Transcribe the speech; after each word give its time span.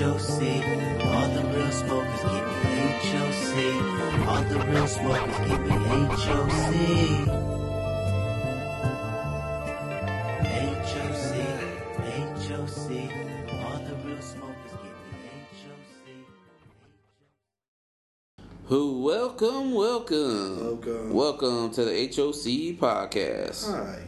HOC. 0.00 0.40
All 1.04 1.28
the 1.28 1.42
real 1.54 1.70
smokers 1.70 2.20
keep 2.20 2.46
it 2.64 3.02
HOC. 3.04 3.54
All 4.28 4.42
the 4.44 4.58
real 4.70 4.86
smokers 4.86 5.36
keep 5.46 5.60
it 5.60 5.80
HOC. 6.24 7.50
HOC, 10.88 11.30
HOC. 12.48 12.88
All 13.62 13.78
the 13.84 13.94
real 14.04 14.22
smokers 14.22 14.72
keep 14.82 14.96
it 14.96 15.28
HOC. 15.60 16.06
Who 18.66 19.02
welcome, 19.02 19.74
welcome, 19.74 20.60
Welcome. 20.64 21.12
welcome 21.12 21.70
to 21.72 21.84
the 21.84 22.06
HOC 22.06 22.78
podcast, 22.78 23.70
Hi, 23.70 23.98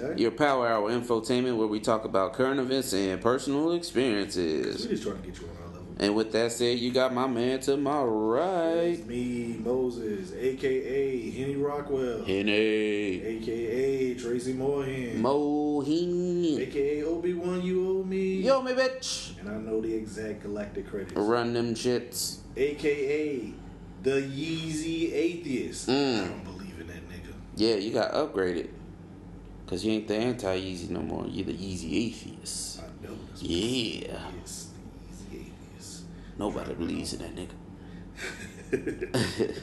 you 0.00 0.14
your 0.16 0.30
power 0.30 0.66
hour 0.68 0.90
infotainment 0.90 1.56
where 1.56 1.66
we 1.66 1.80
talk 1.80 2.04
about 2.04 2.32
current 2.32 2.60
events 2.60 2.92
and 2.92 3.20
personal 3.20 3.72
experiences. 3.72 4.84
We 4.84 4.90
just 4.92 5.02
trying 5.02 5.20
to 5.20 5.28
get 5.28 5.40
you 5.40 5.46
on 5.48 5.56
our 5.62 5.68
level. 5.68 5.86
And 5.98 6.14
with 6.14 6.32
that 6.32 6.52
said, 6.52 6.78
you 6.78 6.92
got 6.92 7.12
my 7.12 7.26
man 7.26 7.60
to 7.60 7.76
my 7.76 8.02
right, 8.02 8.96
It's 8.98 9.06
me, 9.06 9.56
Moses, 9.62 10.32
aka 10.34 11.30
Henny 11.30 11.56
Rockwell, 11.56 12.24
Henny 12.24 13.20
aka 13.22 14.14
Tracy 14.14 14.54
Moorhen, 14.54 15.20
Mohin. 15.20 16.58
aka 16.60 17.02
Obi 17.04 17.34
Wan. 17.34 17.60
You 17.62 18.00
owe 18.00 18.04
me. 18.04 18.40
Yo, 18.42 18.62
me 18.62 18.72
bitch, 18.72 19.38
And 19.40 19.48
I 19.50 19.54
know 19.58 19.80
the 19.80 19.92
exact 19.94 20.42
galactic 20.42 20.88
credits. 20.88 21.12
run 21.14 21.52
them 21.52 21.74
shits. 21.74 22.38
AKA 22.56 23.52
the 24.02 24.10
Yeezy 24.22 25.12
Atheist. 25.12 25.88
Mm. 25.88 26.24
I 26.24 26.28
don't 26.28 26.44
believe 26.44 26.80
in 26.80 26.86
that 26.86 27.06
nigga. 27.10 27.34
Yeah, 27.56 27.74
you 27.74 27.92
got 27.92 28.12
upgraded. 28.12 28.68
Cause 29.70 29.84
you 29.84 29.92
ain't 29.92 30.08
the 30.08 30.16
anti-easy 30.16 30.92
no 30.92 31.00
more. 31.00 31.24
You're 31.28 31.46
the 31.46 31.52
Yeezy 31.52 32.08
atheist. 32.08 32.80
I 32.80 33.06
know. 33.06 33.14
Yeah. 33.36 34.18
Yes, 34.40 34.70
the 35.30 35.36
Yeezy 35.36 35.44
Atheist. 35.46 36.02
Nobody 36.36 36.74
believes 36.74 37.12
in 37.12 37.20
that 37.20 37.36
nigga. 37.36 37.54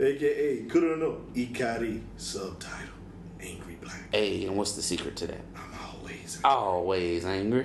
AKA 0.00 0.64
Kurono 0.68 1.32
Ikari 1.34 2.02
subtitle 2.18 2.92
Angry 3.40 3.78
Black. 3.80 4.04
Hey, 4.12 4.44
and 4.44 4.54
what's 4.54 4.72
the 4.72 4.82
secret 4.82 5.16
to 5.16 5.28
that? 5.28 5.40
I'm 5.56 5.72
always 5.96 6.38
Always 6.44 7.24
angry. 7.24 7.64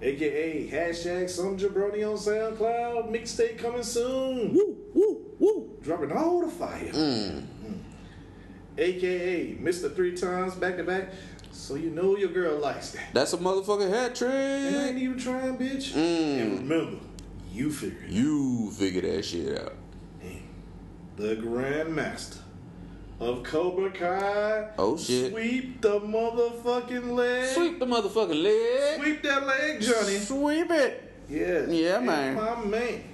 AKA 0.00 0.68
hashtag 0.70 1.28
some 1.28 1.58
jabroni 1.58 2.08
on 2.08 2.18
SoundCloud. 2.18 3.10
Mixtape 3.10 3.58
coming 3.58 3.82
soon. 3.82 4.54
Woo, 4.54 4.76
woo, 4.94 5.26
woo. 5.40 5.76
Dropping 5.82 6.12
all 6.12 6.42
the 6.42 6.52
fire. 6.52 6.92
Mm. 6.92 7.46
AKA 8.78 9.56
Mr. 9.56 9.94
Three 9.94 10.16
Times 10.16 10.54
back 10.54 10.76
to 10.76 10.84
back. 10.84 11.12
So 11.52 11.74
you 11.74 11.90
know 11.90 12.16
your 12.16 12.30
girl 12.30 12.58
likes 12.58 12.90
that. 12.92 13.12
That's 13.12 13.32
a 13.34 13.36
motherfucking 13.36 13.90
hat 13.90 14.20
And 14.22 14.76
I 14.76 14.88
ain't 14.88 14.98
even 14.98 15.18
trying, 15.18 15.56
bitch. 15.58 15.92
Mm. 15.92 16.40
And 16.40 16.58
remember, 16.60 16.98
you 17.52 17.70
figure 17.70 17.98
it 18.04 18.10
You 18.10 18.70
figure 18.72 19.02
that 19.02 19.24
shit 19.24 19.58
out. 19.58 19.66
out. 19.68 19.74
The 21.16 21.36
Grandmaster 21.36 22.38
of 23.20 23.42
Cobra 23.44 23.90
Kai. 23.90 24.70
Oh, 24.78 24.96
shit. 24.96 25.30
Sweep 25.30 25.80
the 25.82 26.00
motherfucking 26.00 27.12
leg. 27.12 27.48
Sweep 27.54 27.78
the 27.78 27.86
motherfucking 27.86 28.42
leg. 28.42 29.00
Sweep 29.00 29.22
that 29.22 29.46
leg, 29.46 29.80
Johnny. 29.80 30.16
Sweep 30.18 30.70
it. 30.70 31.12
Yeah. 31.28 31.66
Yeah, 31.68 31.96
And 31.98 32.06
man. 32.06 32.34
My 32.34 32.64
man. 32.64 33.04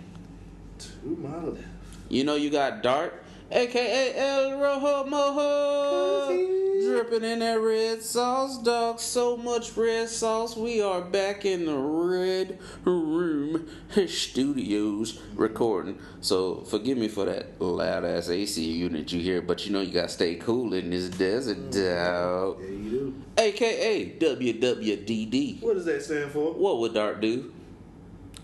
To 0.78 1.06
my 1.16 1.42
left. 1.44 1.64
You 2.08 2.24
know 2.24 2.36
you 2.36 2.50
got 2.50 2.82
Dart, 2.82 3.22
aka 3.50 4.14
El 4.14 4.58
Rojo 4.58 5.04
Mojo, 5.04 6.84
dripping 6.84 7.24
in 7.24 7.38
that 7.38 7.60
red 7.60 8.02
sauce, 8.02 8.58
dog. 8.58 9.00
So 9.00 9.36
much 9.36 9.76
red 9.76 10.08
sauce. 10.08 10.56
We 10.56 10.82
are 10.82 11.00
back 11.00 11.44
in 11.44 11.66
the 11.66 11.76
red 11.76 12.58
room 12.84 13.68
studios 14.06 15.20
recording. 15.34 15.98
So 16.20 16.62
forgive 16.62 16.98
me 16.98 17.08
for 17.08 17.24
that 17.24 17.60
loud 17.60 18.04
ass 18.04 18.28
AC 18.28 18.62
unit 18.62 19.12
you 19.12 19.20
hear, 19.20 19.40
but 19.40 19.66
you 19.66 19.72
know 19.72 19.80
you 19.80 19.92
gotta 19.92 20.08
stay 20.08 20.34
cool 20.34 20.74
in 20.74 20.90
this 20.90 21.08
desert, 21.08 21.70
mm. 21.70 21.72
dog. 21.72 22.58
Yeah, 22.60 22.68
you 22.68 22.90
do. 22.90 23.14
AKA 23.38 24.16
WWDD. 24.18 25.62
What 25.62 25.74
does 25.74 25.86
that 25.86 26.02
stand 26.02 26.32
for? 26.32 26.52
What 26.52 26.78
would 26.80 26.94
Dart 26.94 27.20
do? 27.20 27.52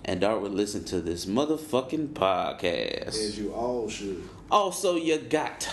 And 0.07 0.21
Dart 0.21 0.43
would 0.43 0.53
listen 0.53 0.85
to 0.85 1.01
this 1.01 1.25
motherfucking 1.25 2.09
podcast. 2.09 3.09
As 3.09 3.39
you 3.39 3.53
all 3.55 3.89
should. 3.89 4.23
Also, 4.51 4.97
you 4.97 5.19
got 5.19 5.69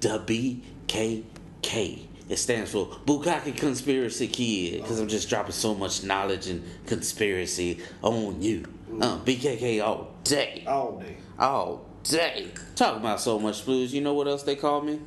the 0.00 0.18
BKK. 0.18 2.06
It 2.28 2.36
stands 2.36 2.70
for 2.70 2.86
Bukaki 2.86 3.56
Conspiracy 3.56 4.28
Kid. 4.28 4.82
Because 4.82 5.00
I'm 5.00 5.08
just 5.08 5.28
dropping 5.28 5.52
so 5.52 5.74
much 5.74 6.04
knowledge 6.04 6.46
and 6.46 6.64
conspiracy 6.86 7.80
on 8.02 8.40
you. 8.40 8.64
Uh, 9.00 9.18
BKK 9.18 9.84
all 9.84 10.14
day. 10.22 10.64
All 10.66 10.98
day. 10.98 11.16
All 11.38 11.84
day. 12.04 12.48
Talking 12.76 13.00
about 13.00 13.20
so 13.20 13.38
much 13.38 13.64
blues. 13.64 13.92
You 13.92 14.00
know 14.00 14.14
what 14.14 14.28
else 14.28 14.44
they 14.44 14.56
call 14.56 14.82
me? 14.82 15.00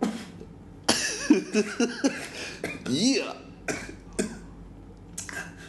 yeah. 2.88 3.32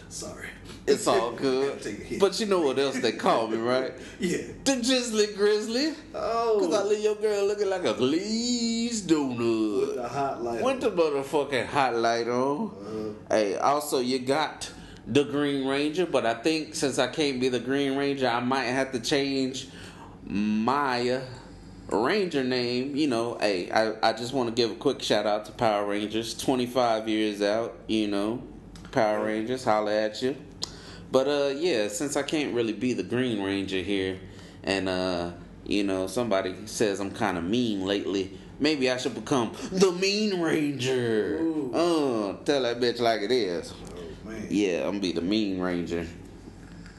Sorry. 0.09 0.49
It's 0.87 1.05
all 1.05 1.31
good. 1.33 1.81
Take 1.81 1.99
a 1.99 2.03
hit. 2.03 2.19
But 2.19 2.39
you 2.39 2.45
know 2.45 2.61
what 2.61 2.79
else 2.79 2.97
they 2.99 3.11
call 3.11 3.47
me, 3.47 3.57
right? 3.57 3.91
Yeah. 4.19 4.37
The 4.63 4.75
Drizzly 4.77 5.27
Grizzly. 5.35 5.93
Oh. 6.15 6.57
Cause 6.61 6.73
I 6.73 6.83
leave 6.83 7.03
your 7.03 7.15
girl 7.15 7.45
looking 7.45 7.69
like 7.69 7.83
a 7.83 7.93
glazed 7.93 9.11
With 9.11 9.19
donut. 9.19 9.95
the 9.95 10.07
hot 10.07 10.41
light. 10.43 10.61
Went 10.61 10.81
the 10.81 10.91
motherfucking 10.91 11.65
hot 11.67 11.95
light 11.95 12.27
on. 12.29 12.67
Uh-huh. 12.67 13.35
Hey, 13.35 13.57
also 13.57 13.99
you 13.99 14.19
got 14.19 14.71
the 15.05 15.23
Green 15.25 15.67
Ranger, 15.67 16.05
but 16.05 16.25
I 16.25 16.35
think 16.35 16.73
since 16.73 16.99
I 16.99 17.07
can't 17.07 17.39
be 17.39 17.49
the 17.49 17.59
Green 17.59 17.97
Ranger, 17.97 18.27
I 18.27 18.39
might 18.39 18.65
have 18.65 18.91
to 18.93 18.99
change 18.99 19.67
my 20.23 21.09
uh, 21.09 21.21
Ranger 21.97 22.43
name. 22.43 22.95
You 22.95 23.07
know, 23.07 23.37
hey, 23.39 23.69
I, 23.71 24.09
I 24.09 24.13
just 24.13 24.33
want 24.33 24.49
to 24.49 24.55
give 24.55 24.71
a 24.71 24.75
quick 24.75 25.01
shout 25.01 25.25
out 25.25 25.45
to 25.45 25.51
Power 25.51 25.85
Rangers. 25.85 26.33
25 26.37 27.07
years 27.09 27.41
out, 27.41 27.75
you 27.87 28.07
know. 28.07 28.41
Power 28.91 29.25
Rangers, 29.25 29.63
holla 29.65 29.93
at 29.93 30.21
you. 30.21 30.35
But 31.11 31.27
uh 31.27 31.53
yeah, 31.55 31.87
since 31.87 32.15
I 32.17 32.23
can't 32.23 32.53
really 32.53 32.73
be 32.73 32.93
the 32.93 33.03
Green 33.03 33.41
Ranger 33.41 33.81
here 33.81 34.19
and 34.63 34.89
uh 34.89 35.31
you 35.65 35.83
know 35.83 36.07
somebody 36.07 36.55
says 36.65 36.99
I'm 36.99 37.11
kind 37.11 37.37
of 37.37 37.43
mean 37.43 37.85
lately, 37.85 38.37
maybe 38.59 38.89
I 38.89 38.97
should 38.97 39.15
become 39.15 39.53
the 39.71 39.91
Mean 39.91 40.41
Ranger. 40.41 41.39
Ooh. 41.41 41.71
Uh, 41.73 42.43
tell 42.43 42.63
that 42.63 42.79
bitch 42.79 42.99
like 42.99 43.21
it 43.21 43.31
is. 43.31 43.73
Oh. 43.73 44.33
Yeah, 44.49 44.79
I'm 44.81 44.91
gonna 44.91 44.99
be 44.99 45.11
the 45.11 45.21
Mean 45.21 45.59
Ranger. 45.59 46.05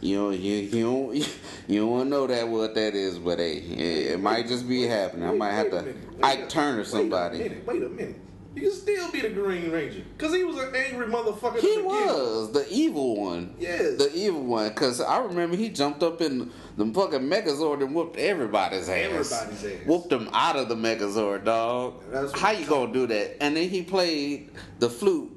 You 0.01 0.17
know, 0.17 0.31
you 0.31 0.55
you 0.55 0.85
don't 0.85 1.15
you 1.69 1.81
don't 1.81 2.09
know 2.09 2.27
that 2.27 2.49
what 2.49 2.75
that 2.75 2.95
is, 2.95 3.19
but 3.19 3.39
hey, 3.39 3.57
it, 3.57 4.13
it 4.13 4.21
might 4.21 4.47
just 4.47 4.69
be 4.69 4.83
happening. 4.83 5.29
I 5.29 5.33
might 5.33 5.53
have 5.53 5.71
to 5.71 5.95
Ike 6.23 6.49
Turner 6.49 6.79
Wait 6.79 6.87
a 6.87 6.91
somebody. 6.91 7.39
minute. 7.39 7.67
Wait 7.67 7.83
a 7.83 7.89
minute. 7.89 8.21
You 8.55 8.63
can 8.63 8.73
still 8.73 9.13
be 9.13 9.21
the 9.21 9.29
Green 9.29 9.71
Ranger. 9.71 10.03
Because 10.17 10.35
he 10.35 10.43
was 10.43 10.57
an 10.59 10.75
angry 10.75 11.07
motherfucker. 11.07 11.61
He 11.61 11.77
to 11.77 11.83
begin 11.83 11.85
with. 11.85 12.07
was 12.07 12.53
the 12.53 12.67
evil 12.71 13.17
one. 13.17 13.55
Yes. 13.59 13.99
The 13.99 14.11
evil 14.15 14.43
one. 14.43 14.71
Because 14.71 15.01
I 15.01 15.19
remember 15.19 15.57
he 15.57 15.69
jumped 15.69 16.03
up 16.03 16.21
in 16.21 16.51
the 16.77 16.87
fucking 16.87 17.21
Megazord 17.21 17.83
and 17.83 17.95
whooped 17.95 18.17
everybody's 18.17 18.89
ass. 18.89 18.97
Everybody's 18.99 19.65
ass. 19.65 19.87
Whooped 19.87 20.11
them 20.11 20.31
out 20.33 20.57
of 20.57 20.69
the 20.69 20.75
Megazord, 20.75 21.45
dog. 21.45 22.03
How 22.35 22.51
you 22.51 22.67
gonna 22.67 22.93
do 22.93 23.07
that? 23.07 23.43
And 23.43 23.57
then 23.57 23.69
he 23.69 23.83
played 23.83 24.51
the 24.79 24.89
flute, 24.89 25.31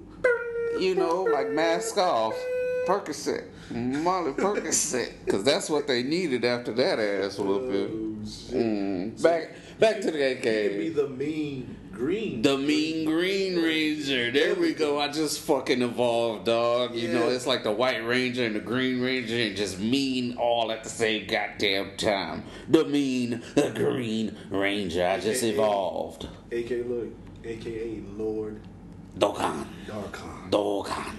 you 0.79 0.95
know, 0.95 1.23
like 1.23 1.51
mask 1.51 1.97
off. 1.97 2.35
Percocet. 2.87 3.45
Molly 3.69 4.31
Percocet. 4.31 5.13
Because 5.25 5.43
that's 5.43 5.69
what 5.69 5.87
they 5.87 6.01
needed 6.01 6.43
after 6.43 6.73
that 6.73 6.99
ass 6.99 7.37
whooping. 7.37 8.25
Oh. 8.25 8.55
Mm. 8.55 9.21
Back, 9.21 9.55
back 9.79 10.01
to 10.01 10.11
the 10.11 10.29
He 10.29 10.35
could 10.35 10.77
be 10.77 10.89
the 10.89 11.07
mean 11.07 11.77
green. 11.91 12.41
The 12.41 12.57
Mean 12.57 13.05
Green 13.05 13.61
Ranger. 13.61 14.31
There 14.31 14.55
we 14.55 14.73
go. 14.73 14.99
I 14.99 15.09
just 15.09 15.39
fucking 15.41 15.81
evolved, 15.81 16.45
dog. 16.45 16.95
You 16.95 17.09
know, 17.09 17.29
it's 17.29 17.47
like 17.47 17.63
the 17.63 17.71
White 17.71 18.05
Ranger 18.05 18.45
and 18.45 18.55
the 18.55 18.59
Green 18.59 19.01
Ranger 19.01 19.35
and 19.35 19.55
just 19.55 19.79
mean 19.79 20.35
all 20.37 20.71
at 20.71 20.83
the 20.83 20.89
same 20.89 21.27
goddamn 21.27 21.97
time. 21.97 22.43
The 22.69 22.85
Mean, 22.85 23.43
the 23.55 23.71
Green 23.71 24.35
Ranger. 24.49 25.05
I 25.05 25.19
just 25.19 25.43
AKA. 25.43 25.53
evolved. 25.53 26.27
AKA, 26.51 26.83
look, 26.83 27.09
AKA 27.43 28.01
Lord 28.17 28.61
Dokkan. 29.17 29.65
Darkon. 29.87 30.49
Dokkan. 30.49 31.13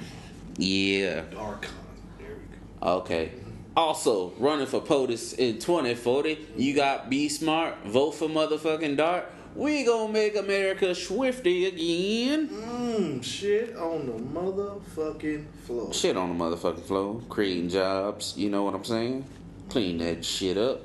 Yeah. 0.56 1.22
Darkon. 1.30 1.68
There 2.18 2.28
we 2.28 2.56
go. 2.80 2.88
Okay. 2.98 3.32
Also, 3.76 4.32
running 4.38 4.66
for 4.66 4.80
POTUS 4.80 5.34
in 5.38 5.58
2040, 5.58 6.48
you 6.56 6.74
got 6.74 7.08
Be 7.08 7.28
Smart, 7.28 7.74
vote 7.86 8.12
for 8.12 8.28
motherfucking 8.28 8.98
Dart. 8.98 9.30
We 9.54 9.84
gonna 9.84 10.12
make 10.12 10.36
America 10.36 10.94
swifty 10.94 11.66
again. 11.66 12.48
Mmm, 12.48 13.22
shit 13.22 13.76
on 13.76 14.06
the 14.06 14.12
motherfucking 14.12 15.44
floor. 15.66 15.92
Shit 15.92 16.16
on 16.16 16.36
the 16.36 16.44
motherfucking 16.44 16.84
floor, 16.84 17.20
creating 17.28 17.68
jobs. 17.68 18.34
You 18.36 18.50
know 18.50 18.62
what 18.62 18.74
I'm 18.74 18.84
saying? 18.84 19.24
Clean 19.68 19.98
that 19.98 20.24
shit 20.24 20.56
up. 20.56 20.80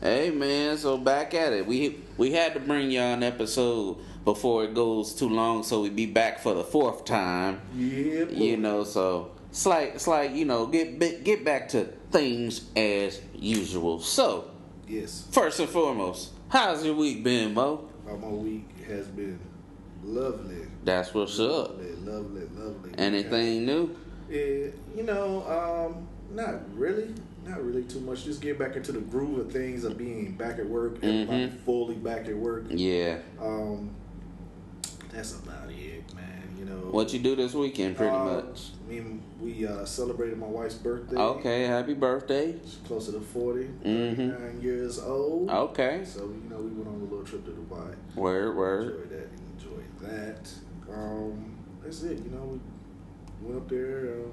Hey 0.00 0.30
man, 0.30 0.78
so 0.78 0.96
back 0.96 1.34
at 1.34 1.52
it. 1.52 1.66
We 1.66 1.98
we 2.16 2.32
had 2.32 2.54
to 2.54 2.60
bring 2.60 2.90
y'all 2.90 3.14
an 3.14 3.22
episode 3.22 3.98
before 4.24 4.64
it 4.64 4.74
goes 4.74 5.14
too 5.14 5.28
long, 5.28 5.62
so 5.62 5.82
we 5.82 5.90
be 5.90 6.06
back 6.06 6.40
for 6.40 6.54
the 6.54 6.64
fourth 6.64 7.04
time. 7.04 7.60
Yeah, 7.76 8.24
boy. 8.24 8.32
You 8.32 8.56
know, 8.56 8.84
so 8.84 9.30
it's 9.50 9.66
like 9.66 9.94
it's 9.94 10.06
like 10.06 10.32
you 10.34 10.44
know 10.44 10.66
get 10.66 10.98
get 11.24 11.44
back 11.44 11.68
to 11.70 11.84
things 12.10 12.68
as 12.76 13.20
usual. 13.34 14.00
So 14.00 14.50
Yes. 14.88 15.26
first 15.32 15.58
and 15.60 15.68
foremost, 15.68 16.30
how's 16.48 16.84
your 16.84 16.94
week 16.94 17.22
been, 17.24 17.54
Mo? 17.54 17.87
How 18.08 18.16
my 18.16 18.28
week 18.28 18.68
has 18.86 19.06
been 19.08 19.38
lovely. 20.02 20.66
That's 20.84 21.12
what's 21.12 21.38
up. 21.38 21.76
Lovely, 21.76 21.92
lovely, 22.04 22.42
lovely. 22.56 22.90
Anything 22.96 23.66
new? 23.66 23.94
Yeah, 24.30 24.70
you 24.96 25.02
know, 25.02 25.44
um, 25.46 26.08
not 26.34 26.74
really. 26.74 27.14
Not 27.46 27.64
really 27.64 27.84
too 27.84 28.00
much. 28.00 28.24
Just 28.24 28.40
get 28.40 28.58
back 28.58 28.76
into 28.76 28.92
the 28.92 29.00
groove 29.00 29.38
of 29.38 29.52
things 29.52 29.84
of 29.84 29.96
being 29.98 30.32
back 30.32 30.58
at 30.58 30.68
work, 30.68 30.96
everybody 31.02 31.46
Mhm. 31.48 31.58
fully 31.60 31.94
back 31.96 32.28
at 32.28 32.36
work. 32.36 32.66
Yeah. 32.70 33.18
Um, 33.40 33.90
that's 35.12 35.38
about 35.38 35.70
it, 35.70 35.76
man. 35.76 35.78
You 35.78 35.97
know 35.97 35.97
What 36.90 37.12
you 37.12 37.18
do 37.18 37.36
this 37.36 37.54
weekend, 37.54 37.96
pretty 37.96 38.14
Uh, 38.14 38.24
much? 38.24 38.70
Me 38.88 38.98
and 38.98 39.22
we 39.40 39.66
uh, 39.66 39.84
celebrated 39.84 40.38
my 40.38 40.46
wife's 40.46 40.74
birthday. 40.76 41.16
Okay. 41.16 41.62
Happy 41.64 41.94
birthday. 41.94 42.54
She's 42.64 42.78
closer 42.86 43.12
to 43.12 43.20
40, 43.20 43.68
Mhm. 43.84 44.16
39 44.16 44.60
years 44.62 44.98
old. 44.98 45.50
Okay. 45.50 46.02
So, 46.04 46.20
you 46.22 46.48
know, 46.50 46.56
we 46.62 46.70
went 46.70 46.88
on 46.88 46.94
a 46.94 47.04
little 47.04 47.24
trip 47.24 47.44
to 47.44 47.50
Dubai. 47.50 47.94
Word. 48.16 48.56
Word. 48.56 48.82
Enjoyed 48.84 49.10
that. 49.10 49.28
Enjoyed 49.58 50.10
that. 50.12 50.52
Um, 50.92 51.44
that's 51.82 52.02
it. 52.04 52.18
You 52.24 52.30
know, 52.30 52.58
we 53.42 53.48
went 53.52 53.62
up 53.62 53.68
there, 53.68 54.14
um, 54.24 54.32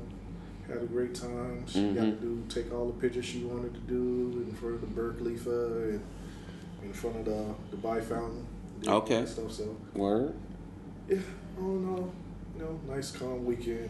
had 0.67 0.81
a 0.81 0.85
great 0.85 1.13
time. 1.13 1.63
She 1.67 1.89
got 1.93 2.05
to 2.05 2.11
do 2.13 2.41
take 2.49 2.73
all 2.73 2.87
the 2.87 2.93
pictures 2.93 3.25
she 3.25 3.43
wanted 3.43 3.73
to 3.73 3.79
do 3.81 4.43
in 4.47 4.53
front 4.53 4.75
of 4.75 4.81
the 4.81 4.87
Burj 4.87 5.17
Khalifa 5.17 5.89
and 5.89 6.01
in 6.83 6.93
front 6.93 7.17
of 7.17 7.25
the 7.25 7.75
Dubai 7.77 8.01
fountain. 8.01 8.45
Okay. 8.87 9.25
Stuff. 9.25 9.51
So 9.51 9.75
Word. 9.93 10.33
yeah, 11.09 11.17
all 11.59 11.75
in 11.77 11.89
all, 11.89 12.11
you 12.55 12.63
know, 12.63 12.79
nice 12.87 13.11
calm 13.11 13.45
weekend. 13.45 13.89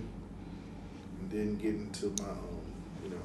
And 1.21 1.31
then 1.31 1.55
get 1.55 1.75
into 1.75 2.07
my, 2.23 2.29
um, 2.29 2.61
you 3.03 3.09
know, 3.09 3.17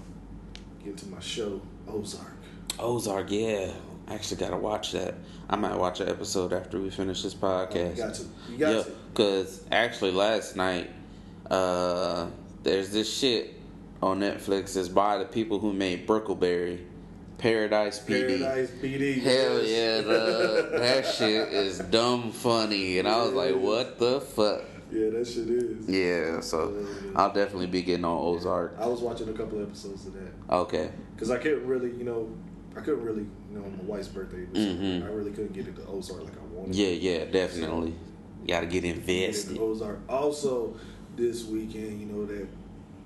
get 0.85 0.91
into 0.91 1.09
my 1.09 1.21
show 1.21 1.61
Ozark. 1.89 2.37
Ozark. 2.79 3.31
Yeah. 3.31 3.73
I 4.09 4.15
actually 4.15 4.39
gotta 4.39 4.57
watch 4.57 4.93
that. 4.93 5.15
I 5.49 5.57
might 5.57 5.77
watch 5.77 6.01
an 6.01 6.09
episode 6.09 6.53
after 6.53 6.81
we 6.81 6.91
finish 6.91 7.23
this 7.23 7.35
podcast. 7.35 7.97
You 7.97 8.03
got 8.03 8.15
to. 8.15 8.23
You 8.51 8.59
got 8.59 8.75
yeah, 8.75 8.83
to. 8.83 8.93
cause 9.15 9.65
actually 9.71 10.11
last 10.11 10.57
night, 10.57 10.91
uh, 11.49 12.27
there's 12.63 12.91
this 12.91 13.13
shit 13.13 13.55
on 14.03 14.21
Netflix 14.21 14.75
that's 14.75 14.89
by 14.89 15.19
the 15.19 15.25
people 15.25 15.61
who 15.61 15.73
made 15.73 16.09
Brickleberry, 16.09 16.85
Paradise 17.39 18.01
PD. 18.01 18.41
Paradise 18.41 18.71
PD. 18.83 19.23
Hell 19.23 19.63
yes. 19.63 19.69
yeah, 19.69 20.01
the, 20.01 20.71
that 20.79 21.07
shit 21.07 21.53
is 21.53 21.79
dumb 21.79 22.33
funny, 22.33 22.99
and 22.99 23.07
I 23.07 23.23
was 23.23 23.33
like, 23.33 23.55
what 23.55 23.99
the 23.99 24.21
fuck? 24.21 24.63
Yeah, 24.93 25.11
that 25.11 25.27
shit 25.27 25.49
is. 25.51 25.89
Yeah, 25.89 26.41
so 26.41 26.85
I'll 27.15 27.33
definitely 27.33 27.67
be 27.69 27.83
getting 27.83 28.05
on 28.05 28.19
Ozark. 28.37 28.77
I 28.79 28.87
was 28.87 29.01
watching 29.01 29.29
a 29.29 29.33
couple 29.33 29.63
episodes 29.63 30.07
of 30.07 30.15
that 30.15 30.33
Okay. 30.51 30.91
because 31.15 31.31
I 31.31 31.39
couldn't 31.39 31.67
really, 31.67 31.91
you 31.93 32.05
know, 32.05 32.29
I 32.77 32.81
couldn't 32.81 33.03
really, 33.05 33.27
you 33.51 33.59
know, 33.59 33.63
my 33.63 33.85
wife's 33.85 34.09
birthday. 34.09 34.47
Was 34.53 34.59
Mhm. 34.59 35.05
I 35.05 35.09
really 35.13 35.31
couldn't 35.33 35.53
get 35.53 35.67
into 35.69 35.87
Ozark 35.87 36.25
like 36.25 36.33
I 36.37 36.57
wanted. 36.57 36.75
Yeah, 36.75 36.89
yeah, 36.89 37.25
definitely. 37.27 37.95
Gotta 38.47 38.67
get 38.67 38.83
Get 38.85 38.97
invested. 38.97 39.51
into 39.53 39.63
Ozark. 39.63 39.99
Also, 40.09 40.75
this 41.17 41.45
weekend, 41.47 42.01
you 42.01 42.07
know 42.07 42.25
that 42.27 42.47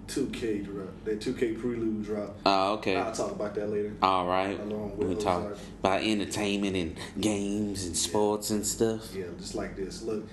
2K 0.06 0.58
drop, 0.62 0.88
that 1.04 1.20
2K 1.20 1.54
prelude 1.54 2.02
drop. 2.04 2.36
Oh, 2.44 2.74
okay. 2.74 2.96
I'll 2.96 3.10
talk 3.10 3.32
about 3.32 3.54
that 3.54 3.70
later. 3.70 3.94
All 4.02 4.26
right. 4.26 4.60
Along 4.60 4.96
with 4.98 5.08
We 5.08 5.14
talk 5.16 5.56
about 5.80 6.02
entertainment 6.02 6.76
and 6.76 6.96
games 7.20 7.86
and 7.86 7.96
sports 7.96 8.50
and 8.50 8.66
stuff. 8.66 9.14
Yeah, 9.16 9.24
just 9.38 9.54
like 9.54 9.76
this. 9.76 10.02
Look, 10.02 10.24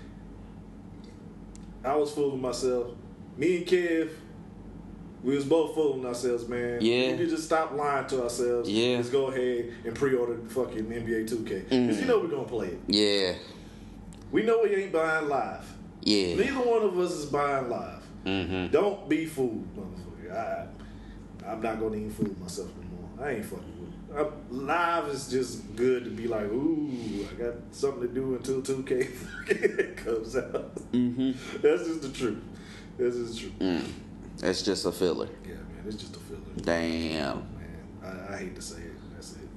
I 1.84 1.96
was 1.96 2.12
fooling 2.12 2.42
myself. 2.42 2.88
Me 3.38 3.58
and 3.58 3.66
Kev, 3.66 4.10
we 5.24 5.36
was 5.36 5.46
both 5.46 5.74
fooling 5.76 6.06
ourselves, 6.06 6.48
man. 6.48 6.80
Yeah. 6.82 6.98
We 7.00 7.08
need 7.14 7.18
to 7.20 7.28
just 7.28 7.46
stop 7.46 7.74
lying 7.74 8.08
to 8.08 8.24
ourselves. 8.24 8.70
Yeah. 8.70 8.98
Let's 8.98 9.10
go 9.10 9.28
ahead 9.28 9.72
and 9.86 9.96
pre-order 9.96 10.36
the 10.38 10.50
fucking 10.50 10.86
NBA 10.86 11.28
2K. 11.30 11.70
Because 11.70 11.98
Mm. 11.98 12.00
you 12.02 12.06
know 12.08 12.20
we're 12.20 12.28
going 12.28 12.44
to 12.46 12.50
play 12.50 12.68
it. 12.68 12.80
Yeah. 12.88 13.34
We 14.32 14.44
know 14.44 14.62
we 14.64 14.76
ain't 14.76 14.92
buying 14.92 15.28
live. 15.28 15.66
Yeah. 16.02 16.36
Neither 16.36 16.60
one 16.60 16.84
of 16.84 16.98
us 17.00 17.12
is 17.12 17.26
buying 17.28 17.70
live. 17.70 18.04
Mm-hmm. 18.26 18.72
Don't 18.72 19.10
be 19.10 19.26
fooled, 19.26 19.68
motherfucker. 19.76 20.32
I, 20.36 20.68
I'm 21.48 21.62
not 21.62 21.80
going 21.80 21.94
to 21.94 21.98
even 22.00 22.12
fool 22.12 22.36
myself 22.40 22.70
no 22.78 22.88
more. 23.18 23.28
I 23.28 23.32
ain't 23.36 23.46
fucking. 23.46 23.71
I'm, 24.16 24.28
live 24.50 25.08
is 25.08 25.30
just 25.30 25.76
good 25.76 26.04
to 26.04 26.10
be 26.10 26.28
like, 26.28 26.44
ooh, 26.44 27.28
I 27.30 27.34
got 27.36 27.54
something 27.72 28.02
to 28.02 28.08
do 28.08 28.36
until 28.36 28.62
2K 28.62 29.96
comes 30.04 30.36
out. 30.36 30.76
Mm-hmm. 30.92 31.32
That's 31.62 31.86
just 31.88 32.02
the 32.02 32.10
truth. 32.10 32.44
That's 32.98 33.16
just 33.16 33.34
the 33.34 33.40
truth. 33.40 33.60
Mm. 33.60 33.92
It's 34.44 34.62
just 34.64 34.86
a 34.86 34.92
filler. 34.92 35.30
Yeah, 35.46 35.54
man, 35.54 35.84
it's 35.88 35.96
just 35.98 36.16
a 36.16 36.20
feeling. 36.20 36.44
Damn. 36.58 37.38
Man, 37.38 37.48
I, 38.04 38.34
I 38.34 38.38
hate 38.38 38.56
to 38.56 38.62
say 38.62 38.82
it. 38.82 39.14
That's 39.14 39.34
it. 39.34 39.50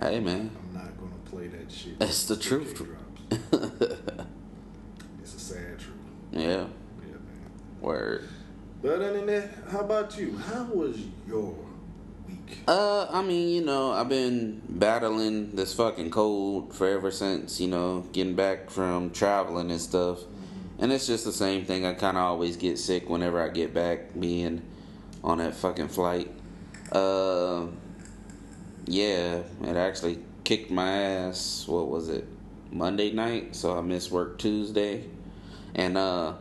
Hey, 0.00 0.20
man. 0.20 0.50
I'm 0.56 0.74
not 0.74 0.96
gonna 0.98 1.12
play 1.26 1.48
that 1.48 1.70
shit. 1.70 1.98
That's 1.98 2.26
the 2.26 2.36
truth. 2.36 2.82
It's 5.20 5.34
a 5.34 5.38
sad 5.38 5.78
truth. 5.78 5.96
yeah. 6.32 6.40
Yeah, 6.40 6.64
man. 7.02 7.50
Word. 7.82 8.26
But 8.80 8.92
other 8.92 9.12
than 9.12 9.26
that, 9.26 9.50
how 9.70 9.80
about 9.80 10.16
you? 10.18 10.38
How 10.38 10.64
was 10.64 10.96
your? 11.26 11.54
Uh, 12.66 13.06
I 13.10 13.22
mean, 13.22 13.48
you 13.48 13.64
know, 13.64 13.92
I've 13.92 14.08
been 14.08 14.60
battling 14.68 15.56
this 15.56 15.72
fucking 15.74 16.10
cold 16.10 16.74
for 16.74 16.86
ever 16.86 17.10
since, 17.10 17.60
you 17.60 17.68
know, 17.68 18.00
getting 18.12 18.34
back 18.34 18.70
from 18.70 19.10
traveling 19.10 19.70
and 19.70 19.80
stuff. 19.80 20.18
And 20.78 20.92
it's 20.92 21.06
just 21.06 21.24
the 21.24 21.32
same 21.32 21.64
thing. 21.64 21.86
I 21.86 21.94
kind 21.94 22.16
of 22.16 22.24
always 22.24 22.56
get 22.56 22.78
sick 22.78 23.08
whenever 23.08 23.42
I 23.42 23.48
get 23.48 23.72
back, 23.74 24.18
being 24.18 24.62
on 25.24 25.38
that 25.38 25.54
fucking 25.54 25.88
flight. 25.88 26.30
Uh, 26.92 27.66
yeah, 28.86 29.42
it 29.62 29.76
actually 29.76 30.18
kicked 30.44 30.70
my 30.70 30.90
ass. 30.90 31.64
What 31.66 31.88
was 31.88 32.08
it? 32.08 32.26
Monday 32.70 33.12
night, 33.12 33.56
so 33.56 33.76
I 33.76 33.80
missed 33.80 34.10
work 34.10 34.38
Tuesday. 34.38 35.04
And 35.74 35.96
uh, 35.96 36.34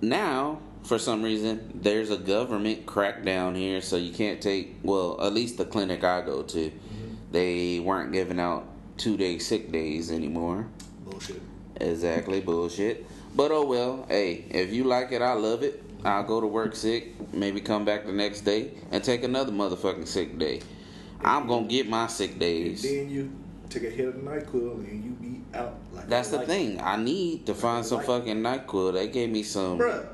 now, 0.00 0.60
for 0.86 0.98
some 0.98 1.22
reason, 1.22 1.72
there's 1.74 2.10
a 2.10 2.16
government 2.16 2.86
crackdown 2.86 3.56
here, 3.56 3.80
so 3.80 3.96
you 3.96 4.12
can't 4.12 4.40
take. 4.40 4.76
Well, 4.82 5.18
at 5.20 5.32
least 5.34 5.58
the 5.58 5.64
clinic 5.64 6.04
I 6.04 6.20
go 6.20 6.42
to, 6.42 6.58
mm-hmm. 6.58 7.14
they 7.32 7.80
weren't 7.80 8.12
giving 8.12 8.38
out 8.38 8.66
two 8.96 9.16
day 9.16 9.38
sick 9.38 9.72
days 9.72 10.10
anymore. 10.10 10.68
Bullshit. 11.04 11.42
Exactly, 11.80 12.40
bullshit. 12.40 13.04
But 13.34 13.50
oh 13.50 13.66
well, 13.66 14.06
hey, 14.08 14.44
if 14.50 14.72
you 14.72 14.84
like 14.84 15.12
it, 15.12 15.20
I 15.22 15.32
love 15.34 15.62
it. 15.62 15.82
I'll 16.04 16.24
go 16.24 16.40
to 16.40 16.46
work 16.46 16.76
sick, 16.76 17.14
maybe 17.32 17.60
come 17.60 17.84
back 17.84 18.06
the 18.06 18.12
next 18.12 18.42
day 18.42 18.70
and 18.92 19.02
take 19.02 19.24
another 19.24 19.50
motherfucking 19.52 20.06
sick 20.06 20.38
day. 20.38 20.60
I'm 21.20 21.48
gonna 21.48 21.66
get 21.66 21.88
my 21.88 22.06
sick 22.06 22.32
And 22.32 22.40
days. 22.40 22.82
then 22.82 23.10
you 23.10 23.32
take 23.68 23.82
a 23.82 23.90
hit 23.90 24.08
of 24.08 24.14
NyQuil 24.16 24.88
and 24.88 25.04
you 25.04 25.10
be 25.12 25.40
out 25.58 25.74
like 25.92 26.08
That's 26.08 26.28
the 26.28 26.38
like- 26.38 26.46
thing. 26.46 26.80
I 26.80 26.96
need 26.96 27.46
to 27.46 27.54
find 27.54 27.84
some 27.84 28.02
fucking 28.02 28.36
NyQuil. 28.36 28.92
They 28.92 29.08
gave 29.08 29.30
me 29.30 29.42
some 29.42 29.78
Bruh, 29.78 30.06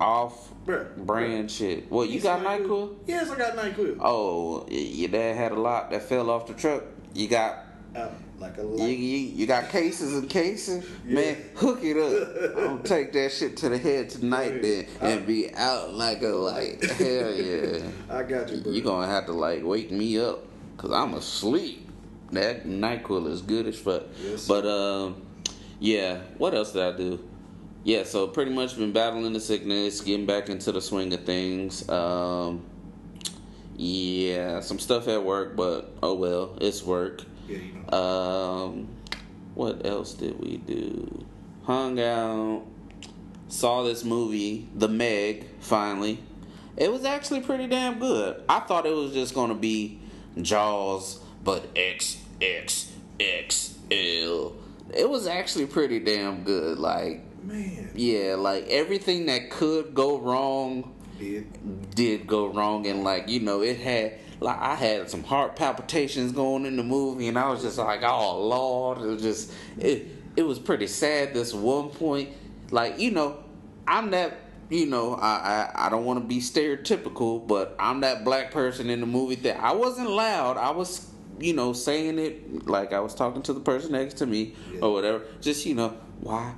off 0.00 0.52
bruh. 0.66 0.96
brand 0.96 1.50
shit. 1.50 1.90
What, 1.90 2.08
you 2.08 2.20
got 2.20 2.42
NyQuil? 2.42 2.96
Yes, 3.06 3.30
I 3.30 3.38
got 3.38 3.56
NyQuil. 3.56 3.98
Oh, 4.00 4.66
your 4.68 5.08
dad 5.08 5.36
had 5.36 5.52
a 5.52 5.60
lot 5.60 5.90
that 5.90 6.02
fell 6.02 6.30
off 6.30 6.46
the 6.46 6.54
truck. 6.54 6.84
You 7.14 7.28
got 7.28 7.64
Out 7.94 8.12
like 8.38 8.58
a 8.58 8.62
you, 8.62 8.86
you, 8.86 9.18
you 9.28 9.46
got 9.46 9.68
cases 9.68 10.14
and 10.14 10.28
cases. 10.28 10.84
Man, 11.04 11.36
hook 11.54 11.80
it 11.82 11.96
up. 11.96 12.56
I'm 12.58 12.76
gonna 12.76 12.82
take 12.82 13.12
that 13.12 13.32
shit 13.32 13.56
to 13.58 13.68
the 13.68 13.78
head 13.78 14.10
tonight 14.10 14.60
then 14.60 14.86
and 15.00 15.26
be 15.26 15.54
out 15.54 15.94
like 15.94 16.22
a 16.22 16.28
light. 16.28 16.84
Hell 16.98 17.32
yeah. 17.32 17.78
I 18.10 18.22
got 18.24 18.50
you, 18.50 18.60
bro. 18.60 18.72
You 18.72 18.82
gonna 18.82 19.06
have 19.06 19.26
to 19.26 19.32
like 19.32 19.62
wake 19.64 19.90
me 19.90 20.18
up 20.18 20.40
because 20.76 20.90
I'm 20.90 21.14
asleep. 21.14 21.88
That 22.32 22.66
NyQuil 22.66 23.28
is 23.28 23.42
good 23.42 23.66
as 23.68 23.78
fuck. 23.78 24.04
Yes, 24.20 24.48
but 24.48 24.66
um, 24.66 25.22
yeah. 25.78 26.18
What 26.36 26.54
else 26.54 26.72
did 26.72 26.82
I 26.82 26.96
do? 26.96 27.24
Yeah, 27.84 28.04
so 28.04 28.26
pretty 28.26 28.50
much 28.50 28.78
been 28.78 28.92
battling 28.92 29.34
the 29.34 29.40
sickness, 29.40 30.00
getting 30.00 30.24
back 30.24 30.48
into 30.48 30.72
the 30.72 30.80
swing 30.80 31.12
of 31.12 31.24
things. 31.24 31.86
Um, 31.86 32.64
yeah, 33.76 34.60
some 34.60 34.78
stuff 34.78 35.06
at 35.06 35.22
work, 35.22 35.54
but 35.54 35.92
oh 36.02 36.14
well, 36.14 36.56
it's 36.62 36.82
work. 36.82 37.22
Yeah, 37.46 37.58
you 37.58 37.84
know. 37.90 37.98
Um, 37.98 38.88
what 39.54 39.84
else 39.84 40.14
did 40.14 40.40
we 40.40 40.56
do? 40.56 41.26
Hung 41.64 42.00
out, 42.00 42.62
saw 43.48 43.82
this 43.82 44.02
movie, 44.02 44.66
The 44.74 44.88
Meg. 44.88 45.46
Finally, 45.60 46.20
it 46.78 46.90
was 46.90 47.04
actually 47.04 47.42
pretty 47.42 47.66
damn 47.66 47.98
good. 47.98 48.42
I 48.48 48.60
thought 48.60 48.86
it 48.86 48.94
was 48.94 49.12
just 49.12 49.34
gonna 49.34 49.54
be 49.54 49.98
Jaws, 50.40 51.18
but 51.42 51.66
X 51.76 52.16
X 52.40 52.90
X 53.20 53.76
L. 53.90 54.54
It 54.96 55.10
was 55.10 55.26
actually 55.26 55.66
pretty 55.66 56.00
damn 56.00 56.44
good. 56.44 56.78
Like, 56.78 57.22
Man, 57.46 57.90
yeah, 57.94 58.34
like 58.36 58.66
everything 58.68 59.26
that 59.26 59.50
could 59.50 59.94
go 59.94 60.18
wrong 60.18 60.94
did 61.18 61.94
did 61.94 62.26
go 62.26 62.46
wrong 62.46 62.86
and 62.86 63.04
like 63.04 63.28
you 63.28 63.38
know 63.40 63.62
it 63.62 63.78
had 63.78 64.14
like 64.40 64.58
I 64.58 64.74
had 64.74 65.08
some 65.08 65.22
heart 65.22 65.54
palpitations 65.54 66.32
going 66.32 66.66
in 66.66 66.76
the 66.76 66.82
movie 66.82 67.28
and 67.28 67.38
I 67.38 67.48
was 67.48 67.62
just 67.62 67.78
like 67.78 68.02
oh 68.02 68.46
lord 68.48 68.98
it 68.98 69.06
was 69.06 69.22
just 69.22 69.52
it 69.78 70.08
it 70.36 70.42
was 70.42 70.58
pretty 70.58 70.88
sad 70.88 71.32
this 71.32 71.54
one 71.54 71.90
point 71.90 72.30
like 72.72 72.98
you 72.98 73.12
know 73.12 73.38
I'm 73.86 74.10
that 74.10 74.38
you 74.70 74.86
know, 74.86 75.14
I 75.14 75.70
I, 75.76 75.86
I 75.86 75.88
don't 75.90 76.04
want 76.06 76.18
to 76.20 76.24
be 76.26 76.40
stereotypical, 76.40 77.46
but 77.46 77.76
I'm 77.78 78.00
that 78.00 78.24
black 78.24 78.50
person 78.50 78.88
in 78.88 79.00
the 79.00 79.06
movie 79.06 79.34
that 79.36 79.62
I 79.62 79.72
wasn't 79.74 80.08
loud. 80.10 80.56
I 80.56 80.70
was, 80.70 81.06
you 81.38 81.52
know, 81.52 81.74
saying 81.74 82.18
it 82.18 82.66
like 82.66 82.94
I 82.94 83.00
was 83.00 83.14
talking 83.14 83.42
to 83.42 83.52
the 83.52 83.60
person 83.60 83.92
next 83.92 84.14
to 84.14 84.26
me 84.26 84.54
Yeah. 84.72 84.80
or 84.80 84.92
whatever. 84.94 85.22
Just 85.42 85.66
you 85.66 85.74
know, 85.74 85.90
why 86.20 86.54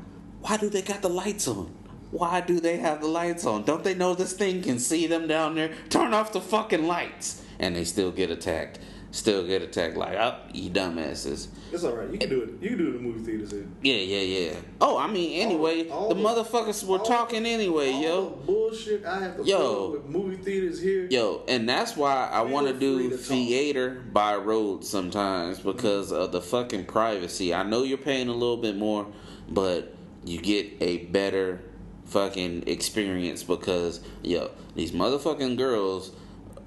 why 0.46 0.56
do 0.56 0.70
they 0.70 0.82
got 0.82 1.02
the 1.02 1.08
lights 1.08 1.48
on? 1.48 1.74
Why 2.12 2.40
do 2.40 2.60
they 2.60 2.76
have 2.76 3.00
the 3.00 3.08
lights 3.08 3.44
on? 3.44 3.64
Don't 3.64 3.82
they 3.82 3.94
know 3.94 4.14
this 4.14 4.32
thing 4.32 4.62
can 4.62 4.78
see 4.78 5.08
them 5.08 5.26
down 5.26 5.56
there? 5.56 5.72
Turn 5.88 6.14
off 6.14 6.32
the 6.32 6.40
fucking 6.40 6.86
lights, 6.86 7.42
and 7.58 7.74
they 7.74 7.82
still 7.82 8.12
get 8.12 8.30
attacked. 8.30 8.78
Still 9.10 9.44
get 9.44 9.62
attacked. 9.62 9.96
Like, 9.96 10.16
oh, 10.16 10.38
you 10.52 10.70
dumbasses. 10.70 11.48
It's 11.72 11.82
all 11.82 11.96
right. 11.96 12.08
You 12.08 12.18
can 12.18 12.28
do 12.28 12.42
it. 12.42 12.50
You 12.60 12.68
can 12.68 12.78
do 12.78 12.84
it 12.84 12.88
in 12.90 12.92
the 12.94 13.00
movie 13.00 13.24
theaters. 13.24 13.50
Here. 13.50 13.66
Yeah, 13.82 13.94
yeah, 13.94 14.50
yeah. 14.50 14.56
Oh, 14.80 14.96
I 14.96 15.08
mean, 15.08 15.40
anyway, 15.40 15.88
all 15.88 16.10
the, 16.10 16.14
the- 16.14 16.22
motherfuckers 16.22 16.86
were 16.86 16.98
all- 16.98 17.04
talking 17.04 17.44
anyway, 17.44 17.92
All 17.92 18.02
yo. 18.02 18.30
bullshit 18.46 19.04
I 19.04 19.20
have 19.20 19.36
to 19.38 19.44
Yo. 19.44 19.90
with 19.92 20.04
movie 20.04 20.36
theaters 20.36 20.80
here. 20.80 21.08
Yo, 21.10 21.42
and 21.48 21.68
that's 21.68 21.96
why 21.96 22.28
I 22.30 22.42
want 22.42 22.68
to 22.68 22.72
do 22.72 23.10
to 23.10 23.16
talk. 23.16 23.26
theater 23.26 24.04
by 24.12 24.36
road 24.36 24.84
sometimes 24.84 25.58
because 25.58 26.12
mm-hmm. 26.12 26.22
of 26.22 26.32
the 26.32 26.40
fucking 26.40 26.84
privacy. 26.84 27.52
I 27.52 27.64
know 27.64 27.82
you're 27.82 27.98
paying 27.98 28.28
a 28.28 28.34
little 28.34 28.58
bit 28.58 28.76
more, 28.76 29.06
but 29.48 29.95
you 30.26 30.38
get 30.40 30.66
a 30.80 30.98
better 31.06 31.60
fucking 32.06 32.64
experience 32.66 33.42
because 33.42 34.00
yo, 34.22 34.50
these 34.74 34.92
motherfucking 34.92 35.56
girls, 35.56 36.12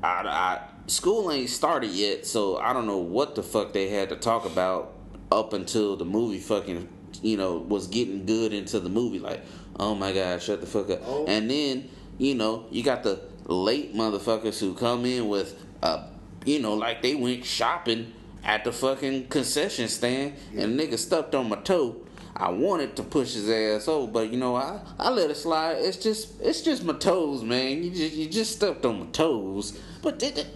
I, 0.04 0.08
I 0.28 0.62
school 0.88 1.32
ain't 1.32 1.50
started 1.50 1.92
yet, 1.92 2.26
so 2.26 2.58
I 2.58 2.74
don't 2.74 2.88
know 2.88 2.98
what 2.98 3.36
the 3.36 3.44
fuck 3.44 3.74
they 3.74 3.90
had 3.90 4.10
to 4.10 4.16
talk 4.16 4.46
about 4.46 4.94
up 5.32 5.54
until 5.54 5.96
the 5.96 6.06
movie 6.06 6.40
fucking 6.40 6.88
you 7.22 7.38
know 7.38 7.58
was 7.58 7.88
getting 7.88 8.26
good 8.26 8.54
into 8.54 8.80
the 8.80 8.90
movie. 8.90 9.20
Like, 9.20 9.42
oh 9.80 9.94
my 9.96 10.12
god, 10.14 10.42
shut 10.42 10.62
the 10.62 10.68
fuck 10.68 10.90
up, 10.90 11.02
Oh. 11.06 11.26
and 11.28 11.50
then 11.50 11.90
you 12.18 12.36
know, 12.36 12.66
you 12.70 12.84
got 12.84 13.04
the 13.04 13.22
late 13.46 13.96
motherfuckers 13.96 14.60
who 14.60 14.74
come 14.74 15.06
in 15.06 15.30
with, 15.30 15.58
uh, 15.82 16.04
you 16.46 16.60
know, 16.60 16.74
like 16.74 17.02
they 17.02 17.16
went 17.16 17.46
shopping 17.46 18.14
at 18.44 18.64
the 18.66 18.72
fucking 18.74 19.28
concession 19.28 19.88
stand 19.88 20.34
and 20.56 20.78
nigga 20.78 20.98
stepped 20.98 21.34
on 21.34 21.48
my 21.48 21.56
toe. 21.58 21.96
I 22.42 22.50
wanted 22.50 22.96
to 22.96 23.04
push 23.04 23.34
his 23.34 23.50
ass 23.50 23.88
over, 23.90 24.10
but 24.10 24.32
you 24.32 24.38
know, 24.38 24.56
I, 24.56 24.80
I 24.98 25.10
let 25.10 25.30
it 25.30 25.36
slide. 25.36 25.78
It's 25.80 25.98
just 25.98 26.40
it's 26.42 26.62
just 26.62 26.86
my 26.86 26.94
toes, 26.94 27.44
man. 27.44 27.84
You 27.84 27.92
just 27.92 28.16
you 28.16 28.30
just 28.30 28.54
stepped 28.54 28.86
on 28.86 29.00
my 29.02 29.06
toes. 29.08 29.78
But 30.02 30.20
did 30.20 30.38
it, 30.38 30.48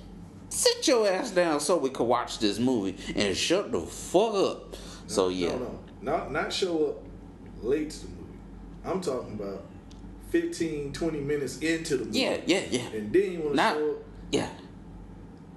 sit 0.48 0.88
your 0.88 1.06
ass 1.10 1.32
down 1.32 1.60
so 1.60 1.78
we 1.78 1.90
could 1.90 2.06
watch 2.06 2.40
this 2.40 2.58
movie 2.58 2.96
and 3.16 3.36
shut 3.36 3.72
the 3.74 3.82
fuck 3.82 4.34
up. 4.34 4.76
So 5.08 5.28
yeah. 5.28 5.50
No, 5.50 5.58
no, 5.58 5.80
not 6.02 6.32
not 6.32 6.54
show 6.54 6.86
up 6.88 7.04
late 7.62 7.90
to 7.90 8.00
the 8.00 8.08
movie. 8.08 8.20
I'm 8.86 9.02
talking 9.02 9.34
about 9.34 9.66
15, 10.30 10.94
20 10.94 11.20
minutes 11.20 11.60
into 11.60 11.98
the 11.98 12.06
movie. 12.06 12.20
Yeah, 12.20 12.38
yeah, 12.46 12.62
yeah. 12.72 12.88
And 12.94 13.12
then 13.12 13.32
you 13.34 13.40
want 13.42 13.56
to 13.58 13.62
show 13.62 13.90
up. 13.92 13.98
yeah. 14.32 14.50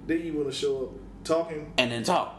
Then 0.05 0.25
you 0.25 0.33
want 0.33 0.47
to 0.47 0.53
show 0.53 0.83
up 0.83 0.89
talking 1.23 1.71
And 1.77 1.91
then 1.91 2.03
talk. 2.03 2.35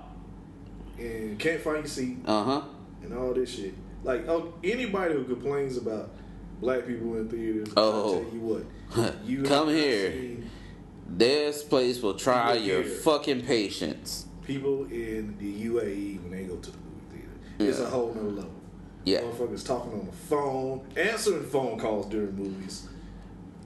and 0.98 1.38
can't 1.38 1.60
find 1.60 1.78
your 1.78 1.86
seat 1.86 2.18
Uh 2.26 2.44
huh. 2.44 2.62
And 3.02 3.12
all 3.14 3.32
this 3.34 3.54
shit. 3.54 3.74
Like, 4.04 4.28
oh, 4.28 4.54
anybody 4.62 5.14
who 5.14 5.24
complains 5.24 5.76
about 5.76 6.10
black 6.60 6.86
people 6.86 7.16
in 7.16 7.28
theaters, 7.28 7.68
Oh. 7.76 8.14
I'll 8.16 8.22
tell 8.24 8.32
you 8.34 8.40
what. 8.40 9.14
You 9.26 9.42
Come 9.42 9.68
here. 9.68 10.12
seen 10.12 10.50
This 11.06 11.62
place 11.62 12.00
will 12.02 12.14
try 12.14 12.54
your 12.54 12.82
here. 12.82 12.90
fucking 12.90 13.42
patience. 13.42 14.26
people 14.44 14.84
in 14.90 15.36
the 15.38 15.66
UAE 15.66 16.22
when 16.22 16.30
they 16.30 16.44
go 16.44 16.56
to 16.56 16.70
the 16.70 16.78
movie 16.78 17.26
theater. 17.58 17.70
It's 17.70 17.80
a 17.80 17.86
whole 17.90 18.14
nother 18.14 18.30
level. 18.30 18.50
Yeah. 19.04 19.20
Motherfuckers 19.20 19.66
talking 19.66 19.92
on 19.92 20.06
the 20.06 20.12
phone, 20.12 20.86
answering 20.96 21.44
phone 21.44 21.78
calls 21.78 22.06
during 22.06 22.34
movies. 22.34 22.88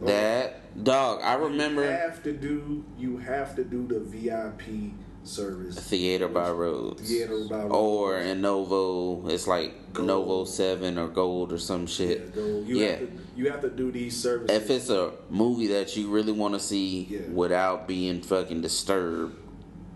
That 0.00 0.82
dog, 0.82 1.20
I 1.22 1.36
You 1.36 1.44
remember 1.44 1.88
have 1.90 2.22
to 2.24 2.32
do. 2.32 2.84
You 2.98 3.16
have 3.18 3.54
to 3.56 3.62
do 3.64 3.86
the 3.86 4.00
VIP 4.00 4.92
service. 5.24 5.76
Theater 5.78 6.28
by 6.28 6.50
Rhodes. 6.50 7.02
Theater 7.08 7.44
by 7.48 7.56
Rhodes. 7.62 7.74
Or 7.74 8.18
in 8.18 8.40
Novo, 8.40 9.28
it's 9.28 9.46
like 9.46 9.92
Gold. 9.92 10.06
Novo 10.08 10.44
7 10.44 10.98
or 10.98 11.08
Gold 11.08 11.52
or 11.52 11.58
some 11.58 11.82
Yeah, 11.82 11.86
shit. 11.86 12.34
go. 12.34 12.46
You 12.66 12.78
Yeah. 12.78 12.86
have 12.88 12.98
to. 13.00 13.08
You 13.34 13.50
have 13.50 13.60
to 13.62 13.70
do 13.70 13.90
these 13.90 14.14
services. 14.16 14.54
If 14.56 14.70
it's 14.70 14.90
a 14.90 15.12
movie 15.30 15.68
that 15.68 15.96
you 15.96 16.08
really 16.08 16.32
want 16.32 16.54
to 16.54 16.60
see 16.60 17.06
Yeah. 17.10 17.20
without 17.32 17.88
being 17.88 18.20
fucking 18.20 18.60
disturbed, 18.60 19.34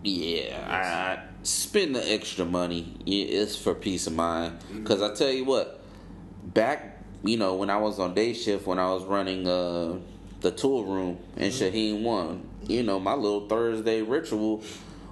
yeah, 0.03 0.65
I 0.67 1.19
spend 1.43 1.95
the 1.95 2.11
extra 2.11 2.45
money. 2.45 2.95
Yeah, 3.05 3.25
It's 3.25 3.55
for 3.55 3.75
peace 3.75 4.07
of 4.07 4.13
mind. 4.13 4.53
Because 4.73 5.01
I 5.01 5.13
tell 5.13 5.31
you 5.31 5.45
what, 5.45 5.81
back, 6.53 7.03
you 7.23 7.37
know, 7.37 7.55
when 7.55 7.69
I 7.69 7.77
was 7.77 7.99
on 7.99 8.13
day 8.13 8.33
shift, 8.33 8.65
when 8.65 8.79
I 8.79 8.91
was 8.93 9.03
running 9.03 9.47
uh, 9.47 9.97
the 10.41 10.51
tool 10.51 10.85
room 10.85 11.17
in 11.35 11.51
Shaheen 11.51 12.01
1, 12.03 12.41
you 12.67 12.83
know, 12.83 12.99
my 12.99 13.13
little 13.13 13.47
Thursday 13.47 14.01
ritual 14.01 14.61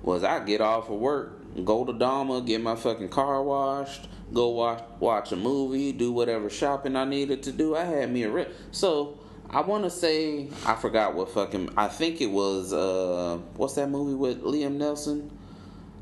was 0.06 0.24
I 0.24 0.40
get 0.44 0.62
off 0.62 0.90
of 0.90 1.00
work, 1.00 1.66
go 1.66 1.84
to 1.84 1.92
Dama, 1.92 2.42
get 2.42 2.62
my 2.62 2.76
fucking 2.76 3.10
car 3.10 3.44
washed, 3.44 4.08
go 4.34 4.50
watch 4.50 4.84
watch 5.00 5.32
a 5.32 5.36
movie, 5.36 5.92
do 5.92 6.12
whatever 6.12 6.50
shopping 6.50 6.96
I 6.96 7.06
needed 7.06 7.44
to 7.44 7.52
do. 7.52 7.76
I 7.76 7.84
had 7.84 8.12
me 8.12 8.24
a 8.24 8.30
rip. 8.30 8.56
So 8.72 9.18
I 9.50 9.62
want 9.62 9.84
to 9.84 9.90
say 9.90 10.50
I 10.66 10.76
forgot 10.76 11.16
what 11.16 11.32
fucking 11.32 11.72
I 11.76 11.88
think 11.88 12.22
it 12.22 12.28
was 12.32 12.72
uh 12.72 13.40
what's 13.56 13.74
that 13.76 13.90
movie 13.90 14.16
with 14.16 14.42
Liam 14.44 14.78
Neeson? 14.78 15.30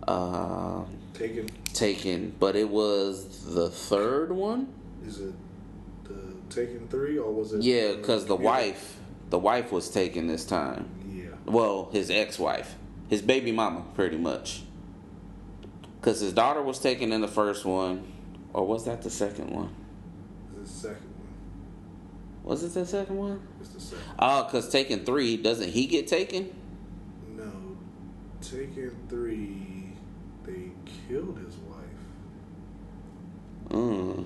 Uh, 0.07 0.83
taking. 1.13 1.49
Taken, 1.73 2.35
but 2.39 2.55
it 2.55 2.69
was 2.69 3.53
the 3.53 3.69
third 3.69 4.31
one. 4.31 4.67
Is 5.05 5.19
it 5.19 5.33
the 6.03 6.35
Taken 6.49 6.87
Three 6.87 7.17
or 7.17 7.31
was 7.31 7.53
it? 7.53 7.63
Yeah, 7.63 7.93
because 7.93 8.25
the 8.25 8.37
yeah. 8.37 8.43
wife, 8.43 8.99
the 9.29 9.39
wife 9.39 9.71
was 9.71 9.89
taken 9.89 10.27
this 10.27 10.45
time. 10.45 10.89
Yeah. 11.09 11.29
Well, 11.45 11.89
his 11.91 12.09
ex-wife, 12.09 12.75
his 13.09 13.21
baby 13.21 13.51
mama, 13.51 13.83
pretty 13.95 14.17
much. 14.17 14.63
Because 15.99 16.19
his 16.19 16.33
daughter 16.33 16.61
was 16.61 16.79
taken 16.79 17.11
in 17.13 17.21
the 17.21 17.27
first 17.27 17.63
one, 17.65 18.11
or 18.53 18.65
was 18.67 18.85
that 18.85 19.01
the 19.01 19.09
second 19.09 19.49
one? 19.51 19.73
The 20.61 20.67
second 20.67 20.97
one. 20.97 21.09
Was 22.43 22.63
it 22.63 22.73
the 22.73 22.85
second 22.85 23.17
one? 23.17 23.41
It's 23.61 23.69
the 23.69 23.79
second. 23.79 24.05
Oh, 24.19 24.43
because 24.43 24.69
Taken 24.69 25.05
three 25.05 25.37
doesn't 25.37 25.69
he 25.69 25.87
get 25.87 26.07
taken? 26.07 26.53
No, 27.37 27.77
Taken 28.41 28.91
Three. 29.07 29.93
They 30.45 30.71
killed 31.07 31.39
his 31.39 31.55
wife. 31.55 31.77
Mm. 33.69 34.25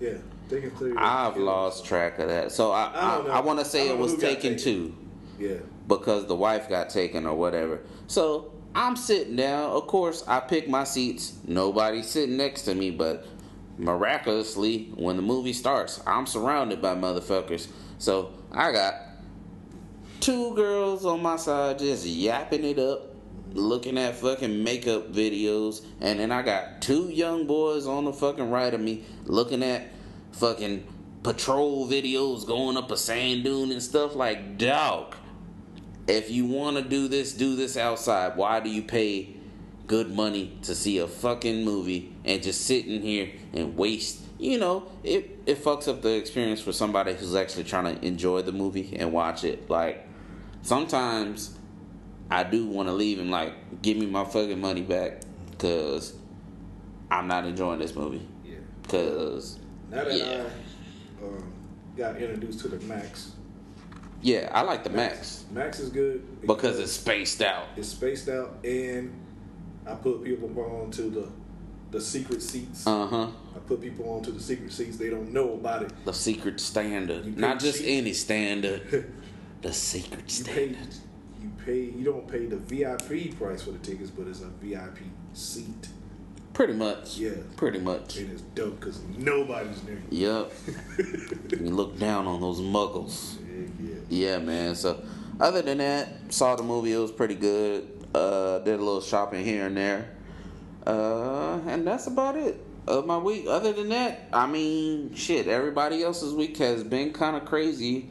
Yeah, 0.00 0.14
Taken 0.48 0.70
Three. 0.70 0.94
I've 0.96 1.36
lost 1.36 1.84
track 1.84 2.18
of 2.18 2.28
that. 2.28 2.50
So 2.50 2.72
I 2.72 2.84
I 2.94 3.16
I. 3.16 3.26
I, 3.36 3.40
want 3.40 3.58
to 3.58 3.64
say 3.66 3.88
it 3.90 3.98
was 3.98 4.16
Taken 4.16 4.56
taken. 4.56 4.58
two. 4.58 4.96
Yeah. 5.38 5.56
Because 5.88 6.26
the 6.26 6.36
wife 6.36 6.68
got 6.68 6.90
taken 6.90 7.26
or 7.26 7.34
whatever. 7.34 7.80
So 8.06 8.52
I'm 8.74 8.94
sitting 8.94 9.36
down. 9.36 9.70
Of 9.70 9.86
course, 9.86 10.22
I 10.28 10.40
pick 10.40 10.68
my 10.68 10.84
seats. 10.84 11.38
Nobody's 11.46 12.08
sitting 12.08 12.36
next 12.36 12.62
to 12.62 12.74
me, 12.74 12.90
but 12.90 13.26
miraculously, 13.78 14.92
when 14.94 15.16
the 15.16 15.22
movie 15.22 15.52
starts, 15.52 16.00
I'm 16.06 16.26
surrounded 16.26 16.82
by 16.82 16.94
motherfuckers. 16.94 17.68
So 17.98 18.32
I 18.52 18.70
got 18.72 18.94
two 20.20 20.54
girls 20.54 21.04
on 21.04 21.22
my 21.22 21.36
side 21.36 21.78
just 21.78 22.06
yapping 22.06 22.64
it 22.64 22.78
up, 22.78 23.14
looking 23.54 23.96
at 23.96 24.16
fucking 24.16 24.62
makeup 24.62 25.12
videos, 25.12 25.84
and 26.00 26.20
then 26.20 26.30
I 26.30 26.42
got 26.42 26.82
two 26.82 27.08
young 27.08 27.46
boys 27.46 27.86
on 27.86 28.04
the 28.04 28.12
fucking 28.12 28.50
right 28.50 28.72
of 28.72 28.80
me 28.80 29.04
looking 29.24 29.62
at 29.62 29.88
fucking 30.32 30.86
patrol 31.22 31.88
videos 31.88 32.46
going 32.46 32.76
up 32.76 32.90
a 32.90 32.96
sand 32.96 33.42
dune 33.42 33.72
and 33.72 33.82
stuff 33.82 34.14
like 34.14 34.56
dog 34.56 35.16
if 36.08 36.30
you 36.30 36.46
want 36.46 36.76
to 36.78 36.82
do 36.82 37.06
this, 37.06 37.32
do 37.32 37.54
this 37.54 37.76
outside. 37.76 38.36
Why 38.36 38.60
do 38.60 38.70
you 38.70 38.82
pay 38.82 39.36
good 39.86 40.10
money 40.10 40.58
to 40.62 40.74
see 40.74 40.98
a 40.98 41.06
fucking 41.06 41.64
movie 41.64 42.14
and 42.24 42.42
just 42.42 42.62
sit 42.62 42.86
in 42.86 43.02
here 43.02 43.30
and 43.52 43.76
waste? 43.76 44.22
You 44.38 44.58
know, 44.58 44.88
it 45.04 45.38
it 45.46 45.62
fucks 45.62 45.86
up 45.88 46.02
the 46.02 46.14
experience 46.14 46.60
for 46.60 46.72
somebody 46.72 47.12
who's 47.14 47.34
actually 47.34 47.64
trying 47.64 47.96
to 47.96 48.06
enjoy 48.06 48.42
the 48.42 48.52
movie 48.52 48.96
and 48.96 49.12
watch 49.12 49.44
it. 49.44 49.68
Like 49.68 50.06
sometimes 50.62 51.56
I 52.30 52.44
do 52.44 52.66
want 52.66 52.88
to 52.88 52.94
leave 52.94 53.20
and 53.20 53.30
like 53.30 53.82
give 53.82 53.96
me 53.96 54.06
my 54.06 54.24
fucking 54.24 54.60
money 54.60 54.82
back 54.82 55.22
because 55.50 56.14
I'm 57.10 57.26
not 57.26 57.44
enjoying 57.44 57.80
this 57.80 57.94
movie. 57.94 58.26
Yeah. 58.44 58.56
Cause 58.86 59.58
Now 59.90 60.04
that 60.04 60.16
yeah, 60.16 60.44
I 61.20 61.26
um, 61.26 61.52
got 61.96 62.16
introduced 62.16 62.60
to 62.60 62.68
the 62.68 62.84
Max, 62.86 63.32
yeah, 64.22 64.50
I 64.52 64.62
like 64.62 64.84
the 64.84 64.90
Max 64.90 65.44
Max 65.50 65.78
is 65.80 65.90
good 65.90 66.40
because 66.46 66.78
it's 66.78 66.92
spaced 66.92 67.42
out. 67.42 67.66
it's 67.76 67.88
spaced 67.88 68.28
out, 68.28 68.56
and 68.64 69.12
I 69.86 69.94
put 69.94 70.24
people 70.24 70.48
on 70.82 70.90
to 70.92 71.02
the 71.02 71.28
the 71.90 72.00
secret 72.00 72.42
seats. 72.42 72.86
Uh 72.86 73.06
huh. 73.06 73.26
I 73.56 73.58
put 73.60 73.80
people 73.80 74.10
onto 74.10 74.30
the 74.32 74.40
secret 74.40 74.72
seats. 74.72 74.98
They 74.98 75.08
don't 75.10 75.32
know 75.32 75.54
about 75.54 75.82
it. 75.84 75.92
The 76.04 76.12
secret 76.12 76.60
standard. 76.60 77.38
Not 77.38 77.58
just 77.60 77.78
cheap. 77.78 77.86
any 77.88 78.12
standard. 78.12 79.10
the 79.62 79.72
secret 79.72 80.38
You 80.38 80.44
pay, 80.44 80.52
standard. 80.72 80.94
you 81.40 81.50
pay. 81.64 81.80
You 81.84 82.04
don't 82.04 82.28
pay 82.28 82.44
the 82.46 82.56
VIP 82.58 83.38
price 83.38 83.62
for 83.62 83.70
the 83.70 83.78
tickets, 83.78 84.10
but 84.10 84.26
it's 84.26 84.42
a 84.42 84.48
VIP 84.60 84.98
seat. 85.32 85.88
Pretty 86.58 86.72
much. 86.72 87.18
Yeah. 87.18 87.34
Pretty 87.56 87.78
much. 87.78 88.16
And 88.16 88.32
it's 88.32 88.40
dope 88.40 88.80
because 88.80 89.00
nobody's 89.16 89.80
near 89.84 90.02
you. 90.10 90.26
Yep. 90.26 90.52
you 91.60 91.70
look 91.70 91.96
down 92.00 92.26
on 92.26 92.40
those 92.40 92.58
muggles. 92.58 93.36
Yeah, 93.46 93.68
yeah. 93.80 93.94
Yeah, 94.08 94.38
man. 94.38 94.74
So, 94.74 95.00
other 95.38 95.62
than 95.62 95.78
that, 95.78 96.08
saw 96.30 96.56
the 96.56 96.64
movie. 96.64 96.92
It 96.92 96.98
was 96.98 97.12
pretty 97.12 97.36
good. 97.36 98.04
Uh, 98.12 98.58
did 98.58 98.74
a 98.74 98.82
little 98.82 99.00
shopping 99.00 99.44
here 99.44 99.66
and 99.66 99.76
there. 99.76 100.10
Uh, 100.84 101.60
and 101.68 101.86
that's 101.86 102.08
about 102.08 102.34
it 102.34 102.60
of 102.88 103.06
my 103.06 103.18
week. 103.18 103.46
Other 103.46 103.72
than 103.72 103.90
that, 103.90 104.28
I 104.32 104.48
mean, 104.48 105.14
shit. 105.14 105.46
Everybody 105.46 106.02
else's 106.02 106.34
week 106.34 106.56
has 106.56 106.82
been 106.82 107.12
kind 107.12 107.36
of 107.36 107.44
crazy. 107.44 108.10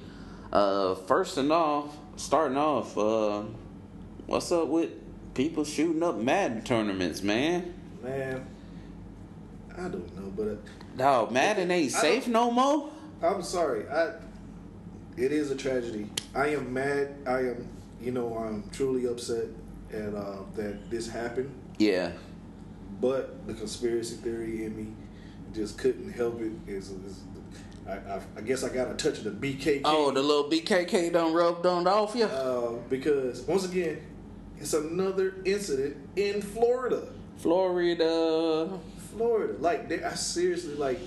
Uh, 0.53 0.95
first 0.95 1.35
and 1.37 1.51
off, 1.51 1.97
starting 2.15 2.57
off. 2.57 2.97
Uh, 2.97 3.43
what's 4.25 4.49
up 4.53 4.69
with 4.69 4.91
people 5.33 5.65
shooting 5.65 6.01
up 6.01 6.15
Madden 6.15 6.61
tournaments, 6.61 7.21
man? 7.21 7.73
Man, 8.07 8.47
I 9.77 9.81
don't 9.89 10.15
know, 10.15 10.31
but 10.35 10.45
no, 10.45 10.57
Dog, 10.95 11.31
Madden 11.31 11.69
ain't 11.71 11.93
I 11.93 11.97
safe 11.99 12.27
no 12.27 12.49
more. 12.49 12.89
I'm 13.21 13.43
sorry. 13.43 13.87
I 13.89 14.13
it 15.17 15.31
is 15.33 15.51
a 15.51 15.55
tragedy. 15.55 16.09
I 16.33 16.49
am 16.49 16.73
mad. 16.73 17.15
I 17.27 17.39
am, 17.39 17.67
you 17.99 18.11
know, 18.11 18.37
I'm 18.37 18.69
truly 18.71 19.07
upset 19.07 19.47
at 19.91 20.13
uh, 20.13 20.37
that 20.55 20.89
this 20.89 21.09
happened. 21.09 21.51
Yeah. 21.79 22.11
But 23.01 23.45
the 23.45 23.53
conspiracy 23.53 24.15
theory 24.15 24.63
in 24.63 24.77
me 24.77 24.93
just 25.53 25.77
couldn't 25.77 26.11
help 26.13 26.39
it. 26.39 26.53
Is, 26.65 26.91
is 26.91 27.23
I, 27.85 27.93
I, 27.93 28.21
I 28.37 28.41
guess 28.41 28.63
I 28.63 28.69
got 28.69 28.89
a 28.89 28.93
touch 28.93 29.17
of 29.17 29.25
the 29.25 29.31
BKK. 29.31 29.81
Oh, 29.83 30.11
the 30.11 30.21
little 30.21 30.49
BKK 30.49 31.11
done 31.11 31.33
rubbed 31.33 31.65
on 31.65 31.87
off 31.87 32.15
you. 32.15 32.25
uh, 32.25 32.71
because 32.89 33.41
once 33.41 33.65
again, 33.65 33.99
it's 34.59 34.73
another 34.73 35.35
incident 35.43 35.97
in 36.15 36.41
Florida. 36.41 37.09
Florida. 37.38 38.70
Florida, 39.15 39.53
like 39.60 39.89
they, 39.89 40.03
I 40.03 40.13
seriously 40.13 40.75
like, 40.75 41.00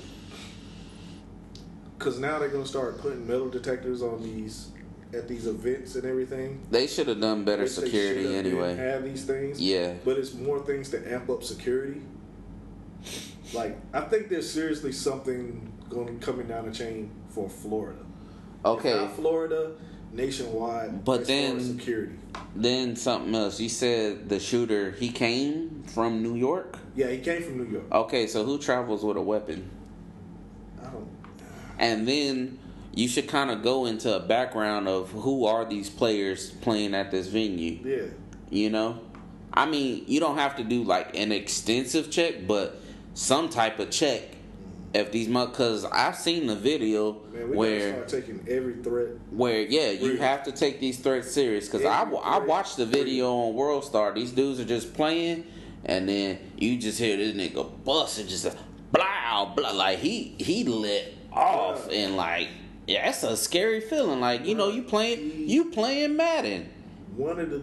because 1.99 2.19
now 2.19 2.39
they're 2.39 2.49
gonna 2.49 2.67
start 2.67 2.99
putting 3.01 3.27
metal 3.27 3.49
detectors 3.49 4.03
on 4.03 4.23
these 4.23 4.69
at 5.13 5.29
these 5.29 5.47
events 5.47 5.97
and 5.97 6.05
everything. 6.05 6.61
They 6.71 6.87
should 6.87 7.09
have 7.09 7.21
done 7.21 7.45
better 7.45 7.67
security 7.67 8.35
anyway. 8.35 8.77
Have 8.77 9.05
these 9.05 9.25
things. 9.25 9.61
Yeah. 9.61 9.95
But 10.05 10.19
it's 10.19 10.35
more 10.35 10.61
things 10.61 10.89
to 10.91 11.13
amp 11.13 11.29
up 11.29 11.43
security. 11.43 12.01
Like 13.53 13.77
I 13.93 14.03
think 14.03 14.29
there's 14.29 14.51
seriously 14.51 14.93
something 14.93 15.73
going 15.89 16.21
coming 16.21 16.47
down 16.47 16.67
the 16.67 16.73
chain 16.73 17.11
for 17.31 17.49
Florida. 17.49 17.99
If 18.61 18.67
Okay. 18.67 18.95
not 18.95 19.17
Florida, 19.17 19.73
nationwide. 20.13 21.05
But 21.05 21.23
as 21.23 21.27
far 21.29 21.37
as 21.37 21.69
then- 21.69 21.79
security. 21.79 22.13
Then 22.55 22.97
something 22.97 23.35
else. 23.35 23.61
You 23.61 23.69
said 23.69 24.29
the 24.29 24.39
shooter 24.41 24.93
he 24.93 25.11
came 25.11 25.83
from 25.87 26.23
New 26.23 26.37
York. 26.37 26.79
Yeah, 26.95 27.09
he 27.09 27.19
came 27.19 27.43
from 27.43 27.59
New 27.59 27.71
York. 27.71 27.85
Okay, 27.93 28.27
so 28.27 28.45
who 28.45 28.59
travels 28.59 29.05
with 29.05 29.17
a 29.17 29.23
weapon? 29.23 29.69
I 30.81 30.91
don't. 30.91 31.09
And 31.79 32.07
then 32.07 32.59
you 32.95 33.09
should 33.09 33.29
kind 33.29 33.51
of 33.51 33.63
go 33.63 33.87
into 33.87 34.15
a 34.15 34.21
background 34.21 34.89
of 34.89 35.11
who 35.11 35.47
are 35.47 35.65
these 35.65 35.89
players 35.91 36.51
playing 36.51 36.95
at 36.95 37.11
this 37.11 37.29
venue. 37.29 37.79
Yeah. 37.85 38.07
You 38.51 38.71
know, 38.71 39.01
I 39.53 39.67
mean, 39.67 40.05
you 40.07 40.21
don't 40.21 40.37
have 40.37 40.57
to 40.57 40.65
do 40.65 40.83
like 40.83 41.17
an 41.17 41.33
extensive 41.33 42.11
check, 42.11 42.47
but 42.47 42.81
some 43.15 43.49
type 43.49 43.79
of 43.79 43.91
check. 43.91 44.37
If 44.93 45.13
these 45.13 45.29
because 45.29 45.85
I've 45.85 46.17
seen 46.17 46.47
the 46.49 46.57
video 46.57 47.13
Man, 47.33 47.51
we 47.51 47.57
where 47.57 47.93
gotta 47.93 48.09
start 48.09 48.25
taking 48.27 48.45
every 48.49 48.75
threat. 48.83 49.09
where 49.31 49.61
yeah 49.63 49.91
you 49.91 50.09
Really? 50.09 50.19
have 50.19 50.43
to 50.45 50.53
take 50.53 50.81
these 50.81 50.99
threats 50.99 51.31
serious 51.31 51.67
because 51.69 51.85
I, 51.85 52.03
I 52.03 52.39
watched 52.39 52.77
the 52.77 52.87
video 52.87 53.33
on 53.33 53.55
WorldStar 53.55 54.15
these 54.15 54.33
dudes 54.33 54.59
are 54.59 54.65
just 54.65 54.93
playing 54.95 55.47
and 55.85 56.09
then 56.09 56.39
you 56.59 56.77
just 56.77 56.99
hear 56.99 57.17
this 57.17 57.35
nigga 57.37 57.71
bust 57.85 58.19
and 58.19 58.29
just 58.29 58.49
blah 58.91 59.45
blah 59.55 59.71
like 59.71 60.01
he 60.01 60.35
he 60.39 60.65
lit 60.65 61.17
off 61.33 61.87
Yeah. 61.89 61.99
and 62.07 62.17
like 62.17 62.49
yeah 62.89 63.05
that's 63.05 63.23
a 63.23 63.37
scary 63.37 63.81
feeling 63.81 64.19
like 64.21 64.45
you 64.45 64.57
know 64.57 64.71
you 64.71 64.83
playing 64.83 65.49
you 65.49 65.67
playing 65.71 66.17
madden 66.17 66.69
One 67.17 67.39
of 67.39 67.49
the 67.51 67.63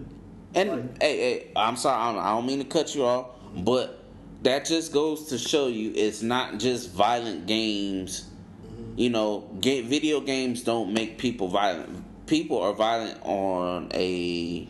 and 0.55 0.69
Like- 0.69 1.03
hey 1.03 1.17
hey 1.17 1.51
i'm 1.57 1.75
sorry 1.75 2.01
I 2.01 2.13
don't, 2.13 2.21
I 2.23 2.29
don't 2.35 2.45
mean 2.45 2.59
to 2.59 2.65
cut 2.65 2.95
you 2.95 3.03
off 3.03 3.27
but 3.53 4.01
that 4.43 4.65
just 4.65 4.93
goes 4.93 5.25
to 5.25 5.37
show 5.37 5.67
you 5.67 5.91
it's 5.95 6.21
not 6.21 6.59
just 6.59 6.91
violent 6.91 7.47
games 7.47 8.29
mm-hmm. 8.63 8.99
you 8.99 9.09
know, 9.09 9.49
ga- 9.59 9.81
video 9.81 10.21
games 10.21 10.63
don't 10.63 10.93
make 10.93 11.17
people 11.17 11.47
violent. 11.47 12.03
People 12.27 12.61
are 12.61 12.73
violent 12.73 13.19
on 13.23 13.89
a 13.93 14.67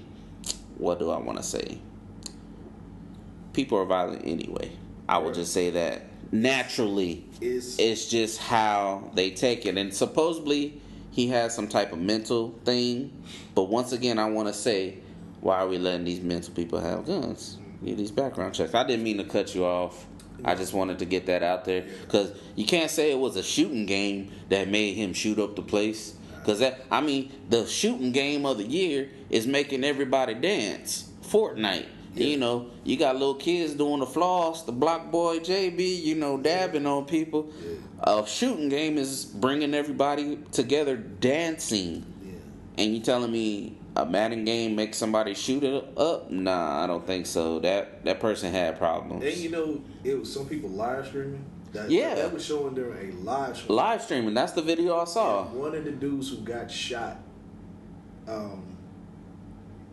what 0.77 0.99
do 0.99 1.09
I 1.09 1.17
want 1.17 1.37
to 1.37 1.43
say? 1.43 1.79
People 3.53 3.79
are 3.79 3.85
violent 3.85 4.25
anyway. 4.25 4.71
I 5.09 5.17
will 5.17 5.31
just 5.31 5.53
say 5.53 5.71
that 5.71 6.03
naturally. 6.31 7.25
is 7.41 7.77
It's 7.79 8.07
just 8.09 8.39
how 8.39 9.09
they 9.15 9.31
take 9.31 9.65
it, 9.65 9.77
and 9.77 9.93
supposedly 9.93 10.79
he 11.11 11.27
has 11.29 11.55
some 11.55 11.67
type 11.67 11.93
of 11.93 11.99
mental 11.99 12.53
thing. 12.63 13.11
But 13.55 13.63
once 13.63 13.91
again, 13.91 14.19
I 14.19 14.29
want 14.29 14.47
to 14.49 14.53
say, 14.53 14.99
why 15.41 15.59
are 15.59 15.67
we 15.67 15.79
letting 15.79 16.05
these 16.05 16.21
mental 16.21 16.53
people 16.53 16.79
have 16.79 17.05
guns? 17.07 17.57
Get 17.83 17.97
these 17.97 18.11
background 18.11 18.55
checks. 18.55 18.73
I 18.73 18.85
didn't 18.85 19.03
mean 19.03 19.17
to 19.17 19.23
cut 19.23 19.53
you 19.53 19.65
off. 19.65 20.05
I 20.45 20.55
just 20.55 20.73
wanted 20.73 20.99
to 20.99 21.05
get 21.05 21.25
that 21.27 21.43
out 21.43 21.65
there 21.65 21.85
because 22.01 22.31
you 22.55 22.65
can't 22.65 22.91
say 22.91 23.11
it 23.11 23.17
was 23.17 23.35
a 23.35 23.43
shooting 23.43 23.85
game 23.85 24.31
that 24.49 24.67
made 24.67 24.93
him 24.93 25.13
shoot 25.13 25.39
up 25.39 25.55
the 25.55 25.61
place. 25.61 26.15
Because 26.35 26.59
that, 26.59 26.85
I 26.91 27.01
mean, 27.01 27.31
the 27.49 27.65
shooting 27.65 28.11
game 28.11 28.45
of 28.45 28.57
the 28.57 28.63
year 28.63 29.09
is 29.29 29.47
making 29.47 29.83
everybody 29.83 30.33
dance. 30.33 31.09
Fortnite. 31.23 31.87
You 32.15 32.37
know, 32.37 32.71
you 32.83 32.97
got 32.97 33.15
little 33.15 33.35
kids 33.35 33.73
doing 33.73 33.99
the 33.99 34.07
floss, 34.07 34.63
the 34.63 34.73
BlocBoy 34.73 35.39
JB, 35.45 36.03
you 36.03 36.15
know, 36.15 36.37
dabbing 36.37 36.87
on 36.87 37.05
people. 37.05 37.51
A 37.99 38.25
shooting 38.25 38.69
game 38.69 38.97
is 38.97 39.25
bringing 39.25 39.75
everybody 39.75 40.39
together 40.51 40.97
dancing. 40.97 42.05
And 42.77 42.93
you 42.93 42.99
telling 42.99 43.31
me 43.31 43.75
a 43.95 44.05
Madden 44.05 44.45
game 44.45 44.75
makes 44.75 44.97
somebody 44.97 45.33
shoot 45.33 45.63
it 45.63 45.83
up? 45.97 46.29
Nah, 46.29 46.83
I 46.83 46.87
don't 46.87 47.05
think 47.05 47.25
so. 47.25 47.59
That 47.59 48.03
that 48.05 48.19
person 48.19 48.51
had 48.51 48.77
problems. 48.77 49.23
And 49.23 49.35
you 49.37 49.49
know, 49.49 49.81
it 50.03 50.19
was 50.19 50.31
some 50.31 50.47
people 50.47 50.69
live 50.69 51.07
streaming. 51.07 51.43
That, 51.73 51.89
Yeah. 51.91 52.15
that 52.15 52.31
was 52.33 52.45
showing 52.45 52.75
during 52.75 53.11
a 53.11 53.15
live 53.23 53.57
stream. 53.57 53.75
Live 53.75 54.01
streaming, 54.01 54.33
that's 54.33 54.53
the 54.53 54.61
video 54.61 54.97
I 54.97 55.03
saw. 55.05 55.47
And 55.49 55.59
one 55.59 55.75
of 55.75 55.83
the 55.83 55.91
dudes 55.91 56.29
who 56.29 56.37
got 56.37 56.71
shot, 56.71 57.17
um, 58.27 58.63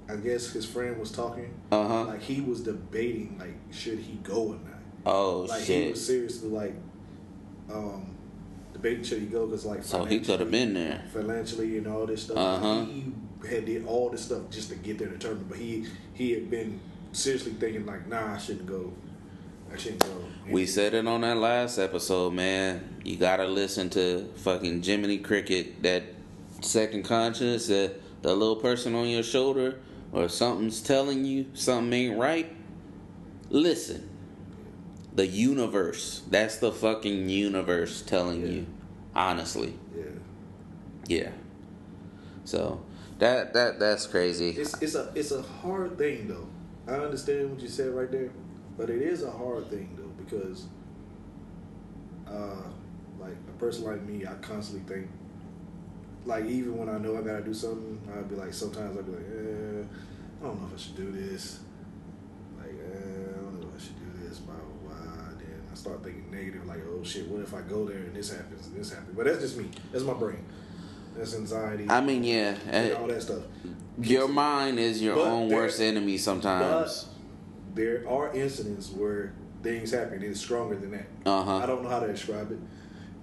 I 0.09 0.17
guess 0.17 0.53
his 0.53 0.65
friend 0.67 0.99
was 0.99 1.11
talking. 1.11 1.53
Uh 1.73 1.89
huh. 1.89 2.05
Like 2.05 2.23
he 2.23 2.41
was 2.43 2.61
debating, 2.61 3.37
like 3.39 3.57
should 3.73 3.99
he 3.99 4.15
go 4.23 4.49
or 4.49 4.55
not. 4.55 4.81
Oh 5.07 5.41
Like 5.49 5.63
he 5.63 5.91
was 5.91 6.07
seriously 6.07 6.49
like, 6.51 6.75
um, 7.73 8.14
should 9.05 9.21
he 9.21 9.27
go 9.27 9.47
because 9.47 9.65
like 9.65 9.83
So 9.85 10.05
he 10.05 10.21
could 10.21 10.41
have 10.41 10.51
been 10.51 10.75
there. 10.75 11.03
financially 11.13 11.79
and 11.79 11.87
all 11.87 12.07
this 12.07 12.25
stuff. 12.25 12.37
Uh-huh. 12.37 12.85
He 12.85 13.13
had 13.49 13.65
did 13.67 13.87
all 13.87 14.11
this 14.11 14.25
stuff 14.25 14.43
just 14.51 14.69
to 14.71 14.77
get 14.77 14.99
there 14.99 15.09
to 15.09 15.19
tournament, 15.19 15.49
but 15.49 15.59
he 15.59 15.87
he 16.13 16.33
had 16.33 16.51
been 16.51 16.81
seriously 17.13 17.53
thinking 17.53 17.87
like, 17.87 18.07
nah, 18.09 18.35
I 18.35 18.39
shouldn't 18.39 18.67
go. 18.67 18.93
I 19.73 19.77
shouldn't 19.77 20.03
go. 20.05 20.25
And 20.45 20.53
We 20.55 20.67
said 20.67 20.95
it 20.95 21.07
on 21.07 21.23
that 21.23 21.37
last 21.37 21.79
episode, 21.79 22.33
man. 22.33 23.01
You 23.05 23.17
gotta 23.17 23.47
listen 23.47 23.91
to 23.91 24.29
fucking 24.37 24.83
Jiminy 24.83 25.19
Cricket, 25.19 25.83
that 25.83 26.03
second 26.61 27.05
conscience, 27.05 27.67
that 27.69 28.01
the 28.23 28.35
little 28.35 28.57
person 28.57 28.95
on 28.95 29.09
your 29.09 29.23
shoulder, 29.23 29.81
or 30.13 30.29
something's 30.29 30.81
telling 30.81 31.25
you 31.25 31.47
something 31.55 31.93
ain't 31.93 32.19
right. 32.19 32.55
Listen. 33.51 34.09
The 35.15 35.27
universe. 35.27 36.23
That's 36.31 36.57
the 36.59 36.73
fucking 36.73 37.29
universe 37.29 38.03
telling 38.03 38.41
Yeah. 38.43 38.49
you. 38.53 38.67
Honestly. 39.15 39.75
yeah, 39.97 40.03
Yeah. 41.07 41.31
So 42.45 42.83
that 43.21 43.55
that 43.55 43.79
that's 43.79 44.07
crazy. 44.07 44.51
it's 44.51 44.75
it's 44.83 44.95
a 44.97 45.13
it's 45.15 45.31
a 45.31 45.41
hard 45.43 45.97
thing 45.99 46.27
though. 46.29 46.49
I 46.87 46.97
understand 46.99 47.51
what 47.51 47.61
you 47.61 47.69
said 47.69 47.95
right 47.95 48.11
there, 48.11 48.31
but 48.77 48.91
it 48.91 49.01
is 49.01 49.23
a 49.23 49.31
hard 49.31 49.71
thing 49.71 49.97
though 49.97 50.11
because, 50.23 50.67
uh, 52.27 52.63
like 53.21 53.33
a 53.49 53.59
person 53.59 53.85
like 53.85 54.03
me, 54.03 54.27
I 54.27 54.35
constantly 54.43 54.93
think. 54.95 55.09
Like 56.27 56.47
even 56.47 56.77
when 56.77 56.89
I 56.89 56.99
know 56.99 57.17
I 57.17 57.23
gotta 57.23 57.43
do 57.43 57.55
something, 57.55 58.01
I'd 58.17 58.29
be 58.29 58.35
like 58.35 58.53
sometimes 58.53 58.99
I'd 58.99 59.07
be 59.07 59.13
like, 59.13 59.21
eh, 59.21 59.85
I 60.41 60.45
don't 60.47 60.61
know 60.61 60.67
if 60.69 60.75
I 60.75 60.83
should 60.83 60.97
do 60.97 61.13
this. 61.13 61.61
Like, 62.59 62.71
eh, 62.71 63.31
I 63.31 63.43
don't 63.43 63.61
know 63.61 63.69
if 63.69 63.81
I 63.81 63.85
should 63.85 63.99
do 63.99 64.27
this. 64.29 64.39
Blah 64.39 64.55
blah 64.55 64.95
blah. 64.97 65.29
Then 65.39 65.63
I 65.71 65.74
start 65.85 66.03
thinking 66.03 66.31
negative, 66.31 66.65
like, 66.67 66.81
oh 66.91 67.05
shit, 67.05 67.29
what 67.29 67.43
if 67.43 67.53
I 67.53 67.61
go 67.61 67.85
there 67.85 67.99
and 67.99 68.17
this 68.17 68.31
happens 68.35 68.67
and 68.69 68.77
this 68.77 68.91
happens? 68.91 69.15
But 69.15 69.27
that's 69.27 69.41
just 69.41 69.59
me. 69.59 69.67
That's 69.93 70.05
my 70.05 70.15
brain. 70.15 70.43
That's 71.15 71.35
anxiety. 71.35 71.87
I 71.91 72.01
mean, 72.01 72.25
yeah. 72.25 72.57
and 72.71 72.91
eh, 72.91 72.95
all 72.95 73.07
that 73.07 73.21
stuff. 73.23 73.43
Your 74.01 74.27
mind 74.27 74.79
is 74.79 75.03
your 75.03 75.15
But 75.17 75.27
own 75.27 75.49
there- 75.49 75.59
worst 75.59 75.81
enemy 75.81 76.17
sometimes. 76.17 77.05
But 77.05 77.77
there 77.77 78.09
are 78.09 78.33
incidents 78.35 78.91
where 78.91 79.35
things 79.63 79.91
happen. 79.91 80.23
It's 80.23 80.41
stronger 80.41 80.77
than 80.77 80.93
that. 80.93 81.07
Uh-huh. 81.27 81.57
I 81.59 81.67
don't 81.67 81.83
know 81.83 81.91
how 81.91 82.01
to 82.01 82.07
describe 82.09 82.51
it, 82.51 82.59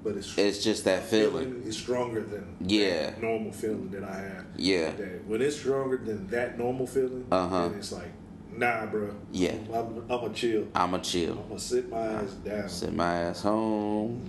but 0.04 0.16
it's 0.16 0.38
It's 0.38 0.64
just 0.64 0.86
that 0.86 1.04
feeling. 1.04 1.64
is 1.66 1.76
stronger 1.76 2.22
than 2.22 2.46
Yeah. 2.66 3.08
that 3.08 3.22
normal 3.24 3.52
feeling 3.52 3.90
that 3.92 4.04
I 4.04 4.18
have. 4.18 4.46
Yeah. 4.56 4.92
That 4.92 5.26
when 5.28 5.42
it's 5.42 5.56
stronger 5.58 5.98
than 5.98 6.28
that 6.28 6.58
normal 6.60 6.86
feeling, 6.86 7.26
Uh-huh. 7.32 7.70
then 7.70 7.78
it's 7.80 7.92
like 7.92 8.12
Nah, 8.54 8.86
bro. 8.88 9.14
Yeah. 9.32 9.56
I'm, 9.74 10.04
I'm 10.10 10.24
a 10.24 10.34
chill. 10.34 10.68
I'ma 10.76 10.98
chill. 11.00 11.34
I'm 11.40 11.48
gonna 11.50 11.60
sit 11.60 11.90
my 11.90 11.98
ass 12.00 12.32
down. 12.34 12.70
Sit 12.70 12.94
my 12.94 13.14
ass 13.14 13.42
home. 13.42 14.22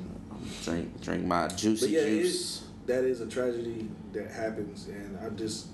Drink 0.65 1.01
drink 1.03 1.25
my 1.25 1.49
juicy 1.49 1.87
But 1.87 1.91
yeah, 1.91 2.05
juice. 2.05 2.63
it, 2.63 2.87
that 2.89 3.05
is 3.05 3.21
a 3.21 3.27
tragedy 3.27 3.89
that 4.13 4.31
happens, 4.31 4.87
and 4.89 5.17
I 5.25 5.29
just, 5.31 5.67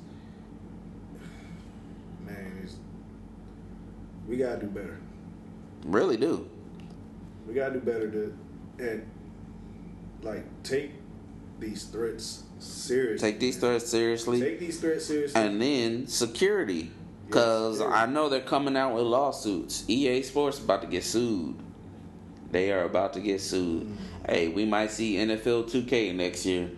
man, 2.27 2.61
it's, 2.63 2.77
we 4.29 4.37
gotta 4.37 4.61
do 4.61 4.67
better. 4.67 4.99
Really 5.85 6.17
do. 6.17 6.49
We 7.47 7.55
gotta 7.55 7.75
do 7.75 7.81
better 7.81 8.11
to, 8.11 8.35
and 8.79 9.07
like 10.23 10.45
take 10.63 10.93
these 11.61 11.85
threats 11.85 12.43
seriously. 12.59 13.31
Take 13.31 13.41
these 13.41 13.57
threats 13.59 13.87
seriously. 13.89 14.41
Take 14.41 14.59
these 14.61 14.81
threats 14.81 15.07
seriously. 15.07 15.41
and 15.41 15.61
then 15.61 16.07
security. 16.07 16.91
Cause 17.31 17.79
security. 17.79 18.01
I 18.01 18.07
know 18.07 18.29
they're 18.29 18.41
coming 18.41 18.77
out 18.77 18.95
with 18.95 19.05
lawsuits. 19.05 19.85
EA 19.89 20.23
Sports 20.23 20.59
about 20.59 20.83
to 20.83 20.89
get 20.89 21.05
sued. 21.05 21.57
They 22.51 22.73
are 22.73 22.85
about 22.85 23.13
to 23.15 23.21
get 23.21 23.41
sued. 23.41 23.87
Mm. 23.87 23.97
Hey, 24.27 24.49
we 24.49 24.65
might 24.65 24.91
see 24.91 25.17
NFL 25.17 25.71
2K 25.71 26.15
next 26.15 26.47
year. 26.47 26.71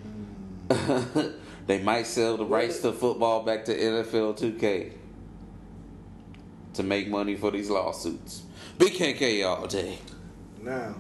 they 1.67 1.81
might 1.83 2.07
sell 2.07 2.37
the 2.37 2.45
rights 2.45 2.81
to 2.81 2.93
football 2.93 3.45
back 3.45 3.65
to 3.67 3.77
NFL 3.77 4.39
2K 4.39 4.93
to 6.75 6.83
make 6.83 7.09
money 7.09 7.37
for 7.37 7.51
these 7.51 7.71
lawsuits. 7.71 8.43
BKK 8.79 9.47
all 9.47 9.67
day. 9.67 9.99
Now, 10.63 10.97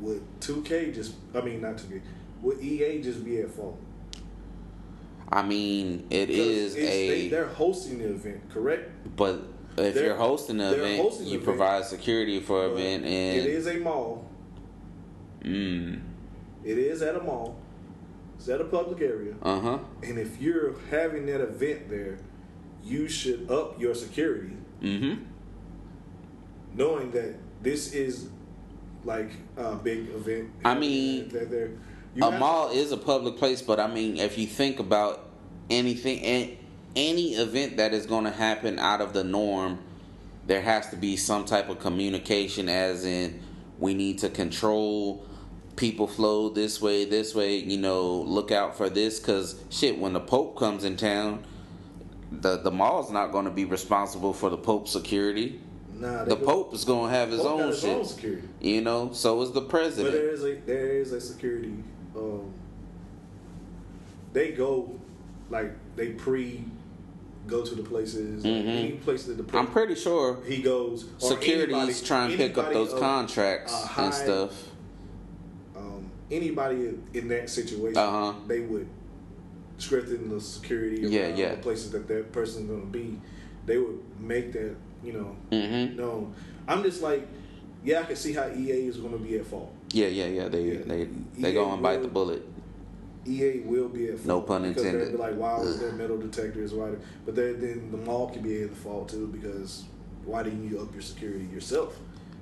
would 0.00 0.22
2K 0.40 0.94
just, 0.94 1.14
I 1.34 1.40
mean, 1.40 1.60
not 1.60 1.76
2K, 1.76 2.00
would 2.42 2.60
EA 2.60 3.00
just 3.02 3.24
be 3.24 3.40
at 3.40 3.50
fault? 3.50 3.78
I 5.30 5.42
mean, 5.42 6.06
it 6.10 6.30
it's- 6.30 6.74
a 6.76 7.08
They, 7.08 7.28
they're 7.28 7.46
hosting 7.48 7.98
the 7.98 8.06
event, 8.10 8.48
correct? 8.50 8.90
but 9.16 9.42
if 9.76 9.94
they're- 9.94 10.04
you're 10.06 10.16
hosting 10.16 10.58
the 10.58 10.72
event, 10.74 11.00
hosting 11.00 11.26
you 11.26 11.34
event. 11.34 11.44
provide 11.44 11.84
security 11.84 12.40
for 12.40 12.68
But 12.68 12.78
event 12.78 13.04
It 13.04 13.08
and 13.08 13.46
is 13.48 13.66
a 13.66 13.78
mall. 13.78 14.30
mm, 15.42 16.00
It 16.64 16.78
is 16.78 17.02
at 17.02 17.16
a 17.16 17.20
mall. 17.22 17.56
It's 18.36 18.48
at 18.48 18.60
a 18.60 18.64
public 18.64 19.00
area. 19.02 19.34
uh 19.42 19.60
huh. 19.60 19.78
And 20.02 20.18
if 20.18 20.40
you're 20.40 20.74
having 20.90 21.26
that 21.26 21.40
event 21.40 21.88
there, 21.88 22.18
you 22.84 23.08
should 23.08 23.50
up 23.50 23.80
your 23.80 23.94
security, 23.94 24.56
Mm-hmm. 24.82 25.22
knowing 26.76 27.10
that 27.12 27.34
this 27.62 27.92
is 27.94 28.28
like 29.04 29.30
a 29.56 29.74
big 29.76 30.08
event. 30.10 30.50
I 30.64 30.74
mean, 30.78 31.28
that 31.30 31.50
they're 31.50 31.70
you 32.14 32.24
A 32.24 32.38
mall 32.38 32.70
is 32.70 32.92
a 32.92 32.96
public 32.96 33.36
place, 33.36 33.60
but 33.62 33.78
I 33.80 33.86
mean, 33.86 34.16
if 34.18 34.38
you 34.38 34.46
think 34.46 34.78
about 34.78 35.28
anything, 35.70 36.20
an- 36.22 36.56
any 36.96 37.34
event 37.34 37.76
that 37.78 37.92
is 37.92 38.06
going 38.06 38.24
to 38.24 38.30
happen 38.30 38.78
out 38.78 39.00
of 39.00 39.12
the 39.12 39.24
norm, 39.24 39.78
there 40.46 40.60
has 40.62 40.90
to 40.90 40.96
be 40.96 41.16
some 41.16 41.44
type 41.44 41.68
of 41.68 41.78
communication, 41.80 42.68
as 42.68 43.04
in, 43.04 43.40
we 43.78 43.94
need 43.94 44.18
to 44.18 44.28
control 44.28 45.26
people 45.76 46.06
flow 46.06 46.50
this 46.50 46.80
way, 46.80 47.04
this 47.04 47.34
way, 47.34 47.56
you 47.56 47.76
know, 47.78 48.12
look 48.12 48.52
out 48.52 48.76
for 48.76 48.88
this, 48.88 49.18
because 49.18 49.60
shit, 49.70 49.98
when 49.98 50.12
the 50.12 50.20
Pope 50.20 50.56
comes 50.56 50.84
in 50.84 50.96
town, 50.96 51.42
the, 52.30 52.58
the 52.58 52.70
mall's 52.70 53.10
not 53.10 53.32
going 53.32 53.44
to 53.46 53.50
be 53.50 53.64
responsible 53.64 54.32
for 54.32 54.50
the 54.50 54.56
Pope's 54.56 54.92
security. 54.92 55.60
Nah, 55.94 56.24
The 56.24 56.36
go- 56.36 56.44
Pope 56.44 56.74
is 56.74 56.84
going 56.84 57.10
to 57.10 57.16
have 57.16 57.30
his 57.30 57.40
own 57.40 57.68
his 57.68 57.80
shit. 57.80 57.96
own 57.96 58.04
security. 58.04 58.48
You 58.60 58.80
know, 58.82 59.10
so 59.12 59.40
is 59.42 59.50
the 59.52 59.60
But 59.60 59.70
president. 59.70 60.14
there 60.14 60.30
is 60.30 60.44
a 60.44 60.54
there 60.66 60.88
is 60.90 61.12
a 61.12 61.20
security. 61.20 61.72
Um, 62.16 62.52
they 64.32 64.52
go 64.52 64.90
like 65.50 65.72
they 65.96 66.08
pre 66.10 66.64
go 67.46 67.64
to 67.64 67.74
the 67.74 67.82
places. 67.82 68.44
like, 68.44 68.52
Mhm. 68.54 68.66
Any 68.78 68.90
place 68.92 69.24
that 69.24 69.36
the 69.36 69.42
pre- 69.44 69.58
I'm 69.58 69.66
pretty 69.66 69.94
sure 69.94 70.38
he 70.46 70.62
goes. 70.62 71.04
or 71.20 71.28
securities 71.30 71.74
anybody- 71.74 72.06
try 72.06 72.24
and 72.26 72.36
pick 72.36 72.56
up 72.56 72.72
those 72.72 72.92
of, 72.92 72.98
contracts 73.00 73.72
uh, 73.72 73.86
high- 73.86 74.04
and 74.06 74.14
stuff. 74.14 74.70
Um, 75.76 76.10
anybody 76.30 76.94
in- 77.12 77.28
that 77.28 77.50
situation, 77.50 77.98
Uh-huh. 77.98 78.32
they 78.48 78.60
would 78.60 78.86
strengthen 79.76 80.30
the 80.30 80.40
security. 80.40 81.02
Yeah, 81.02 81.34
yeah. 81.34 81.54
The 81.56 81.60
places 81.60 81.90
that 81.90 82.08
that 82.08 82.32
person's 82.32 82.70
gonna 82.70 82.86
be, 82.86 83.18
they 83.66 83.76
would 83.76 83.98
make 84.20 84.52
that 84.54 84.74
you 85.04 85.12
know 85.12 85.36
hmm 85.50 85.96
known. 85.96 86.32
I'm 86.66 86.82
just 86.82 87.02
like, 87.02 87.26
yeah, 87.84 88.00
I 88.00 88.04
can 88.04 88.16
see 88.16 88.32
how 88.32 88.46
EA 88.46 88.86
is 88.88 88.96
gonna 88.96 89.18
be 89.18 89.36
at 89.36 89.44
fault. 89.44 89.70
Yeah, 89.94 90.08
yeah, 90.08 90.26
yeah. 90.26 90.48
They 90.48 90.62
Yeah. 90.64 90.78
they 90.86 91.08
they 91.38 91.50
EA 91.50 91.54
go 91.54 91.72
and 91.72 91.82
bite 91.82 92.02
the 92.02 92.08
bullet. 92.08 92.42
EA 93.26 93.60
will 93.60 93.88
be 93.88 94.08
at 94.08 94.16
fault. 94.16 94.26
No 94.26 94.40
pun 94.40 94.62
because 94.62 94.84
intended. 94.84 95.12
They'll 95.12 95.20
like, 95.20 95.36
why 95.36 95.58
was 95.58 95.78
their 95.78 95.92
metal 95.92 96.18
detector 96.18 96.46
detectors? 96.48 96.74
Why? 96.74 96.90
But 97.24 97.36
then, 97.36 97.90
the 97.90 97.96
mall 97.98 98.28
can 98.28 98.42
be 98.42 98.62
at 98.62 98.70
the 98.70 98.76
fault 98.76 99.08
too 99.08 99.28
because 99.28 99.84
why 100.24 100.42
didn't 100.42 100.68
you 100.68 100.80
up 100.80 100.92
your 100.92 101.02
security 101.02 101.44
yourself? 101.46 101.96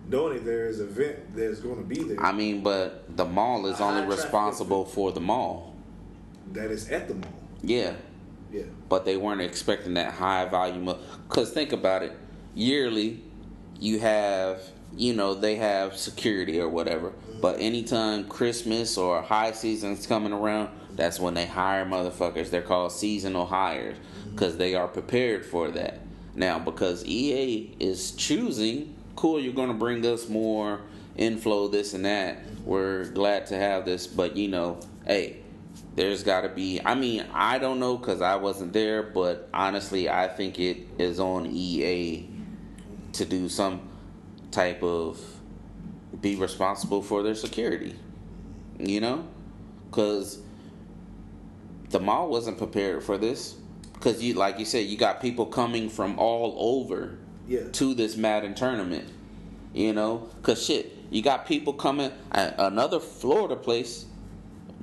Knowing 0.08 0.34
that 0.34 0.44
there 0.44 0.66
is 0.66 0.80
an 0.80 0.88
event 0.88 1.36
that's 1.36 1.60
going 1.60 1.76
to 1.76 1.84
be 1.84 2.02
there 2.02 2.20
I 2.20 2.32
mean, 2.32 2.62
but 2.62 3.16
the 3.16 3.24
mall 3.24 3.66
is 3.66 3.80
only 3.80 4.04
responsible 4.06 4.84
for 4.84 5.12
the 5.12 5.20
mall. 5.20 5.74
that 6.52 6.70
is 6.70 6.88
at 6.90 7.06
the 7.06 7.14
mall. 7.14 7.32
Yeah, 7.62 7.94
Yeah. 8.52 8.64
but 8.88 9.04
they 9.04 9.16
weren't 9.16 9.40
expecting 9.42 9.94
that 9.94 10.14
high 10.14 10.46
volume 10.46 10.88
of. 10.88 10.98
Cause 11.28 11.52
think 11.52 11.72
about 11.72 12.02
it, 12.02 12.12
yearly, 12.54 13.22
you 13.78 14.00
have 14.00 14.60
you 14.96 15.14
know 15.14 15.34
they 15.34 15.56
have 15.56 15.96
security 15.96 16.60
or 16.60 16.68
whatever. 16.68 17.12
But 17.42 17.60
anytime 17.60 18.28
Christmas 18.28 18.96
or 18.96 19.20
high 19.20 19.50
season's 19.50 20.06
coming 20.06 20.32
around, 20.32 20.70
that's 20.94 21.18
when 21.18 21.34
they 21.34 21.44
hire 21.44 21.84
motherfuckers. 21.84 22.50
They're 22.50 22.62
called 22.62 22.92
seasonal 22.92 23.46
hires 23.46 23.96
mm-hmm. 23.96 24.30
because 24.30 24.56
they 24.58 24.76
are 24.76 24.86
prepared 24.86 25.44
for 25.44 25.68
that. 25.72 25.98
Now, 26.36 26.60
because 26.60 27.04
EA 27.04 27.74
is 27.80 28.12
choosing, 28.12 28.94
cool, 29.16 29.40
you're 29.40 29.54
going 29.54 29.68
to 29.68 29.74
bring 29.74 30.06
us 30.06 30.28
more 30.28 30.82
inflow, 31.16 31.66
this 31.66 31.94
and 31.94 32.04
that. 32.04 32.38
We're 32.64 33.06
glad 33.06 33.46
to 33.46 33.56
have 33.56 33.84
this, 33.86 34.06
but 34.06 34.36
you 34.36 34.46
know, 34.46 34.78
hey, 35.04 35.38
there's 35.96 36.22
got 36.22 36.42
to 36.42 36.48
be. 36.48 36.80
I 36.84 36.94
mean, 36.94 37.26
I 37.34 37.58
don't 37.58 37.80
know 37.80 37.96
because 37.96 38.22
I 38.22 38.36
wasn't 38.36 38.72
there, 38.72 39.02
but 39.02 39.48
honestly, 39.52 40.08
I 40.08 40.28
think 40.28 40.60
it 40.60 40.86
is 40.96 41.18
on 41.18 41.46
EA 41.46 42.28
to 43.14 43.24
do 43.24 43.48
some 43.48 43.80
type 44.52 44.84
of 44.84 45.20
be 46.20 46.36
responsible 46.36 47.02
for 47.02 47.22
their 47.22 47.34
security. 47.34 47.94
You 48.78 49.00
know, 49.00 49.26
because 49.90 50.40
the 51.90 52.00
mall 52.00 52.28
wasn't 52.28 52.58
prepared 52.58 53.02
for 53.04 53.18
this. 53.18 53.56
Because 53.94 54.22
you, 54.22 54.34
like 54.34 54.58
you 54.58 54.64
said, 54.64 54.86
you 54.86 54.96
got 54.96 55.20
people 55.20 55.46
coming 55.46 55.88
from 55.88 56.18
all 56.18 56.54
over 56.58 57.18
Yeah. 57.46 57.68
to 57.72 57.94
this 57.94 58.16
Madden 58.16 58.54
tournament. 58.54 59.08
You 59.74 59.92
know, 59.92 60.28
cause 60.42 60.62
shit, 60.64 60.92
you 61.10 61.22
got 61.22 61.46
people 61.46 61.72
coming. 61.72 62.10
Another 62.32 62.98
Florida 63.00 63.56
place, 63.56 64.06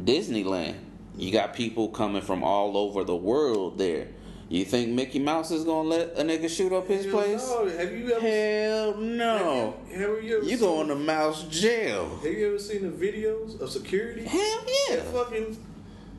Disneyland. 0.01 0.75
You 1.17 1.31
got 1.31 1.53
people 1.53 1.89
coming 1.89 2.21
from 2.21 2.43
all 2.43 2.77
over 2.77 3.03
the 3.03 3.15
world 3.15 3.77
there. 3.77 4.07
You 4.49 4.65
think 4.65 4.89
Mickey 4.89 5.19
Mouse 5.19 5.51
is 5.51 5.63
gonna 5.63 5.87
let 5.87 6.17
a 6.17 6.23
nigga 6.23 6.49
shoot 6.49 6.73
up 6.73 6.87
his 6.87 7.05
Hell 7.05 7.13
place? 7.13 7.47
No. 7.47 7.69
Have 7.69 7.91
you 7.91 8.11
ever? 8.11 8.19
Hell 8.27 8.97
no. 8.97 9.75
Have 9.91 9.99
you, 9.99 10.07
have 10.15 10.23
you 10.23 10.37
ever? 10.37 10.45
You 10.45 10.57
seen, 10.57 10.59
going 10.59 10.87
to 10.87 10.95
mouse 10.95 11.43
jail? 11.43 12.09
Have 12.23 12.33
you 12.33 12.47
ever 12.47 12.57
seen 12.59 12.81
the 12.81 12.89
videos 13.11 13.61
of 13.61 13.69
security? 13.69 14.23
Hell 14.23 14.59
yeah. 14.89 14.95
That 14.95 15.05
fucking. 15.05 15.57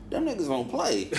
Them 0.09 0.25
niggas 0.25 0.47
don't 0.47 0.69
play. 0.69 1.09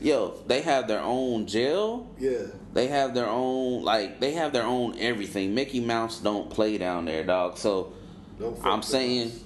Yo, 0.00 0.34
they 0.46 0.60
have 0.62 0.86
their 0.88 1.00
own 1.00 1.46
jail. 1.46 2.06
yeah. 2.18 2.46
They 2.74 2.86
have 2.88 3.14
their 3.14 3.28
own 3.28 3.82
like 3.84 4.20
they 4.20 4.32
have 4.32 4.52
their 4.54 4.64
own 4.64 4.96
everything. 4.98 5.54
Mickey 5.54 5.80
Mouse 5.80 6.18
don't 6.20 6.48
play 6.50 6.78
down 6.78 7.04
there, 7.06 7.24
dog. 7.24 7.58
So 7.58 7.92
I'm 8.62 8.82
saying 8.82 9.28
us. 9.28 9.40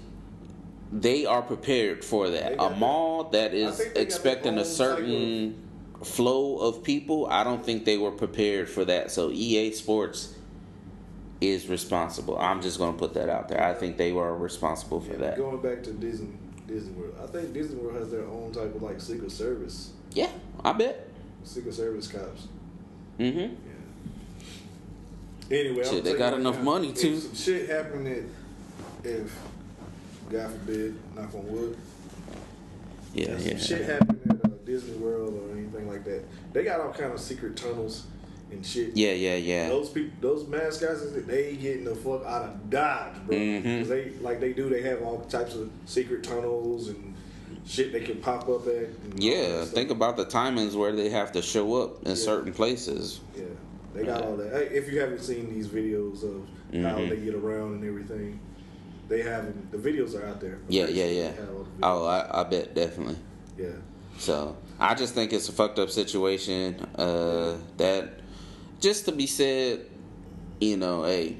they 0.92 1.26
are 1.26 1.42
prepared 1.42 2.04
for 2.04 2.30
that. 2.30 2.54
A 2.60 2.70
mall 2.70 3.24
that 3.30 3.54
is 3.54 3.76
think 3.76 3.78
they 3.78 3.84
got 3.86 3.94
their 3.94 4.02
expecting 4.04 4.58
a 4.58 4.64
certain 4.64 5.54
flow 6.04 6.58
of 6.58 6.82
people, 6.82 7.26
I 7.26 7.44
don't 7.44 7.64
think 7.64 7.84
they 7.84 7.98
were 7.98 8.10
prepared 8.10 8.68
for 8.68 8.84
that. 8.86 9.10
So 9.10 9.30
EA 9.30 9.72
Sports 9.72 10.34
is 11.40 11.68
responsible. 11.68 12.38
I'm 12.38 12.62
just 12.62 12.78
gonna 12.78 12.96
put 12.96 13.14
that 13.14 13.28
out 13.28 13.48
there. 13.48 13.62
I 13.62 13.74
think 13.74 13.96
they 13.96 14.12
were 14.12 14.36
responsible 14.36 15.00
for 15.00 15.12
Yeah, 15.12 15.18
that. 15.18 15.36
Going 15.36 15.60
back 15.60 15.82
to 15.84 15.92
Disney, 15.92 16.28
Disney 16.68 16.92
World, 16.92 17.14
I 17.22 17.26
think 17.26 17.52
Disney 17.52 17.76
World 17.76 17.96
has 17.98 18.10
their 18.10 18.24
own 18.26 18.52
type 18.52 18.74
of 18.74 18.82
like 18.82 19.00
Secret 19.00 19.32
Service, 19.32 19.90
Yeah, 20.14 20.30
I 20.64 20.72
bet. 20.72 21.08
Secret 21.44 21.74
Service 21.74 22.06
cops. 22.06 22.46
Mm-hmm. 23.18 23.38
Yeah. 25.50 25.58
Anyway, 25.58 25.84
Shit, 25.84 26.04
they 26.04 26.14
got 26.16 26.34
enough 26.34 26.58
now, 26.58 26.62
money, 26.62 26.92
too. 26.92 27.18
Some 27.18 27.34
shit 27.34 27.68
happened 27.68 28.06
that, 28.06 28.24
if 29.04 29.36
God 30.30 30.50
forbid, 30.50 30.96
knock 31.14 31.34
on 31.34 31.46
wood, 31.52 31.76
Yeah, 33.12 33.36
yeah. 33.38 33.58
some 33.58 33.58
shit 33.58 33.84
happened 33.84 34.20
at 34.30 34.46
uh, 34.50 34.54
Disney 34.64 34.96
World 34.96 35.34
or 35.34 35.51
anything 35.74 35.88
like 35.90 36.04
that, 36.04 36.24
they 36.52 36.64
got 36.64 36.80
all 36.80 36.92
kind 36.92 37.12
of 37.12 37.20
secret 37.20 37.56
tunnels 37.56 38.04
and 38.50 38.64
shit. 38.64 38.96
Yeah, 38.96 39.12
yeah, 39.12 39.36
yeah. 39.36 39.68
Those 39.68 39.88
people, 39.88 40.10
those 40.20 40.46
mascots, 40.46 41.02
they 41.26 41.56
getting 41.56 41.84
the 41.84 41.94
fuck 41.94 42.24
out 42.24 42.44
of 42.44 42.70
Dodge, 42.70 43.14
bro. 43.26 43.36
Mhm. 43.36 43.78
'Cause 43.80 43.88
they 43.88 44.10
like 44.20 44.40
they 44.40 44.52
do. 44.52 44.68
They 44.68 44.82
have 44.82 45.02
all 45.02 45.20
types 45.20 45.54
of 45.54 45.70
secret 45.86 46.22
tunnels 46.22 46.88
and 46.88 47.14
shit 47.66 47.92
they 47.92 48.00
can 48.00 48.16
pop 48.18 48.48
up 48.48 48.66
at. 48.66 48.88
Yeah, 49.16 49.64
think 49.64 49.90
about 49.90 50.16
the 50.16 50.26
timings 50.26 50.74
where 50.74 50.92
they 50.94 51.08
have 51.10 51.32
to 51.32 51.42
show 51.42 51.74
up 51.82 52.02
in 52.02 52.10
Yeah. 52.10 52.14
certain 52.16 52.52
places. 52.52 53.20
Yeah, 53.36 53.44
they 53.94 54.04
got 54.04 54.22
all 54.22 54.36
that. 54.36 54.76
If 54.76 54.92
you 54.92 55.00
haven't 55.00 55.22
seen 55.22 55.52
these 55.54 55.68
videos 55.68 56.22
of 56.22 56.42
how 56.82 56.98
Mhm. 56.98 57.08
they 57.10 57.16
get 57.16 57.34
around 57.34 57.74
and 57.74 57.84
everything, 57.84 58.38
they 59.08 59.22
have. 59.22 59.46
The 59.70 59.78
videos 59.78 60.14
are 60.20 60.26
out 60.26 60.40
there. 60.40 60.58
Yeah, 60.68 60.88
yeah, 60.88 61.06
yeah. 61.06 61.30
the 61.32 61.42
Oh. 61.86 62.04
I, 62.04 62.40
I 62.40 62.44
bet 62.44 62.74
definitely. 62.74 63.16
yeah. 63.58 63.68
So 64.18 64.56
I 64.82 64.94
just 64.94 65.14
think 65.14 65.32
it's 65.32 65.48
a 65.48 65.52
fucked 65.52 65.78
up 65.78 65.90
situation. 65.90 66.74
Uh, 66.96 67.56
that 67.76 68.18
just 68.80 69.04
to 69.04 69.12
be 69.12 69.28
said, 69.28 69.86
you 70.60 70.76
know, 70.76 71.04
hey, 71.04 71.36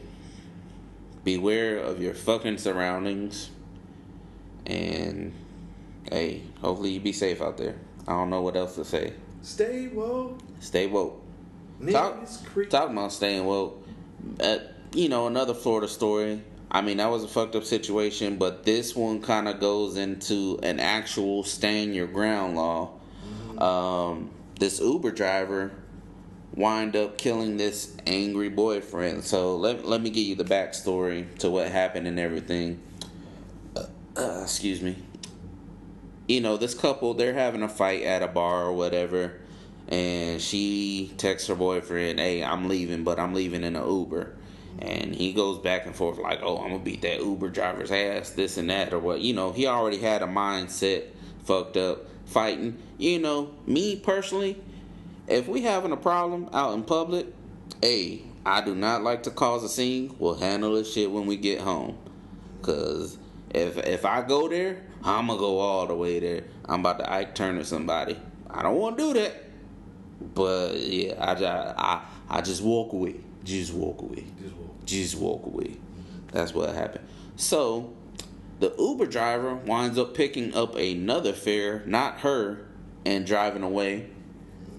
beware 1.25 1.79
of 1.79 2.01
your 2.01 2.15
fucking 2.15 2.59
surroundings, 2.59 3.51
and 4.65 5.35
hey, 6.09 6.43
hopefully 6.61 6.91
you 6.91 7.01
be 7.01 7.13
safe 7.13 7.43
out 7.43 7.59
there. 7.59 7.75
I 8.07 8.13
don't 8.13 8.31
know 8.31 8.43
what 8.43 8.55
else 8.55 8.77
to 8.77 8.85
say. 8.85 9.13
Stay 9.43 9.89
woke. 9.89 10.39
Stay 10.61 10.87
woke. 10.87 11.21
Talk, 11.91 12.21
Niggas 12.21 12.47
creep. 12.47 12.71
talking 12.71 12.97
about 12.97 13.13
staying 13.13 13.45
woke. 13.45 13.85
Uh, 14.39 14.59
you 14.95 15.09
know, 15.09 15.27
another 15.27 15.55
Florida 15.55 15.89
story. 15.89 16.45
I 16.71 16.81
mean, 16.81 16.99
that 16.99 17.11
was 17.11 17.25
a 17.25 17.29
fucked 17.29 17.57
up 17.57 17.65
situation, 17.65 18.37
but 18.37 18.65
this 18.65 18.95
one 18.95 19.21
kind 19.21 19.49
of 19.49 19.59
goes 19.59 19.97
into 19.97 20.61
an 20.63 20.79
actual 20.79 21.43
stand 21.43 21.97
your 21.97 22.07
ground 22.07 22.55
law. 22.55 23.01
Um, 23.59 24.31
this 24.59 24.81
Uber 24.81 25.11
driver 25.11 25.73
wind 26.55 26.97
up 26.97 27.19
killing 27.19 27.57
this 27.57 27.97
angry 28.07 28.49
boyfriend. 28.49 29.25
So 29.25 29.57
let, 29.57 29.87
let 29.87 30.01
me 30.01 30.11
give 30.11 30.25
you 30.25 30.35
the 30.35 30.45
backstory 30.45 31.37
to 31.39 31.51
what 31.51 31.69
happened 31.69 32.07
and 32.07 32.19
everything. 32.19 32.81
Uh, 33.75 33.87
uh, 34.17 34.41
excuse 34.43 34.83
me. 34.83 34.97
You 36.29 36.41
know, 36.41 36.57
this 36.57 36.75
couple, 36.75 37.15
they're 37.15 37.35
having 37.35 37.63
a 37.63 37.69
fight 37.69 38.03
at 38.03 38.23
a 38.23 38.29
bar 38.29 38.65
or 38.65 38.73
whatever. 38.73 39.41
And 39.89 40.41
she 40.41 41.13
texts 41.17 41.49
her 41.49 41.55
boyfriend, 41.55 42.21
Hey, 42.21 42.43
I'm 42.43 42.69
leaving, 42.69 43.05
but 43.05 43.19
I'm 43.19 43.35
leaving 43.35 43.65
in 43.65 43.77
an 43.77 43.87
Uber. 43.87 44.37
And 44.79 45.15
he 45.15 45.33
goes 45.33 45.59
back 45.59 45.87
and 45.87 45.95
forth, 45.95 46.19
like, 46.19 46.41
Oh, 46.43 46.59
I'm 46.59 46.69
going 46.69 46.79
to 46.79 46.85
beat 46.85 47.03
that 47.03 47.21
Uber 47.21 47.51
driver's 47.51 47.91
ass, 47.91 48.31
this 48.31 48.57
and 48.57 48.71
that, 48.71 48.93
or 48.93 48.99
what. 48.99 49.21
You 49.21 49.35
know, 49.35 49.53
he 49.53 49.67
already 49.67 49.99
had 49.99 50.23
a 50.23 50.27
mindset 50.27 51.07
fucked 51.45 51.77
up 51.77 52.07
fighting. 52.33 52.79
You 52.99 53.19
know, 53.19 53.55
me 53.67 53.97
personally, 53.97 54.61
if 55.29 55.47
we 55.49 55.63
having 55.63 55.93
a 55.93 55.97
problem 55.97 56.49
out 56.53 56.75
in 56.75 56.83
public, 56.83 57.27
hey, 57.81 58.23
I 58.45 58.61
do 58.63 58.75
not 58.75 59.03
like 59.03 59.25
to 59.25 59.31
cause 59.31 59.63
a 59.63 59.69
scene. 59.69 60.15
We'll 60.19 60.35
handle 60.35 60.75
this 60.75 60.93
shit 60.93 61.11
when 61.11 61.27
we 61.27 61.37
get 61.37 61.61
home. 61.61 61.99
Cause 62.63 63.19
if 63.51 63.77
if 63.79 64.05
I 64.05 64.23
go 64.23 64.49
there, 64.49 64.83
I'ma 65.05 65.37
go 65.37 65.59
all 65.59 65.87
the 65.87 65.95
way 65.95 66.21
there. 66.21 66.45
I'm 66.65 66.81
about 66.81 66.99
to 67.01 67.13
Ike 67.13 67.35
Turner 67.35 67.65
somebody. 67.65 68.19
I 68.49 68.63
don't 68.63 68.77
want 68.77 68.99
to 68.99 69.13
do 69.13 69.21
that. 69.21 69.45
But 70.35 70.79
yeah, 70.79 71.15
I, 71.19 71.33
I 71.35 71.75
I 71.77 72.03
I 72.29 72.41
just 72.41 72.63
walk 72.63 72.93
away. 72.93 73.17
Just 73.45 73.75
walk 73.75 74.01
away. 74.03 74.25
Just 74.41 74.55
woke. 74.55 74.87
Just 74.87 75.17
walk 75.17 75.47
away. 75.47 75.77
That's 76.33 76.55
what 76.55 76.75
happened. 76.75 77.07
So 77.37 77.93
the 78.63 78.73
Uber 78.79 79.07
driver 79.07 79.57
winds 79.57 79.99
up 79.99 80.15
picking 80.15 80.55
up 80.55 80.77
another 80.77 81.33
fare, 81.33 81.83
not 81.85 82.21
her, 82.21 82.65
and 83.05 83.27
driving 83.27 83.65
away. 83.65 84.09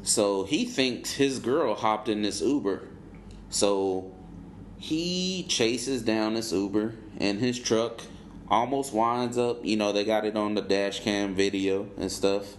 So 0.03 0.45
he 0.45 0.63
thinks 0.63 1.11
his 1.11 1.39
girl 1.39 1.75
hopped 1.75 2.07
in 2.07 2.21
this 2.21 2.39
Uber. 2.39 2.87
So 3.49 4.15
he 4.77 5.45
chases 5.49 6.01
down 6.01 6.35
this 6.35 6.53
Uber 6.53 6.95
in 7.19 7.39
his 7.39 7.59
truck, 7.59 7.99
almost 8.47 8.93
winds 8.93 9.37
up, 9.37 9.65
you 9.65 9.75
know, 9.75 9.91
they 9.91 10.05
got 10.05 10.23
it 10.23 10.37
on 10.37 10.55
the 10.55 10.61
dash 10.61 11.01
cam 11.01 11.35
video 11.35 11.89
and 11.97 12.09
stuff. 12.09 12.55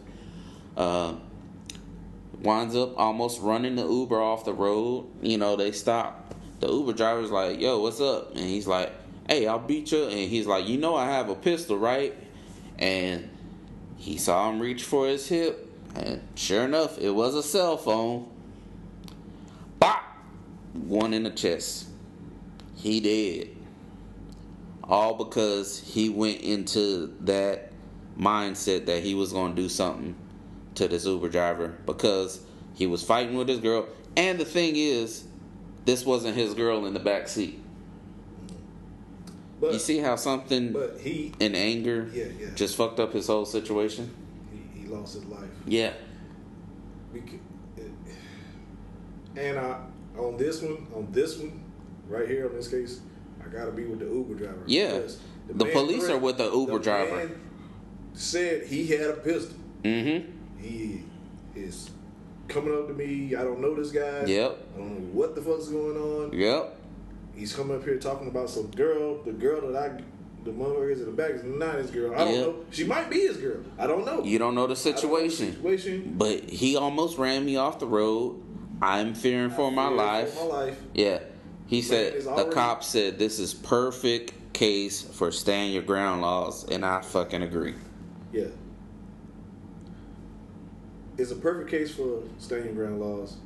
Uh, 0.76 1.14
winds 2.42 2.76
up 2.76 2.98
almost 2.98 3.40
running 3.40 3.76
the 3.76 3.88
Uber 3.88 4.20
off 4.20 4.44
the 4.44 4.52
road. 4.52 5.06
You 5.22 5.38
know, 5.38 5.56
they 5.56 5.72
stop. 5.72 6.34
The 6.60 6.68
Uber 6.68 6.92
driver's 6.92 7.30
like, 7.30 7.62
yo, 7.62 7.80
what's 7.80 8.02
up? 8.02 8.32
And 8.36 8.44
he's 8.44 8.66
like, 8.66 8.92
hey, 9.28 9.46
I'll 9.46 9.58
beat 9.58 9.92
you. 9.92 10.04
And 10.04 10.30
he's 10.30 10.46
like, 10.46 10.68
you 10.68 10.78
know, 10.78 10.94
I 10.94 11.06
have 11.06 11.28
a 11.28 11.34
pistol, 11.34 11.78
right? 11.78 12.14
And 12.78 13.28
he 13.96 14.18
saw 14.18 14.50
him 14.50 14.60
reach 14.60 14.84
for 14.84 15.06
his 15.06 15.28
hip. 15.28 15.70
And 15.94 16.22
sure 16.34 16.64
enough, 16.64 16.98
it 16.98 17.10
was 17.10 17.34
a 17.34 17.42
cell 17.42 17.76
phone. 17.76 18.28
Bop! 19.78 20.02
One 20.72 21.14
in 21.14 21.22
the 21.22 21.30
chest. 21.30 21.86
He 22.76 23.00
dead. 23.00 23.50
All 24.82 25.14
because 25.14 25.80
he 25.80 26.08
went 26.10 26.40
into 26.42 27.14
that 27.20 27.72
mindset 28.18 28.86
that 28.86 29.02
he 29.02 29.14
was 29.14 29.32
going 29.32 29.54
to 29.54 29.62
do 29.62 29.68
something 29.68 30.14
to 30.74 30.88
this 30.88 31.06
Uber 31.06 31.28
driver 31.28 31.74
because 31.86 32.40
he 32.74 32.86
was 32.86 33.02
fighting 33.02 33.36
with 33.36 33.48
his 33.48 33.60
girl. 33.60 33.86
And 34.16 34.38
the 34.38 34.44
thing 34.44 34.74
is, 34.76 35.24
this 35.84 36.04
wasn't 36.04 36.36
his 36.36 36.54
girl 36.54 36.86
in 36.86 36.94
the 36.94 37.00
back 37.00 37.28
seat. 37.28 37.63
But 39.60 39.72
You 39.72 39.78
see 39.78 39.98
how 39.98 40.16
something 40.16 40.72
but 40.72 40.98
he 41.00 41.32
in 41.40 41.54
anger 41.54 42.08
Yeah, 42.12 42.24
yeah. 42.38 42.48
just 42.54 42.76
fucked 42.76 42.98
up 43.00 43.12
his 43.12 43.26
whole 43.28 43.44
situation? 43.46 44.14
he, 44.74 44.80
he 44.80 44.86
lost 44.86 45.14
his 45.14 45.24
life. 45.26 45.48
Yeah. 45.66 45.92
And 49.36 49.58
I 49.58 49.78
on 50.18 50.36
this 50.36 50.62
one 50.62 50.86
on 50.94 51.08
this 51.10 51.38
one 51.38 51.60
right 52.08 52.28
here 52.28 52.46
on 52.48 52.54
this 52.54 52.68
case, 52.68 53.00
I 53.44 53.48
gotta 53.48 53.72
be 53.72 53.84
with 53.84 53.98
the 53.98 54.06
Uber 54.06 54.34
driver. 54.34 54.62
Yeah. 54.66 54.94
because 54.98 55.20
The 55.48 55.64
police 55.66 56.04
threat- 56.04 56.16
are 56.16 56.18
with 56.20 56.38
the 56.38 56.50
Uber 56.52 56.72
the 56.74 56.78
driver. 56.78 57.16
man 57.16 57.40
said 58.12 58.66
he 58.66 58.86
had 58.86 59.10
a 59.10 59.14
pistol. 59.14 59.56
Mm-hmm. 59.82 60.30
He 60.60 61.02
is 61.56 61.90
coming 62.48 62.74
up 62.74 62.86
to 62.86 62.94
me. 62.94 63.34
I 63.34 63.42
don't 63.42 63.60
know 63.60 63.74
this 63.74 63.90
guy. 63.90 64.24
Yep. 64.24 64.58
I 64.74 64.78
don't 64.78 64.90
know 64.94 65.12
what 65.12 65.34
the 65.34 65.42
fuck's 65.42 65.68
going 65.68 65.96
on. 65.96 66.32
Yep. 66.32 66.73
He's 67.36 67.54
coming 67.54 67.76
up 67.76 67.84
here 67.84 67.98
talking 67.98 68.28
about 68.28 68.50
some 68.50 68.70
girl. 68.70 69.22
The 69.22 69.32
girl 69.32 69.72
that 69.72 69.76
I, 69.76 70.02
the 70.44 70.50
motherfucker 70.52 70.92
is 70.92 71.00
in 71.00 71.06
the 71.06 71.12
back 71.12 71.30
is 71.32 71.42
not 71.44 71.76
his 71.76 71.90
girl. 71.90 72.14
I 72.14 72.18
don't 72.18 72.34
Yeah. 72.34 72.40
know. 72.42 72.56
She 72.70 72.84
might 72.84 73.10
be 73.10 73.20
his 73.20 73.36
girl. 73.38 73.58
I 73.78 73.86
don't 73.86 74.04
know. 74.04 74.22
You 74.22 74.38
don't 74.38 74.54
know 74.54 74.66
the 74.66 74.74
don't 74.74 74.74
know 74.74 74.74
the 74.74 74.76
situation. 74.76 75.54
situation. 75.54 76.14
But 76.16 76.48
he 76.50 76.76
almost 76.76 77.18
ran 77.18 77.44
me 77.44 77.56
off 77.56 77.78
the 77.78 77.86
road. 77.86 78.40
I'm 78.80 79.14
fearing 79.14 79.50
for 79.50 79.70
my 79.70 79.88
life. 79.88 80.34
For 80.34 80.48
my 80.48 80.64
life. 80.64 80.80
Yeah. 80.92 81.20
He 81.66 81.82
said 81.82 82.14
is 82.14 82.26
the 82.26 82.50
cop 82.52 82.84
said 82.84 83.18
this 83.18 83.38
is 83.38 83.54
perfect 83.54 84.52
case 84.52 85.02
for 85.02 85.32
stand 85.32 85.72
your 85.72 85.82
ground 85.82 86.20
laws 86.22 86.68
and 86.68 86.84
I 86.84 87.00
fucking 87.00 87.42
agree. 87.42 87.74
Yeah. 88.32 88.48
It's 91.16 91.30
a 91.30 91.36
perfect 91.36 91.70
case 91.70 91.94
for 91.94 92.22
staying 92.38 92.64
your 92.64 92.74
ground 92.74 93.00
laws. 93.00 93.36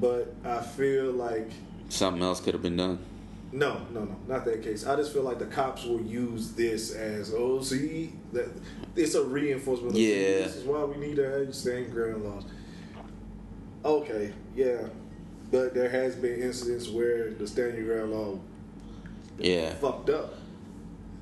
But 0.00 0.34
I 0.44 0.60
feel 0.60 1.12
like 1.12 1.50
Something 1.88 2.22
else 2.22 2.40
could 2.40 2.54
have 2.54 2.62
been 2.62 2.76
done. 2.76 2.98
no, 3.52 3.80
no, 3.92 4.04
no, 4.04 4.16
not 4.28 4.44
that 4.44 4.62
case. 4.62 4.86
I 4.86 4.96
just 4.96 5.12
feel 5.12 5.22
like 5.22 5.38
the 5.38 5.46
cops 5.46 5.84
will 5.84 6.00
use 6.02 6.52
this 6.52 6.92
as 6.92 7.32
oh 7.34 7.62
see 7.62 8.12
that 8.32 8.48
it's 8.96 9.14
a 9.14 9.24
reinforcement. 9.24 9.92
of, 9.92 9.98
Yeah. 9.98 10.42
this 10.44 10.56
is 10.56 10.64
why 10.64 10.84
we 10.84 10.96
need 10.96 11.16
to 11.16 11.22
have 11.30 11.54
staying 11.54 11.90
ground 11.90 12.24
laws. 12.24 12.44
Okay, 13.84 14.32
yeah, 14.54 14.88
but 15.50 15.74
there 15.74 15.88
has 15.88 16.16
been 16.16 16.40
incidents 16.42 16.88
where 16.88 17.30
the 17.30 17.46
standing 17.46 17.84
ground 17.84 18.10
law 18.12 18.38
Yeah. 19.38 19.74
fucked 19.74 20.10
up. 20.10 20.34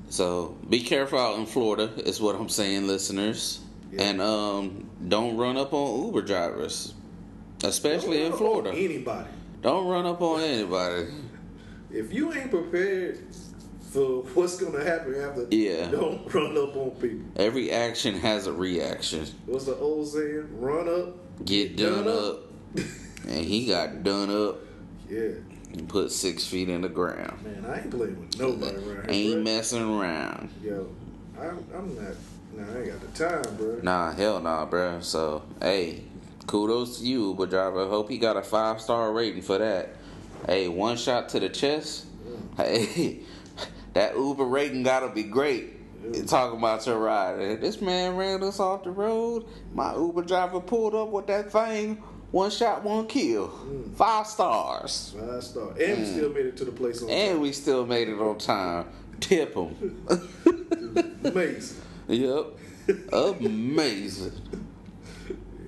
So 0.09 0.55
be 0.69 0.81
careful 0.81 1.19
out 1.19 1.37
in 1.39 1.45
Florida, 1.45 1.91
is 1.97 2.19
what 2.21 2.35
I'm 2.35 2.49
saying, 2.49 2.87
listeners. 2.87 3.59
Yeah. 3.91 4.03
And 4.03 4.21
um, 4.21 4.89
don't 5.07 5.37
run 5.37 5.57
up 5.57 5.73
on 5.73 6.05
Uber 6.07 6.23
drivers, 6.23 6.93
especially 7.63 8.17
Don't 8.17 8.31
in 8.31 8.37
Florida. 8.37 8.69
on 8.71 8.75
Anybody. 8.75 9.29
Don't 9.65 9.87
run 9.87 10.05
up 10.05 10.21
on 10.21 10.41
anybody. 10.41 11.07
If 11.89 12.13
you 12.13 12.31
ain't 12.31 12.51
prepared 12.51 13.17
for 13.89 14.21
what's 14.35 14.61
gonna 14.61 14.83
happen 14.83 15.15
after, 15.15 15.47
Yeah. 15.49 15.87
don't 15.89 16.31
run 16.31 16.55
up 16.55 16.75
on 16.75 16.91
people. 16.91 17.25
Every 17.35 17.71
action 17.71 18.13
has 18.19 18.45
a 18.45 18.53
reaction. 18.53 19.25
What's 19.47 19.65
the 19.65 19.75
old 19.77 20.07
saying? 20.07 20.49
Run 20.59 20.87
up, 20.87 21.17
Get 21.45 21.77
done 21.77 22.07
up. 22.07 22.41
And 23.27 23.43
he 23.43 23.65
got 23.65 24.03
done 24.03 24.29
up 24.29 24.57
yeah, 25.09 25.29
and 25.73 25.89
put 25.89 26.11
six 26.11 26.45
feet 26.45 26.69
in 26.69 26.81
the 26.81 26.89
ground. 26.89 27.41
man, 27.43 27.65
I 27.67 27.79
ain't 27.81 27.89
playing 27.89 28.19
with 28.19 28.37
nobody 28.39 28.75
around 28.75 28.85
here. 28.85 29.05
Ain't 29.09 29.35
bruh. 29.39 29.43
messing 29.43 29.81
around. 29.99 30.49
Yo, 30.63 30.87
I'm, 31.39 31.65
I'm 31.75 31.95
not. 31.95 32.13
Nah, 32.55 32.71
I 32.71 32.81
ain't 32.83 32.91
got 32.91 33.01
the 33.01 33.41
time, 33.47 33.55
bro. 33.57 33.79
Nah, 33.81 34.11
hell 34.11 34.39
nah, 34.41 34.65
bro. 34.65 34.99
So, 34.99 35.41
hey, 35.59 36.03
kudos 36.47 36.99
to 36.99 37.05
you, 37.05 37.29
Uber 37.29 37.47
driver. 37.47 37.87
Hope 37.87 38.09
he 38.09 38.17
got 38.17 38.37
a 38.37 38.41
five 38.43 38.81
star 38.81 39.11
rating 39.13 39.41
for 39.41 39.57
that. 39.57 39.95
Hey, 40.47 40.67
one 40.67 40.97
shot 40.97 41.29
to 41.29 41.39
the 41.39 41.49
chest. 41.49 42.05
Hey, 42.57 43.19
that 43.93 44.15
Uber 44.15 44.45
rating 44.45 44.83
gotta 44.83 45.09
be 45.09 45.23
great. 45.23 45.73
Talking 46.27 46.59
about 46.59 46.85
your 46.87 46.99
ride. 46.99 47.59
This 47.59 47.81
man 47.81 48.15
ran 48.15 48.41
us 48.43 48.59
off 48.61 48.83
the 48.85 48.91
road. 48.91 49.45
My 49.73 49.93
Uber 49.95 50.21
driver 50.21 50.61
pulled 50.61 50.95
up 50.95 51.09
with 51.09 51.27
that 51.27 51.51
thing. 51.51 51.95
One 52.31 52.49
shot, 52.51 52.83
one 52.83 53.07
kill. 53.07 53.51
Five 53.95 54.27
stars. 54.27 55.15
Five 55.19 55.43
stars. 55.43 55.77
and 55.79 55.99
we 55.99 56.05
still 56.05 56.29
made 56.29 56.45
it 56.45 56.57
to 56.57 56.65
the 56.65 56.71
place 56.71 57.01
on 57.01 57.09
Mm. 57.09 57.11
And 57.11 57.41
we 57.41 57.51
still 57.51 57.85
made 57.85 58.07
it 58.07 58.19
on 58.19 58.37
time. 58.37 58.85
Tip 59.19 59.55
him. 59.55 60.05
time. 60.07 61.17
Amazing. 61.25 61.77
Yep. 62.07 62.45
Amazing. 63.11 64.31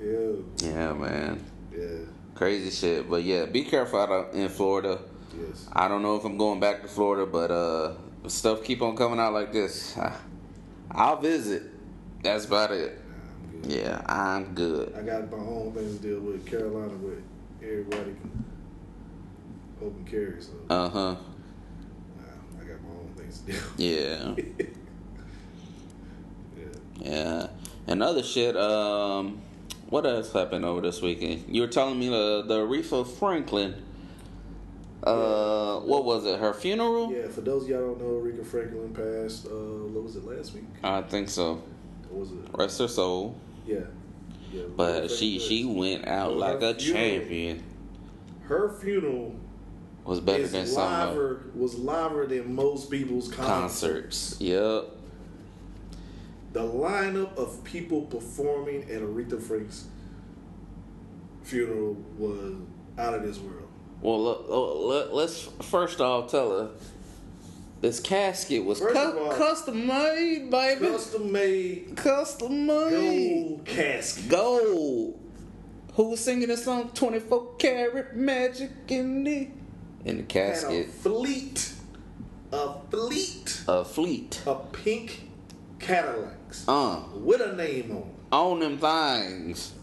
Yeah, 0.08 0.70
Yeah, 0.70 0.94
man. 0.94 1.44
yeah, 1.76 2.06
Crazy 2.36 2.70
shit. 2.70 3.10
But 3.10 3.24
yeah, 3.24 3.46
be 3.46 3.64
careful 3.64 4.00
out 4.00 4.10
of- 4.12 4.36
in 4.36 4.48
Florida. 4.50 5.00
yes. 5.38 5.68
I 5.74 5.88
don't 5.88 6.02
know 6.02 6.16
if 6.16 6.24
I'm 6.24 6.38
going 6.38 6.60
back 6.60 6.82
to 6.84 6.88
Florida, 6.88 7.26
but 7.26 7.52
uh, 7.52 7.94
stuff 8.28 8.64
keep 8.64 8.82
on 8.82 8.96
coming 8.96 9.20
out 9.20 9.34
like 9.34 9.52
this. 9.52 9.98
I, 9.98 10.14
I'll 10.92 11.18
visit. 11.20 11.64
That's 12.24 12.46
about 12.46 12.72
it. 12.72 13.00
Nah, 13.64 13.64
I'm. 13.66 13.70
Yeah, 13.70 14.02
I'm 14.06 14.54
good. 14.54 14.94
I 14.98 15.02
got 15.02 15.30
my 15.32 15.38
own 15.38 15.72
things 15.74 15.98
to 15.98 16.02
deal 16.08 16.20
with. 16.22 16.46
Carolina, 16.46 16.94
with 16.98 17.22
everybody 17.62 18.12
can 18.22 18.46
open 19.82 20.06
carry, 20.10 20.42
so 20.42 20.52
Uh 20.70 20.90
huh. 20.90 21.16
nah, 22.18 22.62
I 22.62 22.64
got 22.66 22.82
my 22.84 22.90
own 22.92 23.12
things 23.18 23.40
to 23.42 23.52
deal. 23.52 24.36
with. 24.36 24.46
Yeah. 24.58 24.66
Yeah. 26.58 26.68
Yeah. 27.12 27.48
And 27.88 28.04
other 28.04 28.24
shit, 28.24 28.56
um, 28.58 29.40
what 29.90 30.06
else 30.06 30.32
happened 30.34 30.66
over 30.66 30.82
this 30.82 31.02
weekend? 31.02 31.46
You 31.48 31.62
were 31.62 31.68
telling 31.68 32.00
me 32.00 32.10
the, 32.10 32.44
the 32.48 32.60
Aretha 32.60 33.06
Franklin, 33.08 33.76
uh, 35.04 35.78
what 35.80 36.04
was 36.06 36.26
it, 36.26 36.40
her 36.40 36.54
funeral? 36.54 37.12
Yeah, 37.12 37.28
for 37.28 37.42
those 37.42 37.64
of 37.64 37.70
y'all 37.70 37.96
don't 37.96 38.00
know, 38.00 38.22
Aretha 38.22 38.46
Franklin 38.46 38.94
passed. 38.94 39.46
Uh, 39.46 39.50
what 39.50 40.04
was 40.04 40.16
it 40.16 40.26
last 40.26 40.54
week? 40.54 40.66
I 40.84 41.02
think 41.02 41.30
so. 41.30 41.62
Or 42.12 42.20
was 42.20 42.32
it? 42.32 42.38
Rest 42.54 42.80
her 42.80 42.88
soul. 42.88 43.36
Yeah, 43.66 43.80
yeah. 44.52 44.64
But 44.76 45.10
she 45.12 45.40
she 45.40 45.66
went 45.66 46.08
out 46.08 46.32
Well, 46.32 46.40
like 46.40 46.62
a 46.62 46.74
funeral- 46.76 47.04
champion. 47.20 47.64
Her 48.44 48.70
funeral 48.70 49.36
Was 50.06 50.22
better 50.22 50.48
than 50.48 50.66
some 50.66 50.90
of 50.92 51.10
liver, 51.10 51.42
was 51.54 51.78
liver 51.78 52.26
than 52.26 52.56
most 52.56 52.90
people's 52.90 53.28
concerts. 53.28 54.36
concerts. 54.36 54.38
Yep. 54.42 54.90
The 56.54 56.62
lineup 56.62 57.36
of 57.38 57.64
people 57.64 58.02
performing 58.04 58.84
at 58.84 59.02
Aretha 59.02 59.42
Frank's 59.42 59.86
funeral 61.44 61.96
was 62.18 62.56
out 62.98 63.14
of 63.14 63.24
this 63.24 63.38
world. 63.40 63.68
Well, 64.02 65.12
let's 65.14 65.44
first 65.62 66.02
off 66.02 66.32
tell 66.32 66.50
her 66.58 66.70
this 67.82 68.00
casket 68.00 68.64
was 68.64 68.80
cu- 68.80 68.96
all- 68.96 69.32
custom 69.34 69.86
made, 69.88 70.50
baby. 70.50 70.88
Custom 70.88 71.32
made 71.32 71.96
Custom 71.96 72.66
made. 72.66 72.90
gold 72.92 73.66
casket. 73.66 74.30
Gold. 74.30 75.20
Who 75.94 76.10
was 76.12 76.20
singing 76.20 76.48
the 76.48 76.58
song 76.58 76.92
24 76.94 77.56
Karat 77.58 78.16
Magic 78.16 78.70
in 78.88 79.24
the 79.24 79.48
in 80.06 80.18
the 80.18 80.24
casket? 80.24 80.90
fleet, 80.90 81.72
a 82.52 82.74
fleet 82.92 83.62
A 83.68 83.84
fleet. 83.84 84.42
A 84.46 84.56
pink 84.56 85.28
Cadillacs 86.50 86.68
Uh, 86.68 87.02
with 87.20 87.42
a 87.42 87.56
name 87.56 87.92
on. 88.32 88.52
on 88.54 88.60
them 88.60 88.78
things. 88.78 89.74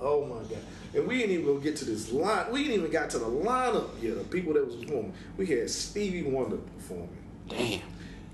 Oh 0.00 0.24
my 0.24 0.42
god! 0.48 0.58
And 0.94 1.06
we 1.06 1.18
didn't 1.18 1.40
even 1.40 1.60
get 1.60 1.76
to 1.76 1.84
this 1.84 2.12
line. 2.12 2.50
We 2.52 2.62
didn't 2.64 2.78
even 2.80 2.90
got 2.90 3.10
to 3.10 3.18
the 3.18 3.26
lineup 3.26 3.90
yet 4.02 4.16
of 4.16 4.30
people 4.30 4.52
that 4.54 4.66
was 4.66 4.76
performing. 4.76 5.12
We 5.36 5.46
had 5.46 5.70
Stevie 5.70 6.22
Wonder 6.22 6.56
performing, 6.56 7.08
Damn. 7.48 7.80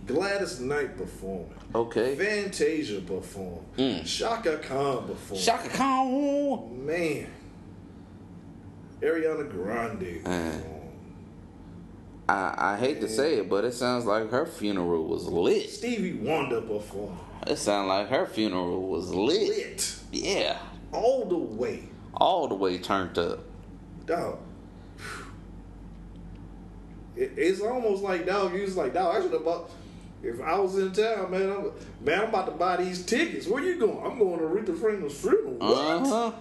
Gladys 0.07 0.61
Knight 0.61 0.97
performing, 0.97 1.55
Okay. 1.75 2.17
Fantasia 2.17 3.01
performed, 3.01 3.65
Mm. 3.77 4.05
Chaka 4.05 4.59
Khan 4.59 5.07
performed. 5.07 5.43
Chaka 5.43 5.69
Khan. 5.69 6.87
Man, 6.87 7.27
Ariana 9.01 9.49
Grande 9.51 10.21
Uh. 10.27 10.53
I, 12.29 12.75
I 12.75 12.77
hate 12.77 13.01
to 13.01 13.09
say 13.09 13.39
it, 13.39 13.49
but 13.51 13.65
it 13.65 13.75
sounds 13.75 14.05
like 14.07 14.31
her 14.31 14.47
funeral 14.47 15.05
was 15.07 15.27
lit. 15.27 15.69
Stevie 15.69 16.13
Wonder 16.15 16.61
performed. 16.61 17.19
It 17.47 17.57
sounds 17.57 17.89
like 17.89 18.09
her 18.09 18.27
funeral 18.27 18.83
was 18.89 19.15
lit. 19.15 19.49
Lit 19.49 19.97
Yeah. 20.13 20.59
all 20.93 21.25
the 21.25 21.37
way. 21.37 21.89
All 22.15 22.49
the 22.49 22.55
way 22.55 22.79
turned 22.79 23.17
up. 23.19 23.41
Dog. 24.07 24.39
It, 27.17 27.33
it's 27.37 27.61
almost 27.61 28.03
like 28.03 28.27
dog. 28.27 28.55
You 28.55 28.63
was 28.63 28.77
like 28.77 28.95
dog. 28.95 29.17
I 29.17 29.23
should 29.23 29.33
have 29.33 29.45
bought. 29.45 29.71
If 30.23 30.41
I 30.43 30.59
was 30.59 30.77
in 30.77 30.93
town, 30.93 31.31
man, 31.31 31.51
I'm, 31.51 31.73
man, 32.05 32.21
I'm 32.21 32.29
about 32.29 32.47
to 32.47 32.53
buy 32.53 32.77
these 32.77 33.05
tickets. 33.07 33.47
Where 33.47 33.63
you 33.65 33.79
going? 33.79 34.05
I'm 34.05 34.19
going 34.19 34.39
to 34.39 34.45
Aretha 34.45 34.79
Franklin's 34.79 35.19
funeral. 35.19 35.55
What? 35.55 35.77
Uh 35.77 36.05
huh. 36.05 36.33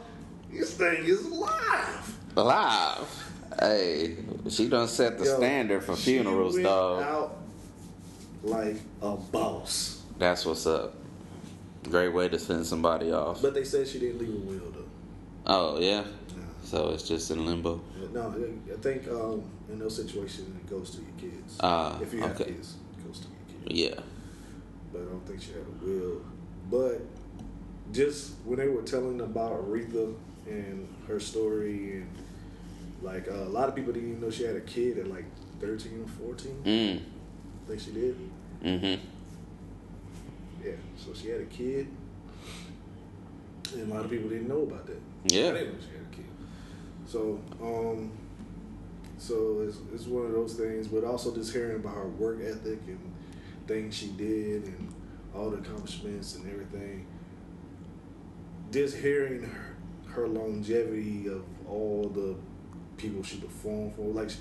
This 0.51 0.73
thing 0.73 1.05
is 1.05 1.25
live. 1.27 2.17
Live. 2.35 3.23
Hey, 3.59 4.17
she 4.49 4.67
done 4.69 4.87
set 4.87 5.17
the 5.17 5.25
Yo, 5.25 5.37
standard 5.37 5.83
for 5.83 5.95
funerals, 5.95 6.57
dog. 6.59 7.03
Out 7.03 7.37
like 8.43 8.77
a 9.01 9.15
boss. 9.15 9.98
That's 10.19 10.45
what's 10.45 10.67
up. 10.67 10.93
Great 11.89 12.09
way 12.09 12.27
to 12.27 12.37
send 12.37 12.65
somebody 12.65 13.11
off. 13.11 13.41
But 13.41 13.53
they 13.53 13.63
said 13.63 13.87
she 13.87 13.99
didn't 13.99 14.19
leave 14.19 14.35
a 14.35 14.37
will 14.37 14.71
though. 14.71 14.85
Oh 15.47 15.79
yeah. 15.79 16.01
No. 16.01 16.43
So 16.63 16.89
it's 16.89 17.07
just 17.07 17.31
in 17.31 17.45
limbo. 17.45 17.81
No, 18.13 18.35
I 18.71 18.77
think 18.81 19.07
um, 19.07 19.43
in 19.69 19.79
those 19.79 19.95
situations 19.95 20.55
it 20.55 20.69
goes 20.69 20.91
to 20.91 20.97
your 20.97 21.31
kids. 21.31 21.57
Ah, 21.61 21.97
if 22.01 22.13
you 22.13 22.19
have 22.19 22.39
okay. 22.39 22.51
kids, 22.51 22.75
it 22.97 23.07
goes 23.07 23.19
to 23.19 23.27
your 23.27 23.63
kids. 23.63 23.79
Yeah. 23.79 24.03
but 24.91 25.01
I 25.01 25.05
don't 25.05 25.25
think 25.25 25.41
she 25.41 25.51
had 25.53 25.61
a 25.61 25.85
will. 25.85 26.21
But 26.69 27.01
just 27.93 28.33
when 28.43 28.59
they 28.59 28.67
were 28.67 28.81
telling 28.81 29.21
about 29.21 29.53
Aretha 29.53 30.13
and 30.47 30.87
her 31.07 31.19
story, 31.19 31.93
and 31.93 32.09
like 33.01 33.29
uh, 33.29 33.35
a 33.35 33.49
lot 33.49 33.69
of 33.69 33.75
people 33.75 33.93
didn't 33.93 34.09
even 34.09 34.21
know 34.21 34.29
she 34.29 34.43
had 34.43 34.57
a 34.57 34.61
kid 34.61 34.97
at 34.97 35.07
like 35.07 35.25
13 35.61 36.03
or 36.03 36.25
14. 36.27 36.61
Mm. 36.65 36.97
I 36.97 37.67
think 37.69 37.81
she 37.81 37.91
did. 37.91 38.29
Mm-hmm. 38.63 39.05
Yeah, 40.63 40.71
so 40.97 41.13
she 41.13 41.29
had 41.29 41.41
a 41.41 41.45
kid. 41.45 41.87
And 43.73 43.91
a 43.91 43.93
lot 43.93 44.05
of 44.05 44.11
people 44.11 44.29
didn't 44.29 44.47
know 44.47 44.63
about 44.63 44.87
that. 44.87 45.01
Yeah. 45.25 45.49
I 45.49 45.53
didn't 45.53 45.73
know 45.73 45.79
she 45.79 45.95
had 45.95 46.05
a 46.11 46.15
kid. 46.15 46.25
So, 47.05 47.39
um, 47.61 48.11
so 49.17 49.61
it's, 49.67 49.77
it's 49.93 50.05
one 50.05 50.25
of 50.25 50.31
those 50.31 50.55
things, 50.55 50.87
but 50.87 51.03
also 51.03 51.33
just 51.33 51.53
hearing 51.53 51.75
about 51.75 51.95
her 51.95 52.07
work 52.07 52.39
ethic 52.41 52.79
and 52.87 52.99
things 53.67 53.95
she 53.95 54.07
did 54.07 54.65
and 54.65 54.93
all 55.35 55.49
the 55.49 55.57
accomplishments 55.57 56.35
and 56.35 56.49
everything. 56.51 57.05
Just 58.71 58.97
hearing 58.97 59.43
her, 59.43 59.75
her 60.07 60.27
longevity 60.27 61.27
of 61.27 61.43
all 61.67 62.09
the 62.13 62.35
people 62.97 63.23
she 63.23 63.37
performed 63.37 63.95
for. 63.95 64.01
Like, 64.01 64.31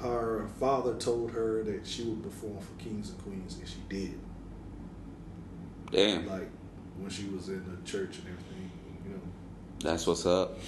her 0.00 0.48
father 0.58 0.94
told 0.94 1.30
her 1.30 1.62
that 1.62 1.86
she 1.86 2.02
would 2.02 2.22
perform 2.22 2.58
for 2.58 2.82
kings 2.82 3.10
and 3.10 3.22
queens, 3.22 3.56
and 3.58 3.68
she 3.68 3.78
did. 3.88 4.18
Damn. 5.94 6.26
Like, 6.28 6.48
when 6.98 7.10
she 7.10 7.26
was 7.28 7.48
in 7.48 7.64
the 7.64 7.90
church 7.90 8.18
and 8.18 8.26
everything, 8.28 8.70
you 9.04 9.10
know, 9.12 9.20
That's 9.80 10.06
what's 10.06 10.26
up. 10.26 10.58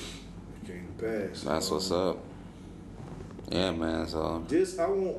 it 0.62 0.66
came 0.66 0.86
to 0.98 1.04
pass. 1.28 1.42
That's 1.42 1.70
what's 1.70 1.90
Um, 1.90 2.08
up. 2.10 2.18
Yeah, 3.50 3.70
man. 3.72 4.06
So 4.08 4.44
this, 4.48 4.78
I 4.78 4.88
want 4.88 5.18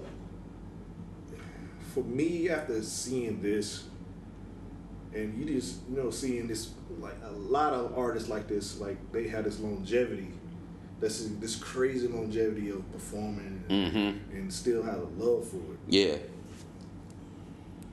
for 1.93 2.03
me 2.03 2.49
after 2.49 2.81
seeing 2.83 3.41
this, 3.41 3.85
and 5.13 5.37
you 5.39 5.55
just 5.55 5.77
you 5.89 5.95
know 5.97 6.09
seeing 6.11 6.47
this 6.47 6.71
like 6.99 7.15
a 7.23 7.31
lot 7.31 7.73
of 7.73 7.97
artists 7.97 8.29
like 8.29 8.47
this, 8.47 8.79
like 8.79 8.97
they 9.13 9.27
had 9.29 9.45
this 9.45 9.59
longevity, 9.59 10.27
this 10.99 11.27
this 11.39 11.55
crazy 11.55 12.07
longevity 12.07 12.69
of 12.69 12.89
performing 12.91 13.63
Mm-hmm. 13.69 14.35
and 14.37 14.53
still 14.53 14.83
have 14.83 14.99
a 14.99 15.07
love 15.23 15.47
for 15.47 15.57
it. 15.57 15.79
yeah. 15.87 16.15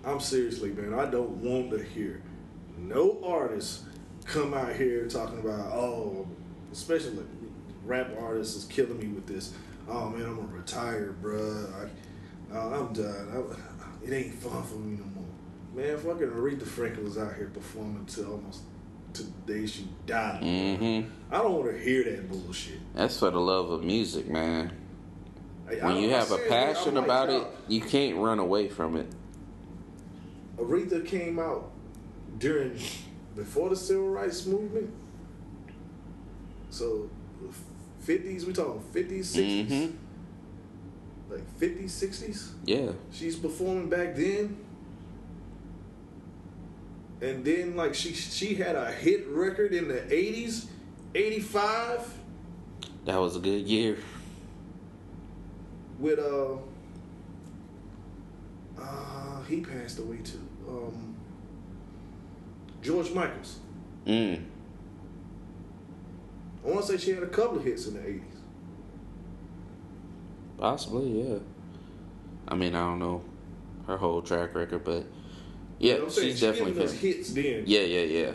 I'm 0.07 0.21
seriously, 0.21 0.71
man. 0.71 0.95
I 0.95 1.11
don't 1.11 1.31
want 1.43 1.71
to 1.71 1.83
hear 1.83 2.23
no 2.77 3.21
artists 3.25 3.85
come 4.25 4.55
out 4.55 4.75
here 4.75 5.07
talking 5.07 5.39
about, 5.39 5.73
oh, 5.73 6.27
especially 6.73 7.13
like 7.13 7.27
rap 7.85 8.11
artists 8.19 8.57
is 8.57 8.65
killing 8.65 8.99
me 8.99 9.09
with 9.09 9.27
this. 9.27 9.55
Oh 9.89 10.09
man, 10.09 10.23
I'm 10.23 10.37
gonna 10.37 10.49
retire, 10.49 11.15
bruh. 11.23 11.91
I, 12.53 12.57
uh, 12.57 12.81
I'm 12.81 12.93
done. 12.93 13.29
I, 13.33 14.07
it 14.07 14.13
ain't 14.13 14.35
fun 14.35 14.63
for 14.63 14.77
me 14.77 14.99
no 14.99 15.05
more. 15.15 15.25
Man, 15.75 15.97
fucking 15.99 16.29
Aretha 16.29 16.67
Franklin 16.67 17.05
was 17.05 17.19
out 17.19 17.35
here 17.35 17.51
performing 17.53 18.07
till 18.07 18.33
almost 18.33 18.63
to 19.15 19.23
the 19.23 19.53
day 19.53 19.67
she 19.67 19.89
died. 20.07 20.43
Mm-hmm. 20.43 21.11
I 21.31 21.39
don't 21.39 21.53
want 21.53 21.71
to 21.71 21.79
hear 21.79 22.05
that 22.05 22.31
bullshit. 22.31 22.79
That's 22.95 23.19
for 23.19 23.31
the 23.31 23.41
love 23.41 23.71
of 23.71 23.83
music, 23.83 24.29
man. 24.29 24.73
I 25.69 25.87
When 25.87 25.97
you 25.97 26.11
have 26.11 26.31
a 26.31 26.39
passion 26.39 26.95
like, 26.95 27.05
about 27.05 27.31
it, 27.31 27.47
you 27.69 27.81
can't 27.81 28.17
run 28.19 28.39
away 28.39 28.69
from 28.69 28.97
it. 28.97 29.07
Aretha 30.57 31.07
came 31.07 31.39
out 31.39 31.71
during 32.39 32.79
before 33.35 33.69
the 33.71 33.77
civil 33.77 34.09
rights 34.09 34.47
movement. 34.47 34.91
So, 36.71 37.09
fifties 38.01 38.45
we 38.47 38.53
talking 38.53 38.81
fifties, 38.93 39.35
60s 39.35 39.69
Mhm. 39.71 39.93
like 41.31 41.49
fifties, 41.59 41.93
sixties. 41.93 42.53
Yeah. 42.65 42.93
She's 43.11 43.37
performing 43.37 43.89
back 43.89 44.15
then, 44.17 44.57
and 47.21 47.45
then 47.45 47.77
like 47.77 47.95
she 47.95 48.13
she 48.13 48.55
had 48.55 48.77
a 48.77 48.91
hit 48.93 49.27
record 49.29 49.73
in 49.73 49.89
the 49.89 50.13
eighties, 50.13 50.67
eighty 51.15 51.41
five 51.41 52.01
That 53.07 53.17
was 53.19 53.37
a 53.37 53.41
good 53.41 53.67
year. 53.67 53.97
with 55.99 56.19
uh. 56.19 56.57
Uh, 58.77 59.43
he 59.45 59.61
passed 59.61 59.99
away 60.01 60.19
too. 60.19 60.44
Um, 60.75 61.15
George 62.83 63.11
Michaels. 63.13 63.59
Mm. 64.07 64.45
I 66.65 66.69
want 66.69 66.87
to 66.87 66.93
say 66.93 66.99
she 67.05 67.13
had 67.13 67.23
a 67.23 67.29
couple 67.29 67.59
of 67.59 67.65
hits 67.65 67.87
in 67.87 67.95
the 67.95 68.01
80s. 68.01 68.23
Possibly, 70.59 71.23
yeah. 71.23 71.39
I 72.49 72.55
mean, 72.55 72.75
I 72.75 72.81
don't 72.81 72.99
know 72.99 73.23
her 73.87 73.97
whole 73.97 74.23
track 74.23 74.55
record, 74.55 74.85
but 74.85 75.05
You 75.79 75.91
yeah, 75.91 75.97
know 75.97 76.05
I'm 76.05 76.11
saying? 76.11 76.31
she's 76.31 76.41
She 76.41 76.47
definitely 76.47 76.85
us 76.85 76.93
hits 76.93 77.33
then. 77.33 77.65
Yeah, 77.67 77.81
yeah, 77.81 78.01
yeah. 78.03 78.33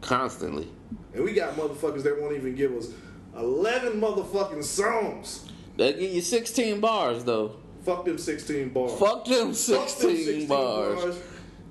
Constantly. 0.00 0.68
And 1.14 1.24
we 1.24 1.32
got 1.32 1.56
motherfuckers 1.56 2.02
that 2.02 2.20
won't 2.20 2.34
even 2.36 2.54
give 2.54 2.72
us 2.74 2.88
11 3.36 4.00
motherfucking 4.00 4.64
songs. 4.64 5.50
They 5.76 5.92
give 5.92 6.10
you 6.12 6.20
16 6.20 6.80
bars 6.80 7.24
though. 7.24 7.56
Fuck 7.84 8.04
them 8.04 8.18
16 8.18 8.70
bars. 8.70 8.92
Fuck 8.98 9.24
them 9.26 9.52
Fuck 9.52 9.88
16, 9.88 10.38
them 10.40 10.48
bars. 10.48 11.18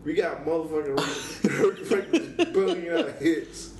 We 0.05 0.13
got 0.13 0.45
motherfucking 0.45 2.37
billion 2.53 2.95
out 2.97 3.11
hits 3.15 3.71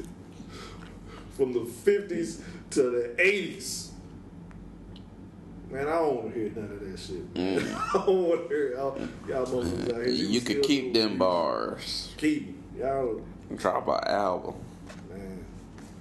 from 1.38 1.54
the 1.54 1.60
50s 1.60 2.42
to 2.72 2.82
the 2.84 3.16
80s. 3.22 3.90
Man, 5.70 5.88
I 5.88 5.92
don't 5.92 6.16
want 6.16 6.34
to 6.34 6.40
hear 6.40 6.52
none 6.56 6.72
of 6.72 6.80
that 6.80 7.00
shit. 7.00 7.22
I 7.76 7.92
don't 8.06 8.24
want 8.28 8.42
to 8.44 8.48
hear 8.48 8.72
y'all, 8.74 8.98
y'all 9.28 9.46
motherfuckers 9.46 9.94
out 9.94 10.06
here. 10.06 10.08
Mm. 10.08 10.30
You 10.30 10.42
could 10.42 10.64
keep 10.64 10.94
them 10.94 11.18
bars. 11.18 12.14
Keep 12.18 12.48
'em. 12.48 12.56
Y'all, 12.80 13.22
Drop 13.56 13.88
an 13.88 14.00
album. 14.12 14.56
man. 15.10 15.46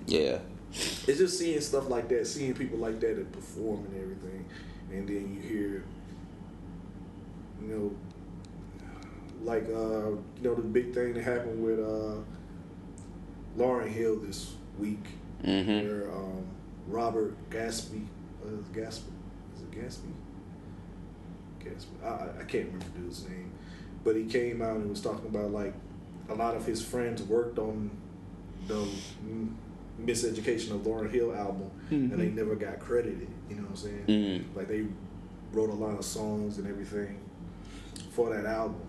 Yeah. 0.07 0.39
It's 0.73 1.19
just 1.19 1.39
seeing 1.39 1.61
stuff 1.61 1.89
like 1.91 2.09
that, 2.09 2.27
seeing 2.27 2.55
people 2.55 2.79
like 2.79 2.99
that 3.01 3.17
that 3.17 3.31
perform 3.33 3.85
and 3.87 3.95
everything, 4.03 4.45
and 4.91 5.07
then 5.07 5.35
you 5.35 5.41
hear, 5.49 5.85
you 7.63 7.69
know, 7.69 7.93
like 9.45 9.65
uh, 9.69 10.09
you 10.11 10.43
know 10.43 10.55
the 10.55 10.63
big 10.63 10.93
thing 10.95 11.15
that 11.15 11.23
happened 11.23 11.63
with 11.63 11.79
uh, 11.79 12.17
Lauryn 13.57 13.89
Hill 13.89 14.17
this 14.21 14.55
week, 14.79 15.05
Mm-hmm. 15.45 15.87
where 15.87 16.11
um, 16.11 16.45
Robert 16.89 17.35
Gatsby, 17.51 18.07
uh, 18.45 18.49
Gatsby, 18.73 19.13
is 19.55 19.63
it 19.63 19.71
Gatsby? 19.71 20.13
Gatsby, 21.63 22.03
I, 22.05 22.41
I- 22.41 22.45
can't 22.45 22.67
remember 22.67 22.87
the 22.95 23.01
dude's 23.01 23.29
name, 23.29 23.51
but 24.05 24.17
he 24.17 24.25
came 24.25 24.63
out 24.63 24.77
and 24.77 24.89
was 24.91 25.01
talking 25.01 25.27
about 25.27 25.51
like 25.51 25.75
a 26.29 26.35
lot 26.35 26.57
of 26.57 26.65
his 26.67 26.83
friends 26.83 27.23
worked 27.23 27.59
on 27.59 27.91
the 28.67 28.87
Miseducation 30.03 30.71
of 30.73 30.81
Lauryn 30.83 31.11
Hill 31.11 31.35
album, 31.35 31.71
and 31.91 32.13
they 32.13 32.29
never 32.31 32.55
got 32.57 32.81
credited. 32.81 33.29
You 33.51 33.57
know 33.57 33.63
what 33.63 33.71
I'm 33.73 33.77
saying? 33.77 34.05
Mm. 34.09 34.57
Like 34.57 34.69
they 34.69 34.87
wrote 35.53 35.69
a 35.71 35.75
lot 35.75 35.99
of 35.99 36.05
songs 36.05 36.57
and 36.59 36.67
everything 36.67 37.21
for 38.11 38.31
that 38.35 38.47
album, 38.47 38.81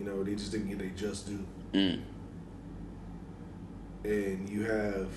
you 0.00 0.06
know 0.06 0.24
they 0.24 0.34
just 0.34 0.50
didn't 0.50 0.68
get 0.68 0.78
their 0.78 0.88
just 0.88 1.26
due. 1.26 1.46
Mm. 1.74 2.00
And 4.02 4.48
you 4.48 4.62
have 4.62 5.08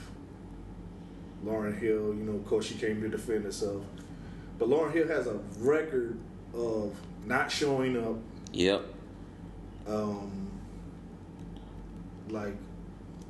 Lauryn 1.45 1.79
Hill. 1.79 2.13
You 2.13 2.25
know, 2.25 2.33
of 2.33 2.45
course, 2.45 2.65
she 2.65 2.75
came 2.75 3.01
to 3.01 3.07
defend 3.07 3.45
herself, 3.45 3.85
but 4.59 4.67
Lauryn 4.67 4.93
Hill 4.93 5.07
has 5.07 5.27
a 5.27 5.39
record 5.59 6.19
of 6.53 6.93
not 7.25 7.49
showing 7.49 7.97
up. 7.97 8.17
Yep. 8.51 8.83
Um, 9.87 10.51
like 12.29 12.55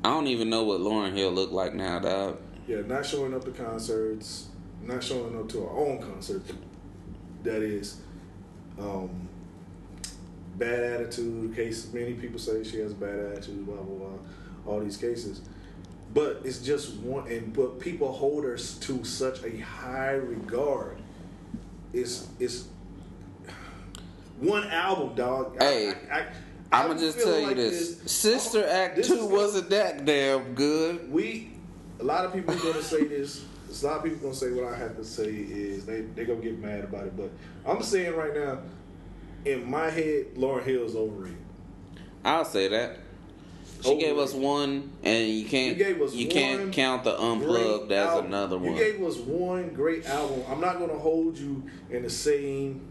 I 0.03 0.09
don't 0.09 0.27
even 0.27 0.49
know 0.49 0.63
what 0.63 0.79
Lauryn 0.79 1.15
Hill 1.15 1.31
looked 1.31 1.53
like 1.53 1.75
now, 1.75 1.99
dog. 1.99 2.39
Yeah, 2.67 2.81
not 2.81 3.05
showing 3.05 3.35
up 3.35 3.45
to 3.45 3.51
concerts, 3.51 4.47
not 4.81 5.03
showing 5.03 5.37
up 5.37 5.49
to 5.49 5.67
our 5.67 5.77
own 5.77 6.01
concerts. 6.01 6.51
That 7.43 7.61
is, 7.61 7.97
um, 8.79 9.29
bad 10.57 10.79
attitude 10.83 11.55
case. 11.55 11.91
Many 11.93 12.13
people 12.13 12.39
say 12.39 12.63
she 12.63 12.79
has 12.79 12.93
bad 12.93 13.17
attitude. 13.17 13.65
Blah 13.65 13.77
blah 13.77 14.07
blah. 14.07 14.17
All 14.65 14.79
these 14.79 14.97
cases, 14.97 15.41
but 16.13 16.41
it's 16.43 16.59
just 16.59 16.95
one. 16.97 17.27
And 17.27 17.53
but 17.53 17.79
people 17.79 18.11
hold 18.11 18.43
her 18.45 18.57
to 18.57 19.03
such 19.03 19.43
a 19.43 19.57
high 19.59 20.11
regard. 20.13 20.97
It's 21.91 22.27
it's 22.39 22.67
one 24.39 24.67
album, 24.69 25.15
dog. 25.15 25.57
I- 25.59 25.63
Hey, 25.65 25.93
I, 26.11 26.19
I, 26.19 26.19
I'm 26.19 26.27
I'm 26.71 26.87
gonna 26.87 26.99
just 27.01 27.19
tell 27.19 27.39
you 27.39 27.47
like 27.47 27.55
this: 27.55 27.99
Sister 28.11 28.63
oh, 28.65 28.71
Act 28.71 28.95
this 28.95 29.07
Two 29.07 29.25
wasn't 29.27 29.69
that 29.69 30.05
damn 30.05 30.55
good. 30.55 31.11
we 31.11 31.51
a 31.99 32.03
lot 32.03 32.25
of 32.25 32.33
people 32.33 32.55
gonna 32.55 32.81
say 32.81 33.03
this. 33.05 33.45
A 33.81 33.85
lot 33.85 33.97
of 33.97 34.03
people 34.03 34.19
gonna 34.19 34.33
say 34.35 34.51
what 34.51 34.71
I 34.73 34.77
have 34.77 34.95
to 34.97 35.03
say 35.05 35.29
is 35.29 35.85
they 35.85 36.01
they 36.01 36.25
gonna 36.25 36.41
get 36.41 36.59
mad 36.59 36.83
about 36.83 37.05
it. 37.07 37.17
But 37.17 37.29
I'm 37.65 37.81
saying 37.83 38.15
right 38.15 38.35
now, 38.35 38.59
in 39.45 39.69
my 39.69 39.89
head, 39.89 40.35
Lauryn 40.35 40.63
Hill 40.63 40.83
is 40.85 40.95
overrated. 40.95 41.37
I'll 42.23 42.45
say 42.45 42.67
that. 42.69 42.99
She 43.83 43.97
gave 43.99 44.17
us 44.17 44.33
one, 44.33 44.93
and 45.03 45.27
you 45.27 45.43
can't 45.45 45.77
You 45.77 46.09
you 46.13 46.27
can't 46.29 46.71
count 46.71 47.03
the 47.03 47.19
unplugged 47.19 47.91
as 47.91 48.07
album. 48.07 48.27
another 48.27 48.57
one. 48.57 48.71
You 48.71 48.77
gave 48.77 49.03
us 49.03 49.17
one 49.17 49.69
great 49.73 50.05
album. 50.05 50.41
I'm 50.49 50.61
not 50.61 50.79
gonna 50.79 50.97
hold 50.97 51.37
you 51.37 51.63
in 51.89 52.03
the 52.03 52.09
same 52.09 52.87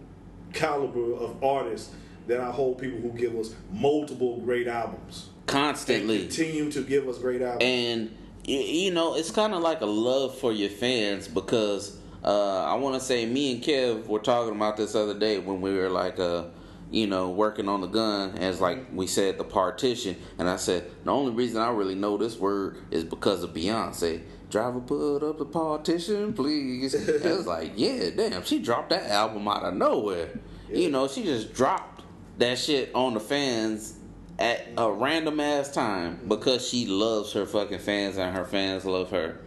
caliber 0.53 1.14
of 1.14 1.42
artists 1.42 1.94
that 2.26 2.40
I 2.40 2.50
hold 2.50 2.76
people 2.78 3.00
who 3.00 3.09
give 3.16 3.34
us 3.36 3.55
multiple 3.72 4.36
great 4.40 4.68
albums. 4.68 5.30
Constantly, 5.46 6.18
continue 6.26 6.70
to 6.70 6.82
give 6.82 7.09
us 7.09 7.16
great 7.18 7.40
albums. 7.40 7.64
and 7.64 8.16
you 8.44 8.90
know 8.90 9.14
it's 9.14 9.30
kind 9.30 9.55
of 9.55 9.62
like 9.62 9.80
a 9.80 9.86
love 9.86 10.36
for 10.36 10.53
your 10.53 10.68
fans 10.68 11.26
because 11.26 11.96
uh, 12.24 12.64
I 12.64 12.74
want 12.74 12.94
to 12.94 13.00
say 13.00 13.26
me 13.26 13.52
and 13.52 13.62
Kev 13.62 14.06
were 14.06 14.20
talking 14.20 14.54
about 14.54 14.76
this 14.76 14.94
other 14.94 15.18
day 15.18 15.38
when 15.38 15.60
we 15.60 15.74
were 15.74 15.88
like 15.88 16.18
uh 16.18 16.44
you 16.90 17.06
know 17.06 17.30
working 17.30 17.68
on 17.68 17.80
the 17.80 17.86
gun 17.86 18.36
as 18.38 18.60
like 18.60 18.86
we 18.92 19.06
said 19.06 19.38
the 19.38 19.44
partition 19.44 20.14
and 20.38 20.48
I 20.48 20.56
said 20.56 20.90
the 21.04 21.10
only 21.10 21.32
reason 21.32 21.60
I 21.60 21.70
really 21.70 21.94
know 21.94 22.16
this 22.16 22.36
word 22.38 22.76
is 22.90 23.04
because 23.04 23.42
of 23.42 23.54
Beyonce. 23.54 24.22
Driver 24.50 24.80
put 24.80 25.22
up 25.22 25.38
the 25.38 25.46
partition, 25.46 26.34
please. 26.34 26.92
It 26.92 27.24
was 27.24 27.46
like, 27.46 27.72
yeah, 27.76 28.10
damn, 28.14 28.44
she 28.44 28.58
dropped 28.58 28.90
that 28.90 29.10
album 29.10 29.48
out 29.48 29.64
of 29.64 29.72
nowhere. 29.72 30.38
You 30.70 30.90
know, 30.90 31.08
she 31.08 31.22
just 31.22 31.54
dropped 31.54 32.02
that 32.36 32.58
shit 32.58 32.90
on 32.94 33.14
the 33.14 33.20
fans 33.20 33.96
at 34.38 34.68
a 34.76 34.90
random 34.92 35.40
ass 35.40 35.72
time 35.72 36.20
because 36.28 36.68
she 36.68 36.86
loves 36.86 37.32
her 37.32 37.46
fucking 37.46 37.78
fans 37.78 38.18
and 38.18 38.36
her 38.36 38.44
fans 38.44 38.84
love 38.84 39.10
her. 39.10 39.38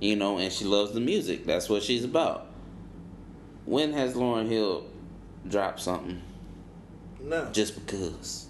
You 0.00 0.16
know, 0.16 0.38
and 0.38 0.50
she 0.52 0.64
loves 0.64 0.92
the 0.92 1.00
music. 1.00 1.44
That's 1.44 1.68
what 1.68 1.82
she's 1.82 2.04
about. 2.04 2.46
When 3.66 3.92
has 3.92 4.14
Lauryn 4.14 4.48
Hill 4.48 4.86
dropped 5.48 5.80
something? 5.80 6.22
no, 7.22 7.50
Just 7.52 7.74
because. 7.74 8.46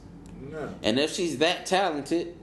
no. 0.51 0.73
And 0.83 0.99
if 0.99 1.13
she's 1.13 1.39
that 1.39 1.67
talented, 1.67 2.37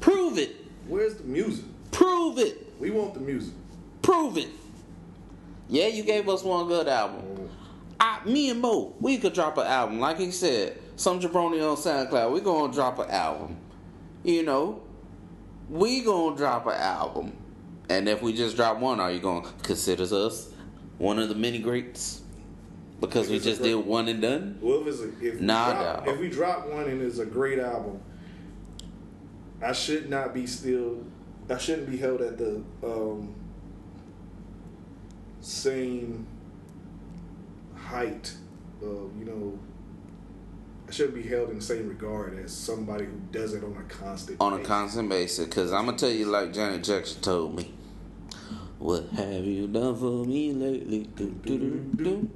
prove 0.00 0.38
it. 0.38 0.56
Where's 0.86 1.14
the 1.14 1.24
music? 1.24 1.64
Prove 1.90 2.38
it. 2.38 2.78
We 2.78 2.90
want 2.90 3.14
the 3.14 3.20
music. 3.20 3.54
Prove 4.02 4.36
it. 4.36 4.48
Yeah, 5.68 5.86
you 5.86 6.02
gave 6.02 6.28
us 6.28 6.42
one 6.42 6.68
good 6.68 6.86
album. 6.88 7.22
Mm. 7.22 7.48
I, 8.00 8.20
me 8.26 8.50
and 8.50 8.60
Mo, 8.60 8.94
we 9.00 9.18
could 9.18 9.32
drop 9.32 9.58
an 9.58 9.66
album. 9.66 9.98
Like 10.00 10.18
he 10.18 10.30
said, 10.30 10.78
some 10.96 11.18
jabroni 11.20 11.60
on 11.68 11.76
SoundCloud. 11.76 12.30
We 12.32 12.40
gonna 12.40 12.72
drop 12.72 12.98
an 13.00 13.10
album. 13.10 13.56
You 14.22 14.44
know, 14.44 14.82
we 15.68 16.02
gonna 16.02 16.36
drop 16.36 16.66
an 16.66 16.74
album. 16.74 17.32
And 17.88 18.08
if 18.08 18.20
we 18.22 18.32
just 18.32 18.56
drop 18.56 18.78
one, 18.78 19.00
are 19.00 19.10
you 19.10 19.20
gonna 19.20 19.48
consider 19.62 20.02
us 20.02 20.50
one 20.98 21.18
of 21.18 21.28
the 21.28 21.34
many 21.34 21.58
greats? 21.58 22.22
Because 23.00 23.28
we 23.30 23.38
just 23.38 23.62
did 23.62 23.76
one 23.76 24.08
and 24.08 24.20
done. 24.20 24.58
Well, 24.60 24.80
if 24.80 24.88
it's 24.88 25.00
a, 25.00 25.26
if 25.26 25.40
Nah, 25.40 25.68
we 25.68 25.72
drop, 25.74 26.08
if 26.08 26.20
we 26.20 26.28
drop 26.28 26.68
one 26.68 26.84
and 26.84 27.00
it's 27.00 27.18
a 27.18 27.26
great 27.26 27.58
album, 27.60 28.00
I 29.62 29.72
should 29.72 30.10
not 30.10 30.34
be 30.34 30.46
still. 30.46 31.04
I 31.48 31.56
shouldn't 31.56 31.90
be 31.90 31.96
held 31.96 32.20
at 32.20 32.36
the 32.36 32.62
um, 32.82 33.34
same 35.40 36.26
height 37.76 38.34
of 38.82 39.12
you 39.18 39.24
know. 39.24 39.58
I 40.86 40.90
shouldn't 40.90 41.14
be 41.14 41.22
held 41.22 41.50
in 41.50 41.56
the 41.56 41.64
same 41.64 41.86
regard 41.88 42.38
as 42.38 42.52
somebody 42.52 43.04
who 43.04 43.20
does 43.30 43.52
it 43.54 43.62
on 43.62 43.76
a 43.76 43.82
constant. 43.92 44.40
on 44.40 44.54
a 44.54 44.56
basis. 44.56 44.68
constant 44.68 45.08
basis. 45.08 45.44
Because 45.46 45.72
I'm 45.72 45.84
gonna 45.86 45.98
tell 45.98 46.10
you, 46.10 46.26
like 46.26 46.52
Janet 46.52 46.82
Jackson 46.82 47.20
told 47.20 47.54
me, 47.54 47.72
"What 48.78 49.08
have 49.16 49.44
you 49.44 49.66
done 49.66 49.96
for 49.96 50.24
me 50.24 50.52
lately?" 50.52 51.08
Do, 51.16 51.30
do, 51.42 51.58
do, 51.58 52.04
do. 52.04 52.30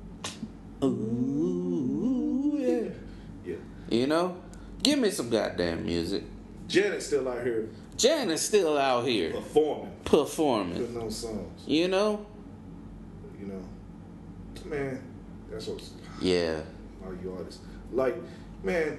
Ooh, 0.86 2.56
yeah. 2.58 2.88
Yeah, 3.46 3.56
You 3.90 4.06
know, 4.06 4.36
give 4.82 4.98
me 4.98 5.10
some 5.10 5.30
goddamn 5.30 5.84
music. 5.86 6.24
Janet's 6.68 7.06
still 7.06 7.28
out 7.28 7.44
here 7.44 7.68
Janet's 7.96 8.42
still 8.42 8.78
out 8.78 9.06
here 9.06 9.30
performing, 9.32 9.92
performing. 10.04 10.78
putting 10.78 11.00
on 11.00 11.10
songs. 11.10 11.62
You 11.66 11.88
know, 11.88 12.26
You 13.38 13.46
know, 13.46 13.62
man, 14.64 15.02
that's 15.50 15.66
what's 15.66 15.90
yeah. 16.20 16.60
all 17.04 17.14
you 17.22 17.32
artists. 17.36 17.60
Like, 17.92 18.16
man, 18.64 18.98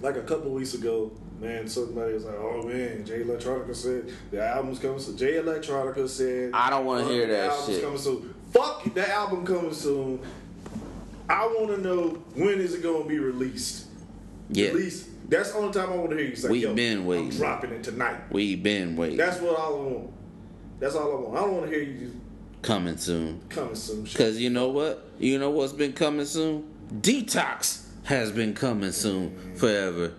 like 0.00 0.16
a 0.16 0.22
couple 0.22 0.50
weeks 0.50 0.74
ago, 0.74 1.12
man, 1.42 1.68
somebody 1.68 2.14
was 2.14 2.24
like, 2.24 2.36
"Oh 2.38 2.62
man, 2.62 3.04
Jay 3.04 3.20
Electronica 3.22 3.74
said 3.74 4.10
the 4.30 4.42
album's 4.46 4.78
coming 4.78 4.98
soon." 5.00 5.16
Jay 5.16 5.32
Electronica 5.34 6.08
said, 6.08 6.50
I 6.54 6.70
don't 6.70 6.86
wanna 6.86 7.02
"Fuck, 7.02 7.12
hear 7.12 7.26
the 7.26 7.32
that 7.32 7.50
album's 7.50 7.66
shit." 7.76 7.84
Coming 7.84 7.98
soon. 7.98 8.34
Fuck 8.52 8.94
that 8.94 9.08
album 9.08 9.44
coming 9.46 9.74
soon. 9.74 10.20
I 11.28 11.46
want 11.46 11.68
to 11.76 11.80
know 11.80 12.08
when 12.34 12.60
is 12.60 12.74
it 12.74 12.82
going 12.82 13.04
to 13.04 13.08
be 13.08 13.18
released. 13.18 13.86
Yeah. 14.50 14.68
At 14.68 14.74
that's 15.28 15.52
the 15.52 15.58
only 15.58 15.72
time 15.72 15.90
I 15.90 15.96
want 15.96 16.10
to 16.10 16.16
hear 16.16 16.26
you 16.26 16.36
say, 16.36 16.50
We 16.50 16.58
"Yo, 16.58 16.74
been 16.74 16.98
I'm 16.98 17.06
waiting. 17.06 17.30
dropping 17.30 17.70
it 17.70 17.82
tonight." 17.82 18.20
We 18.30 18.54
been 18.56 18.96
waiting. 18.96 19.16
That's 19.16 19.40
what 19.40 19.58
I 19.58 19.70
want. 19.70 20.10
That's 20.78 20.94
all 20.94 21.10
I 21.12 21.20
want. 21.20 21.38
I 21.38 21.40
don't 21.42 21.56
want 21.56 21.70
to 21.70 21.74
hear 21.76 21.84
you 21.84 22.20
coming 22.60 22.98
soon. 22.98 23.40
coming 23.48 23.74
soon. 23.74 24.04
Cause 24.06 24.36
you 24.36 24.50
know 24.50 24.68
what? 24.68 25.08
You 25.18 25.38
know 25.38 25.50
what's 25.50 25.72
been 25.72 25.92
coming 25.94 26.26
soon? 26.26 26.68
Detox 27.00 27.86
has 28.04 28.30
been 28.32 28.52
coming 28.52 28.92
soon 28.92 29.54
forever. 29.54 30.12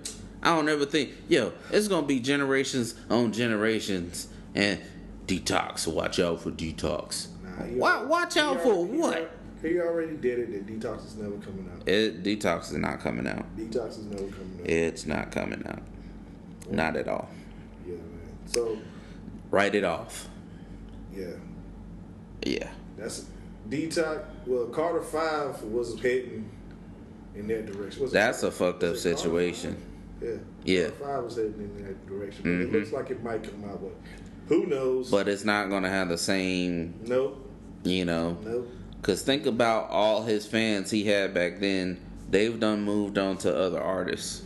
I 0.44 0.56
don't 0.56 0.68
ever 0.70 0.86
think, 0.86 1.12
yo, 1.30 1.54
it's 1.72 1.88
gonna 1.88 2.06
be 2.06 2.20
generations 2.20 2.96
on 3.10 3.32
generations 3.32 4.28
and 4.54 4.80
detox. 5.26 5.88
Watch 5.92 6.20
out 6.20 6.42
for 6.42 6.52
detox. 6.52 7.28
Nah, 7.44 7.50
Why, 7.78 8.04
watch 8.04 8.36
out 8.38 8.62
for 8.62 8.74
already- 8.74 8.98
what? 8.98 9.32
He 9.62 9.80
already 9.80 10.18
did 10.18 10.40
it. 10.40 10.52
That 10.52 10.68
detox 10.68 11.06
is 11.08 11.16
never 11.16 11.38
coming 11.38 11.70
out. 11.74 11.88
It, 11.88 12.22
detox 12.22 12.64
is 12.72 12.74
not 12.74 13.00
coming 13.00 13.26
out. 13.26 13.46
Detox 13.58 13.92
is 13.92 14.00
never 14.00 14.24
coming 14.28 14.60
out. 14.62 14.70
It's 14.70 15.06
not 15.06 15.32
coming 15.32 15.64
out. 15.66 15.82
Not 16.70 16.98
at 16.98 17.08
all. 17.08 17.30
Yeah, 17.88 17.94
man. 17.94 18.04
So 18.46 18.78
Write 19.50 19.76
it 19.76 19.86
off. 19.86 20.28
yeah, 21.16 21.28
Yeah. 22.46 22.70
that's 22.98 23.26
detox. 23.70 24.24
Well, 24.46 24.66
Carter 24.66 25.02
Five 25.02 25.62
was 25.64 25.98
heading 26.02 26.50
in 27.36 27.48
that 27.48 27.66
direction. 27.68 28.02
Was 28.04 28.12
That's 28.12 28.42
Carter- 28.42 28.48
a 28.54 28.58
fucked 28.74 28.84
up 28.84 28.98
situation. 28.98 29.78
Yeah. 30.24 30.32
Yeah. 30.64 30.88
Five 31.02 31.24
was 31.26 31.36
heading 31.36 31.54
in 31.78 31.84
that 31.86 32.08
direction. 32.08 32.44
But 32.44 32.50
Mhm. 32.50 32.62
It 32.64 32.72
looks 32.80 32.92
like 32.94 33.10
it 33.12 33.24
might 33.24 33.44
come 33.44 33.64
out, 33.70 33.82
but 33.82 33.94
who 34.48 34.66
knows? 34.68 35.12
But 35.12 35.28
it's 35.28 35.44
not 35.44 35.70
gonna 35.70 35.90
have 35.90 36.10
the 36.10 36.18
same, 36.18 36.94
nope, 37.06 37.46
you 37.84 38.06
know, 38.06 38.38
nope. 38.46 38.70
Cause 39.02 39.22
think 39.22 39.46
about 39.46 39.90
all 39.90 40.24
his 40.24 40.46
fans 40.46 40.90
he 40.90 41.04
had 41.04 41.34
back 41.34 41.60
then. 41.60 41.98
They've 42.32 42.58
done 42.58 42.82
moved 42.84 43.18
on 43.18 43.38
to 43.40 43.54
other 43.56 43.82
artists. 43.82 44.44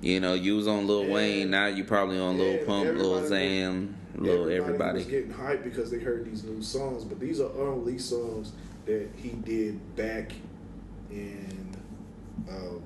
You 0.00 0.20
know, 0.20 0.34
you 0.34 0.54
was 0.56 0.68
on 0.68 0.86
Lil 0.86 1.06
Yeah. 1.06 1.14
Wayne. 1.14 1.50
Now 1.50 1.66
you 1.66 1.82
probably 1.84 2.18
on 2.18 2.38
Lil 2.38 2.58
Pump, 2.64 2.96
Lil 2.96 3.16
everybody 3.16 3.48
Xan, 3.50 3.88
Lil 4.16 4.48
everybody. 4.50 4.98
was 4.98 5.06
getting 5.06 5.32
hyped 5.32 5.64
because 5.64 5.90
they 5.90 5.98
heard 5.98 6.24
these 6.30 6.44
new 6.44 6.62
songs, 6.62 7.04
but 7.04 7.18
these 7.18 7.40
are 7.40 7.50
unreleased 7.50 8.10
songs 8.10 8.52
that 8.86 9.08
he 9.16 9.30
did 9.30 9.80
back 9.96 10.32
in, 11.10 11.68
um, 12.48 12.80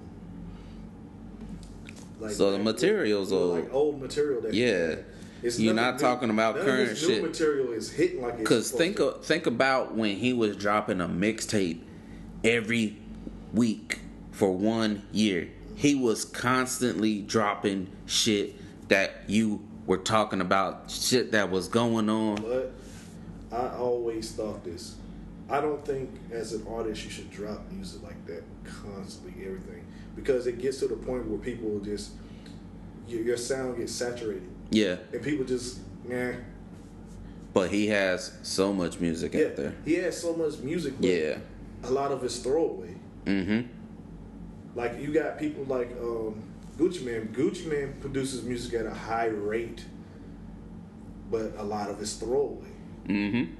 like 2.20 2.32
So 2.32 2.50
the 2.52 2.58
material's 2.58 3.32
old. 3.32 3.54
like 3.54 3.72
old 3.72 4.00
material. 4.00 4.40
That 4.42 4.54
Yeah. 4.54 4.96
It's 5.40 5.58
You're 5.60 5.74
not 5.74 5.94
new. 5.94 6.00
talking 6.00 6.30
about 6.30 6.56
current 6.56 6.98
shit. 6.98 7.22
New 7.22 7.28
material 7.28 7.72
is 7.72 7.90
hitting 7.92 8.20
like 8.20 8.44
Cause 8.44 8.72
think 8.72 8.98
of, 8.98 9.24
think 9.24 9.46
about 9.46 9.94
when 9.94 10.16
he 10.16 10.32
was 10.32 10.56
dropping 10.56 11.00
a 11.00 11.06
mixtape 11.08 11.80
every 12.42 12.96
week 13.52 14.00
for 14.32 14.50
one 14.52 15.02
year. 15.12 15.48
He 15.76 15.94
was 15.94 16.24
constantly 16.24 17.20
dropping 17.20 17.86
shit 18.06 18.56
that 18.88 19.22
you 19.28 19.60
were 19.86 19.98
talking 19.98 20.40
about, 20.40 20.90
shit 20.90 21.30
that 21.32 21.50
was 21.50 21.68
going 21.68 22.10
on. 22.10 22.36
But 22.42 22.72
I 23.52 23.76
always 23.76 24.32
thought 24.32 24.64
this. 24.64 24.96
I 25.48 25.60
don't 25.60 25.84
think 25.84 26.10
as 26.32 26.52
an 26.52 26.66
artist 26.68 27.04
you 27.04 27.10
should 27.10 27.30
drop 27.30 27.70
music 27.70 28.02
like 28.02 28.26
that 28.26 28.42
constantly, 28.64 29.46
everything, 29.46 29.84
because 30.20 30.46
it 30.46 30.60
gets 30.60 30.78
to 30.80 30.88
the 30.88 30.96
point 30.96 31.26
where 31.28 31.38
people 31.38 31.78
just 31.80 32.10
your, 33.06 33.22
your 33.22 33.36
sound 33.36 33.78
gets 33.78 33.92
saturated, 33.92 34.48
Yeah, 34.70 34.96
and 35.12 35.22
people 35.22 35.44
just 35.44 35.78
nah. 36.06 36.32
but 37.54 37.70
he 37.70 37.86
has 37.88 38.32
so 38.42 38.72
much 38.72 39.00
music 39.00 39.32
Yeah, 39.34 39.46
out 39.46 39.56
there. 39.56 39.74
he 39.84 39.94
has 39.94 40.20
so 40.20 40.34
much 40.34 40.58
music. 40.58 40.94
Yeah. 41.00 41.38
a 41.84 41.90
lot 41.90 42.12
of 42.12 42.22
it's 42.24 42.38
throwaway. 42.38 42.94
Mm-hmm. 43.24 43.60
Like 44.74 45.00
you 45.00 45.12
got 45.12 45.38
people 45.38 45.64
like 45.64 45.90
um, 46.00 46.42
Gucci 46.76 47.04
Mane. 47.04 47.28
Gucci 47.32 47.66
Mane 47.66 47.94
produces 48.00 48.42
music 48.42 48.74
at 48.74 48.86
a 48.86 48.94
high 48.94 49.26
rate, 49.26 49.84
but 51.30 51.52
a 51.56 51.62
lot 51.64 51.90
of 51.90 52.00
it's 52.00 52.14
throwaway. 52.14 52.68
Mm-hmm. 53.06 53.52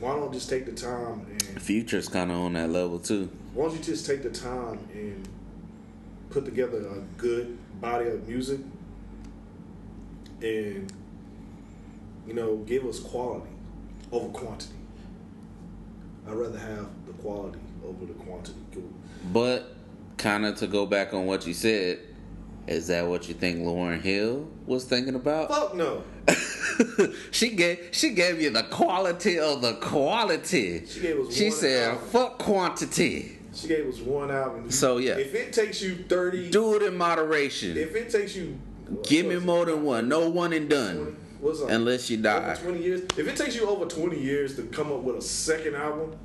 Why 0.00 0.14
don't 0.14 0.32
just 0.32 0.48
take 0.48 0.64
the 0.66 0.72
time 0.72 1.26
and 1.30 1.60
Future's 1.62 2.08
kind 2.08 2.30
of 2.30 2.38
on 2.38 2.52
that 2.54 2.70
level 2.70 2.98
too. 3.00 3.28
Why 3.58 3.66
don't 3.66 3.76
you 3.76 3.82
just 3.82 4.06
take 4.06 4.22
the 4.22 4.30
time 4.30 4.78
and 4.94 5.28
put 6.30 6.44
together 6.44 6.78
a 6.78 7.00
good 7.20 7.58
body 7.80 8.06
of 8.08 8.28
music 8.28 8.60
and 10.40 10.92
you 12.24 12.34
know 12.34 12.58
give 12.58 12.86
us 12.86 13.00
quality 13.00 13.50
over 14.12 14.28
quantity 14.28 14.76
i'd 16.28 16.34
rather 16.34 16.56
have 16.56 16.86
the 17.06 17.12
quality 17.14 17.58
over 17.84 18.06
the 18.06 18.12
quantity 18.12 18.54
But 19.32 19.74
kind 20.18 20.46
of 20.46 20.54
to 20.58 20.68
go 20.68 20.86
back 20.86 21.12
on 21.12 21.26
what 21.26 21.44
you 21.44 21.52
said, 21.52 21.98
is 22.68 22.86
that 22.86 23.08
what 23.08 23.26
you 23.28 23.34
think 23.34 23.58
Lauryn 23.58 24.00
Hill 24.00 24.48
was 24.66 24.84
thinking 24.84 25.16
about? 25.16 25.48
fuck 25.48 25.74
no 25.74 26.04
she 27.32 27.50
gave 27.56 27.88
she 27.90 28.10
gave 28.10 28.40
you 28.40 28.50
the 28.50 28.62
quality 28.62 29.36
of 29.40 29.62
the 29.62 29.72
quality. 29.80 30.86
She 30.86 31.00
gave 31.00 31.18
us 31.18 31.34
She 31.34 31.50
said, 31.50 31.90
album. 31.94 32.08
"Fuck 32.10 32.38
quantity. 32.38 33.37
She 33.54 33.66
gave 33.68 33.86
us 33.88 33.98
one 34.00 34.30
album 34.30 34.70
So, 34.70 34.98
yeah. 34.98 35.16
if 35.16 35.34
it 35.34 35.52
takes 35.52 35.80
you 35.82 35.94
30 35.96 36.50
Do 36.50 36.74
it 36.76 36.82
in 36.82 36.96
moderation. 36.96 37.76
if 37.76 37.94
it 37.94 38.10
takes 38.10 38.36
you 38.36 38.58
Give 39.02 39.26
me 39.26 39.36
more 39.38 39.66
than 39.66 39.82
one. 39.82 40.08
No 40.08 40.28
one 40.30 40.52
and 40.52 40.68
20 40.70 40.94
done. 40.94 41.16
what's 41.40 41.60
up? 41.62 41.68
Unless 41.70 42.08
you 42.10 42.16
die. 42.18 42.54
20 42.62 42.82
years 42.82 43.00
if 43.16 43.28
it 43.28 43.36
takes 43.36 43.54
you 43.56 43.68
over 43.68 43.84
20 43.86 44.18
years 44.18 44.56
to 44.56 44.62
come 44.64 44.90
up 44.92 45.00
with 45.00 45.16
a 45.16 45.22
second 45.22 45.74
album 45.76 46.16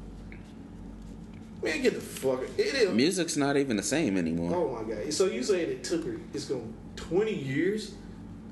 man 1.61 1.81
get 1.81 1.93
the 1.93 2.01
fuck 2.01 2.41
it 2.57 2.59
is 2.75 2.89
Music's 2.93 3.37
not 3.37 3.55
even 3.57 3.77
the 3.77 3.83
same 3.83 4.17
anymore. 4.17 4.53
Oh 4.53 4.83
my 4.83 4.93
god! 4.95 5.13
So 5.13 5.25
you 5.27 5.41
saying 5.43 5.69
it 5.69 5.83
took 5.83 6.03
her? 6.05 6.19
It's 6.33 6.45
going 6.45 6.73
twenty 6.97 7.33
years? 7.33 7.93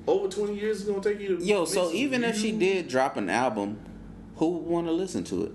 Over 0.08 0.30
twenty 0.30 0.58
years 0.58 0.78
is 0.82 0.84
gonna 0.86 1.02
take 1.04 1.20
you 1.20 1.38
to. 1.38 1.44
Yo, 1.44 1.66
so 1.66 1.92
even 1.92 2.24
if 2.24 2.38
she 2.38 2.52
did 2.54 2.88
drop 2.88 3.18
an 3.18 3.30
album, 3.30 3.80
who 4.38 4.48
would 4.52 4.66
want 4.66 4.88
to 4.88 4.94
listen 4.94 5.26
to 5.26 5.44
it? 5.44 5.52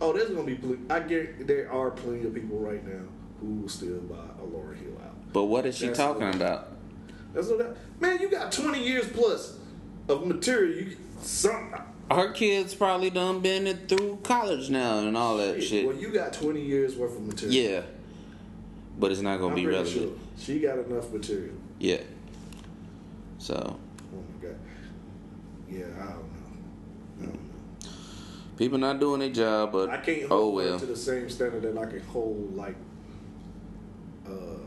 Oh, 0.00 0.12
there's 0.12 0.30
gonna 0.30 0.44
be. 0.44 0.58
I 0.88 1.00
get 1.00 1.46
there 1.46 1.70
are 1.70 1.90
plenty 1.90 2.26
of 2.26 2.34
people 2.34 2.58
right 2.58 2.84
now 2.86 3.02
who 3.40 3.46
will 3.60 3.68
still 3.68 3.98
buy 4.00 4.16
a 4.16 4.46
Lauryn 4.46 4.76
Hill 4.78 4.92
album. 5.00 5.16
But 5.32 5.44
what 5.44 5.66
is 5.66 5.76
she 5.76 5.86
That's 5.86 5.98
talking 5.98 6.22
what- 6.26 6.34
about? 6.36 6.68
That's 7.34 7.48
what 7.48 7.58
that. 7.58 7.76
Man, 8.00 8.20
you 8.20 8.30
got 8.30 8.50
twenty 8.50 8.82
years 8.86 9.06
plus 9.08 9.58
of 10.08 10.26
material. 10.26 10.76
You 10.88 10.96
some 11.22 11.72
Her 12.10 12.32
kids 12.32 12.74
probably 12.74 13.10
done 13.10 13.40
been 13.40 13.66
through 13.86 14.18
college 14.24 14.68
now 14.70 14.98
and 15.00 15.16
all 15.16 15.36
that 15.36 15.62
shit. 15.62 15.86
Well, 15.86 15.94
you 15.96 16.10
got 16.12 16.32
twenty 16.32 16.62
years 16.62 16.96
worth 16.96 17.14
of 17.16 17.22
material. 17.26 17.54
Yeah. 17.54 17.82
But 18.98 19.12
it's 19.12 19.20
not 19.20 19.36
gonna 19.38 19.50
I'm 19.50 19.54
be 19.54 19.66
relevant. 19.66 19.94
sure 19.94 20.08
she 20.38 20.58
got 20.60 20.78
enough 20.78 21.12
material. 21.12 21.54
Yeah. 21.78 21.98
So 23.38 23.54
Oh 23.54 24.16
my 24.16 24.48
god. 24.48 24.56
Yeah, 25.68 25.84
I 26.00 26.06
don't 26.06 26.32
know. 26.32 27.20
I 27.20 27.24
don't 27.26 27.34
know. 27.34 27.90
People 28.60 28.76
not 28.76 29.00
doing 29.00 29.20
their 29.20 29.30
job, 29.30 29.72
but 29.72 29.88
I 29.88 29.96
can't 29.96 30.24
oh 30.24 30.28
hold 30.28 30.62
her 30.62 30.68
well. 30.70 30.78
to 30.78 30.84
the 30.84 30.94
same 30.94 31.30
standard 31.30 31.62
that 31.62 31.78
I 31.78 31.86
can 31.86 32.00
hold 32.00 32.54
like 32.54 32.76
uh 34.26 34.60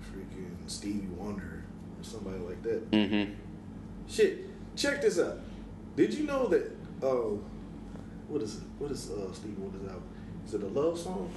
freaking 0.00 0.54
Stevie 0.68 1.08
Wonder 1.08 1.64
or 1.98 2.02
somebody 2.04 2.38
like 2.38 2.62
that. 2.62 2.88
Mm-hmm. 2.92 3.32
Shit, 4.08 4.46
check 4.76 5.02
this 5.02 5.18
out. 5.18 5.40
Did 5.96 6.14
you 6.14 6.24
know 6.24 6.46
that 6.46 6.70
uh 7.02 7.34
what 8.28 8.42
is 8.42 8.58
it? 8.58 8.62
What 8.78 8.92
is 8.92 9.10
uh 9.10 9.32
Stevie 9.32 9.60
Wonder's 9.60 9.88
album? 9.88 10.04
Is 10.46 10.54
it 10.54 10.62
a 10.62 10.68
love 10.68 10.96
song? 10.96 11.28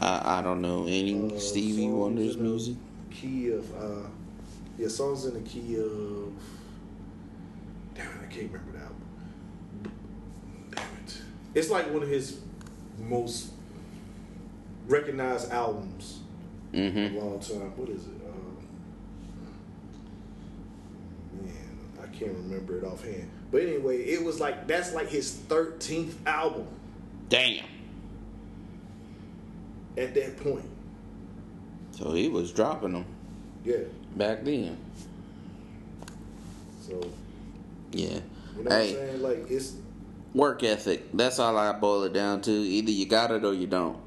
I, 0.00 0.38
I 0.40 0.42
don't 0.42 0.60
know 0.60 0.82
any 0.86 1.32
Uh, 1.32 1.38
Stevie 1.38 1.86
Wonder's 1.88 2.36
music. 2.36 2.74
Key 3.12 3.52
of 3.52 3.72
uh 3.76 4.08
yeah, 4.76 4.88
songs 4.88 5.26
in 5.26 5.34
the 5.34 5.48
key 5.48 5.76
of 5.76 6.32
damn 7.94 8.08
I 8.20 8.26
can't 8.32 8.50
remember 8.52 8.72
the 8.72 8.78
album. 8.80 9.02
Damn 10.70 10.84
it. 11.04 11.20
It's 11.58 11.70
like 11.70 11.92
one 11.92 12.04
of 12.04 12.08
his 12.08 12.38
most 13.00 13.50
recognized 14.86 15.50
albums 15.50 16.20
Mm-hmm. 16.72 17.16
of 17.16 17.24
all 17.24 17.38
time. 17.38 17.72
What 17.76 17.88
is 17.88 18.02
it? 18.06 18.12
Uh, 18.22 18.30
man, 21.42 21.78
I 22.00 22.06
can't 22.14 22.32
remember 22.36 22.76
it 22.78 22.84
offhand. 22.84 23.28
But 23.50 23.62
anyway, 23.62 24.02
it 24.04 24.22
was 24.22 24.38
like 24.38 24.66
that's 24.68 24.92
like 24.92 25.08
his 25.08 25.32
thirteenth 25.32 26.14
album 26.28 26.66
Damn. 27.30 27.64
at 29.96 30.14
that 30.14 30.36
point. 30.36 30.66
So 31.92 32.12
he 32.12 32.28
was 32.28 32.52
dropping 32.52 32.92
them 32.92 33.06
Yeah. 33.64 33.78
back 34.14 34.44
then. 34.44 34.76
So 36.86 37.00
Yeah. 37.92 38.20
you 38.58 38.62
know 38.62 38.70
hey, 38.70 38.92
what 38.92 39.00
I'm 39.02 39.08
saying? 39.08 39.22
Like 39.22 39.50
it's 39.50 39.72
work 40.34 40.62
ethic. 40.62 41.12
That's 41.12 41.38
all 41.38 41.56
I 41.56 41.72
boil 41.72 42.04
it 42.04 42.12
down 42.12 42.40
to. 42.42 42.52
Either 42.52 42.90
you 42.90 43.06
got 43.06 43.30
it 43.30 43.44
or 43.44 43.54
you 43.54 43.66
don't. 43.66 43.98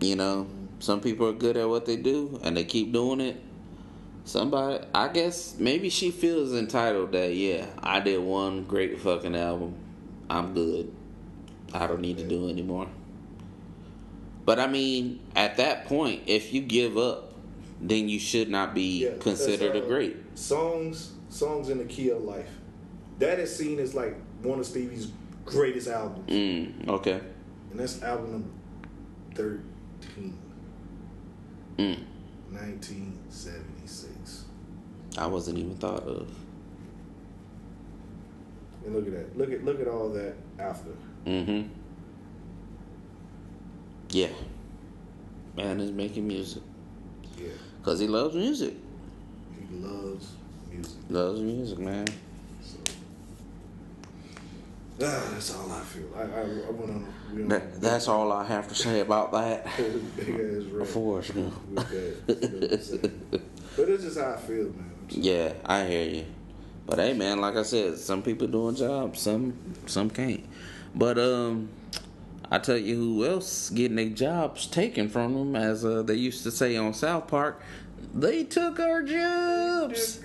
You 0.00 0.16
know, 0.16 0.46
some 0.78 1.00
people 1.00 1.26
are 1.28 1.32
good 1.32 1.56
at 1.56 1.68
what 1.68 1.86
they 1.86 1.96
do 1.96 2.40
and 2.42 2.56
they 2.56 2.64
keep 2.64 2.92
doing 2.92 3.20
it. 3.20 3.42
Somebody, 4.24 4.84
I 4.94 5.08
guess, 5.08 5.56
maybe 5.58 5.88
she 5.88 6.10
feels 6.10 6.52
entitled 6.52 7.12
that 7.12 7.34
yeah, 7.34 7.66
I 7.82 8.00
did 8.00 8.20
one 8.20 8.64
great 8.64 9.00
fucking 9.00 9.34
album. 9.34 9.74
I'm 10.28 10.52
good. 10.52 10.92
I 11.72 11.86
don't 11.86 12.00
need 12.00 12.18
to 12.18 12.28
do 12.28 12.48
anymore. 12.48 12.88
But 14.44 14.58
I 14.58 14.66
mean, 14.66 15.20
at 15.34 15.56
that 15.56 15.86
point, 15.86 16.22
if 16.26 16.52
you 16.52 16.60
give 16.60 16.96
up, 16.96 17.34
then 17.80 18.08
you 18.08 18.18
should 18.18 18.48
not 18.50 18.74
be 18.74 19.04
Yeah, 19.04 19.10
considered 19.18 19.74
that's, 19.74 19.80
a 19.80 19.84
uh, 19.84 19.88
great. 19.88 20.16
Songs, 20.38 21.12
songs 21.28 21.68
in 21.68 21.78
the 21.78 21.84
key 21.84 22.10
of 22.10 22.22
life. 22.22 22.50
That 23.18 23.38
is 23.38 23.54
seen 23.54 23.78
as 23.78 23.94
like 23.94 24.16
one 24.42 24.58
of 24.58 24.66
Stevie's 24.66 25.10
greatest 25.50 25.88
albums, 25.88 26.28
Mm, 26.30 26.88
okay. 26.88 27.20
and 27.70 27.80
that's 27.80 28.02
album 28.02 28.32
number 28.32 28.48
thirteen. 29.34 30.36
Mm. 31.78 31.98
1976. 32.50 34.44
I 35.16 35.26
wasn't 35.26 35.58
even 35.58 35.76
thought 35.76 36.02
of. 36.02 36.28
And 38.84 38.94
look 38.94 39.06
at 39.06 39.12
that. 39.12 39.36
Look 39.38 39.52
at 39.52 39.64
look 39.64 39.80
at 39.80 39.88
all 39.88 40.08
that 40.10 40.34
after. 40.58 40.90
Mm-hmm. 41.26 41.68
Yeah. 44.10 44.28
Man 45.56 45.80
is 45.80 45.90
making 45.92 46.26
music. 46.26 46.62
Yeah, 47.38 47.48
Because 47.80 47.98
he 48.00 48.06
loves 48.08 48.34
music. 48.34 48.74
he 49.68 49.76
loves 49.76 50.32
music. 50.70 50.96
Loves 51.10 51.40
music, 51.40 51.78
man. 51.78 52.06
So 52.62 52.78
ah, 55.02 55.28
that's 55.32 55.54
all 55.54 55.70
I 55.70 55.80
feel. 55.80 56.08
I 56.16 56.22
I, 56.22 56.40
I 56.40 56.70
went 56.70 56.90
on. 56.90 57.14
We 57.34 57.42
That, 57.44 57.80
that's 57.80 58.08
all 58.08 58.32
I 58.32 58.44
have 58.44 58.68
to 58.68 58.74
say 58.74 59.00
about 59.00 59.32
that. 59.32 59.64
big 60.16 60.28
ass 60.28 60.64
rant 60.64 60.78
Before, 60.78 61.22
you 61.22 61.34
know. 61.34 61.52
with. 61.70 61.92
You 62.28 62.48
know 62.48 62.58
what 62.58 62.72
I'm 62.72 62.80
saying? 62.80 63.22
but 63.76 63.88
it's 63.88 64.04
just 64.04 64.18
how 64.18 64.32
I 64.32 64.36
feel, 64.36 64.64
man. 64.64 64.92
Yeah, 65.10 65.52
I 65.64 65.84
hear 65.84 66.04
you. 66.08 66.26
But 66.86 66.98
hey, 66.98 67.12
man, 67.12 67.40
like 67.40 67.56
I 67.56 67.62
said, 67.62 67.98
some 67.98 68.22
people 68.22 68.46
doing 68.46 68.74
jobs, 68.74 69.20
some 69.20 69.54
some 69.86 70.08
can't. 70.10 70.44
But 70.94 71.18
um, 71.18 71.68
I 72.50 72.58
tell 72.58 72.78
you 72.78 72.96
who 72.96 73.26
else 73.26 73.68
getting 73.70 73.96
their 73.96 74.08
jobs 74.08 74.66
taken 74.66 75.08
from 75.08 75.34
them, 75.34 75.56
as 75.56 75.84
uh, 75.84 76.02
they 76.02 76.14
used 76.14 76.42
to 76.44 76.50
say 76.50 76.76
on 76.76 76.94
South 76.94 77.26
Park. 77.28 77.60
They 78.14 78.44
took 78.44 78.80
our 78.80 79.02
jobs. 79.02 80.18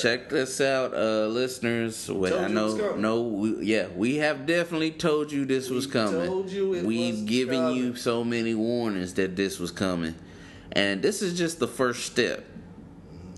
Check 0.00 0.28
this 0.28 0.60
out, 0.60 0.94
uh, 0.94 1.26
listeners. 1.26 2.08
Wait, 2.10 2.32
I 2.32 2.42
was 2.44 2.52
know, 2.52 2.76
coming. 2.76 3.00
no, 3.02 3.22
we, 3.22 3.64
yeah, 3.64 3.88
we 3.94 4.16
have 4.16 4.46
definitely 4.46 4.90
told 4.92 5.32
you 5.32 5.44
this 5.44 5.70
was 5.70 5.86
We 5.86 5.92
coming. 5.92 6.48
you 6.48 6.74
it 6.74 6.84
We've 6.84 7.14
was 7.14 7.22
given 7.22 7.74
you 7.74 7.96
so 7.96 8.24
many 8.24 8.54
warnings 8.54 9.14
that 9.14 9.36
this 9.36 9.58
was 9.58 9.70
coming, 9.70 10.14
and 10.72 11.02
this 11.02 11.22
is 11.22 11.36
just 11.36 11.58
the 11.58 11.68
first 11.68 12.06
step. 12.06 12.44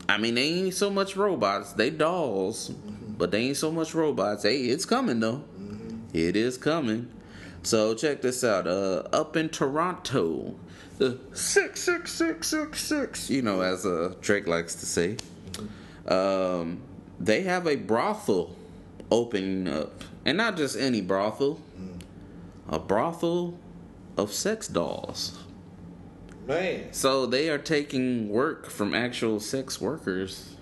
I 0.09 0.19
mean, 0.19 0.35
they 0.35 0.45
ain't 0.49 0.75
so 0.75 0.91
much 0.91 1.17
robots; 1.17 1.73
they 1.73 1.91
dolls, 1.91 2.71
but 2.71 3.31
they 3.31 3.41
ain't 3.43 3.57
so 3.57 3.71
much 3.71 3.95
robots. 3.95 4.43
Hey, 4.43 4.63
it's 4.67 4.85
coming 4.85 5.21
though. 5.21 5.45
It 6.13 6.37
is 6.37 6.57
coming. 6.59 7.09
So 7.63 7.95
check 7.95 8.23
this 8.23 8.45
out. 8.45 8.67
Uh, 8.67 9.03
up 9.13 9.37
in 9.37 9.49
Toronto, 9.49 10.55
the 10.99 11.19
six 11.33 11.81
six 11.83 12.13
six 12.13 12.49
six 12.49 12.81
six. 12.81 13.31
You 13.31 13.43
know, 13.43 13.61
as 13.61 13.85
uh, 13.87 14.15
Drake 14.21 14.47
likes 14.47 14.75
to 14.77 14.87
say. 14.87 15.17
Um, 16.07 16.81
they 17.19 17.43
have 17.43 17.67
a 17.67 17.77
brothel 17.77 18.55
opening 19.11 19.69
up, 19.69 20.03
and 20.25 20.37
not 20.37 20.57
just 20.57 20.77
any 20.77 21.01
brothel. 21.01 21.61
A 22.69 22.79
brothel 22.81 23.59
of 24.17 24.33
sex 24.33 24.67
dolls. 24.67 25.39
Man, 26.47 26.93
So 26.93 27.27
they 27.27 27.49
are 27.49 27.59
taking 27.59 28.29
work 28.29 28.71
from 28.71 28.95
actual 28.95 29.41
sex 29.41 29.81
workers. 29.81 30.57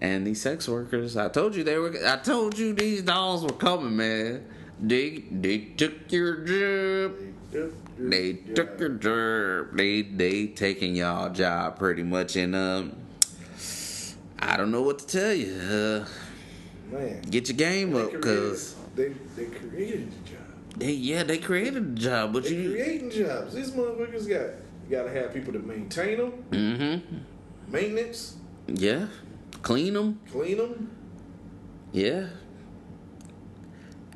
And 0.00 0.26
these 0.26 0.42
sex 0.42 0.68
workers, 0.68 1.16
I 1.16 1.28
told 1.28 1.54
you 1.54 1.64
they 1.64 1.78
were 1.78 1.94
I 2.06 2.16
told 2.16 2.58
you 2.58 2.74
these 2.74 3.02
dolls 3.02 3.42
were 3.42 3.50
coming, 3.50 3.96
man. 3.96 4.44
They 4.80 5.24
they 5.30 5.58
took 5.58 6.12
your 6.12 6.36
job. 6.44 7.16
They 7.50 7.58
took 7.58 7.83
your 7.98 8.88
job. 8.98 9.76
They 9.76 10.02
they 10.02 10.46
taking 10.48 10.96
y'all 10.96 11.30
job 11.30 11.78
pretty 11.78 12.02
much 12.02 12.36
and 12.36 12.54
um 12.54 12.96
I 14.38 14.56
don't 14.56 14.70
know 14.70 14.82
what 14.82 14.98
to 15.00 15.06
tell 15.06 15.32
you. 15.32 15.54
Uh, 15.54 16.06
man. 16.92 17.22
get 17.22 17.48
your 17.48 17.56
game 17.56 17.92
They 17.92 18.00
up 18.02 18.08
created- 18.10 18.22
cuz 18.22 18.74
they 18.94 19.08
they 19.36 19.46
created 19.46 20.10
the 20.10 20.30
job. 20.30 20.40
they 20.76 20.92
yeah, 20.92 21.22
they 21.22 21.38
created 21.38 21.96
the 21.96 22.00
job, 22.00 22.32
but 22.32 22.44
They 22.44 22.54
you 22.54 22.70
creating 22.70 23.10
jobs. 23.10 23.54
These 23.54 23.70
motherfuckers 23.70 24.28
got 24.28 24.50
you 24.86 24.90
gotta 24.90 25.10
have 25.10 25.32
people 25.32 25.52
to 25.52 25.60
maintain 25.60 26.18
them, 26.18 26.32
Mhm. 26.50 27.02
maintenance, 27.70 28.34
Yeah. 28.66 29.06
Clean 29.62 29.94
them. 29.94 30.20
clean 30.30 30.58
them. 30.58 30.90
Yeah. 31.92 32.26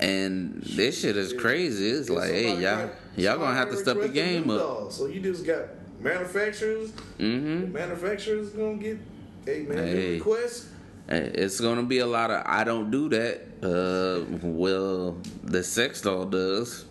And 0.01 0.63
this 0.63 1.01
shit 1.01 1.17
is 1.17 1.33
crazy. 1.33 1.89
It's 1.89 2.09
like, 2.11 2.31
hey, 2.31 2.61
y'all, 2.61 2.91
y'all 3.19 3.39
gonna 3.39 3.55
have 3.55 3.71
to 3.71 3.77
step 3.77 3.99
the 4.01 4.09
game 4.09 4.49
up. 4.51 4.93
So 4.93 5.07
you 5.07 5.21
just 5.21 5.45
got 5.45 5.65
manufacturers. 6.01 6.91
Mm-hmm. 7.19 7.73
manufacturers 7.73 8.51
gonna 8.51 8.77
get, 8.77 8.99
hey 9.45 9.63
man, 9.69 9.79
Hey. 9.79 9.93
hey. 9.95 10.15
request. 10.15 10.67
It's 11.11 11.59
gonna 11.61 11.83
be 11.85 11.99
a 11.99 12.07
lot 12.07 12.31
of 12.31 12.43
I 12.47 12.65
don't 12.65 12.91
do 12.91 13.09
that. 13.09 13.41
Uh, 13.63 14.25
well, 14.47 15.17
the 15.43 15.63
sex 15.65 16.03
doll 16.03 16.27
does. 16.27 16.85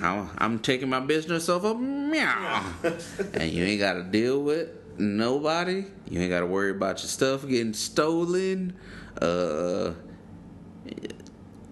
I'm, 0.00 0.30
I'm 0.38 0.58
taking 0.58 0.88
my 0.88 1.00
business 1.00 1.48
off 1.48 1.64
of 1.64 1.78
meow, 1.80 2.62
and 3.34 3.50
you 3.50 3.64
ain't 3.64 3.80
got 3.80 3.94
to 3.94 4.02
deal 4.02 4.42
with 4.42 4.68
nobody. 4.98 5.84
You 6.08 6.20
ain't 6.20 6.30
got 6.30 6.40
to 6.40 6.46
worry 6.46 6.70
about 6.70 6.98
your 7.00 7.08
stuff 7.08 7.46
getting 7.46 7.72
stolen. 7.74 8.76
Uh, 9.20 9.92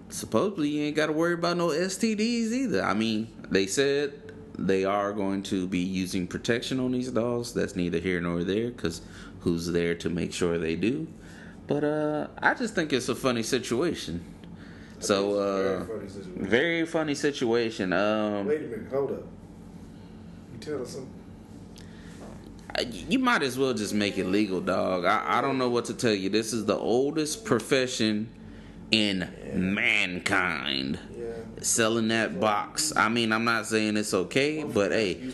supposedly 0.09 0.69
you 0.69 0.83
ain't 0.83 0.95
got 0.95 1.07
to 1.07 1.11
worry 1.13 1.33
about 1.33 1.57
no 1.57 1.67
STDs 1.69 2.51
either. 2.51 2.83
I 2.83 2.93
mean, 2.93 3.27
they 3.49 3.67
said 3.67 4.13
they 4.57 4.85
are 4.85 5.13
going 5.13 5.43
to 5.43 5.67
be 5.67 5.79
using 5.79 6.27
protection 6.27 6.79
on 6.79 6.91
these 6.91 7.11
dolls. 7.11 7.53
That's 7.53 7.75
neither 7.75 7.99
here 7.99 8.19
nor 8.21 8.43
there 8.43 8.71
because 8.71 9.01
who's 9.41 9.67
there 9.67 9.95
to 9.95 10.09
make 10.09 10.33
sure 10.33 10.57
they 10.57 10.75
do? 10.75 11.07
But 11.67 11.83
uh, 11.83 12.27
I 12.41 12.53
just 12.53 12.75
think 12.75 12.93
it's 12.93 13.09
a 13.09 13.15
funny 13.15 13.43
situation. 13.43 14.23
So 14.99 15.35
uh, 15.39 15.83
Very 15.83 15.85
funny 15.85 16.09
situation. 16.09 16.45
very 16.47 16.85
funny 16.85 17.15
situation. 17.15 17.93
Um, 17.93 18.45
Wait 18.47 18.61
a 18.61 18.63
minute, 18.67 18.87
hold 18.89 19.11
up. 19.11 19.23
You 20.53 20.59
tell 20.59 20.81
us 20.81 20.89
something. 20.91 21.13
I- 22.75 22.81
you 23.09 23.19
might 23.19 23.43
as 23.43 23.57
well 23.57 23.73
just 23.73 23.93
make 23.93 24.17
it 24.17 24.25
legal, 24.27 24.59
dog. 24.61 25.05
I, 25.05 25.37
I 25.37 25.41
don't 25.41 25.57
know 25.57 25.69
what 25.69 25.85
to 25.85 25.93
tell 25.93 26.13
you. 26.13 26.29
This 26.29 26.51
is 26.53 26.65
the 26.65 26.77
oldest 26.77 27.45
profession 27.45 28.29
in 28.91 29.29
mankind. 29.53 30.99
Selling 31.61 32.09
that 32.09 32.39
box. 32.39 32.93
I 32.95 33.09
mean, 33.09 33.31
I'm 33.31 33.43
not 33.43 33.65
saying 33.65 33.97
it's 33.97 34.13
okay, 34.13 34.63
but 34.63 34.91
hey, 34.91 35.31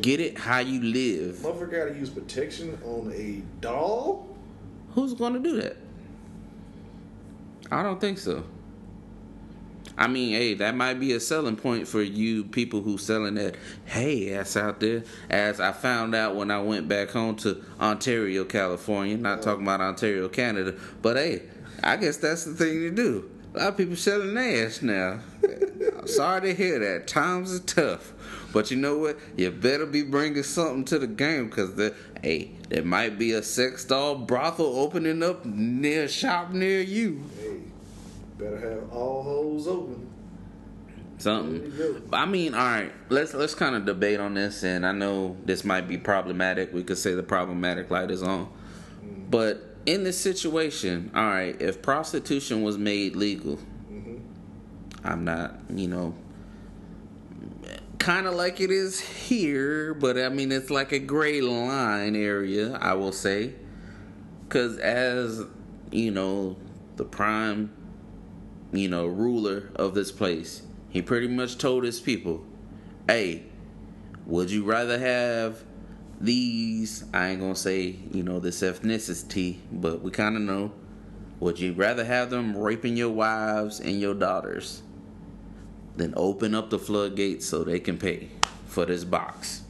get 0.00 0.18
it 0.18 0.36
how 0.36 0.58
you 0.58 0.82
live. 0.82 1.36
Motherfucker 1.36 1.70
gotta 1.70 1.94
use 1.94 2.10
protection 2.10 2.76
on 2.84 3.12
a 3.14 3.42
doll. 3.60 4.36
Who's 4.94 5.14
going 5.14 5.34
to 5.34 5.38
do 5.38 5.60
that? 5.62 5.76
I 7.70 7.82
don't 7.82 8.00
think 8.00 8.18
so. 8.18 8.44
I 9.96 10.06
mean, 10.06 10.32
hey, 10.32 10.54
that 10.54 10.74
might 10.74 10.94
be 10.94 11.12
a 11.12 11.20
selling 11.20 11.56
point 11.56 11.86
for 11.86 12.02
you 12.02 12.44
people 12.44 12.80
who 12.80 12.98
selling 12.98 13.34
that 13.34 13.56
hey 13.84 14.34
ass 14.34 14.56
out 14.56 14.80
there. 14.80 15.04
As 15.28 15.60
I 15.60 15.72
found 15.72 16.14
out 16.14 16.34
when 16.34 16.50
I 16.50 16.60
went 16.62 16.88
back 16.88 17.10
home 17.10 17.36
to 17.36 17.62
Ontario, 17.80 18.44
California, 18.44 19.16
not 19.16 19.42
talking 19.42 19.64
about 19.64 19.80
Ontario, 19.80 20.28
Canada, 20.28 20.74
but 21.02 21.16
hey, 21.16 21.42
I 21.82 21.96
guess 21.96 22.16
that's 22.18 22.44
the 22.44 22.54
thing 22.54 22.80
to 22.80 22.90
do. 22.90 23.30
A 23.54 23.58
lot 23.58 23.68
of 23.68 23.76
people 23.76 23.96
selling 23.96 24.36
ass 24.36 24.82
now. 24.82 25.20
I'm 25.98 26.06
sorry 26.06 26.40
to 26.42 26.54
hear 26.54 26.78
that. 26.78 27.06
Times 27.06 27.54
are 27.54 27.60
tough. 27.60 28.12
But 28.52 28.70
you 28.70 28.76
know 28.76 28.98
what? 28.98 29.18
You 29.36 29.50
better 29.50 29.86
be 29.86 30.02
bringing 30.02 30.42
something 30.42 30.84
to 30.86 30.98
the 30.98 31.06
game 31.06 31.46
because 31.46 31.74
the 31.74 31.94
hey, 32.22 32.52
there 32.68 32.84
might 32.84 33.18
be 33.18 33.32
a 33.32 33.42
sex 33.42 33.84
doll 33.84 34.14
brothel 34.14 34.78
opening 34.78 35.22
up 35.22 35.44
near 35.44 36.04
a 36.04 36.08
shop 36.08 36.50
near 36.50 36.80
you. 36.80 37.24
Hey, 37.40 37.60
better 38.38 38.58
have 38.58 38.92
all 38.92 39.22
holes 39.22 39.66
open. 39.66 40.08
Something. 41.18 41.76
There. 41.76 41.94
I 42.12 42.26
mean, 42.26 42.54
all 42.54 42.60
right. 42.60 42.92
Let's 43.08 43.32
let's 43.32 43.54
kind 43.54 43.74
of 43.74 43.86
debate 43.86 44.20
on 44.20 44.34
this, 44.34 44.64
and 44.64 44.84
I 44.84 44.92
know 44.92 45.36
this 45.44 45.64
might 45.64 45.88
be 45.88 45.96
problematic. 45.96 46.74
We 46.74 46.82
could 46.82 46.98
say 46.98 47.14
the 47.14 47.22
problematic 47.22 47.90
light 47.90 48.10
is 48.10 48.22
on, 48.22 48.46
mm. 49.04 49.30
but 49.30 49.72
in 49.86 50.04
this 50.04 50.18
situation, 50.18 51.10
all 51.14 51.24
right, 51.24 51.60
if 51.60 51.82
prostitution 51.82 52.62
was 52.62 52.78
made 52.78 53.16
legal, 53.16 53.58
I'm 55.04 55.24
not, 55.24 55.54
you 55.74 55.88
know, 55.88 56.14
kind 57.98 58.26
of 58.26 58.34
like 58.34 58.60
it 58.60 58.70
is 58.70 59.00
here, 59.00 59.94
but 59.94 60.18
I 60.18 60.28
mean 60.28 60.50
it's 60.50 60.70
like 60.70 60.92
a 60.92 60.98
gray 60.98 61.40
line 61.40 62.16
area, 62.16 62.76
I 62.80 62.94
will 62.94 63.12
say, 63.12 63.52
because 64.44 64.76
as 64.78 65.42
you 65.90 66.10
know, 66.10 66.56
the 66.96 67.04
prime, 67.04 67.72
you 68.72 68.88
know, 68.88 69.06
ruler 69.06 69.70
of 69.76 69.94
this 69.94 70.10
place, 70.10 70.62
he 70.88 71.00
pretty 71.00 71.28
much 71.28 71.58
told 71.58 71.84
his 71.84 72.00
people, 72.00 72.44
"Hey, 73.06 73.44
would 74.26 74.50
you 74.50 74.64
rather 74.64 74.98
have 74.98 75.62
these? 76.20 77.04
I 77.12 77.28
ain't 77.28 77.40
gonna 77.40 77.54
say 77.54 77.96
you 78.12 78.22
know 78.22 78.40
this 78.40 78.62
ethnicity, 78.62 79.58
but 79.70 80.02
we 80.02 80.10
kind 80.10 80.36
of 80.36 80.42
know. 80.42 80.72
Would 81.40 81.58
you 81.58 81.72
rather 81.72 82.04
have 82.04 82.30
them 82.30 82.56
raping 82.56 82.96
your 82.96 83.10
wives 83.10 83.80
and 83.80 84.00
your 84.00 84.14
daughters, 84.14 84.82
then 85.96 86.14
open 86.16 86.54
up 86.54 86.70
the 86.70 86.78
floodgates 86.78 87.46
so 87.46 87.64
they 87.64 87.80
can 87.80 87.98
pay 87.98 88.30
for 88.66 88.86
this 88.86 89.04
box. 89.04 89.62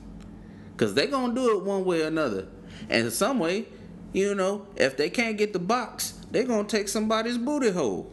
Cause 0.76 0.94
they 0.94 1.06
gonna 1.06 1.34
do 1.34 1.56
it 1.58 1.64
one 1.64 1.84
way 1.84 2.02
or 2.02 2.06
another. 2.08 2.46
And 2.88 3.06
in 3.06 3.10
some 3.10 3.38
way, 3.38 3.66
you 4.12 4.34
know, 4.34 4.66
if 4.76 4.96
they 4.96 5.10
can't 5.10 5.36
get 5.38 5.52
the 5.52 5.58
box, 5.58 6.14
they 6.30 6.44
gonna 6.44 6.64
take 6.68 6.88
somebody's 6.88 7.38
booty 7.38 7.70
hole. 7.70 8.12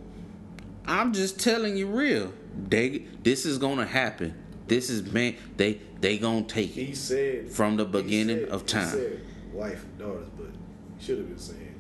I'm 0.86 1.14
just 1.14 1.39
telling 1.39 1.78
you 1.78 1.88
real. 1.88 2.34
They 2.68 3.05
this 3.24 3.45
is 3.45 3.57
gonna 3.57 3.86
happen. 3.86 4.34
This 4.68 4.89
is 4.89 5.12
man 5.12 5.36
they 5.57 5.80
they 6.01 6.18
gonna 6.18 6.43
take 6.43 6.70
He 6.72 6.91
it. 6.91 6.97
said 6.97 7.49
From 7.49 7.78
the 7.78 7.86
he 7.86 7.91
beginning 7.91 8.39
said- 8.39 8.49
of 8.49 8.62
he 8.62 8.68
time. 8.68 8.88
said 8.89 9.22
wife 9.53 9.84
and 9.84 9.97
daughters, 9.99 10.28
but 10.38 10.47
he 10.97 11.05
should 11.05 11.18
have 11.20 11.28
been 11.30 11.39
saying 11.39 11.80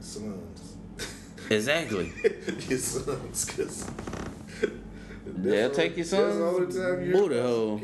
sons. 0.00 0.76
Exactly. 1.50 2.12
your 2.68 2.78
sons, 2.78 3.44
because 3.44 3.86
They'll 5.36 5.70
take 5.70 5.96
your 5.96 6.06
son's 6.06 6.36
booty 6.74 7.40
hole. 7.40 7.80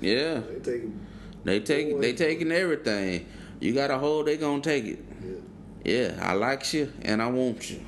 Yeah. 0.00 0.40
They 0.40 0.60
take 0.62 0.82
it. 0.82 0.90
They 1.44 1.60
take 1.60 2.00
they 2.00 2.12
taking 2.12 2.52
everything. 2.52 3.26
You 3.60 3.72
got 3.72 3.90
a 3.90 3.98
hole. 3.98 4.24
they 4.24 4.36
gonna 4.36 4.60
take 4.62 4.84
it. 4.84 5.04
Yeah. 5.24 5.36
Yeah, 5.84 6.18
I 6.20 6.32
like 6.32 6.72
you 6.72 6.92
and 7.02 7.22
I 7.22 7.28
want 7.28 7.70
you. 7.70 7.80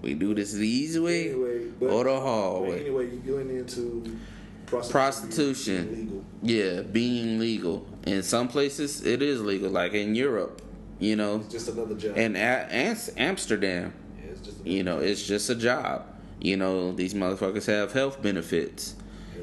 We 0.00 0.14
do 0.14 0.34
this 0.34 0.52
the 0.52 0.66
easy 0.66 0.98
way 1.00 1.30
Anyway, 1.30 1.66
but, 1.78 1.90
or 1.90 2.04
the 2.04 2.20
hard 2.20 2.62
way. 2.68 2.80
Anyway, 2.80 3.10
you 3.10 3.18
going 3.18 3.50
into 3.50 4.18
prostitution. 4.66 4.90
Prostitution. 4.92 6.24
Yeah, 6.42 6.82
being 6.82 7.38
legal. 7.38 7.86
In 8.06 8.22
some 8.22 8.48
places, 8.48 9.04
it 9.04 9.20
is 9.20 9.42
legal, 9.42 9.70
like 9.70 9.92
in 9.92 10.14
Europe, 10.14 10.62
you 11.00 11.16
know, 11.16 11.40
It's 11.40 11.52
just 11.52 11.68
another 11.68 11.96
job. 11.96 12.12
and 12.16 12.36
at 12.36 12.70
Amsterdam, 13.18 13.92
yeah, 14.24 14.52
you 14.64 14.82
know, 14.84 15.00
it's 15.00 15.26
just 15.26 15.50
a 15.50 15.54
job. 15.54 16.06
You 16.40 16.56
know, 16.56 16.92
these 16.92 17.14
motherfuckers 17.14 17.66
have 17.66 17.92
health 17.92 18.22
benefits. 18.22 18.94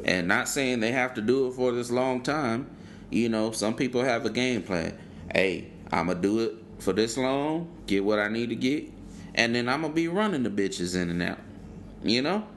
And 0.06 0.28
not 0.28 0.48
saying 0.48 0.80
they 0.80 0.92
have 0.92 1.14
to 1.16 1.22
do 1.22 1.48
it 1.48 1.54
for 1.54 1.72
this 1.72 1.92
long 1.92 2.22
time. 2.22 2.70
You 3.10 3.30
know, 3.30 3.52
some 3.52 3.76
people 3.76 4.04
have 4.04 4.26
a 4.26 4.30
game 4.30 4.64
plan. 4.64 4.98
Hey, 5.34 5.72
I'm 5.92 6.08
going 6.08 6.22
to 6.22 6.22
do 6.22 6.40
it 6.40 6.56
for 6.80 6.94
this 6.94 7.18
long, 7.18 7.70
get 7.88 8.04
what 8.04 8.20
I 8.20 8.28
need 8.28 8.50
to 8.50 8.56
get, 8.56 8.86
and 9.36 9.56
then 9.56 9.68
I'm 9.68 9.82
going 9.82 9.94
to 9.94 9.96
be 9.96 10.08
running 10.08 10.44
the 10.44 10.50
bitches 10.50 10.96
in 10.96 11.10
and 11.10 11.22
out. 11.22 11.40
You 12.04 12.22
know? 12.22 12.48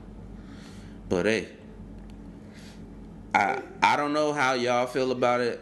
But 1.08 1.26
hey, 1.26 1.48
I 3.34 3.62
I 3.82 3.96
don't 3.96 4.12
know 4.12 4.32
how 4.32 4.52
y'all 4.54 4.86
feel 4.86 5.10
about 5.10 5.40
it. 5.40 5.60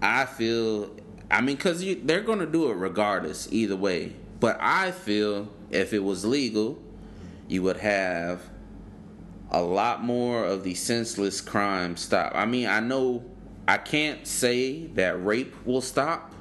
I 0.00 0.24
feel 0.24 0.90
I 1.30 1.42
mean 1.42 1.58
you 1.62 2.00
they're 2.02 2.22
to 2.22 2.46
do 2.46 2.70
it 2.70 2.74
regardless 2.74 3.46
either 3.52 3.76
way. 3.76 4.14
But 4.40 4.58
I 4.60 4.92
feel 4.92 5.48
if 5.70 5.92
it 5.92 5.98
was 5.98 6.24
legal, 6.24 6.78
you 7.48 7.62
would 7.62 7.78
have 7.78 8.42
a 9.50 9.62
lot 9.62 10.02
more 10.02 10.44
of 10.44 10.64
the 10.64 10.74
senseless 10.74 11.40
crimes 11.40 12.00
stop. 12.00 12.32
I 12.34 12.46
mean, 12.46 12.66
I 12.66 12.80
know 12.80 13.24
I 13.68 13.78
can't 13.78 14.26
say 14.26 14.86
that 14.88 15.24
rape 15.24 15.54
will 15.64 15.80
stop, 15.80 16.32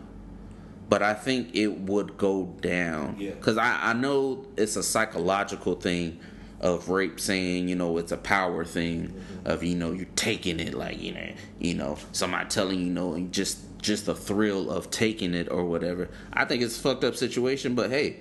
but 0.89 1.01
I 1.01 1.14
think 1.14 1.56
it 1.56 1.68
would 1.68 2.18
go 2.18 2.45
down. 2.62 3.18
Yeah. 3.20 3.32
Because 3.32 3.58
I, 3.58 3.89
I 3.89 3.93
know 3.93 4.45
it's 4.58 4.76
a 4.76 4.84
psychological 4.84 5.76
thing 5.76 6.20
of 6.62 6.89
rape 6.89 7.20
saying, 7.20 7.68
you 7.68 7.76
know, 7.76 7.97
it's 7.97 8.12
a 8.12 8.18
power 8.18 8.64
thing 8.64 9.10
mm-hmm. 9.10 9.47
of, 9.47 9.64
you 9.64 9.76
know, 9.76 9.91
you're 9.91 10.08
taking 10.16 10.60
it 10.60 10.74
like, 10.74 11.01
you 11.01 11.14
know, 11.14 11.34
you 11.60 11.74
know, 11.74 11.97
somebody 12.12 12.47
telling 12.49 12.80
you, 12.80 12.86
you 12.86 12.91
know, 12.91 13.14
and 13.14 13.32
just 13.32 13.60
just 13.82 14.08
the 14.08 14.16
thrill 14.16 14.72
of 14.72 14.89
taking 14.89 15.36
it 15.36 15.47
or 15.51 15.64
whatever. 15.64 16.10
I 16.34 16.45
think 16.45 16.64
it's 16.64 16.78
a 16.78 16.82
fucked 16.82 17.03
up 17.03 17.16
situation, 17.16 17.76
but 17.76 17.91
hey, 17.91 18.20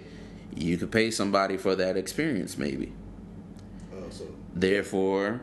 you 0.56 0.76
could 0.76 0.90
pay 0.90 1.10
somebody 1.10 1.56
for 1.56 1.74
that 1.74 1.96
experience 1.96 2.56
maybe. 2.58 2.92
Oh, 3.94 4.04
so 4.10 4.24
Therefore, 4.54 5.40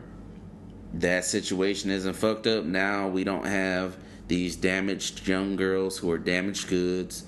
that 0.94 1.24
situation 1.24 1.90
isn't 1.90 2.14
fucked 2.14 2.46
up. 2.46 2.64
Now 2.64 3.08
we 3.08 3.24
don't 3.24 3.46
have 3.46 3.96
these 4.28 4.56
damaged 4.56 5.26
young 5.26 5.56
girls 5.56 5.98
who 5.98 6.10
are 6.10 6.18
damaged 6.18 6.68
goods, 6.68 7.24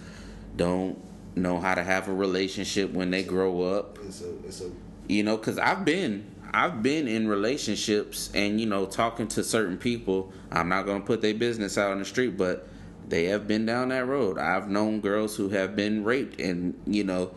don't 0.57 0.99
know 1.37 1.59
how 1.59 1.75
to 1.75 1.83
have 1.83 2.09
a 2.09 2.15
relationship 2.15 2.93
when 2.93 3.11
they 3.11 3.23
grow 3.23 3.63
up. 3.63 3.99
it's 4.07 4.23
a 4.23 4.31
it's 4.47 4.61
a 4.61 4.71
You 5.09 5.23
know, 5.23 5.37
because 5.37 5.59
I've 5.59 5.85
been 5.85 6.31
I've 6.53 6.83
been 6.83 7.09
in 7.09 7.27
relationships 7.27 8.31
and 8.35 8.61
you 8.61 8.67
know 8.67 8.87
talking 8.87 9.27
to 9.29 9.43
certain 9.43 9.77
people. 9.77 10.33
I'm 10.51 10.69
not 10.69 10.87
gonna 10.87 11.05
put 11.05 11.21
their 11.21 11.35
business 11.35 11.77
out 11.77 11.91
on 11.91 11.99
the 11.99 12.05
street, 12.05 12.37
but 12.37 12.69
they 13.09 13.25
have 13.25 13.47
been 13.47 13.67
down 13.67 13.89
that 13.89 14.07
road. 14.07 14.39
I've 14.39 14.69
known 14.69 15.01
girls 15.01 15.37
who 15.37 15.49
have 15.51 15.77
been 15.77 16.05
raped, 16.05 16.41
and 16.41 16.81
you 16.87 17.05
know 17.05 17.33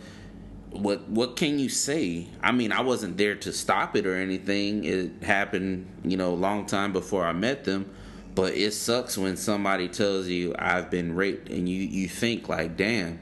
what 0.72 1.08
what 1.10 1.36
can 1.36 1.60
you 1.60 1.70
say? 1.70 2.28
I 2.42 2.52
mean, 2.52 2.72
I 2.72 2.82
wasn't 2.82 3.18
there 3.18 3.36
to 3.36 3.54
stop 3.54 3.96
it 3.96 4.06
or 4.06 4.16
anything. 4.16 4.84
It 4.84 5.24
happened, 5.24 5.88
you 6.04 6.18
know, 6.18 6.34
a 6.34 6.36
long 6.36 6.66
time 6.66 6.94
before 6.94 7.26
I 7.26 7.34
met 7.34 7.64
them. 7.64 7.90
But 8.36 8.54
it 8.54 8.74
sucks 8.74 9.18
when 9.18 9.36
somebody 9.36 9.88
tells 9.88 10.28
you 10.28 10.54
I've 10.60 10.92
been 10.92 11.16
raped 11.16 11.50
and 11.50 11.68
you 11.68 11.82
you 11.82 12.08
think 12.08 12.48
like, 12.48 12.78
"Damn, 12.78 13.20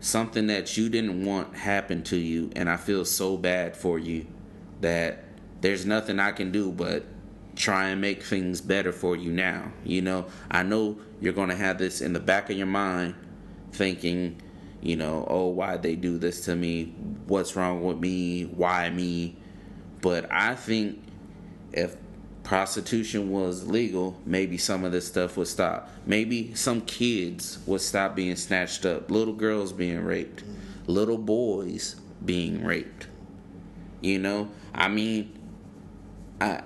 something 0.00 0.48
that 0.48 0.76
you 0.76 0.88
didn't 0.88 1.24
want 1.24 1.54
happened 1.54 2.04
to 2.06 2.16
you 2.16 2.50
and 2.56 2.68
I 2.68 2.76
feel 2.76 3.04
so 3.04 3.36
bad 3.36 3.76
for 3.76 3.98
you 3.98 4.26
that 4.80 5.24
there's 5.60 5.86
nothing 5.86 6.18
I 6.18 6.32
can 6.32 6.50
do 6.50 6.72
but 6.72 7.04
try 7.54 7.88
and 7.88 8.00
make 8.00 8.22
things 8.22 8.60
better 8.60 8.92
for 8.92 9.14
you 9.14 9.30
now. 9.30 9.72
You 9.84 10.02
know, 10.02 10.26
I 10.50 10.64
know 10.64 10.98
you're 11.20 11.32
going 11.32 11.50
to 11.50 11.56
have 11.56 11.78
this 11.78 12.00
in 12.00 12.12
the 12.12 12.20
back 12.20 12.50
of 12.50 12.56
your 12.56 12.66
mind 12.66 13.14
thinking, 13.70 14.41
you 14.82 14.96
know, 14.96 15.24
oh, 15.28 15.46
why'd 15.46 15.82
they 15.82 15.94
do 15.94 16.18
this 16.18 16.44
to 16.46 16.56
me? 16.56 16.92
What's 17.26 17.54
wrong 17.54 17.82
with 17.82 17.98
me? 17.98 18.44
Why 18.44 18.90
me? 18.90 19.36
But 20.00 20.30
I 20.30 20.56
think 20.56 21.02
if 21.72 21.96
prostitution 22.42 23.30
was 23.30 23.66
legal, 23.68 24.20
maybe 24.26 24.58
some 24.58 24.84
of 24.84 24.90
this 24.90 25.06
stuff 25.06 25.36
would 25.36 25.46
stop. 25.46 25.88
Maybe 26.04 26.54
some 26.54 26.80
kids 26.80 27.60
would 27.66 27.80
stop 27.80 28.16
being 28.16 28.34
snatched 28.34 28.84
up, 28.84 29.10
little 29.10 29.34
girls 29.34 29.72
being 29.72 30.00
raped, 30.04 30.42
little 30.86 31.18
boys 31.18 31.96
being 32.24 32.64
raped. 32.64 33.06
You 34.00 34.18
know, 34.18 34.50
I 34.74 34.88
mean, 34.88 35.38
I 36.40 36.62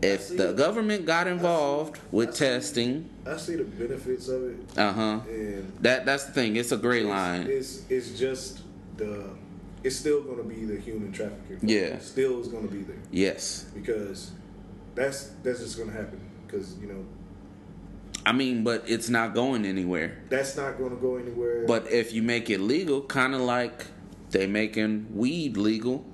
if 0.00 0.34
the 0.34 0.52
government 0.52 1.04
got 1.04 1.26
involved 1.26 1.98
with 2.10 2.34
testing, 2.34 3.10
I 3.28 3.36
see 3.36 3.56
the 3.56 3.64
benefits 3.64 4.28
of 4.28 4.42
it, 4.44 4.78
uh 4.78 4.92
huh. 4.92 5.20
and 5.28 5.72
That 5.80 6.06
that's 6.06 6.24
the 6.24 6.32
thing. 6.32 6.56
It's 6.56 6.72
a 6.72 6.76
gray 6.76 7.02
line. 7.02 7.46
It's 7.48 7.82
it's 7.90 8.18
just 8.18 8.62
the. 8.96 9.30
It's 9.84 9.96
still 9.96 10.22
going 10.22 10.38
to 10.38 10.42
be 10.42 10.64
the 10.64 10.80
human 10.80 11.12
trafficking. 11.12 11.60
Yeah. 11.62 11.94
It 11.96 12.02
still 12.02 12.40
is 12.40 12.48
going 12.48 12.66
to 12.66 12.74
be 12.74 12.82
there 12.82 12.96
Yes, 13.12 13.66
because 13.74 14.32
that's 14.96 15.30
that's 15.44 15.60
just 15.60 15.76
going 15.76 15.88
to 15.90 15.96
happen 15.96 16.20
because 16.46 16.76
you 16.78 16.88
know 16.88 17.04
I 18.26 18.32
mean, 18.32 18.64
but 18.64 18.84
it's 18.86 19.08
not 19.08 19.34
going 19.34 19.64
anywhere. 19.64 20.18
that's 20.28 20.56
not 20.56 20.76
going 20.78 20.90
to 20.90 20.96
go 20.96 21.16
anywhere. 21.16 21.64
But 21.66 21.90
if 21.90 22.12
you 22.12 22.22
make 22.22 22.50
it 22.50 22.60
legal, 22.60 23.00
kind 23.02 23.34
of 23.34 23.40
like 23.40 23.86
they 24.30 24.46
making 24.46 25.06
weed 25.14 25.56
legal, 25.56 26.04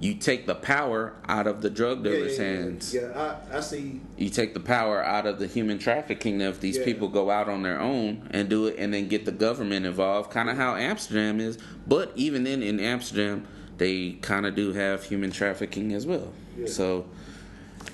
you 0.00 0.14
take 0.14 0.46
the 0.46 0.54
power 0.54 1.12
out 1.28 1.46
of 1.46 1.60
the 1.60 1.68
drug 1.70 2.02
dealers' 2.02 2.38
yeah, 2.38 2.44
yeah, 2.44 2.50
hands. 2.56 2.94
Yeah, 2.94 3.36
I, 3.52 3.58
I 3.58 3.60
see. 3.60 4.00
You 4.16 4.30
take 4.30 4.54
the 4.54 4.60
power 4.60 5.04
out 5.04 5.26
of 5.26 5.38
the 5.38 5.46
human 5.46 5.78
trafficking 5.78 6.40
if 6.40 6.58
these 6.60 6.78
Yeah. 6.78 6.84
people 6.86 7.08
go 7.08 7.30
out 7.30 7.48
on 7.48 7.62
their 7.62 7.78
own 7.78 8.26
and 8.30 8.48
do 8.48 8.66
it, 8.66 8.76
and 8.78 8.92
then 8.94 9.08
get 9.08 9.26
the 9.26 9.32
government 9.32 9.84
involved. 9.86 10.30
Kind 10.30 10.48
of 10.48 10.56
how 10.56 10.74
Amsterdam 10.74 11.38
is, 11.38 11.58
but 11.86 12.12
even 12.16 12.44
then 12.44 12.62
in 12.62 12.80
Amsterdam, 12.80 13.46
they 13.76 14.12
kind 14.22 14.46
of 14.46 14.54
do 14.54 14.72
have 14.72 15.04
human 15.04 15.30
trafficking 15.30 15.92
as 15.92 16.06
well. 16.06 16.32
Yeah. 16.56 16.66
So. 16.66 17.06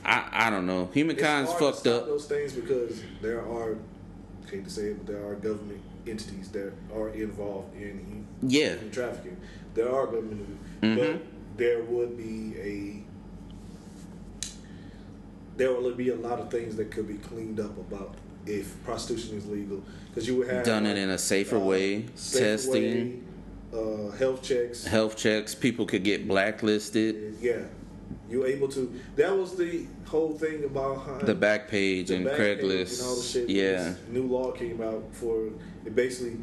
I, 0.05 0.47
I 0.47 0.51
don't 0.51 0.67
know. 0.67 0.89
Humankind's 0.95 1.53
fucked 1.55 1.87
up. 1.89 2.07
Those 2.07 2.27
things 2.27 2.53
because 2.53 3.03
there 3.23 3.41
are, 3.41 3.77
hate 4.51 4.65
to 4.65 4.71
say 4.71 4.89
it, 4.89 4.99
but 5.05 5.13
there 5.13 5.27
are 5.27 5.35
government 5.35 5.81
entities 6.07 6.49
that 6.51 6.73
are 6.95 7.09
involved 7.11 7.75
in 7.77 8.25
Yeah. 8.43 8.71
human 8.75 8.91
trafficking. 8.93 9.37
There 9.75 9.93
are 9.93 10.07
government, 10.07 10.59
Mhm. 10.83 10.97
but 10.97 11.23
there 11.57 11.83
would 11.83 12.17
be 12.17 12.55
a 12.59 13.03
there 15.57 15.73
will 15.73 15.91
be 15.95 16.11
a 16.11 16.15
lot 16.17 16.39
of 16.39 16.51
things 16.51 16.77
that 16.77 16.91
could 16.91 17.09
be 17.09 17.15
cleaned 17.15 17.61
up 17.61 17.77
about 17.79 18.15
if 18.45 18.83
prostitution 18.85 19.37
is 19.39 19.47
legal 19.47 19.83
because 20.09 20.29
you 20.29 20.37
would 20.37 20.49
have 20.49 20.65
Done 20.65 20.87
it 20.87 20.97
in 20.99 21.11
a 21.11 21.19
safer 21.19 21.57
uh, 21.57 21.61
way, 21.61 22.07
safer 22.15 22.45
testing. 22.45 23.25
way, 23.73 23.79
uh, 23.79 24.11
health 24.13 24.43
checks. 24.43 24.85
Health 24.85 25.17
checks. 25.17 25.55
People 25.55 25.87
could 25.87 26.05
get 26.05 26.29
blacklisted. 26.29 27.37
Yeah, 27.41 27.63
you 28.31 28.45
able 28.45 28.69
to. 28.69 28.93
That 29.17 29.37
was 29.37 29.57
the 29.57 29.87
whole 30.07 30.33
thing 30.33 30.65
about 30.65 31.25
The 31.27 31.35
back 31.35 31.69
page 31.69 32.09
the 32.09 32.17
and 32.17 32.25
back 32.27 32.35
Craigslist. 32.37 33.01
and 33.01 33.09
all 33.09 33.17
the 33.17 33.23
shit. 33.23 33.49
yeah. 33.51 33.95
new 34.09 34.25
law 34.27 34.53
came 34.53 34.81
out 34.81 35.05
for 35.13 35.49
it 35.85 35.95
basically 35.95 36.37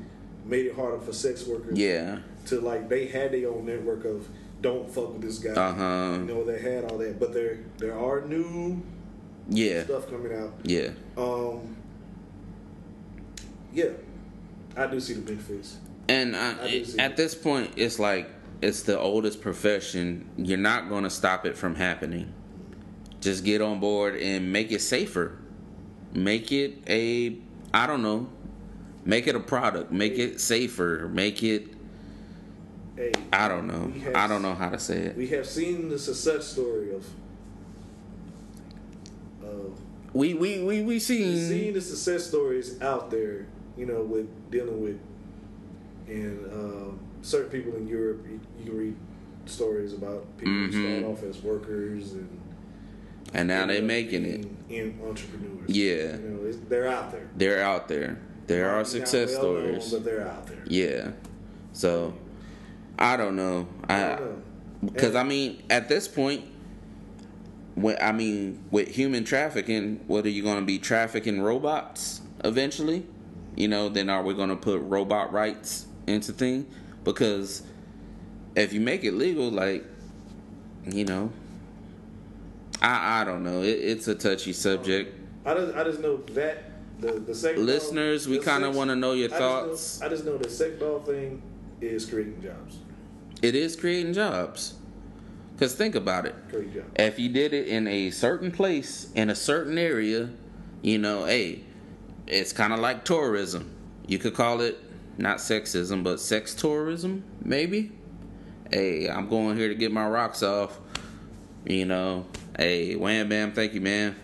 made 0.45 0.66
it 0.66 0.76
harder 0.76 0.99
for 0.99 1.14
sex 1.14 1.45
workers. 1.45 1.78
Yeah. 1.78 2.20
To 2.47 2.59
like 2.59 2.89
they 2.89 3.07
had 3.07 3.32
their 3.32 3.49
own 3.49 3.66
network 3.66 4.03
of 4.05 4.28
don't 4.64 4.89
fuck 4.89 5.14
with 5.14 5.22
this 5.22 5.38
guy. 5.38 5.51
Uh-huh. 5.51 6.14
You 6.20 6.26
know 6.26 6.43
they 6.43 6.59
had 6.59 6.86
all 6.86 6.97
that, 6.97 7.20
but 7.20 7.34
there 7.34 7.59
there 7.78 7.93
are 7.97 8.22
new 8.22 8.82
Yeah. 9.49 9.84
stuff 9.84 10.09
coming 10.09 10.34
out. 10.34 10.53
Yeah. 10.64 10.89
Um. 11.16 11.76
Yeah, 13.74 13.89
I 14.78 14.88
do 14.88 14.99
see 14.99 15.14
the 15.14 15.22
benefits. 15.22 15.78
And 16.07 16.36
I, 16.36 16.64
I 16.64 16.84
see 16.84 16.99
at 16.99 17.11
it. 17.11 17.18
this 17.18 17.34
point, 17.36 17.72
it's 17.76 17.97
like 17.99 18.30
it's 18.61 18.84
the 18.84 18.99
oldest 18.99 19.41
profession. 19.41 20.30
You're 20.38 20.57
not 20.57 20.89
going 20.89 21.03
to 21.03 21.09
stop 21.09 21.45
it 21.45 21.57
from 21.57 21.76
happening. 21.76 22.32
just 23.20 23.43
get 23.43 23.61
on 23.61 23.80
board 23.80 24.16
and 24.16 24.51
make 24.53 24.72
it 24.72 24.82
safer. 24.82 25.38
Make 26.14 26.51
it 26.51 26.84
a 26.88 27.38
I 27.74 27.88
don't 27.88 28.03
know. 28.03 28.30
Make 29.05 29.28
it 29.28 29.36
a 29.36 29.39
product. 29.39 29.91
Make 29.91 30.18
it 30.20 30.39
safer. 30.39 31.09
Make 31.11 31.41
it 31.43 31.72
Hey, 32.96 33.12
I 33.32 33.48
don't 33.48 33.68
know. 33.68 33.91
Have- 34.04 34.16
I 34.16 34.28
don't 34.28 34.41
know 34.41 34.54
how 34.54 34.70
to 34.70 34.78
say 34.80 34.98
it. 35.00 35.18
we 35.18 35.28
have 35.28 35.48
seen 35.48 35.89
the 35.89 35.98
success 35.98 36.46
story 36.48 36.94
of. 36.94 37.06
of 39.44 39.80
We 40.14 40.34
we 40.34 40.60
we 40.60 40.82
we 40.82 40.84
We've 40.84 41.02
seen 41.02 41.38
seen 41.38 41.74
the 41.74 41.82
success 41.82 42.26
stories 42.28 42.80
out 42.82 43.10
there, 43.10 43.48
you 43.78 43.86
know, 43.86 44.02
with 44.04 44.28
dealing 44.52 44.82
with, 44.82 45.00
and 46.08 46.46
um, 46.54 47.00
certain 47.22 47.50
people 47.50 47.76
in 47.78 47.88
Europe. 47.88 48.26
You, 48.30 48.39
you 48.60 48.66
can 48.70 48.78
read 48.78 48.96
stories 49.46 49.94
about 49.94 50.26
people 50.38 50.54
who 50.54 50.70
Mhm. 50.70 51.02
start 51.02 51.12
off 51.12 51.24
as 51.24 51.41
workers 51.44 52.14
and 52.14 52.39
and 53.34 53.48
now 53.48 53.66
they're 53.66 53.82
making 53.82 54.26
it. 54.26 54.46
in 54.70 55.00
entrepreneurs. 55.04 55.68
Yeah. 55.68 56.18
you 56.18 56.30
know, 56.30 56.52
they're 56.70 56.88
out 56.88 57.12
there. 57.12 57.28
They're 57.36 57.64
out 57.64 57.88
there. 57.88 58.20
There 58.48 58.70
are 58.70 58.86
success 58.86 59.32
well 59.36 59.54
known, 59.54 59.82
stories. 59.82 59.91
but 59.91 60.04
they're 60.06 60.28
out 60.28 60.46
there. 60.48 60.64
Yeah. 60.68 61.12
So 61.74 62.14
I 63.00 63.18
don't 63.18 63.36
know. 63.36 63.68
I 63.89 63.96
I 63.96 64.16
don't 64.16 64.20
know. 64.22 64.41
because 64.91 65.16
I 65.16 65.24
mean 65.24 65.64
at 65.70 65.89
this 65.89 66.08
point 66.08 66.46
when 67.76 67.98
I 68.02 68.12
mean 68.12 68.64
with 68.72 68.88
human 68.89 69.24
trafficking, 69.24 70.00
what 70.08 70.26
are 70.26 70.30
you 70.30 70.44
going 70.44 70.60
to 70.60 70.66
be 70.66 70.78
trafficking 70.78 71.41
robots 71.41 72.22
eventually? 72.44 73.06
You 73.56 73.68
know, 73.68 73.89
then 73.89 74.10
are 74.10 74.22
we 74.24 74.34
going 74.34 74.50
to 74.50 74.56
put 74.56 74.80
robot 74.82 75.32
rights 75.34 75.88
into 76.08 76.32
thing? 76.34 76.68
Because 77.04 77.64
if 78.56 78.74
you 78.74 78.80
make 78.80 79.04
it 79.04 79.14
legal, 79.14 79.50
like 79.50 79.84
you 80.86 81.06
know, 81.06 81.32
I 82.82 83.22
I 83.22 83.24
don't 83.24 83.44
know. 83.44 83.62
It, 83.62 83.70
it's 83.80 84.08
a 84.08 84.16
touchy 84.16 84.54
subject. 84.54 85.20
I 85.46 85.54
just 85.56 85.76
I 85.76 85.84
just 85.84 86.00
know 86.00 86.18
that 86.34 86.64
the 87.00 87.14
the 87.20 87.34
sex 87.36 87.56
doll- 87.56 87.66
Listeners, 87.66 88.28
we 88.28 88.39
kinda 88.39 88.70
wanna 88.72 88.96
know 88.96 89.14
your 89.14 89.28
I 89.28 89.30
just 89.30 89.39
thoughts. 89.39 90.00
know- 90.02 90.06
I 90.06 90.10
just 90.10 90.26
know 90.26 90.38
the 90.38 90.50
sex 90.50 90.80
doll 90.80 91.00
thing 91.02 91.41
is 91.86 92.06
creating 92.06 92.42
jobs. 92.42 92.78
It 93.42 93.56
is 93.56 93.76
creating 93.76 94.14
jobs. 94.14 94.76
Cause 95.60 95.76
think 95.76 95.96
about 95.96 96.26
it. 96.26 96.36
If 96.96 97.20
you 97.20 97.30
did 97.30 97.54
it 97.54 97.68
in 97.68 97.88
a 97.88 98.10
certain 98.10 98.52
place 98.52 99.12
in 99.14 99.30
a 99.30 99.36
certain 99.36 99.78
area, 99.78 100.30
you 100.82 100.98
know, 100.98 101.26
hey, 101.26 101.64
it's 102.28 102.52
kind 102.52 102.74
of 102.74 102.80
like 102.80 103.06
tourism. 103.06 103.72
You 104.08 104.18
could 104.18 104.34
call 104.34 104.62
it 104.62 104.80
not 105.18 105.38
sexism, 105.38 106.04
but 106.04 106.20
sex 106.20 106.54
tourism, 106.54 107.24
maybe. 107.44 107.92
Hey, 108.72 109.10
I'm 109.10 109.30
going 109.30 109.58
here 109.58 109.70
to 109.70 109.76
get 109.76 109.92
my 109.92 110.08
rocks 110.08 110.42
off. 110.42 110.80
You 111.66 111.86
know, 111.86 112.26
hey, 112.58 112.96
wham 112.96 113.30
bam, 113.30 113.54
thank 113.54 113.74
you, 113.74 113.82
man. 113.82 114.16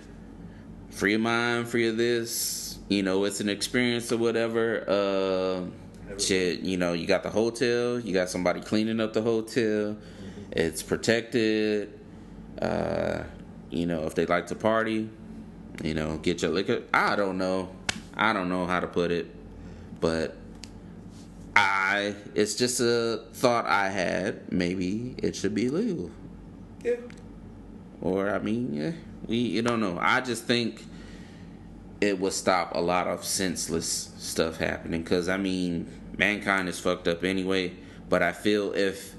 Free 0.89 1.14
of 1.14 1.22
mind, 1.22 1.70
free 1.70 1.88
of 1.88 1.97
this. 1.97 2.80
You 2.89 3.03
know, 3.03 3.24
it's 3.26 3.39
an 3.39 3.49
experience 3.49 4.12
or 4.12 4.18
whatever. 4.18 4.84
Uh, 4.89 5.70
shit, 6.18 6.62
you 6.62 6.78
know, 6.78 6.93
you 6.93 7.05
got 7.05 7.24
the 7.24 7.30
hotel, 7.30 7.99
you 7.99 8.14
got 8.14 8.30
somebody 8.30 8.62
cleaning 8.62 8.99
up 8.99 9.14
the 9.14 9.22
hotel. 9.22 9.97
It's 10.51 10.82
protected. 10.82 11.93
Uh, 12.62 13.24
you 13.70 13.86
know, 13.86 14.05
if 14.05 14.16
they 14.16 14.26
like 14.26 14.47
to 14.47 14.55
party, 14.55 15.10
you 15.84 15.93
know, 15.93 16.18
get 16.18 16.41
your 16.41 16.51
liquor. 16.51 16.84
I 16.93 17.16
don't 17.16 17.38
know. 17.38 17.70
I 18.16 18.34
don't 18.34 18.49
know 18.49 18.66
how 18.66 18.80
to 18.80 18.88
put 18.88 19.12
it, 19.12 19.28
but 20.01 20.36
I. 21.55 22.16
It's 22.36 22.55
just 22.55 22.80
a 22.80 23.24
thought 23.34 23.66
I 23.66 23.89
had. 23.89 24.51
Maybe 24.51 25.16
it 25.20 25.36
should 25.36 25.53
be 25.53 25.70
legal, 25.70 26.10
Yeah. 26.84 26.95
or 28.01 28.30
I 28.32 28.39
mean, 28.39 28.74
yeah, 28.74 28.91
we. 29.28 29.38
You 29.38 29.62
don't 29.62 29.80
know. 29.80 29.97
I 30.01 30.22
just 30.22 30.45
think 30.45 30.84
it 32.01 32.20
would 32.20 32.34
stop 32.34 32.74
a 32.76 32.80
lot 32.82 33.07
of 33.07 33.24
senseless 33.24 34.12
stuff 34.18 34.57
happening. 34.57 35.03
Because 35.03 35.30
I 35.30 35.38
mean, 35.38 35.88
mankind 36.20 36.70
is 36.70 36.80
fucked 36.80 37.07
up 37.07 37.24
anyway. 37.24 37.74
But 38.09 38.22
I 38.22 38.34
feel 38.34 38.74
if 38.74 39.15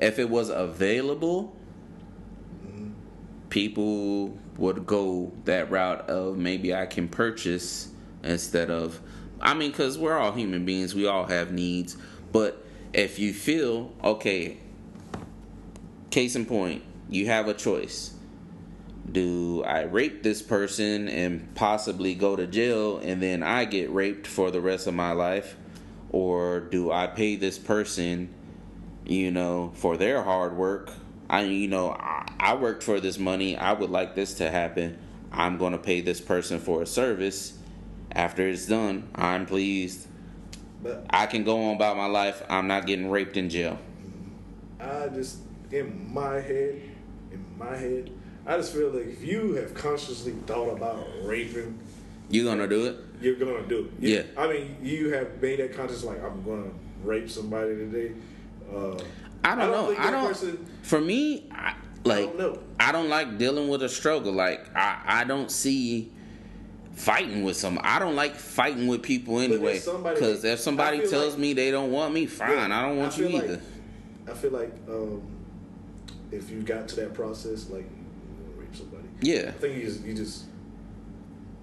if 0.00 0.18
it 0.18 0.28
was 0.28 0.48
available, 0.48 1.54
people 3.50 4.36
would 4.56 4.86
go 4.86 5.32
that 5.44 5.70
route 5.70 6.08
of 6.08 6.36
maybe 6.36 6.74
I 6.74 6.86
can 6.86 7.08
purchase 7.08 7.88
instead 8.24 8.70
of. 8.70 9.00
I 9.40 9.54
mean, 9.54 9.70
because 9.70 9.98
we're 9.98 10.16
all 10.16 10.32
human 10.32 10.64
beings, 10.64 10.94
we 10.94 11.06
all 11.06 11.26
have 11.26 11.52
needs. 11.52 11.96
But 12.32 12.64
if 12.92 13.18
you 13.18 13.32
feel, 13.32 13.92
okay, 14.02 14.58
case 16.10 16.34
in 16.34 16.46
point, 16.46 16.82
you 17.08 17.26
have 17.26 17.46
a 17.46 17.54
choice. 17.54 18.14
Do 19.10 19.64
I 19.64 19.82
rape 19.82 20.22
this 20.22 20.42
person 20.42 21.08
and 21.08 21.54
possibly 21.54 22.14
go 22.14 22.36
to 22.36 22.46
jail 22.46 22.98
and 22.98 23.22
then 23.22 23.42
I 23.42 23.64
get 23.64 23.90
raped 23.90 24.26
for 24.26 24.50
the 24.50 24.60
rest 24.60 24.86
of 24.86 24.94
my 24.94 25.12
life? 25.12 25.56
Or 26.10 26.60
do 26.60 26.90
I 26.90 27.06
pay 27.06 27.36
this 27.36 27.58
person 27.58 28.34
you 29.08 29.30
know, 29.30 29.72
for 29.74 29.96
their 29.96 30.22
hard 30.22 30.56
work. 30.56 30.92
I, 31.28 31.42
you 31.42 31.66
know, 31.66 31.90
I, 31.90 32.30
I 32.38 32.54
worked 32.54 32.82
for 32.82 33.00
this 33.00 33.18
money. 33.18 33.56
I 33.56 33.72
would 33.72 33.90
like 33.90 34.14
this 34.14 34.34
to 34.34 34.50
happen. 34.50 34.98
I'm 35.32 35.58
going 35.58 35.72
to 35.72 35.78
pay 35.78 36.00
this 36.02 36.20
person 36.20 36.60
for 36.60 36.82
a 36.82 36.86
service. 36.86 37.58
After 38.12 38.46
it's 38.46 38.66
done, 38.66 39.08
I'm 39.14 39.46
pleased. 39.46 40.06
But 40.82 41.06
I 41.10 41.26
can 41.26 41.42
go 41.42 41.64
on 41.64 41.76
about 41.76 41.96
my 41.96 42.06
life. 42.06 42.42
I'm 42.48 42.68
not 42.68 42.86
getting 42.86 43.10
raped 43.10 43.36
in 43.36 43.50
jail. 43.50 43.78
I 44.78 45.08
just, 45.08 45.38
in 45.70 46.12
my 46.12 46.40
head, 46.40 46.82
in 47.32 47.44
my 47.58 47.76
head, 47.76 48.10
I 48.46 48.56
just 48.56 48.72
feel 48.72 48.90
like 48.90 49.06
if 49.06 49.24
you 49.24 49.54
have 49.54 49.74
consciously 49.74 50.32
thought 50.46 50.70
about 50.70 51.04
raping, 51.22 51.78
you're 52.30 52.44
gonna 52.44 52.68
do 52.68 52.86
it? 52.86 52.96
You're 53.20 53.36
gonna 53.36 53.66
do 53.66 53.78
it. 54.00 54.04
You- 54.04 54.14
Yeah. 54.16 54.22
I 54.36 54.48
mean, 54.48 54.76
you 54.82 55.12
have 55.12 55.40
made 55.42 55.58
that 55.60 55.74
conscious, 55.74 56.04
like 56.04 56.22
I'm 56.22 56.42
gonna 56.42 56.70
rape 57.04 57.30
somebody 57.30 57.74
today. 57.76 58.12
Uh, 58.72 58.98
I 59.44 59.54
don't, 59.54 59.70
know. 59.70 59.86
think 59.88 60.00
I 60.00 60.10
don't. 60.10 60.26
person- 60.28 60.66
for 60.82 61.00
me, 61.00 61.48
I, 61.52 61.74
like 62.04 62.26
don't 62.26 62.38
know. 62.38 62.58
I 62.80 62.92
don't 62.92 63.08
like 63.08 63.38
dealing 63.38 63.68
with 63.68 63.82
a 63.82 63.88
struggle. 63.88 64.32
Like 64.32 64.68
I, 64.76 65.00
I 65.06 65.24
don't 65.24 65.50
see 65.50 66.10
fighting 66.92 67.44
with 67.44 67.56
some. 67.56 67.78
I 67.82 67.98
don't 67.98 68.16
like 68.16 68.34
fighting 68.34 68.88
with 68.88 69.02
people 69.02 69.38
anyway. 69.38 69.74
Because 69.78 70.44
if 70.44 70.58
somebody 70.60 71.06
tells 71.08 71.34
like- 71.34 71.38
me 71.40 71.52
they 71.54 71.70
don't 71.70 71.90
want 71.92 72.12
me, 72.14 72.26
fine. 72.26 72.72
I 72.72 72.82
don't 72.86 72.98
want 72.98 73.16
you 73.16 73.28
feel 73.28 73.34
like- 73.36 73.44
either. 73.44 73.60
I 74.28 74.34
feel 74.34 74.50
like 74.50 74.72
um, 74.88 75.22
if 76.30 76.50
you 76.50 76.60
got 76.60 76.86
to 76.88 76.96
that 76.96 77.14
process, 77.14 77.70
like 77.70 77.86
rape 78.56 78.74
somebody, 78.76 79.04
yeah. 79.22 79.44
I 79.48 79.52
think 79.52 79.76
you 79.76 79.84
just 79.84 80.04
you 80.04 80.12
just 80.14 80.44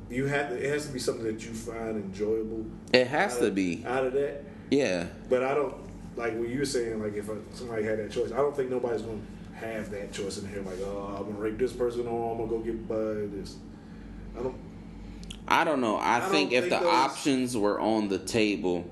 you 0.09 0.25
have 0.27 0.49
to, 0.49 0.55
it 0.63 0.69
has 0.69 0.85
to 0.87 0.91
be 0.93 0.99
something 0.99 1.23
that 1.25 1.43
you 1.43 1.51
find 1.53 1.97
enjoyable. 1.97 2.65
It 2.93 3.07
has 3.07 3.37
to 3.39 3.47
of- 3.47 3.55
be. 3.55 3.83
out 3.85 4.05
of 4.05 4.13
that. 4.13 4.43
Yeah. 4.71 5.07
But 5.29 5.43
I 5.43 5.53
don't 5.53 5.75
like 6.15 6.35
what 6.37 6.47
you 6.49 6.59
were 6.59 6.65
saying. 6.65 7.01
Like 7.01 7.15
if 7.15 7.29
uh, 7.29 7.33
somebody 7.53 7.83
had 7.83 7.99
that 7.99 8.11
choice, 8.11 8.31
I 8.31 8.37
don't 8.37 8.55
think 8.55 8.69
nobody's 8.69 9.01
gonna 9.01 9.19
have 9.55 9.89
that 9.91 10.11
choice 10.11 10.37
in 10.37 10.47
here. 10.49 10.61
Like, 10.61 10.79
oh, 10.83 11.15
I'm 11.17 11.25
gonna 11.25 11.37
rape 11.39 11.57
this 11.57 11.73
person, 11.73 12.07
or 12.07 12.31
I'm 12.31 12.37
gonna 12.37 12.49
go 12.49 12.59
get 12.59 12.87
by 12.87 12.95
this. 13.35 13.57
I 14.37 14.43
don't. 14.43 14.55
I 15.47 15.63
don't 15.63 15.81
know. 15.81 15.97
I, 15.97 16.15
I 16.15 16.19
don't 16.21 16.31
think 16.31 16.51
if 16.51 16.63
the 16.65 16.71
those- 16.79 16.83
options 16.85 17.55
were 17.57 17.79
on 17.79 18.07
the 18.09 18.17
table, 18.19 18.85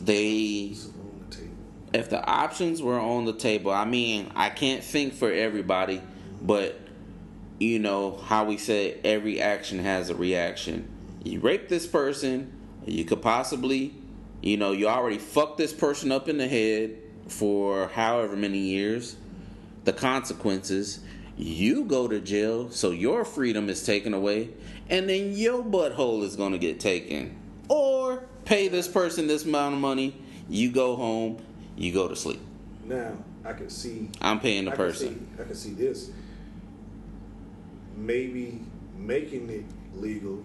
they 0.00 0.68
the 0.68 1.36
table. 1.36 1.50
if 1.92 2.10
the 2.10 2.24
options 2.24 2.82
were 2.82 2.98
on 2.98 3.24
the 3.24 3.32
table, 3.32 3.70
I 3.72 3.84
mean, 3.84 4.30
I 4.34 4.50
can't 4.50 4.82
think 4.82 5.14
for 5.14 5.30
everybody, 5.32 6.00
but 6.40 6.78
you 7.62 7.78
know 7.78 8.16
how 8.16 8.44
we 8.44 8.56
say 8.56 8.98
every 9.04 9.40
action 9.40 9.78
has 9.78 10.10
a 10.10 10.14
reaction. 10.14 10.88
You 11.24 11.40
rape 11.40 11.68
this 11.68 11.86
person, 11.86 12.52
you 12.84 13.04
could 13.04 13.22
possibly, 13.22 13.94
you 14.40 14.56
know, 14.56 14.72
you 14.72 14.88
already 14.88 15.18
fucked 15.18 15.58
this 15.58 15.72
person 15.72 16.10
up 16.10 16.28
in 16.28 16.38
the 16.38 16.48
head 16.48 16.98
for 17.28 17.88
however 17.88 18.36
many 18.36 18.58
years. 18.58 19.16
The 19.84 19.92
consequences, 19.92 21.00
you 21.36 21.84
go 21.84 22.08
to 22.08 22.20
jail, 22.20 22.70
so 22.70 22.90
your 22.90 23.24
freedom 23.24 23.68
is 23.68 23.84
taken 23.84 24.14
away, 24.14 24.50
and 24.90 25.08
then 25.08 25.32
your 25.32 25.62
butthole 25.62 26.22
is 26.22 26.36
gonna 26.36 26.58
get 26.58 26.80
taken. 26.80 27.36
Or 27.68 28.24
pay 28.44 28.68
this 28.68 28.88
person 28.88 29.28
this 29.28 29.44
amount 29.44 29.74
of 29.74 29.80
money, 29.80 30.16
you 30.48 30.70
go 30.70 30.96
home, 30.96 31.42
you 31.76 31.92
go 31.92 32.08
to 32.08 32.16
sleep. 32.16 32.40
Now 32.84 33.16
I 33.44 33.52
can 33.52 33.70
see. 33.70 34.10
I'm 34.20 34.40
paying 34.40 34.66
the 34.66 34.72
I 34.72 34.76
person. 34.76 35.08
Can 35.08 35.36
see, 35.36 35.42
I 35.42 35.46
can 35.46 35.54
see 35.54 35.72
this. 35.72 36.10
Maybe 37.96 38.60
making 38.96 39.50
it 39.50 39.64
legal 39.94 40.44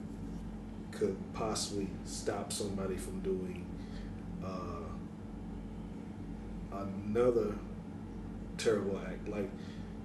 could 0.91 1.17
possibly 1.33 1.87
stop 2.05 2.51
somebody 2.51 2.97
from 2.97 3.19
doing 3.21 3.65
uh, 4.43 4.87
another 6.73 7.55
terrible 8.57 8.99
act. 9.05 9.27
Like 9.27 9.49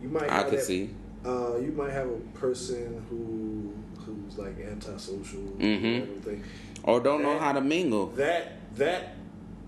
you 0.01 0.09
might. 0.09 0.31
I 0.31 0.35
have 0.35 0.51
could 0.51 0.59
that- 0.61 0.65
see. 0.65 0.91
Uh, 1.25 1.57
you 1.59 1.71
might 1.71 1.93
have 1.93 2.09
a 2.09 2.19
person 2.35 3.05
who 3.09 3.73
who's 4.03 4.37
like 4.37 4.59
antisocial 4.59 5.39
mm-hmm. 5.39 6.03
everything. 6.03 6.45
Or 6.83 6.99
don't 6.99 7.23
know 7.23 7.39
how 7.39 7.53
to 7.53 7.61
mingle. 7.61 8.07
That 8.09 8.75
that 8.77 9.15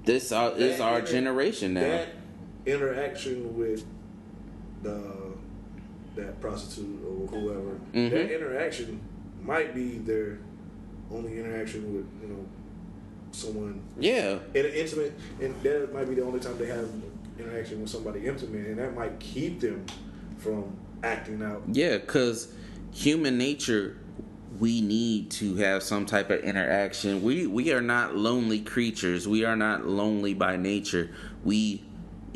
This 0.05 0.33
uh, 0.33 0.53
is 0.57 0.81
our 0.81 0.99
inter- 0.99 1.13
generation 1.13 1.75
now. 1.75 1.81
That 1.83 2.09
interaction 2.67 3.57
with 3.57 3.85
the 4.83 5.24
that 6.17 6.41
prostitute 6.41 7.01
or 7.05 7.27
whoever, 7.27 7.79
Mhm. 7.93 8.11
that 8.11 8.35
interaction 8.35 9.01
might 9.45 9.75
be 9.75 9.99
their 9.99 10.39
only 11.11 11.39
interaction 11.39 11.95
with 11.95 12.07
you 12.23 12.29
know 12.29 12.47
someone 13.33 13.81
Yeah. 13.99 14.39
in 14.55 14.65
an 14.67 14.73
intimate, 14.73 15.13
and 15.41 15.55
that 15.63 15.93
might 15.93 16.09
be 16.09 16.15
the 16.15 16.23
only 16.25 16.41
time 16.41 16.57
they 16.59 16.67
have 16.67 16.89
interaction 17.39 17.81
with 17.81 17.91
somebody 17.91 18.27
intimate, 18.27 18.67
and 18.69 18.79
that 18.79 18.95
might 18.95 19.19
keep 19.19 19.61
them 19.61 19.85
from 20.39 20.65
acting 21.03 21.43
out. 21.43 21.63
Yeah, 21.73 21.99
because 21.99 22.49
human 22.93 23.37
nature, 23.37 23.97
we 24.61 24.81
need 24.81 25.31
to 25.33 25.57
have 25.57 25.83
some 25.83 26.07
type 26.07 26.31
of 26.31 26.41
interaction. 26.41 27.23
We 27.23 27.47
we 27.49 27.73
are 27.73 27.81
not 27.83 28.17
lonely 28.17 28.61
creatures. 28.61 29.27
We 29.27 29.45
are 29.45 29.57
not 29.57 29.85
lonely 29.87 30.33
by 30.33 30.57
nature. 30.57 31.11
We 31.45 31.83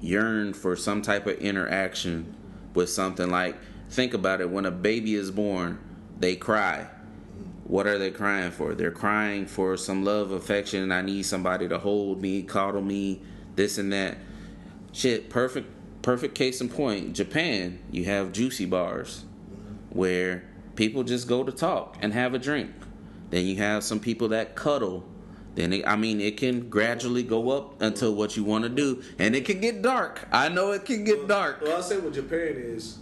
yearn 0.02 0.52
for 0.52 0.74
some 0.76 1.00
type 1.02 1.26
of 1.26 1.38
interaction 1.38 2.26
with 2.74 2.90
something. 2.90 3.30
Like 3.30 3.56
think 3.90 4.14
about 4.14 4.40
it: 4.40 4.50
when 4.50 4.66
a 4.66 4.70
baby 4.70 5.14
is 5.14 5.30
born, 5.30 5.78
they 6.18 6.36
cry. 6.36 6.88
What 7.64 7.86
are 7.86 7.98
they 7.98 8.10
crying 8.10 8.50
for? 8.50 8.74
They're 8.74 8.90
crying 8.90 9.46
for 9.46 9.76
some 9.76 10.02
love, 10.02 10.30
affection. 10.30 10.90
I 10.90 11.02
need 11.02 11.24
somebody 11.24 11.68
to 11.68 11.78
hold 11.78 12.22
me, 12.22 12.42
coddle 12.42 12.80
me, 12.80 13.20
this 13.56 13.76
and 13.76 13.92
that. 13.92 14.16
Shit, 14.92 15.28
perfect, 15.28 15.68
perfect 16.00 16.34
case 16.34 16.62
in 16.62 16.70
point. 16.70 17.12
Japan, 17.12 17.78
you 17.90 18.06
have 18.06 18.32
juicy 18.32 18.64
bars 18.64 19.26
where 19.90 20.44
people 20.76 21.02
just 21.02 21.28
go 21.28 21.44
to 21.44 21.52
talk 21.52 21.98
and 22.00 22.14
have 22.14 22.32
a 22.32 22.38
drink. 22.38 22.70
Then 23.28 23.44
you 23.44 23.56
have 23.56 23.84
some 23.84 24.00
people 24.00 24.28
that 24.28 24.54
cuddle. 24.54 25.04
Then 25.58 25.72
it, 25.72 25.86
I 25.88 25.96
mean, 25.96 26.20
it 26.20 26.36
can 26.36 26.70
gradually 26.70 27.24
go 27.24 27.50
up 27.50 27.82
until 27.82 28.14
what 28.14 28.36
you 28.36 28.44
want 28.44 28.62
to 28.62 28.68
do, 28.68 29.02
and 29.18 29.34
it 29.34 29.44
can 29.44 29.60
get 29.60 29.82
dark. 29.82 30.28
I 30.30 30.48
know 30.48 30.70
it 30.70 30.84
can 30.84 31.02
get 31.02 31.26
dark, 31.26 31.62
Well, 31.62 31.76
I'll 31.76 31.82
say 31.82 31.98
what 31.98 32.14
Japan 32.14 32.54
is 32.56 32.98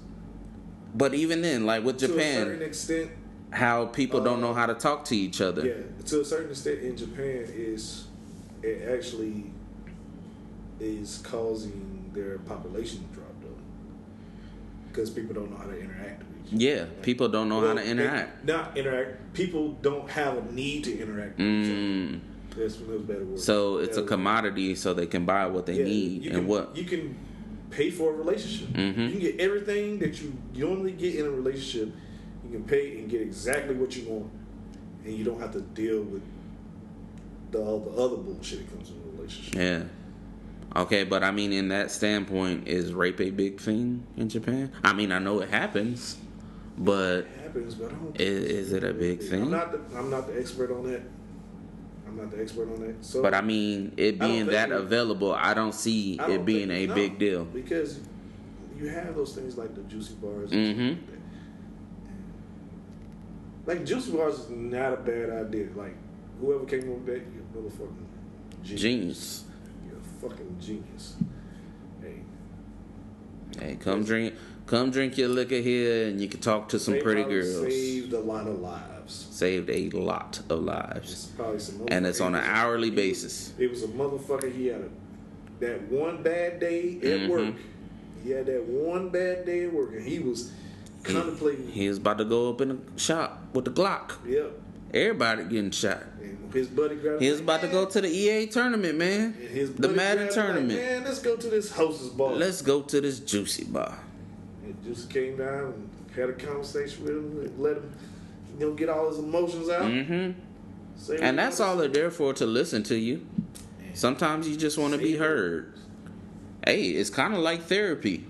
but 0.96 1.12
even 1.12 1.42
then, 1.42 1.66
like 1.66 1.84
with 1.84 1.98
Japan, 1.98 2.16
to 2.16 2.22
a 2.22 2.44
certain 2.44 2.62
extent. 2.62 3.10
how 3.50 3.86
people 3.86 4.22
don't 4.22 4.40
know 4.40 4.50
um, 4.50 4.56
how 4.56 4.64
to 4.64 4.74
talk 4.74 5.04
to 5.06 5.16
each 5.16 5.42
other. 5.42 5.66
Yeah, 5.66 6.04
to 6.06 6.22
a 6.22 6.24
certain 6.24 6.50
extent 6.50 6.80
in 6.80 6.96
Japan 6.96 7.44
is 7.48 8.06
it 8.62 8.88
actually 8.88 9.50
is 10.80 11.20
causing 11.22 12.10
their 12.14 12.38
population 12.38 13.06
to 13.08 13.14
drop 13.14 13.32
though, 13.42 13.48
because 14.88 15.10
people 15.10 15.34
don't 15.34 15.50
know 15.50 15.58
how 15.58 15.64
to 15.66 15.78
interact 15.78 16.20
with 16.20 16.46
each 16.46 16.54
other. 16.54 16.64
Yeah, 16.64 17.02
people 17.02 17.28
don't 17.28 17.50
know 17.50 17.60
how 17.60 17.74
to 17.74 17.84
interact. 17.84 18.46
Not 18.46 18.76
interact. 18.78 19.34
People 19.34 19.72
don't 19.82 20.08
have 20.10 20.38
a 20.38 20.52
need 20.52 20.84
to 20.84 20.98
interact. 20.98 21.36
with 21.36 21.46
mm. 21.46 22.20
That's 22.56 22.76
a 22.78 22.98
better 22.98 23.24
word. 23.24 23.38
So 23.38 23.78
it's 23.78 23.96
a 23.96 24.02
commodity, 24.02 24.74
so 24.74 24.94
they 24.94 25.06
can 25.06 25.24
buy 25.24 25.46
what 25.46 25.66
they 25.66 25.74
Yeah, 25.78 25.84
need 25.84 26.22
you 26.24 26.30
and 26.30 26.38
can, 26.40 26.46
what. 26.46 26.76
you 26.76 26.84
can 26.84 27.16
pay 27.70 27.90
for 27.90 28.12
a 28.12 28.16
relationship. 28.16 28.68
Mhm. 28.68 29.04
You 29.06 29.10
can 29.10 29.20
get 29.20 29.40
everything 29.40 29.98
that 29.98 30.20
you 30.20 30.32
normally 30.54 30.92
get 30.92 31.14
in 31.16 31.26
a 31.26 31.30
relationship. 31.30 31.92
You 32.44 32.50
can 32.50 32.64
pay 32.64 32.98
and 32.98 33.10
get 33.10 33.20
exactly 33.20 33.74
what 33.74 33.96
you 33.96 34.04
want, 34.08 34.30
and 35.04 35.14
you 35.14 35.24
don't 35.24 35.40
have 35.40 35.52
to 35.52 35.60
deal 35.60 36.02
with 36.02 36.22
the 37.50 37.58
all 37.58 37.80
the 37.80 37.90
other 37.90 38.16
bullshit 38.16 38.60
that 38.60 38.74
comes 38.76 38.90
in 38.90 38.96
a 38.96 39.16
relationship. 39.16 39.54
Yeah. 39.54 39.82
Okay, 40.80 41.04
but 41.04 41.22
I 41.24 41.30
mean, 41.30 41.52
in 41.52 41.68
that 41.68 41.90
standpoint, 41.90 42.68
is 42.68 42.92
rape 42.92 43.20
a 43.20 43.30
big 43.30 43.60
thing 43.60 44.02
in 44.16 44.28
Japan? 44.28 44.72
I 44.84 44.92
mean, 44.92 45.10
I 45.10 45.18
know 45.18 45.40
it 45.40 45.48
happens, 45.48 46.16
but 46.78 47.20
It 47.20 47.28
happens, 47.42 47.74
but 47.74 47.90
I 47.90 47.94
don't. 47.94 48.20
Is- 48.20 48.44
is 48.68 48.72
it 48.72 48.84
a 48.84 48.92
big 48.92 49.22
thing? 49.22 49.42
I'm 49.42 49.50
not. 49.50 49.72
The, 49.72 49.98
I'm 49.98 50.10
not 50.10 50.26
the 50.26 50.38
expert 50.38 50.70
on 50.70 50.84
that. 50.90 51.02
I'm 52.16 52.22
not 52.22 52.30
the 52.34 52.42
expert 52.42 52.72
on 52.72 52.80
that. 52.86 53.04
So, 53.04 53.20
but 53.22 53.34
I 53.34 53.42
mean, 53.42 53.92
it 53.96 54.18
being 54.18 54.46
that 54.46 54.72
available, 54.72 55.34
I 55.34 55.52
don't 55.54 55.74
see 55.74 56.18
I 56.18 56.26
don't 56.28 56.40
it 56.40 56.44
being 56.46 56.70
a 56.70 56.86
no, 56.86 56.94
big 56.94 57.18
deal. 57.18 57.44
because 57.44 58.00
you 58.78 58.88
have 58.88 59.14
those 59.14 59.34
things 59.34 59.56
like 59.58 59.74
the 59.74 59.82
juicy 59.82 60.14
bars. 60.14 60.50
Mhm. 60.50 60.78
And 60.78 60.98
like, 63.66 63.78
like 63.78 63.86
juicy 63.86 64.12
bars 64.12 64.38
is 64.38 64.50
not 64.50 64.92
a 64.94 64.96
bad 64.96 65.30
idea. 65.30 65.68
Like 65.74 65.94
whoever 66.40 66.64
came 66.64 66.90
up 66.90 66.98
with 66.98 67.06
that, 67.06 67.22
you're 67.34 67.64
a 67.64 67.68
motherfucking 67.68 68.06
genius. 68.62 68.80
Genius. 68.82 69.44
You're 69.86 69.96
a 69.98 70.28
fucking 70.30 70.56
genius. 70.60 71.16
Hey, 72.00 72.22
Hey, 73.60 73.76
come 73.76 74.04
drink, 74.04 74.34
come 74.66 74.90
drink 74.90 75.16
your 75.18 75.28
liquor 75.28 75.56
here, 75.56 76.08
and 76.08 76.20
you 76.20 76.28
can 76.28 76.40
talk 76.40 76.68
to 76.70 76.78
some 76.78 76.94
they 76.94 77.00
pretty 77.02 77.24
girls. 77.24 77.60
Saved 77.72 78.12
a 78.12 78.20
lot 78.20 78.46
of 78.46 78.60
lives. 78.60 78.95
Saved 79.08 79.70
a 79.70 79.88
lot 79.90 80.38
of 80.38 80.44
It's 80.44 80.66
lives, 80.66 81.26
probably 81.36 81.58
some. 81.58 81.84
and 81.88 82.06
it's 82.06 82.20
on 82.20 82.34
an 82.34 82.42
hourly 82.44 82.90
he 82.90 82.96
basis. 82.96 83.52
It 83.58 83.70
was 83.70 83.82
a 83.82 83.88
motherfucker. 83.88 84.52
He 84.52 84.66
had 84.66 84.80
a, 84.80 84.88
that 85.60 85.82
one 85.90 86.22
bad 86.22 86.58
day 86.60 86.96
at 86.96 87.20
Mhm. 87.20 87.28
work. 87.28 87.54
He 88.24 88.30
had 88.30 88.46
that 88.46 88.64
one 88.64 89.10
bad 89.10 89.46
day 89.46 89.64
at 89.64 89.72
work, 89.72 89.92
and 89.92 90.06
he 90.06 90.18
was 90.18 90.50
contemplating. 91.04 91.68
He 91.68 91.88
was 91.88 91.98
about 91.98 92.18
to 92.18 92.24
go 92.24 92.50
up 92.50 92.60
in 92.60 92.68
the 92.68 92.78
shop 93.00 93.44
with 93.54 93.64
the 93.64 93.70
Glock. 93.70 94.12
Yep. 94.26 94.58
Everybody 94.92 95.44
getting 95.44 95.70
shot. 95.70 96.02
And 96.22 96.52
his 96.52 96.68
buddy 96.68 96.96
grabbed. 96.96 97.20
He 97.22 97.30
was 97.30 97.40
about 97.40 97.60
to 97.60 97.68
go 97.68 97.84
to 97.86 98.00
the 98.00 98.08
EA 98.08 98.46
tournament, 98.46 98.98
man. 98.98 99.34
The 99.78 99.88
Madden 99.88 100.24
him 100.24 100.26
like, 100.26 100.34
tournament. 100.34 100.80
Man, 100.80 101.04
let's 101.04 101.20
go 101.20 101.36
to 101.36 101.48
this 101.48 101.70
hostess 101.70 102.08
bar. 102.08 102.32
Let's 102.34 102.62
go 102.62 102.82
to 102.82 103.00
this 103.00 103.20
juicy 103.20 103.64
bar. 103.64 103.98
And 104.64 104.76
just 104.84 105.10
came 105.10 105.36
down 105.36 105.74
and 105.74 105.90
had 106.14 106.30
a 106.30 106.32
conversation 106.32 107.04
with 107.04 107.12
him, 107.12 107.40
and 107.40 107.58
let 107.58 107.76
him, 107.76 107.92
know, 108.60 108.72
get 108.74 108.88
all 108.88 109.08
his 109.08 109.18
emotions 109.18 109.68
out. 109.68 109.82
hmm 109.90 110.30
Say 110.96 111.18
And 111.20 111.38
that's 111.38 111.60
all 111.60 111.76
they're 111.76 111.88
there 111.88 112.10
for 112.10 112.32
to 112.34 112.46
listen 112.46 112.82
to 112.84 112.96
you. 112.96 113.26
Sometimes 113.92 114.48
you 114.48 114.56
just 114.56 114.78
want 114.78 114.92
to 114.94 114.98
be 114.98 115.16
heard. 115.16 115.74
Hey, 116.64 116.88
it's 116.88 117.10
kind 117.10 117.34
of 117.34 117.40
like 117.40 117.62
therapy. 117.62 118.24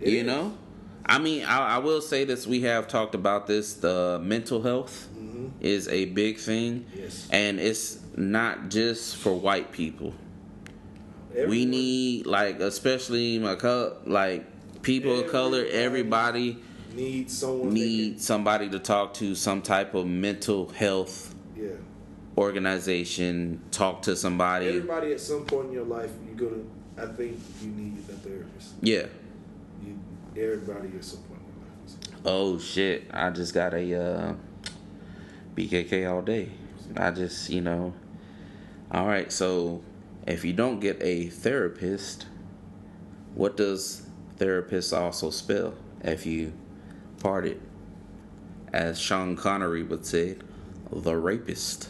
It 0.00 0.08
you 0.10 0.18
is. 0.20 0.26
know? 0.26 0.56
I 1.06 1.18
mean, 1.18 1.44
I, 1.44 1.76
I 1.76 1.78
will 1.78 2.00
say 2.00 2.24
this. 2.24 2.46
We 2.46 2.62
have 2.62 2.86
talked 2.88 3.14
about 3.14 3.46
this. 3.46 3.74
The 3.74 4.20
mental 4.22 4.62
health 4.62 5.08
Mhm. 5.18 5.50
is 5.60 5.88
a 5.88 6.06
big 6.06 6.38
thing. 6.38 6.86
Yes. 6.94 7.28
And 7.30 7.58
it's 7.60 7.98
not 8.16 8.68
just 8.70 9.16
for 9.16 9.32
white 9.34 9.72
people. 9.72 10.14
we 11.48 11.64
need, 11.64 12.26
like, 12.26 12.60
especially 12.60 13.38
my 13.40 13.54
co- 13.56 13.96
like 14.06 14.44
people 14.82 15.18
of 15.20 15.30
color, 15.32 15.64
Everybody 15.70 16.52
everybody 16.52 16.58
need 16.94 17.30
someone. 17.30 17.72
need 17.72 18.20
somebody 18.20 18.68
to 18.70 18.78
talk 18.78 19.14
to, 19.14 19.34
some 19.34 19.62
type 19.62 19.94
of 19.94 20.06
mental 20.06 20.68
health 20.70 21.34
yeah. 21.56 21.68
organization, 22.36 23.60
talk 23.70 24.02
to 24.02 24.16
somebody. 24.16 24.68
Everybody 24.68 25.12
at 25.12 25.20
some 25.20 25.44
point 25.44 25.68
in 25.68 25.72
your 25.72 25.84
life, 25.84 26.10
you're 26.26 26.48
gonna. 26.48 26.62
I 26.96 27.06
think 27.12 27.40
you 27.60 27.70
need 27.70 27.98
a 28.08 28.12
therapist. 28.12 28.74
Yeah. 28.80 29.06
You, 29.84 29.98
everybody 30.36 30.96
at 30.96 31.04
some 31.04 31.20
point 31.22 31.40
in 31.40 31.46
your 31.46 31.66
life. 31.66 32.22
Oh 32.24 32.58
shit! 32.58 33.10
I 33.12 33.30
just 33.30 33.52
got 33.52 33.74
a 33.74 34.00
uh, 34.00 34.34
BKK 35.56 36.10
all 36.10 36.22
day. 36.22 36.50
I 36.96 37.10
just 37.10 37.50
you 37.50 37.60
know. 37.60 37.94
All 38.90 39.06
right, 39.06 39.32
so 39.32 39.82
if 40.26 40.44
you 40.44 40.52
don't 40.52 40.78
get 40.78 41.02
a 41.02 41.26
therapist, 41.26 42.26
what 43.34 43.56
does 43.56 44.06
therapist 44.36 44.92
also 44.92 45.30
spell? 45.30 45.74
If 46.02 46.26
you 46.26 46.52
parted, 47.24 47.58
as 48.72 49.00
Sean 49.00 49.34
Connery 49.34 49.82
would 49.82 50.04
say, 50.04 50.36
the 50.92 51.16
rapist. 51.16 51.88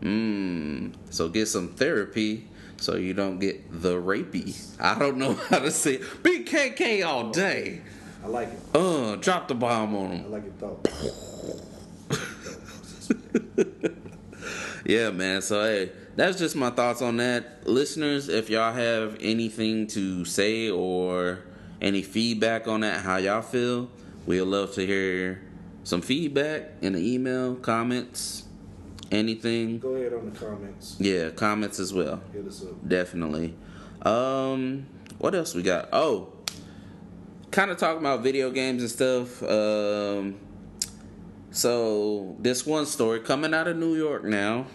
Mmm. 0.00 0.92
So 1.10 1.28
get 1.28 1.46
some 1.46 1.68
therapy 1.68 2.48
so 2.76 2.96
you 2.96 3.14
don't 3.14 3.38
get 3.38 3.70
the 3.70 3.94
rapey. 3.94 4.60
I 4.80 4.98
don't 4.98 5.16
know 5.16 5.34
how 5.48 5.60
to 5.60 5.70
say 5.70 5.94
it. 5.94 6.02
BKK 6.24 7.06
all 7.06 7.30
day. 7.30 7.82
I 8.24 8.26
like 8.26 8.48
it. 8.48 8.58
Uh, 8.74 9.14
drop 9.16 9.46
the 9.46 9.54
bomb 9.54 9.94
on 9.94 10.10
him. 10.10 10.24
I 10.24 10.28
like 10.28 10.44
it 10.44 10.52
thought. 10.58 10.88
Yeah, 14.84 15.10
man. 15.10 15.40
So 15.40 15.62
hey, 15.62 15.92
that's 16.14 16.38
just 16.38 16.56
my 16.56 16.70
thoughts 16.70 17.00
on 17.00 17.16
that. 17.18 17.66
Listeners, 17.66 18.28
if 18.28 18.50
y'all 18.50 18.72
have 18.72 19.16
anything 19.20 19.86
to 19.88 20.24
say 20.24 20.68
or 20.68 21.38
any 21.80 22.02
feedback 22.02 22.68
on 22.68 22.80
that, 22.80 23.00
how 23.02 23.16
y'all 23.16 23.42
feel, 23.42 23.90
we'd 24.26 24.42
love 24.42 24.74
to 24.74 24.86
hear 24.86 25.42
some 25.82 26.00
feedback 26.00 26.72
in 26.80 26.94
the 26.94 27.14
email, 27.14 27.54
comments, 27.56 28.44
anything. 29.12 29.78
Go 29.78 29.94
ahead 29.94 30.12
on 30.12 30.30
the 30.32 30.38
comments. 30.38 30.96
Yeah, 30.98 31.30
comments 31.30 31.78
as 31.78 31.92
well. 31.92 32.20
Hit 32.32 32.46
us 32.46 32.62
up. 32.62 32.88
Definitely. 32.88 33.54
Um, 34.02 34.86
what 35.18 35.34
else 35.34 35.54
we 35.54 35.62
got? 35.62 35.88
Oh, 35.92 36.32
kind 37.50 37.70
of 37.70 37.76
talking 37.76 38.00
about 38.00 38.22
video 38.22 38.50
games 38.50 38.82
and 38.82 38.90
stuff. 38.90 39.42
Um, 39.42 40.36
so 41.50 42.36
this 42.40 42.66
one 42.66 42.86
story 42.86 43.20
coming 43.20 43.54
out 43.54 43.68
of 43.68 43.76
New 43.76 43.94
York 43.94 44.24
now, 44.24 44.66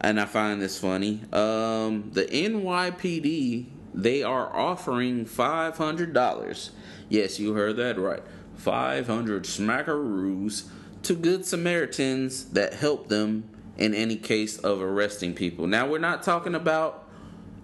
and 0.00 0.20
I 0.20 0.26
find 0.26 0.60
this 0.60 0.78
funny. 0.78 1.22
Um, 1.32 2.10
the 2.12 2.24
NYPD 2.24 3.66
they 3.96 4.22
are 4.22 4.54
offering 4.54 5.24
five 5.24 5.78
hundred 5.78 6.12
dollars. 6.12 6.70
Yes, 7.08 7.40
you 7.40 7.54
heard 7.54 7.76
that 7.76 7.98
right. 7.98 8.22
Five 8.54 9.06
hundred 9.06 9.44
smackaroos 9.44 10.68
to 11.02 11.14
good 11.14 11.46
Samaritans 11.46 12.50
that 12.50 12.74
help 12.74 13.08
them 13.08 13.48
in 13.78 13.94
any 13.94 14.16
case 14.16 14.58
of 14.58 14.80
arresting 14.82 15.34
people. 15.34 15.66
Now 15.66 15.88
we're 15.88 15.98
not 15.98 16.22
talking 16.22 16.54
about 16.54 17.08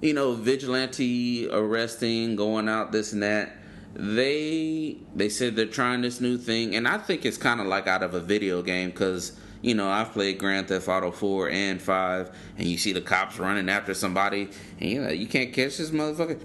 you 0.00 0.14
know 0.14 0.32
vigilante 0.32 1.48
arresting, 1.50 2.34
going 2.36 2.68
out 2.68 2.92
this 2.92 3.12
and 3.12 3.22
that. 3.22 3.56
they 3.94 4.96
they 5.14 5.28
said 5.28 5.54
they're 5.54 5.66
trying 5.66 6.00
this 6.00 6.20
new 6.20 6.38
thing, 6.38 6.74
and 6.74 6.88
I 6.88 6.98
think 6.98 7.24
it's 7.26 7.36
kind 7.36 7.60
of 7.60 7.66
like 7.66 7.86
out 7.86 8.02
of 8.02 8.14
a 8.14 8.20
video 8.20 8.62
game 8.62 8.90
because 8.90 9.32
you 9.62 9.74
know 9.74 9.88
I've 9.88 10.12
played 10.12 10.38
Grand 10.38 10.68
Theft 10.68 10.88
Auto 10.88 11.10
four 11.10 11.48
and 11.48 11.80
five, 11.80 12.30
and 12.58 12.68
you 12.68 12.76
see 12.76 12.92
the 12.92 13.00
cops 13.00 13.38
running 13.38 13.68
after 13.68 13.94
somebody, 13.94 14.50
and 14.78 14.90
you 14.90 15.02
know 15.02 15.10
you 15.10 15.26
can't 15.26 15.52
catch 15.52 15.78
this 15.78 15.90
motherfucker. 15.90 16.38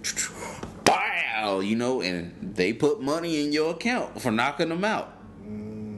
Wow, 0.87 1.59
you 1.59 1.75
know, 1.75 2.01
and 2.01 2.33
they 2.55 2.71
put 2.71 3.01
money 3.01 3.43
in 3.43 3.51
your 3.51 3.71
account 3.71 4.21
for 4.21 4.31
knocking 4.31 4.69
them 4.69 4.85
out. 4.85 5.13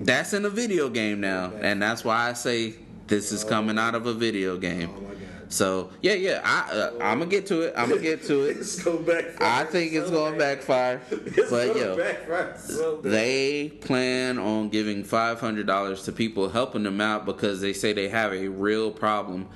That's 0.02 0.34
in 0.34 0.46
a 0.46 0.50
video 0.50 0.90
game 0.90 1.20
now, 1.20 1.52
and 1.62 1.82
that's 1.82 2.04
why 2.04 2.30
I 2.30 2.34
say 2.34 2.74
this 3.08 3.32
is 3.32 3.44
coming 3.44 3.78
out 3.78 3.96
of 3.96 4.06
a 4.06 4.14
video 4.14 4.58
game. 4.58 4.90
Oh 4.96 5.19
So 5.50 5.90
yeah, 6.04 6.14
yeah, 6.14 6.42
I 6.44 6.72
uh, 6.72 6.92
I'm 7.02 7.18
gonna 7.18 7.26
get 7.26 7.48
to 7.48 7.62
it. 7.62 7.74
I'm 7.76 7.90
gonna 7.90 8.02
get 8.02 8.24
to 8.26 8.44
it. 8.44 8.58
It's 8.60 8.82
going 8.84 9.04
back. 9.04 9.42
I 9.42 9.66
think 9.66 9.94
it's 9.94 10.12
going 10.12 10.38
backfire, 10.38 11.02
It's 11.12 11.50
but 11.50 11.76
yo, 11.76 11.98
backfire 11.98 12.56
so 12.58 13.02
they 13.02 13.70
plan 13.82 14.38
on 14.38 14.70
giving 14.70 15.04
five 15.04 15.40
hundred 15.40 15.66
dollars 15.66 16.04
to 16.04 16.12
people 16.12 16.50
helping 16.50 16.84
them 16.84 17.02
out 17.02 17.26
because 17.26 17.62
they 17.62 17.74
say 17.74 17.94
they 17.94 18.10
have 18.10 18.32
a 18.32 18.48
real 18.48 18.92
problem 18.92 19.48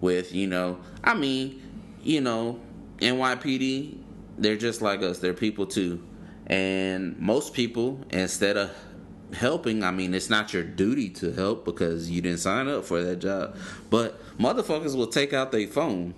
with 0.00 0.34
you 0.34 0.48
know. 0.48 0.78
I 1.04 1.14
mean, 1.14 1.62
you 2.02 2.20
know, 2.20 2.60
NYPD. 2.98 3.98
They're 4.38 4.56
just 4.56 4.82
like 4.82 5.02
us. 5.02 5.20
They're 5.20 5.32
people 5.32 5.66
too, 5.66 6.04
and 6.48 7.18
most 7.20 7.54
people 7.54 8.04
instead 8.10 8.56
of 8.56 8.76
helping, 9.32 9.82
I 9.82 9.90
mean, 9.90 10.12
it's 10.12 10.30
not 10.30 10.52
your 10.52 10.62
duty 10.62 11.08
to 11.10 11.32
help 11.32 11.64
because 11.64 12.10
you 12.10 12.20
didn't 12.20 12.40
sign 12.40 12.68
up 12.68 12.84
for 12.84 13.02
that 13.02 13.16
job. 13.16 13.56
But 13.90 14.20
motherfuckers 14.38 14.94
will 14.94 15.06
take 15.06 15.32
out 15.32 15.52
their 15.52 15.66
phone 15.66 16.14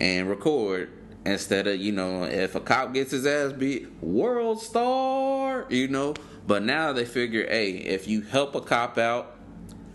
and 0.00 0.28
record 0.28 0.90
instead 1.24 1.66
of 1.66 1.76
you 1.76 1.92
know 1.92 2.24
if 2.24 2.54
a 2.54 2.60
cop 2.60 2.94
gets 2.94 3.10
his 3.10 3.26
ass 3.26 3.52
beat 3.52 4.00
WorldStar 4.04 5.70
you 5.70 5.88
know? 5.88 6.14
But 6.46 6.62
now 6.62 6.92
they 6.92 7.04
figure 7.04 7.46
hey 7.48 7.70
if 7.70 8.06
you 8.06 8.22
help 8.22 8.54
a 8.54 8.60
cop 8.60 8.98
out 8.98 9.36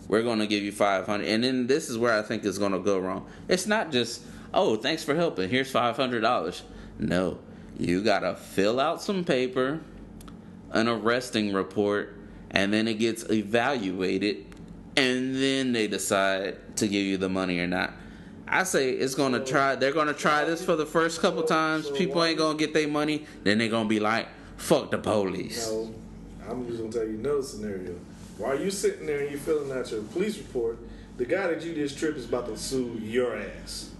we're 0.07 0.23
to 0.39 0.47
give 0.47 0.63
you 0.63 0.71
500 0.71 1.25
and 1.25 1.43
then 1.43 1.67
this 1.67 1.89
is 1.89 1.97
where 1.97 2.17
i 2.17 2.21
think 2.21 2.43
it's 2.43 2.57
to 2.73 2.79
go 2.79 2.99
wrong. 2.99 3.25
It's 3.47 3.65
not 3.65 3.91
just 3.91 4.23
oh 4.53 4.75
thanks 4.75 5.03
for 5.03 5.15
helping 5.15 5.49
here's 5.49 5.71
$500 5.71 6.61
no 6.99 7.39
you 7.77 8.03
got 8.03 8.19
to 8.19 8.35
fill 8.35 8.79
out 8.79 9.01
some 9.01 9.23
paper 9.23 9.79
an 10.71 10.87
arresting 10.87 11.53
report 11.53 12.15
and 12.51 12.73
then 12.73 12.87
it 12.87 12.95
gets 12.95 13.23
evaluated 13.29 14.50
and 14.97 15.35
then 15.35 15.71
they 15.73 15.87
decide 15.87 16.57
to 16.77 16.87
give 16.87 17.03
you 17.05 17.17
the 17.17 17.29
money 17.29 17.59
or 17.59 17.67
not 17.67 17.93
I 18.53 18.63
say 18.63 18.89
it's 18.91 19.15
gonna 19.15 19.39
try. 19.45 19.75
They're 19.75 19.93
gonna 19.93 20.13
try 20.13 20.43
this 20.43 20.61
for 20.61 20.75
the 20.75 20.85
first 20.85 21.21
couple 21.21 21.43
times. 21.43 21.89
People 21.91 22.21
ain't 22.21 22.37
gonna 22.37 22.57
get 22.57 22.73
their 22.73 22.85
money. 22.89 23.25
Then 23.45 23.59
they're 23.59 23.69
gonna 23.69 23.87
be 23.87 24.01
like, 24.01 24.27
"Fuck 24.57 24.91
the 24.91 24.97
police." 24.97 25.69
No, 25.71 25.95
I'm 26.49 26.67
just 26.67 26.79
gonna 26.79 26.91
tell 26.91 27.05
you 27.05 27.15
another 27.17 27.43
scenario. 27.43 27.95
While 28.37 28.59
you 28.59 28.69
sitting 28.69 29.05
there 29.05 29.21
and 29.21 29.31
you 29.31 29.37
filling 29.37 29.71
out 29.71 29.89
your 29.89 30.01
police 30.01 30.37
report, 30.37 30.79
the 31.15 31.23
guy 31.23 31.47
that 31.47 31.63
you 31.63 31.73
just 31.73 31.97
tripped 31.97 32.17
is 32.17 32.25
about 32.25 32.47
to 32.47 32.57
sue 32.57 32.99
your 33.01 33.37
ass. 33.37 33.91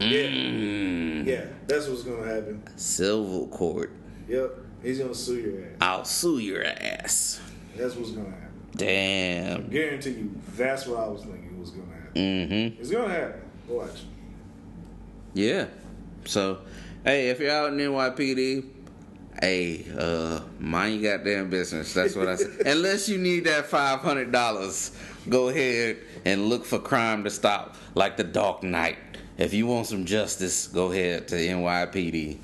Yeah, 0.00 0.08
Mm. 0.22 1.24
yeah, 1.26 1.44
that's 1.68 1.86
what's 1.86 2.02
gonna 2.02 2.26
happen. 2.26 2.60
Civil 2.74 3.46
court. 3.46 3.92
Yep, 4.28 4.58
he's 4.82 4.98
gonna 4.98 5.14
sue 5.14 5.38
your 5.38 5.60
ass. 5.62 5.76
I'll 5.80 6.04
sue 6.04 6.38
your 6.38 6.64
ass. 6.64 7.38
That's 7.76 7.94
what's 7.94 8.10
gonna 8.10 8.30
happen. 8.30 8.47
Damn. 8.78 9.56
I 9.56 9.60
Guarantee 9.64 10.10
you, 10.10 10.40
that's 10.56 10.86
what 10.86 11.00
I 11.00 11.08
was 11.08 11.22
thinking 11.22 11.60
was 11.60 11.70
gonna 11.70 11.92
happen. 11.92 12.12
Mm-hmm. 12.14 12.80
It's 12.80 12.90
gonna 12.90 13.12
happen. 13.12 13.40
Watch. 13.68 14.04
Yeah. 15.34 15.66
So, 16.24 16.60
hey, 17.04 17.28
if 17.30 17.40
you're 17.40 17.50
out 17.50 17.72
in 17.72 17.78
NYPD, 17.78 18.64
hey, 19.40 19.84
uh, 19.98 20.40
mind 20.58 21.00
your 21.00 21.18
goddamn 21.18 21.50
business. 21.50 21.92
That's 21.92 22.14
what 22.14 22.28
I 22.28 22.36
say. 22.36 22.50
Unless 22.66 23.08
you 23.08 23.18
need 23.18 23.44
that 23.44 23.66
five 23.66 24.00
hundred 24.00 24.30
dollars, 24.30 24.92
go 25.28 25.48
ahead 25.48 25.98
and 26.24 26.46
look 26.48 26.64
for 26.64 26.78
crime 26.78 27.24
to 27.24 27.30
stop, 27.30 27.76
like 27.94 28.16
the 28.16 28.24
Dark 28.24 28.62
Knight. 28.62 28.96
If 29.36 29.54
you 29.54 29.66
want 29.66 29.86
some 29.86 30.04
justice, 30.04 30.68
go 30.68 30.92
ahead 30.92 31.28
to 31.28 31.36
NYPD. 31.36 32.38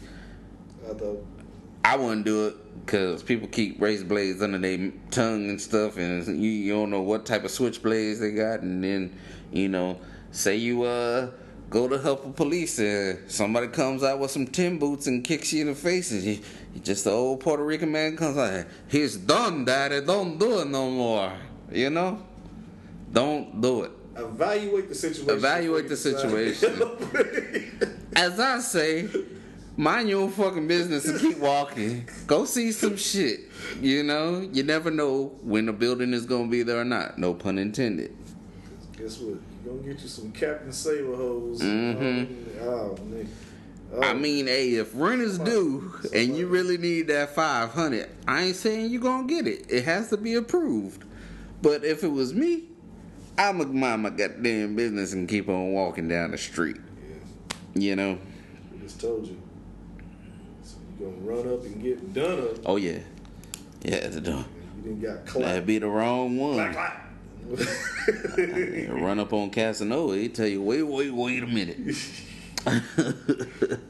I 0.86 1.92
I 1.92 1.96
wouldn't 1.96 2.24
do 2.24 2.48
it 2.48 2.56
because 2.84 3.22
people 3.22 3.48
keep 3.48 3.80
razor 3.80 4.04
blades 4.04 4.42
under 4.42 4.58
their 4.58 4.92
tongue 5.10 5.48
and 5.48 5.60
stuff, 5.60 5.96
and 5.96 6.26
you, 6.26 6.50
you 6.50 6.72
don't 6.72 6.90
know 6.90 7.00
what 7.00 7.26
type 7.26 7.44
of 7.44 7.50
switchblades 7.50 8.20
they 8.20 8.32
got. 8.32 8.60
And 8.60 8.82
then, 8.82 9.18
you 9.52 9.68
know, 9.68 9.98
say 10.30 10.56
you 10.56 10.82
uh 10.82 11.30
go 11.70 11.88
to 11.88 11.98
help 11.98 12.24
the 12.24 12.30
police, 12.30 12.78
and 12.78 13.30
somebody 13.30 13.68
comes 13.68 14.02
out 14.02 14.18
with 14.18 14.30
some 14.30 14.46
tin 14.46 14.78
boots 14.78 15.06
and 15.06 15.24
kicks 15.24 15.52
you 15.52 15.62
in 15.62 15.68
the 15.68 15.74
face, 15.74 16.10
and 16.12 16.22
you, 16.22 16.38
you 16.74 16.80
just 16.80 17.04
the 17.04 17.10
old 17.10 17.40
Puerto 17.40 17.64
Rican 17.64 17.90
man 17.90 18.16
comes 18.16 18.36
out, 18.36 18.66
he's 18.88 19.16
done, 19.16 19.64
daddy, 19.64 20.00
don't 20.00 20.38
do 20.38 20.60
it 20.60 20.66
no 20.66 20.90
more. 20.90 21.32
You 21.72 21.90
know, 21.90 22.22
don't 23.12 23.60
do 23.60 23.84
it. 23.84 23.90
evaluate 24.16 24.88
the 24.88 24.94
situation. 24.94 25.30
Evaluate 25.30 25.88
the 25.88 25.96
situation. 26.08 27.98
As 28.16 28.38
I 28.38 28.60
say, 28.60 29.08
mind 29.76 30.08
your 30.08 30.22
own 30.22 30.30
fucking 30.30 30.68
business 30.68 31.06
and 31.06 31.20
keep 31.20 31.38
walking. 31.38 32.08
Go 32.26 32.44
see 32.44 32.72
some 32.72 32.96
shit. 32.96 33.40
You 33.80 34.02
know, 34.02 34.40
you 34.52 34.62
never 34.62 34.90
know 34.90 35.36
when 35.42 35.68
a 35.68 35.72
building 35.72 36.12
is 36.12 36.26
gonna 36.26 36.48
be 36.48 36.62
there 36.62 36.80
or 36.80 36.84
not. 36.84 37.18
No 37.18 37.34
pun 37.34 37.58
intended. 37.58 38.14
Guess 38.96 39.18
what? 39.18 39.34
You 39.64 39.70
gonna 39.70 39.82
get 39.82 40.02
you 40.02 40.08
some 40.08 40.30
Captain 40.32 40.72
Saber 40.72 41.16
hoes. 41.16 41.60
Mhm. 41.60 42.28
Oh, 42.60 42.96
man. 43.04 43.28
Oh, 43.92 44.02
I 44.02 44.12
mean, 44.14 44.46
hey, 44.46 44.74
if 44.74 44.90
rent 44.94 45.22
is 45.22 45.38
due 45.38 45.92
and 46.12 46.36
you 46.36 46.48
really 46.48 46.78
need 46.78 47.06
that 47.08 47.34
five 47.34 47.70
hundred, 47.70 48.08
I 48.26 48.42
ain't 48.44 48.56
saying 48.56 48.90
you 48.90 48.98
gonna 48.98 49.26
get 49.28 49.46
it. 49.46 49.66
It 49.68 49.84
has 49.84 50.08
to 50.10 50.16
be 50.16 50.34
approved. 50.34 51.04
But 51.62 51.84
if 51.84 52.02
it 52.02 52.10
was 52.10 52.34
me, 52.34 52.64
I'ma 53.38 53.64
mind 53.64 54.02
my 54.02 54.10
goddamn 54.10 54.74
business 54.74 55.12
and 55.12 55.28
keep 55.28 55.48
on 55.48 55.72
walking 55.72 56.08
down 56.08 56.32
the 56.32 56.38
street. 56.38 56.76
yeah, 57.74 57.80
You 57.80 57.96
know? 57.96 58.18
I 58.74 58.82
just 58.82 59.00
told 59.00 59.26
you. 59.26 59.36
So 60.98 61.04
you 61.04 61.10
gonna 61.10 61.42
run 61.42 61.52
up 61.52 61.64
and 61.64 61.82
get 61.82 62.14
done 62.14 62.40
up. 62.40 62.56
Oh 62.66 62.76
yeah, 62.76 62.98
yeah. 63.82 64.08
The, 64.08 64.20
You 64.20 64.44
didn't 64.82 65.00
got 65.00 65.26
that'd 65.26 65.66
be 65.66 65.78
the 65.78 65.88
wrong 65.88 66.36
one. 66.36 66.54
Clap, 66.54 66.72
clap. 66.72 67.04
Run 68.88 69.18
up 69.20 69.32
on 69.34 69.50
Casanova, 69.50 70.16
he 70.16 70.28
tell 70.30 70.46
you, 70.46 70.62
wait, 70.62 70.82
wait, 70.82 71.10
wait 71.10 71.42
a 71.42 71.46
minute. 71.46 71.76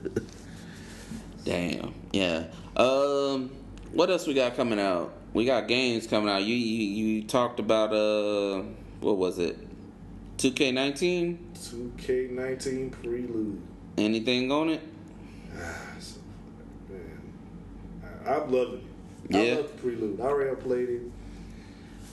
Damn. 1.44 1.94
Yeah. 2.12 2.46
Um. 2.76 3.50
What 3.92 4.10
else 4.10 4.26
we 4.26 4.34
got 4.34 4.56
coming 4.56 4.80
out? 4.80 5.12
We 5.32 5.44
got 5.44 5.68
games 5.68 6.08
coming 6.08 6.28
out. 6.28 6.42
You 6.42 6.54
you, 6.54 7.04
you 7.04 7.22
talked 7.24 7.60
about 7.60 7.92
uh 7.92 8.62
what 9.00 9.16
was 9.16 9.38
it? 9.38 9.56
2K19. 10.38 11.38
2K19 11.54 12.90
prelude. 12.90 13.62
Anything 13.96 14.50
on 14.50 14.70
it? 14.70 14.82
I, 18.26 18.34
I'm 18.34 18.52
loving 18.52 18.88
it. 19.30 19.36
I 19.36 19.42
Yeah. 19.44 19.54
love 19.56 19.72
the 19.72 19.78
prelude. 19.82 20.20
I 20.20 20.24
already 20.24 20.56
played 20.56 20.88
it. 20.88 21.02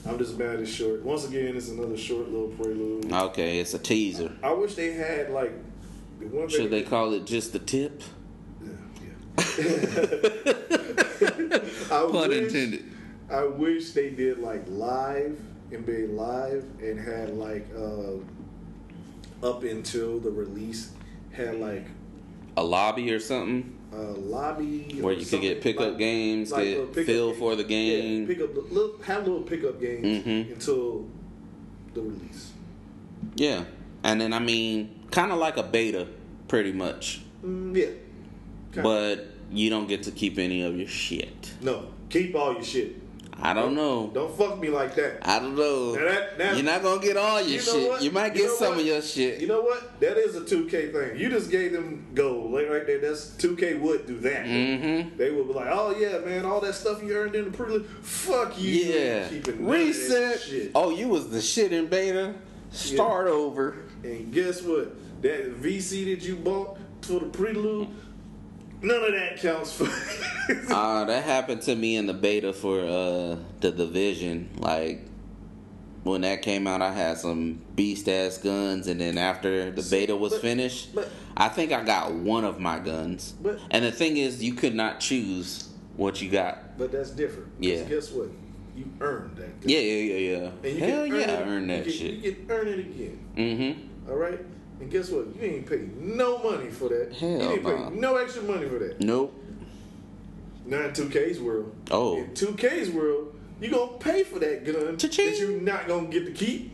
I'm 0.06 0.18
just 0.18 0.36
mad 0.38 0.60
it's 0.60 0.70
short. 0.70 1.02
Once 1.02 1.26
again, 1.26 1.56
it's 1.56 1.68
another 1.68 1.96
short 1.96 2.28
little 2.28 2.48
prelude. 2.48 3.12
Okay, 3.12 3.60
it's 3.60 3.74
a 3.74 3.78
teaser. 3.78 4.32
I 4.42 4.52
wish 4.52 4.74
they 4.74 4.92
had 4.92 5.30
like 5.30 5.52
the 6.18 6.26
one. 6.26 6.48
Should 6.48 6.70
they 6.70 6.82
call 6.82 7.12
it 7.12 7.24
just 7.26 7.52
the 7.52 7.58
tip? 7.60 8.02
Yeah, 8.60 8.70
yeah. 9.36 9.44
I 11.90 12.08
Pun 12.10 12.28
wish, 12.28 12.38
intended. 12.38 12.84
I 13.30 13.44
wish 13.44 13.90
they 13.92 14.10
did 14.10 14.38
like 14.38 14.64
live 14.68 15.38
NBA 15.70 16.14
live 16.14 16.64
and 16.82 16.98
had 16.98 17.34
like 17.36 17.66
uh, 17.76 18.14
up 19.46 19.62
until 19.62 20.18
the 20.18 20.30
release 20.30 20.90
had 21.32 21.60
like 21.60 21.86
A 22.56 22.62
lobby 22.62 23.10
or 23.12 23.18
something 23.20 23.78
a 23.92 23.96
lobby 23.96 24.98
where 25.00 25.12
you 25.12 25.24
could 25.26 25.40
get 25.42 25.60
pickup 25.60 25.88
like- 25.90 25.98
games, 25.98 26.50
like 26.50 26.64
get 26.94 27.04
feel 27.06 27.30
game. 27.30 27.38
for 27.38 27.56
the 27.56 27.64
game. 27.64 28.22
Yeah, 28.22 28.26
pick 28.26 28.40
up 28.40 28.54
little, 28.72 28.96
have 29.02 29.26
little 29.26 29.42
pickup 29.42 29.78
games 29.80 30.24
Mhm. 30.24 30.52
until 30.52 31.06
the 31.92 32.00
release. 32.00 32.52
Yeah, 33.36 33.64
and 34.02 34.18
then 34.20 34.32
I 34.32 34.38
mean, 34.38 34.90
kind 35.10 35.30
of 35.30 35.38
like 35.38 35.58
a 35.58 35.62
beta, 35.62 36.08
pretty 36.48 36.72
much. 36.72 37.20
Mm, 37.44 37.76
yeah, 37.76 37.86
Kinda. 38.72 38.82
But 38.82 39.26
you 39.52 39.68
don't 39.68 39.86
get 39.88 40.02
to 40.04 40.10
keep 40.10 40.38
any 40.38 40.62
of 40.62 40.74
your 40.78 40.88
shit. 40.88 41.52
no, 41.60 41.88
keep 42.08 42.34
all 42.34 42.54
your 42.54 42.64
shit. 42.64 42.96
I 43.40 43.54
don't 43.54 43.74
know. 43.74 44.10
Don't 44.14 44.36
fuck 44.36 44.60
me 44.60 44.68
like 44.68 44.94
that. 44.96 45.18
I 45.22 45.38
don't 45.40 45.56
know. 45.56 45.94
Now 45.94 46.04
that- 46.04 46.38
now- 46.38 46.52
You're 46.52 46.64
not 46.64 46.82
gonna 46.82 47.00
get 47.02 47.16
all 47.16 47.40
your 47.40 47.48
You 47.50 47.56
know 47.58 47.72
shit. 47.72 47.88
what? 47.88 48.02
You 48.02 48.10
might 48.12 48.34
You 48.36 48.42
get 48.42 48.48
know 48.48 48.54
some 48.56 48.68
what? 48.70 48.80
of 48.80 48.86
your 48.86 49.02
shit. 49.02 49.40
You 49.40 49.46
know 49.48 49.62
what? 49.62 50.00
That 50.00 50.16
is 50.18 50.36
a 50.36 50.42
2K 50.42 50.92
thing. 50.92 51.16
You 51.18 51.28
just 51.28 51.50
gave 51.50 51.72
them 51.72 52.06
gold. 52.14 52.52
Right 52.52 52.86
there, 52.86 52.98
that's 53.00 53.30
2K 53.38 53.80
would 53.80 54.06
do 54.06 54.18
that. 54.20 54.44
mm-hmm. 54.44 55.16
They 55.16 55.30
would 55.30 55.48
be 55.48 55.54
like, 55.54 55.68
oh 55.70 55.94
yeah, 55.98 56.18
man, 56.18 56.44
all 56.44 56.60
that 56.60 56.74
stuff 56.74 57.02
you 57.02 57.14
earned 57.16 57.34
in 57.34 57.46
the 57.46 57.50
prelude, 57.50 57.86
fuck 58.02 58.60
you. 58.60 58.70
You 58.70 58.92
Yeah. 58.94 59.22
ain't 59.24 59.30
keeping 59.44 59.64
none 59.66 59.74
of 59.74 59.80
that 59.80 59.86
Reset. 59.86 60.70
Oh, 60.74 60.90
you 60.90 61.08
was 61.08 61.28
the 61.30 61.40
shit 61.40 61.72
in 61.72 61.86
beta. 61.86 62.34
Start 62.70 63.26
over. 63.28 63.76
And 64.04 64.32
guess 64.32 64.62
what? 64.62 64.94
That 65.22 65.54
VC 65.60 66.14
that 66.14 66.22
you 66.26 66.36
bought 66.36 66.78
for 67.02 67.20
the 67.20 67.26
prelude, 67.26 67.88
None 68.82 69.04
of 69.04 69.12
that 69.12 69.36
counts 69.40 69.72
for. 69.72 69.88
Uh, 70.68 71.04
that 71.04 71.22
happened 71.22 71.62
to 71.62 71.74
me 71.76 71.96
in 71.96 72.06
the 72.06 72.12
beta 72.12 72.52
for 72.52 72.80
uh, 72.80 73.36
the 73.60 73.70
division. 73.70 74.50
Like 74.58 75.00
when 76.02 76.22
that 76.22 76.42
came 76.42 76.66
out, 76.66 76.82
I 76.82 76.92
had 76.92 77.16
some 77.18 77.60
beast 77.76 78.08
ass 78.08 78.38
guns, 78.38 78.88
and 78.88 79.00
then 79.00 79.18
after 79.18 79.70
the 79.70 79.82
beta 79.88 80.16
was 80.16 80.32
but- 80.32 80.42
finished, 80.42 80.94
but- 80.94 81.08
I 81.36 81.48
think 81.48 81.70
I 81.72 81.84
got 81.84 82.12
one 82.12 82.44
of 82.44 82.58
my 82.58 82.80
guns. 82.80 83.34
But- 83.40 83.60
and 83.70 83.84
the 83.84 83.92
thing 83.92 84.16
is, 84.16 84.42
you 84.42 84.54
could 84.54 84.74
not 84.74 84.98
choose 84.98 85.68
what 85.96 86.20
you 86.20 86.28
got. 86.28 86.76
but 86.76 86.90
that's 86.90 87.10
different. 87.10 87.52
Yeah. 87.60 87.84
Guess 87.84 88.10
what? 88.10 88.28
You 88.76 88.86
earned 89.00 89.36
that. 89.36 89.60
gun. 89.60 89.68
Yeah, 89.68 89.78
yeah, 89.78 90.14
yeah, 90.14 90.40
yeah. 90.40 90.50
And 90.64 90.64
you 90.64 90.84
Hell 90.84 91.04
can 91.06 91.12
earn 91.14 91.20
yeah, 91.20 91.26
I 91.26 91.42
earned 91.42 91.70
that 91.70 91.86
you 91.86 91.92
shit. 91.92 92.14
You 92.14 92.32
can 92.32 92.46
earn 92.50 92.66
it 92.68 92.78
again. 92.80 93.18
mm-hmm. 93.36 94.10
All 94.10 94.16
right. 94.16 94.40
And 94.80 94.90
guess 94.90 95.10
what? 95.10 95.26
You 95.36 95.42
ain't 95.42 95.66
paid 95.66 95.96
no 96.00 96.38
money 96.38 96.70
for 96.70 96.88
that. 96.88 97.12
Hell 97.12 97.30
you 97.30 97.50
ain't 97.50 97.62
nah. 97.62 97.88
paid 97.88 98.00
no 98.00 98.16
extra 98.16 98.42
money 98.42 98.68
for 98.68 98.78
that. 98.78 99.00
Nope. 99.00 99.38
Not 100.64 100.98
in 100.98 101.08
2K's 101.08 101.40
world. 101.40 101.74
Oh. 101.90 102.18
In 102.18 102.30
2K's 102.30 102.90
world, 102.90 103.34
you 103.60 103.70
gonna 103.70 103.92
pay 103.98 104.24
for 104.24 104.38
that 104.38 104.64
gun 104.64 104.96
Cha-ching. 104.96 105.30
that 105.30 105.38
you're 105.38 105.60
not 105.60 105.86
gonna 105.86 106.08
get 106.08 106.26
to 106.26 106.32
keep. 106.32 106.72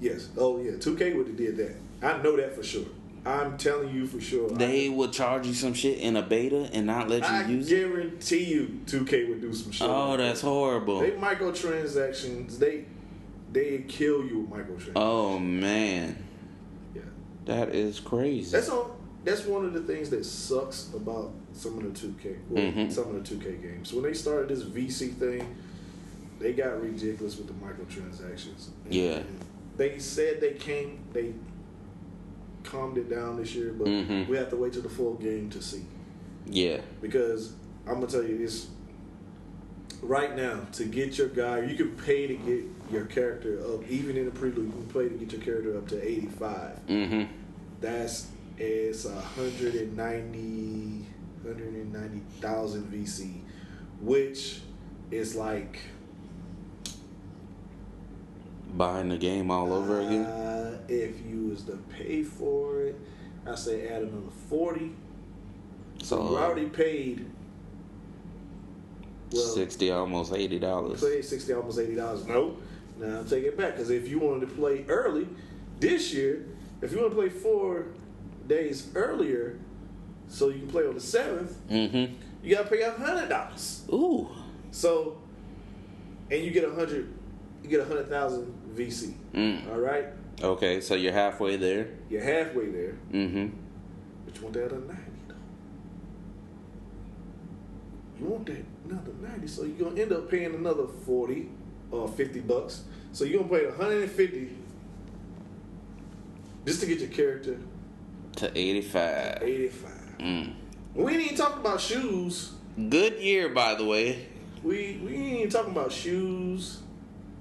Yes. 0.00 0.28
Oh 0.36 0.58
yeah. 0.60 0.72
2K 0.72 1.16
would 1.16 1.28
have 1.28 1.36
did 1.36 1.56
that. 1.58 1.76
I 2.02 2.22
know 2.22 2.36
that 2.36 2.54
for 2.54 2.62
sure. 2.62 2.86
I'm 3.24 3.58
telling 3.58 3.94
you 3.94 4.06
for 4.06 4.20
sure. 4.20 4.48
They 4.48 4.88
would 4.88 5.12
charge 5.12 5.46
you 5.46 5.52
some 5.52 5.74
shit 5.74 5.98
in 5.98 6.16
a 6.16 6.22
beta 6.22 6.70
and 6.72 6.86
not 6.86 7.08
let 7.08 7.20
you 7.20 7.28
I, 7.28 7.46
use 7.46 7.70
it. 7.70 7.76
I 7.76 7.78
guarantee 7.80 8.44
you, 8.44 8.80
2K 8.86 9.28
would 9.28 9.42
do 9.42 9.52
some 9.52 9.72
shit. 9.72 9.86
Oh, 9.86 10.10
like 10.10 10.18
that's 10.18 10.40
that. 10.40 10.46
horrible. 10.46 11.00
They 11.00 11.10
microtransactions. 11.10 12.58
They 12.58 12.86
they 13.52 13.84
kill 13.88 14.24
you 14.24 14.40
with 14.40 14.50
microtransactions. 14.50 14.92
Oh 14.96 15.38
man. 15.38 16.26
That 17.46 17.74
is 17.74 18.00
crazy. 18.00 18.50
That's 18.52 18.68
all. 18.68 18.96
That's 19.22 19.44
one 19.44 19.66
of 19.66 19.74
the 19.74 19.80
things 19.82 20.08
that 20.10 20.24
sucks 20.24 20.90
about 20.94 21.32
some 21.52 21.76
of 21.78 21.84
the 21.84 21.98
two 21.98 22.14
K, 22.22 22.36
well, 22.48 22.62
Mhm. 22.64 22.90
some 22.90 23.14
of 23.14 23.22
the 23.22 23.28
two 23.28 23.36
K 23.38 23.56
games. 23.60 23.92
When 23.92 24.02
they 24.02 24.14
started 24.14 24.48
this 24.48 24.62
VC 24.62 25.08
thing, 25.08 25.46
they 26.38 26.54
got 26.54 26.80
ridiculous 26.80 27.36
with 27.36 27.46
the 27.48 27.52
microtransactions. 27.52 28.68
And 28.86 28.94
Yeah. 28.94 29.22
They 29.76 29.98
said 29.98 30.40
they 30.40 30.52
came, 30.54 31.00
they 31.12 31.34
calmed 32.64 32.96
it 32.98 33.10
down 33.10 33.36
this 33.36 33.54
year, 33.54 33.74
but 33.76 33.88
Mhm. 33.88 34.26
we 34.28 34.36
have 34.38 34.48
to 34.50 34.56
wait 34.56 34.72
till 34.72 34.82
the 34.82 34.88
full 34.88 35.14
game 35.14 35.50
to 35.50 35.60
see. 35.62 35.82
yeah. 36.46 36.80
Because 37.02 37.52
I'm 37.86 37.94
gonna 37.94 38.06
tell 38.06 38.24
you 38.24 38.38
this. 38.38 38.68
Right 40.02 40.34
now, 40.34 40.60
to 40.72 40.84
get 40.84 41.18
your 41.18 41.28
guy, 41.28 41.60
you 41.64 41.76
can 41.76 41.90
pay 41.90 42.26
to 42.26 42.34
get 42.34 42.64
your 42.90 43.04
character 43.06 43.60
up. 43.72 43.88
Even 43.88 44.16
in 44.16 44.24
the 44.26 44.30
prelude, 44.30 44.66
you 44.66 44.72
can 44.72 44.86
pay 44.88 45.08
to 45.08 45.14
get 45.16 45.32
your 45.32 45.40
character 45.42 45.76
up 45.78 45.88
to 45.88 46.06
85. 46.08 46.78
Mm-hmm. 46.88 47.22
That's 47.80 48.28
it's 48.58 49.04
190 49.04 51.06
190,000 51.42 52.84
VC, 52.92 53.40
which 54.00 54.60
is 55.10 55.34
like 55.34 55.78
Buying 58.76 59.08
the 59.08 59.16
game 59.18 59.50
all 59.50 59.72
over 59.72 60.00
again. 60.00 60.24
uh, 60.26 60.78
if 60.88 61.24
you 61.26 61.48
was 61.48 61.62
to 61.64 61.76
pay 61.98 62.22
for 62.22 62.82
it, 62.82 62.96
I 63.46 63.54
say 63.56 63.88
add 63.88 64.02
another 64.02 64.30
40. 64.48 64.92
So 66.02 66.30
you 66.30 66.36
already 66.38 66.66
paid. 66.66 67.26
Well, 69.32 69.46
sixty, 69.46 69.90
almost 69.90 70.32
eighty 70.34 70.58
dollars. 70.58 71.00
Play 71.00 71.22
sixty, 71.22 71.52
almost 71.52 71.78
eighty 71.78 71.94
dollars. 71.94 72.26
No, 72.26 72.56
now 73.00 73.16
I'll 73.16 73.24
take 73.24 73.44
it 73.44 73.56
back 73.56 73.72
because 73.74 73.90
if 73.90 74.08
you 74.08 74.18
wanted 74.18 74.48
to 74.48 74.54
play 74.54 74.84
early 74.88 75.26
this 75.80 76.12
year, 76.12 76.46
if 76.82 76.92
you 76.92 76.98
want 76.98 77.10
to 77.10 77.16
play 77.16 77.28
four 77.28 77.86
days 78.46 78.88
earlier, 78.94 79.58
so 80.28 80.48
you 80.48 80.60
can 80.60 80.68
play 80.68 80.86
on 80.86 80.94
the 80.94 81.00
seventh, 81.00 81.56
Mm-hmm. 81.68 82.14
you 82.42 82.54
gotta 82.54 82.68
pay 82.68 82.82
a 82.82 82.90
hundred 82.92 83.28
dollars. 83.28 83.82
Ooh. 83.92 84.28
So, 84.70 85.18
and 86.30 86.44
you 86.44 86.50
get 86.52 86.64
a 86.64 86.74
hundred, 86.74 87.12
you 87.62 87.68
get 87.70 87.80
a 87.80 87.84
hundred 87.84 88.08
thousand 88.08 88.52
VC. 88.74 89.14
Mm. 89.34 89.70
All 89.72 89.78
right, 89.80 90.06
Okay, 90.42 90.80
so 90.80 90.94
you're 90.94 91.12
halfway 91.12 91.56
there. 91.56 91.88
you're 92.08 92.22
halfway 92.22 92.66
there, 92.70 92.94
Mm-hmm. 93.12 93.48
but 94.24 94.36
you 94.36 94.42
want 94.42 94.54
that 94.54 94.66
other 94.66 94.78
ninety 94.78 95.02
though. 95.28 95.34
You 98.20 98.26
want 98.26 98.46
that 98.46 98.64
another 98.88 99.12
ninety, 99.22 99.46
so 99.46 99.64
you're 99.64 99.88
gonna 99.88 100.00
end 100.00 100.12
up 100.12 100.30
paying 100.30 100.54
another 100.54 100.86
forty 100.86 101.48
or 101.90 102.08
fifty 102.08 102.40
bucks. 102.40 102.82
So 103.12 103.24
you're 103.24 103.42
gonna 103.42 103.52
pay 103.60 103.66
150 103.66 104.50
just 106.66 106.80
to 106.80 106.86
get 106.86 107.00
your 107.00 107.08
character 107.08 107.56
To 108.36 108.50
eighty-five. 108.56 109.42
85. 109.42 109.90
Mm. 110.20 110.52
We 110.94 111.12
ain't 111.14 111.22
even 111.22 111.36
talking 111.36 111.60
about 111.60 111.80
shoes. 111.80 112.52
Good 112.88 113.18
year, 113.18 113.48
by 113.48 113.74
the 113.74 113.84
way. 113.84 114.28
We 114.62 115.00
we 115.04 115.14
ain't 115.14 115.38
even 115.38 115.50
talking 115.50 115.72
about 115.72 115.90
shoes. 115.92 116.80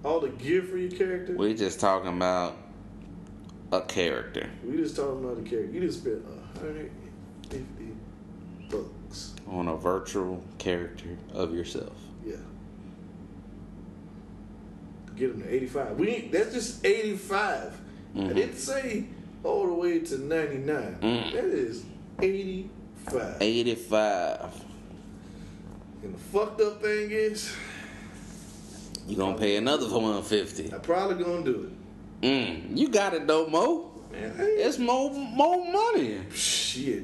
All 0.04 0.20
the 0.22 0.30
gear 0.30 0.64
for 0.64 0.78
your 0.78 0.92
character. 0.92 1.36
We 1.36 1.54
just 1.54 1.80
talking 1.80 2.16
about 2.16 2.56
a 3.72 3.82
character 3.82 4.50
We 4.66 4.78
just 4.78 4.96
talking 4.96 5.24
about 5.24 5.44
the 5.44 5.48
character. 5.50 5.72
You 5.74 5.82
just 5.82 6.00
spent 6.00 6.26
150 6.26 7.66
bucks. 8.72 9.36
on 9.48 9.68
a 9.68 9.76
virtual 9.76 10.42
character 10.58 11.18
of 11.34 11.54
yourself. 11.54 11.94
Yeah. 12.26 12.38
To 12.38 12.42
get 15.20 15.34
them 15.38 15.42
to 15.48 15.54
85. 15.54 16.00
We 16.00 16.08
ain't, 16.10 16.32
that's 16.32 16.54
just 16.54 16.86
85. 16.86 17.74
I 18.16 18.20
Mhm. 18.20 18.36
didn't 18.36 18.56
say 18.58 19.06
all 19.44 19.68
the 19.68 19.74
way 19.74 20.00
to 20.00 20.18
99. 20.18 20.98
Mm. 21.02 21.34
That 21.34 21.44
is 21.46 21.84
85. 22.22 23.36
Eighty-five. 23.42 24.52
And 26.04 26.14
the 26.16 26.20
fucked 26.20 26.62
up 26.62 26.82
thing 26.82 27.12
is, 27.12 27.52
You 29.08 29.16
gonna 29.18 29.38
pay 29.38 29.56
another 29.58 29.88
one 29.90 30.22
fifty. 30.24 30.72
I'm 30.72 30.82
probably 30.82 31.24
gonna 31.24 31.44
do 31.44 31.72
Mm. 32.22 32.78
You 32.78 32.90
got 32.90 33.14
it 33.14 33.26
though, 33.28 33.48
Mo. 33.48 33.92
Man, 34.12 34.34
It's 34.38 34.78
more 34.78 35.10
more 35.12 35.66
money. 35.72 36.20
shit. 36.34 37.04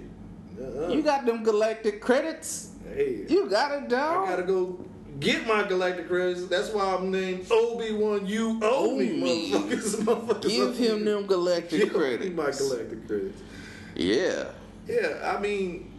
Uh-uh. 0.59 0.89
You 0.93 1.01
got 1.01 1.25
them 1.25 1.43
galactic 1.43 2.01
credits. 2.01 2.71
hey, 2.93 3.25
You 3.29 3.47
got 3.49 3.71
it, 3.71 3.83
I 3.85 3.87
dog. 3.87 4.27
gotta 4.27 4.43
go 4.43 4.79
get 5.19 5.45
my 5.47 5.63
galactic 5.67 6.07
credits. 6.07 6.45
That's 6.47 6.69
why 6.71 6.95
I'm 6.95 7.11
named 7.11 7.47
Obi 7.51 7.93
Wan. 7.93 8.25
You 8.25 8.59
owe 8.61 8.95
me, 8.97 9.09
Owe 9.11 9.23
me. 9.23 9.51
motherfuckers. 9.51 9.95
motherfuckers 10.03 10.49
Give 10.49 10.77
him 10.77 11.05
me. 11.05 11.11
them 11.11 11.25
galactic 11.27 11.79
Give 11.79 11.93
me 11.93 11.99
credits. 11.99 12.35
my 12.35 12.51
galactic 12.51 13.07
credits. 13.07 13.41
Yeah. 13.95 14.45
Yeah, 14.87 15.33
I 15.35 15.39
mean, 15.41 15.91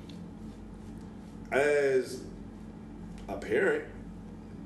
as 1.50 2.20
a 3.28 3.36
parent, 3.36 3.84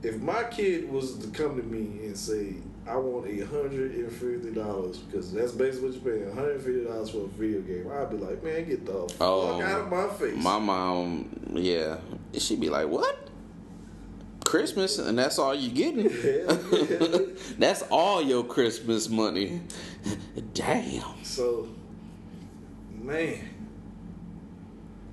if 0.02 0.20
my 0.20 0.44
kid 0.44 0.90
was 0.90 1.18
to 1.18 1.28
come 1.28 1.56
to 1.56 1.62
me 1.62 2.04
and 2.06 2.16
say, 2.16 2.54
"I 2.86 2.96
want 2.96 3.26
a 3.28 3.46
hundred 3.46 3.92
and 3.94 4.10
fifty 4.12 4.50
dollars," 4.52 4.98
because 4.98 5.32
that's 5.32 5.52
basically 5.52 5.90
what 5.90 6.02
you're 6.04 6.14
paying, 6.14 6.26
one 6.28 6.36
hundred 6.36 6.56
and 6.56 6.64
fifty 6.64 6.84
dollars 6.84 7.10
for 7.10 7.18
a 7.24 7.26
video 7.28 7.60
game, 7.60 7.90
I'd 7.92 8.10
be 8.10 8.16
like, 8.16 8.42
"Man, 8.42 8.64
get 8.68 8.84
the 8.86 8.92
Oh, 9.20 9.58
fuck 9.58 9.62
out 9.68 9.80
of 9.82 9.90
my 9.90 10.08
face!" 10.08 10.36
My 10.42 10.58
mom, 10.58 11.28
yeah, 11.54 11.98
she'd 12.34 12.60
be 12.60 12.68
like, 12.70 12.88
"What? 12.88 13.16
Christmas, 14.50 14.98
and 14.98 15.16
that's 15.16 15.38
all 15.38 15.54
you're 15.54 15.72
getting? 15.72 16.08
That's 17.60 17.82
all 17.82 18.20
your 18.20 18.42
Christmas 18.42 19.08
money? 19.08 19.60
Damn." 20.54 21.04
So, 21.22 21.68
man, 23.00 23.48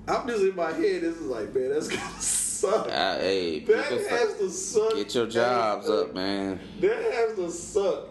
I'm 0.07 0.27
just 0.27 0.41
in 0.41 0.55
my 0.55 0.71
head. 0.71 1.03
This 1.03 1.17
is 1.17 1.27
like, 1.27 1.53
man, 1.53 1.69
that's 1.69 1.87
gonna 1.95 2.19
suck. 2.19 2.87
Uh, 2.87 3.17
hey, 3.19 3.59
that 3.59 4.07
has 4.09 4.33
to 4.39 4.49
suck. 4.49 4.95
get 4.95 5.13
your 5.13 5.27
jobs 5.27 5.87
up, 5.87 6.15
man. 6.15 6.59
That 6.79 6.99
has 7.13 7.35
to 7.35 7.51
suck. 7.51 8.07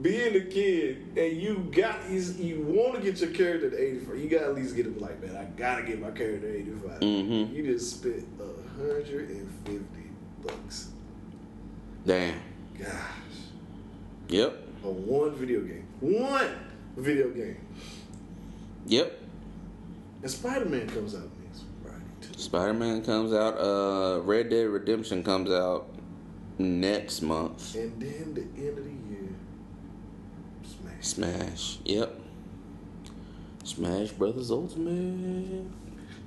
Being 0.00 0.36
a 0.36 0.40
kid 0.46 1.18
and 1.18 1.36
you 1.36 1.68
got 1.72 2.08
you 2.08 2.62
want 2.62 2.94
to 2.94 3.02
get 3.02 3.20
your 3.20 3.30
character 3.30 3.68
to 3.68 3.76
85. 3.76 4.18
You 4.18 4.28
got 4.30 4.38
to 4.38 4.44
at 4.46 4.54
least 4.54 4.74
get 4.76 4.86
it 4.86 5.00
like, 5.00 5.20
man, 5.20 5.36
I 5.36 5.44
gotta 5.58 5.82
get 5.82 6.00
my 6.00 6.12
character 6.12 6.48
to 6.48 6.56
85. 6.56 7.00
Mhm. 7.00 7.52
You 7.52 7.62
just 7.64 7.98
spent 7.98 8.24
hundred 8.78 9.30
and 9.30 9.50
fifty 9.64 9.97
bucks. 10.46 10.88
Damn. 12.06 12.40
Gosh. 12.78 12.88
Yep. 14.28 14.68
On 14.84 15.06
one 15.06 15.34
video 15.34 15.60
game. 15.60 15.86
One 16.00 16.54
video 16.96 17.30
game. 17.30 17.58
Yep. 18.86 19.20
And 20.22 20.30
Spider 20.30 20.64
Man 20.64 20.88
comes 20.88 21.14
out 21.14 21.28
next 21.44 21.64
Friday 21.82 22.04
too. 22.20 22.38
Spider 22.38 22.74
Man 22.74 23.04
comes 23.04 23.32
out. 23.32 23.58
Uh, 23.58 24.20
Red 24.22 24.50
Dead 24.50 24.68
Redemption 24.68 25.22
comes 25.22 25.50
out 25.50 25.88
next 26.58 27.22
month. 27.22 27.74
And 27.74 28.00
then 28.00 28.34
the 28.34 28.42
end 28.66 28.78
of 28.78 28.84
the 28.84 28.90
year, 28.90 29.28
Smash. 30.62 31.04
Smash. 31.04 31.78
Yep. 31.84 32.20
Smash 33.64 34.10
Brothers 34.12 34.50
Ultimate. 34.50 35.66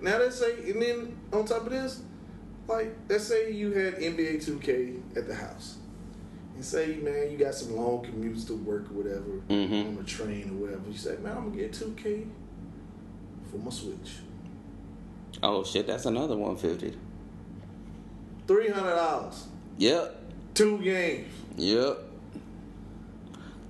Now 0.01 0.17
let's 0.19 0.39
say, 0.39 0.71
and 0.71 0.81
then 0.81 1.17
on 1.33 1.45
top 1.45 1.65
of 1.65 1.71
this, 1.71 2.01
like 2.71 2.95
let's 3.09 3.25
say 3.25 3.51
you 3.51 3.71
had 3.71 3.95
NBA 3.95 4.43
2K 4.45 5.17
at 5.17 5.27
the 5.27 5.35
house, 5.35 5.77
and 6.55 6.63
say, 6.65 6.95
man, 6.97 7.31
you 7.31 7.37
got 7.37 7.53
some 7.55 7.75
long 7.75 8.03
commutes 8.05 8.45
to 8.47 8.55
work 8.55 8.89
or 8.91 8.93
whatever 8.95 9.41
Mhm. 9.49 9.87
on 9.87 9.95
the 9.97 10.03
train 10.03 10.49
or 10.51 10.65
whatever. 10.65 10.81
You 10.89 10.97
say, 10.97 11.17
man, 11.21 11.37
I'm 11.37 11.49
gonna 11.49 11.61
get 11.61 11.73
2K 11.73 12.27
for 13.49 13.57
my 13.57 13.69
Switch. 13.71 14.19
Oh 15.43 15.63
shit, 15.63 15.87
that's 15.87 16.05
another 16.05 16.35
one 16.37 16.55
fifty. 16.57 16.93
Three 18.47 18.69
hundred 18.69 18.95
dollars. 18.95 19.45
Yep. 19.77 20.17
Two 20.53 20.77
games. 20.79 21.27
Yep. 21.57 21.97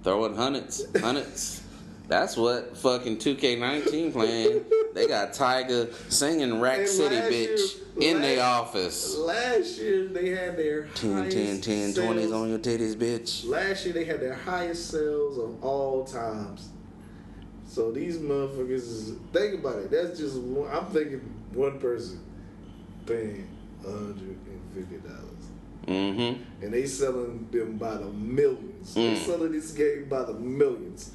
Throwing 0.04 0.36
hundreds, 0.36 0.86
hundreds. 1.00 1.62
That's 2.12 2.36
what 2.36 2.76
fucking 2.76 3.20
2K19 3.20 4.12
playing. 4.12 4.66
They 4.94 5.08
got 5.08 5.32
Tyga 5.32 5.94
singing 6.12 6.60
Rack 6.60 6.80
And 6.80 6.90
City, 6.90 7.16
bitch, 7.16 7.78
year- 7.98 8.16
in 8.16 8.22
their 8.22 8.44
office. 8.44 9.16
Last 9.18 9.80
year 9.80 10.10
they 10.10 10.32
had 10.32 10.58
their 10.58 10.88
10, 10.88 11.30
10, 11.30 11.62
10, 11.62 11.94
sales. 11.94 11.98
20s 11.98 12.34
on 12.38 12.50
your 12.50 12.60
titties, 12.60 12.96
bitch. 12.98 13.48
Last 13.48 13.86
year 13.86 13.94
they 13.94 14.04
had 14.04 14.20
their 14.20 14.34
highest 14.36 14.90
sales 14.90 15.38
of 15.38 15.64
all 15.64 16.04
times. 16.04 16.68
So 17.66 17.94
these 17.94 18.18
motherfuckers 18.18 18.72
is 18.72 19.14
think 19.32 19.62
about 19.62 19.78
it. 19.78 19.92
That's 19.92 20.20
just 20.20 20.36
one, 20.36 20.70
I'm 20.70 20.88
thinking 20.88 21.22
one 21.54 21.80
person 21.80 22.20
paying 23.06 23.48
hundred 23.86 24.18
and 24.18 24.62
fifty 24.76 24.98
dollars. 24.98 25.28
Mm-hmm. 25.88 26.64
And 26.66 26.74
they 26.74 26.86
selling 26.86 27.48
them 27.52 27.78
by 27.78 27.96
the 27.96 28.08
millions. 28.08 28.94
They 28.96 29.14
Mm. 29.16 29.26
selling 29.26 29.52
this 29.54 29.72
game 29.72 30.10
by 30.10 30.24
the 30.24 30.34
millions. 30.34 31.12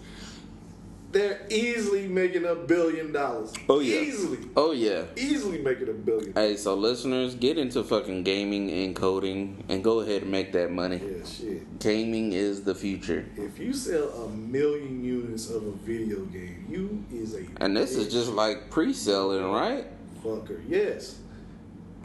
They're 1.17 1.41
easily 1.49 2.07
making 2.09 2.45
a 2.45 2.55
billion 2.55 3.11
dollars. 3.11 3.55
Oh, 3.71 3.81
yeah. 3.81 4.01
Easily. 4.01 4.39
Oh, 4.55 4.73
yeah. 4.73 5.05
Easily 5.17 5.57
making 5.63 5.89
a 5.89 5.95
billion. 5.95 6.35
Hey, 6.35 6.59
so 6.59 6.75
listeners, 6.75 7.35
get 7.35 7.57
into 7.57 7.83
fucking 7.83 8.23
gaming 8.23 8.71
and 8.71 8.95
coding 8.95 9.65
and 9.71 9.83
go 9.83 10.01
ahead 10.01 10.21
and 10.21 10.31
make 10.31 10.53
that 10.53 10.71
money. 10.71 11.01
Yeah, 11.03 11.25
shit. 11.25 11.79
Gaming 11.79 12.35
is 12.35 12.65
the 12.65 12.75
future. 12.75 13.25
If 13.35 13.59
you 13.59 13.73
sell 13.73 14.11
a 14.25 14.29
million 14.29 15.03
units 15.03 15.49
of 15.49 15.67
a 15.67 15.73
video 15.73 16.21
game, 16.27 16.67
you 16.69 17.03
is 17.11 17.35
a 17.35 17.47
And 17.63 17.75
this 17.75 17.97
is 17.97 18.13
just 18.13 18.33
like 18.33 18.69
pre 18.69 18.93
selling, 18.93 19.51
right? 19.51 19.87
fucker. 20.23 20.61
Yes. 20.69 21.17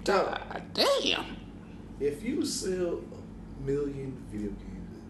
Now, 0.07 0.23
God 0.23 0.41
ah, 0.51 0.61
damn. 0.73 1.35
if 1.99 2.23
you 2.23 2.45
sell 2.45 3.01
a 3.01 3.61
million 3.65 4.23
video 4.31 4.51
games, 4.51 5.01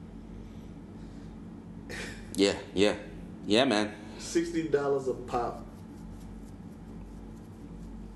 Yeah, 2.36 2.56
yeah. 2.74 2.96
Yeah, 3.46 3.66
man. 3.66 3.92
sixty 4.18 4.68
dollars 4.68 5.08
a 5.08 5.14
pop, 5.14 5.66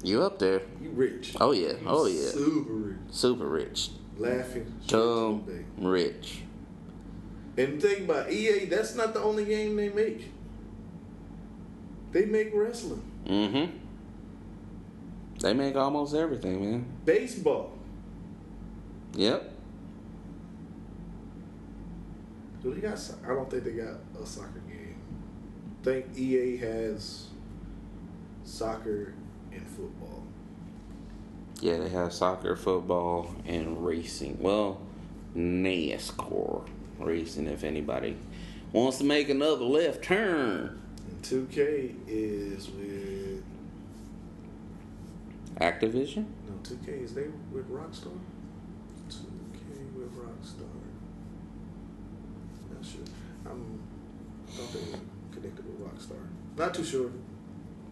You 0.03 0.22
up 0.22 0.38
there. 0.39 0.61
you 0.81 0.89
rich. 0.91 1.35
Oh, 1.41 1.52
yeah. 1.52 1.73
Oh, 1.85 2.06
yeah. 2.06 2.30
Super 2.30 2.73
rich. 2.73 2.97
Super 3.11 3.47
rich. 3.47 3.89
Laughing. 4.18 4.72
Dumb 4.88 5.43
rich. 5.77 6.41
And 7.57 7.81
think 7.81 8.02
about 8.02 8.31
EA, 8.31 8.65
that's 8.65 8.95
not 8.95 9.14
the 9.14 9.22
only 9.22 9.45
game 9.45 9.76
they 9.76 9.89
make. 9.89 10.31
They 12.11 12.26
make 12.26 12.52
wrestling, 12.53 13.02
Mm-hmm. 13.26 13.77
They 15.39 15.53
make 15.53 15.76
almost 15.76 16.14
everything, 16.15 16.61
man. 16.64 16.85
baseball. 17.03 17.73
Yep. 19.15 19.52
Do 22.64 22.73
they 22.73 22.81
got? 22.81 22.99
I 23.23 23.27
don't 23.27 23.49
think 23.49 23.64
they 23.64 23.72
got 23.72 23.95
a 24.22 24.26
soccer 24.26 24.61
think 25.85 26.17
EA 26.17 26.57
has 26.57 27.27
soccer 28.43 29.13
and 29.51 29.67
football. 29.67 30.23
Yeah, 31.61 31.77
they 31.77 31.89
have 31.89 32.11
soccer, 32.11 32.55
football, 32.55 33.35
and 33.45 33.85
racing. 33.85 34.37
Well, 34.39 34.81
NASCAR 35.35 36.67
racing. 36.97 37.45
If 37.47 37.63
anybody 37.63 38.17
wants 38.71 38.97
to 38.97 39.03
make 39.03 39.29
another 39.29 39.63
left 39.63 40.03
turn, 40.03 40.81
And 41.07 41.21
2K 41.21 41.93
is 42.07 42.67
with 42.69 43.43
Activision. 45.61 46.25
no 46.47 46.55
2K 46.63 47.03
is 47.03 47.13
they 47.13 47.27
with 47.51 47.69
Rockstar. 47.71 48.17
2K 49.07 49.93
with 49.95 50.11
Rockstar. 50.17 50.65
Not 52.73 52.83
sure. 52.83 53.01
I'm 53.45 53.79
thought 54.47 54.73
they 54.73 54.79
were 54.91 54.99
connected 55.31 55.65
with 55.65 55.79
Rockstar. 55.81 56.27
Not 56.57 56.73
too 56.73 56.84
sure, 56.84 57.11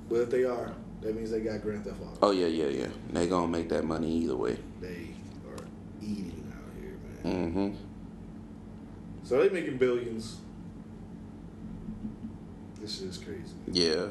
but 0.10 0.16
if 0.22 0.30
they 0.30 0.44
are, 0.46 0.74
that 1.02 1.16
means 1.16 1.32
they 1.32 1.42
got 1.42 1.62
Grand 1.62 1.84
Theft 1.84 1.98
Auto. 2.02 2.18
Oh 2.22 2.32
yeah, 2.32 2.48
yeah, 2.48 2.68
yeah. 2.68 2.88
They 3.12 3.28
gonna 3.28 3.48
make 3.48 3.70
that 3.70 3.84
money 3.84 4.10
either 4.20 4.36
way. 4.38 4.58
They 4.80 5.10
are 5.48 5.66
eating 6.02 6.52
out 6.56 6.82
here, 6.82 6.96
man. 7.34 7.48
Mm-hmm. 7.52 7.76
So 9.26 9.40
they 9.42 9.50
making 9.50 9.78
billions. 9.78 10.38
This 12.80 13.00
shit 13.00 13.08
is 13.10 13.18
crazy. 13.18 13.54
Yeah. 13.72 14.08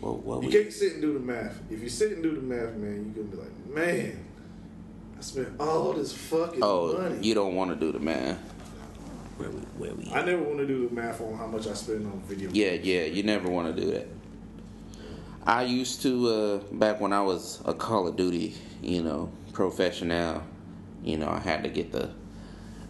Well, 0.00 0.16
what 0.16 0.42
You 0.42 0.48
we? 0.48 0.52
can't 0.52 0.72
sit 0.72 0.94
and 0.94 1.02
do 1.02 1.12
the 1.14 1.20
math. 1.20 1.60
If 1.70 1.80
you 1.80 1.88
sit 1.88 2.12
and 2.12 2.22
do 2.22 2.34
the 2.34 2.40
math, 2.40 2.74
man, 2.74 3.12
you're 3.14 3.24
gonna 3.24 3.36
be 3.36 3.42
like, 3.42 3.74
man, 3.74 4.24
I 5.16 5.20
spent 5.20 5.48
all 5.60 5.92
this 5.92 6.12
fucking 6.12 6.60
Oh, 6.62 6.98
money. 6.98 7.18
you 7.20 7.34
don't 7.34 7.54
want 7.54 7.70
to 7.70 7.76
do 7.76 7.92
the 7.92 8.00
math. 8.00 8.38
Where 9.42 9.50
we? 9.50 9.60
Where 9.88 9.94
we? 9.94 10.12
I 10.12 10.24
never 10.24 10.42
want 10.42 10.58
to 10.58 10.66
do 10.66 10.88
the 10.88 10.94
math 10.94 11.20
on 11.20 11.36
how 11.36 11.48
much 11.48 11.66
I 11.66 11.74
spend 11.74 12.06
on 12.06 12.20
video. 12.20 12.48
Games. 12.50 12.56
Yeah, 12.56 13.00
yeah, 13.00 13.06
you 13.06 13.24
never 13.24 13.48
want 13.48 13.74
to 13.74 13.80
do 13.80 13.90
that. 13.90 14.06
I 15.44 15.64
used 15.64 16.02
to 16.02 16.28
uh, 16.28 16.56
back 16.74 17.00
when 17.00 17.12
I 17.12 17.22
was 17.22 17.60
a 17.64 17.74
Call 17.74 18.06
of 18.06 18.14
Duty, 18.14 18.54
you 18.80 19.02
know, 19.02 19.32
professional. 19.52 20.44
You 21.02 21.18
know, 21.18 21.28
I 21.28 21.40
had 21.40 21.64
to 21.64 21.70
get 21.70 21.90
the 21.90 22.10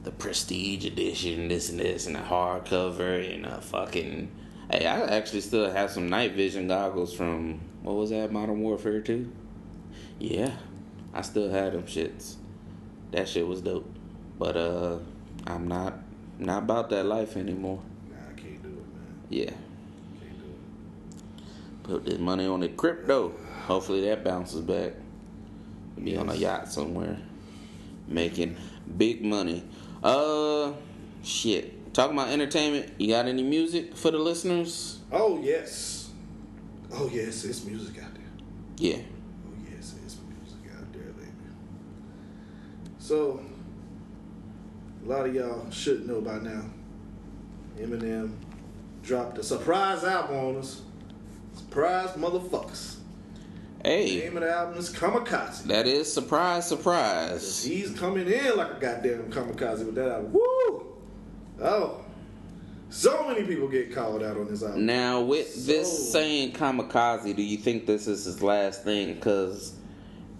the 0.03 0.11
Prestige 0.11 0.85
Edition, 0.85 1.49
this 1.49 1.71
and 1.71 1.81
this, 1.81 2.07
and 2.07 2.17
the 2.17 2.21
hardcover, 2.21 3.35
and 3.35 3.47
a 3.47 3.63
fucking. 3.63 4.31
Hey, 4.71 4.85
I 4.85 5.01
actually 5.07 5.41
still 5.41 5.71
have 5.71 5.91
some 5.91 6.11
night 6.11 6.33
vision 6.33 6.69
goggles 6.69 7.15
from 7.15 7.63
what 7.83 7.95
was 7.95 8.11
that, 8.11 8.31
Modern 8.31 8.61
Warfare 8.61 9.01
Two? 9.01 9.33
Yeah, 10.19 10.51
I 11.15 11.23
still 11.23 11.49
had 11.49 11.73
them 11.73 11.85
shits. 11.85 12.35
That 13.13 13.27
shit 13.27 13.47
was 13.47 13.63
dope, 13.63 13.91
but 14.39 14.59
uh, 14.59 14.99
I'm 15.47 15.67
not 15.67 16.02
not 16.39 16.65
about 16.65 16.91
that 16.91 17.05
life 17.05 17.37
anymore. 17.37 17.81
Nah, 18.11 18.17
I 18.17 18.41
can't 18.41 18.63
do 18.63 18.69
it, 18.69 18.75
man. 18.75 19.23
Yeah. 19.29 19.45
Can't 19.45 20.39
do 20.39 20.45
it. 20.47 21.83
Put 21.83 22.05
this 22.05 22.19
money 22.19 22.47
on 22.47 22.61
the 22.61 22.69
crypto. 22.69 23.35
Hopefully 23.67 24.03
that 24.09 24.25
bounces 24.25 24.61
back. 24.61 24.93
Be 26.03 26.17
on 26.17 26.29
a 26.29 26.35
yacht 26.35 26.69
somewhere. 26.69 27.19
Making 28.09 28.57
big 28.97 29.25
money. 29.25 29.63
Uh 30.03 30.73
shit. 31.23 31.93
Talking 31.93 32.17
about 32.17 32.31
entertainment, 32.31 32.91
you 32.99 33.09
got 33.09 33.27
any 33.27 33.43
music 33.43 33.95
for 33.95 34.11
the 34.11 34.19
listeners? 34.19 34.99
Oh 35.13 35.39
yes. 35.43 36.11
Oh 36.93 37.09
yes, 37.13 37.45
it's 37.45 37.65
music 37.65 38.03
out 38.03 38.15
there. 38.15 38.25
Yeah. 38.79 38.97
Oh 39.47 39.55
yes, 39.71 39.95
it's 40.05 40.17
music 40.27 40.73
out 40.75 40.93
there, 40.93 41.13
baby. 41.13 41.31
So, 42.99 43.43
a 45.05 45.09
lot 45.09 45.27
of 45.27 45.35
y'all 45.35 45.71
should 45.71 46.07
know 46.07 46.21
by 46.21 46.39
now. 46.39 46.65
Eminem 47.79 48.33
dropped 49.03 49.39
a 49.39 49.43
surprise 49.43 50.05
album 50.05 50.37
on 50.37 50.57
us. 50.57 50.83
Surprise, 51.55 52.11
motherfuckers. 52.11 52.97
The 53.83 53.89
Hey, 53.91 54.19
name 54.21 54.37
of 54.37 54.43
the 54.45 54.51
album 54.51 54.79
is 54.79 54.91
Kamikaze. 54.93 55.65
that 55.65 55.87
is 55.89 56.13
surprise, 56.13 56.69
surprise. 56.69 57.65
He's 57.65 57.91
coming 57.91 58.29
in 58.29 58.57
like 58.57 58.71
a 58.77 58.81
goddamn 58.81 59.25
kamikaze 59.31 59.85
with 59.85 59.97
that 59.97 60.09
album. 60.09 60.33
Woo! 60.33 60.87
Oh. 61.61 61.99
So 62.91 63.27
many 63.27 63.43
people 63.45 63.67
get 63.69 63.93
called 63.93 64.23
out 64.23 64.37
on 64.37 64.47
this 64.49 64.63
album. 64.63 64.87
Now, 64.87 65.23
with 65.23 65.67
this 65.67 66.13
saying 66.13 66.53
kamikaze, 66.53 67.35
do 67.35 67.43
you 67.43 67.57
think 67.57 67.87
this 67.87 68.07
is 68.07 68.25
his 68.27 68.41
last 68.43 68.85
thing? 68.85 69.15
Because 69.15 69.75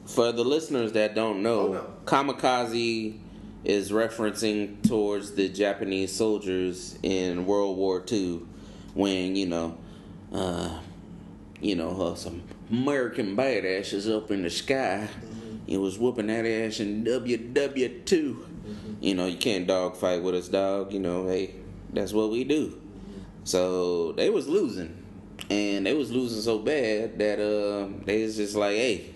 for 0.07 0.31
the 0.33 0.45
listeners 0.45 0.93
that 0.93 1.15
don't 1.17 1.43
know, 1.43 1.61
Oh, 1.69 1.73
no. 1.73 1.87
kamikaze 2.05 3.19
is 3.65 3.91
referencing 3.91 4.87
towards 4.87 5.33
the 5.33 5.49
Japanese 5.49 6.15
soldiers 6.15 6.99
in 7.03 7.47
World 7.47 7.77
War 7.77 8.03
II 8.11 8.41
when, 8.95 9.37
you 9.37 9.47
know, 9.47 9.79
uh, 10.33 10.79
you 11.61 11.77
know, 11.77 11.91
uh, 12.01 12.15
some 12.15 12.43
American 12.71 13.37
badasses 13.37 14.15
up 14.15 14.31
in 14.31 14.43
the 14.43 14.51
sky. 14.51 15.09
It 15.67 15.79
was 15.79 15.99
whooping 15.99 16.27
that 16.27 16.45
ass 16.45 16.81
in 16.81 17.05
WW2. 17.05 18.37
You 19.01 19.15
know, 19.15 19.27
you 19.27 19.39
can't 19.39 19.67
dog 19.67 19.97
fight 19.97 20.23
with 20.23 20.35
us, 20.35 20.49
dog. 20.49 20.93
You 20.93 21.01
know, 21.01 21.29
hey, 21.29 21.55
that's 21.93 22.13
what 22.13 22.31
we 22.31 22.45
do. 22.45 22.81
So 23.45 24.13
they 24.13 24.31
was 24.31 24.49
losing, 24.49 24.97
and 25.51 25.87
they 25.87 25.95
was 25.95 26.11
losing 26.11 26.41
so 26.41 26.59
bad 26.59 27.19
that 27.19 27.41
uh, 27.41 27.89
they 28.05 28.23
was 28.25 28.37
just 28.37 28.57
like, 28.57 28.77
hey, 28.77 29.15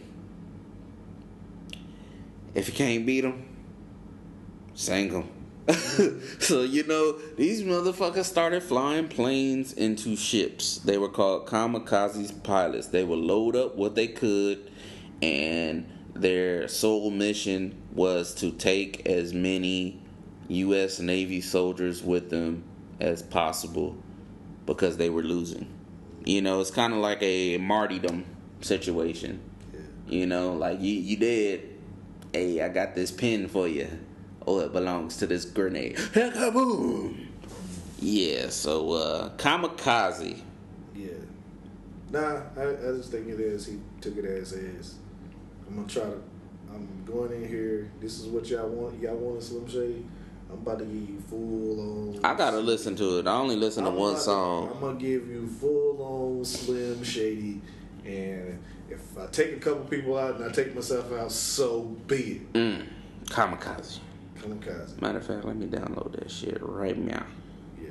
if 2.55 2.69
you 2.69 2.75
can't 2.75 3.07
beat 3.07 3.23
them, 3.23 3.46
sing 4.77 5.13
them. 5.13 5.29
so 6.39 6.63
you 6.63 6.85
know 6.85 7.19
these 7.37 7.65
motherfuckers 7.65 8.27
started 8.27 8.63
flying 8.63 9.09
planes 9.09 9.73
into 9.73 10.15
ships. 10.15 10.79
They 10.79 10.97
were 10.97 11.09
called 11.09 11.47
kamikazes 11.47 12.41
pilots. 12.45 12.87
They 12.87 13.03
would 13.03 13.19
load 13.19 13.57
up 13.57 13.75
what 13.75 13.97
they 13.97 14.07
could, 14.07 14.71
and 15.21 15.91
their 16.15 16.69
sole 16.69 17.11
mission 17.11 17.83
was 17.93 18.33
to 18.37 18.53
take 18.53 19.07
as 19.09 19.35
many 19.35 20.01
U.S. 20.49 21.01
Navy 21.01 21.41
soldiers 21.41 22.01
with 22.03 22.31
them 22.31 22.63
as 23.01 23.23
possible 23.23 23.97
because 24.67 24.99
they 24.99 25.11
were 25.11 25.23
losing. 25.23 25.67
You 26.25 26.43
know, 26.43 26.61
it's 26.61 26.71
kind 26.71 26.93
of 26.93 27.01
like 27.01 27.19
a 27.23 27.59
martyrdom 27.59 28.25
situation. 28.61 29.41
Yeah. 29.73 29.81
You 30.09 30.27
know, 30.27 30.53
like 30.53 30.81
you 30.81 30.93
you 30.93 31.17
did. 31.17 31.73
Hey, 32.33 32.61
I 32.61 32.69
got 32.69 32.95
this 32.95 33.11
pin 33.11 33.49
for 33.49 33.67
you. 33.67 33.89
Oh, 34.47 34.61
it 34.61 34.73
belongs 34.73 35.17
to 35.19 35.27
this 35.27 35.45
grenade. 35.45 35.97
Kaboom! 35.97 37.27
Yeah. 37.99 38.49
So 38.51 38.93
uh, 38.93 39.31
kamikaze. 39.37 40.41
Yeah. 40.95 41.09
Nah, 42.13 42.43
I, 42.57 42.63
I 42.63 42.97
just 42.97 43.11
think 43.11 43.29
it 43.29 43.41
is. 43.41 43.67
He 43.67 43.79
took 44.01 44.17
it 44.17 44.25
as 44.25 44.53
is. 44.53 44.95
I'm 45.67 45.77
gonna 45.77 45.89
try 45.89 46.05
to. 46.05 46.23
I'm 46.73 47.05
going 47.05 47.33
in 47.33 47.49
here. 47.49 47.91
This 48.01 48.21
is 48.21 48.27
what 48.27 48.47
y'all 48.49 48.69
want. 48.69 49.01
Y'all 49.01 49.17
want 49.17 49.39
a 49.39 49.43
Slim 49.43 49.69
Shady. 49.69 50.05
I'm 50.49 50.59
about 50.59 50.79
to 50.79 50.85
give 50.85 51.11
you 51.11 51.21
full 51.29 51.81
on. 51.81 52.25
I 52.25 52.37
gotta 52.37 52.59
listen 52.59 52.95
to 52.97 53.19
it. 53.19 53.27
I 53.27 53.35
only 53.35 53.57
listen 53.57 53.83
to 53.85 53.91
I'm 53.91 53.97
one 53.97 54.17
song. 54.17 54.71
I'm 54.75 54.81
gonna 54.81 54.99
give 54.99 55.27
you 55.27 55.49
full 55.49 56.01
on 56.01 56.45
Slim 56.45 57.03
Shady, 57.03 57.61
and 58.05 58.63
if 58.89 59.19
I 59.19 59.27
take 59.27 59.57
a 59.57 59.57
couple 59.57 59.85
people 59.87 60.17
out 60.17 60.37
and 60.37 60.45
I 60.45 60.53
take 60.53 60.73
myself 60.73 61.13
out, 61.13 61.33
so 61.33 61.83
be 62.07 62.17
it. 62.17 62.53
Mm, 62.53 62.87
kamikaze. 63.25 63.99
Kamikaze. 64.47 65.01
Matter 65.01 65.19
of 65.19 65.27
fact, 65.27 65.45
let 65.45 65.57
me 65.57 65.67
download 65.67 66.13
that 66.13 66.31
shit 66.31 66.59
right 66.61 66.97
now. 66.97 67.25
Yeah, 67.81 67.89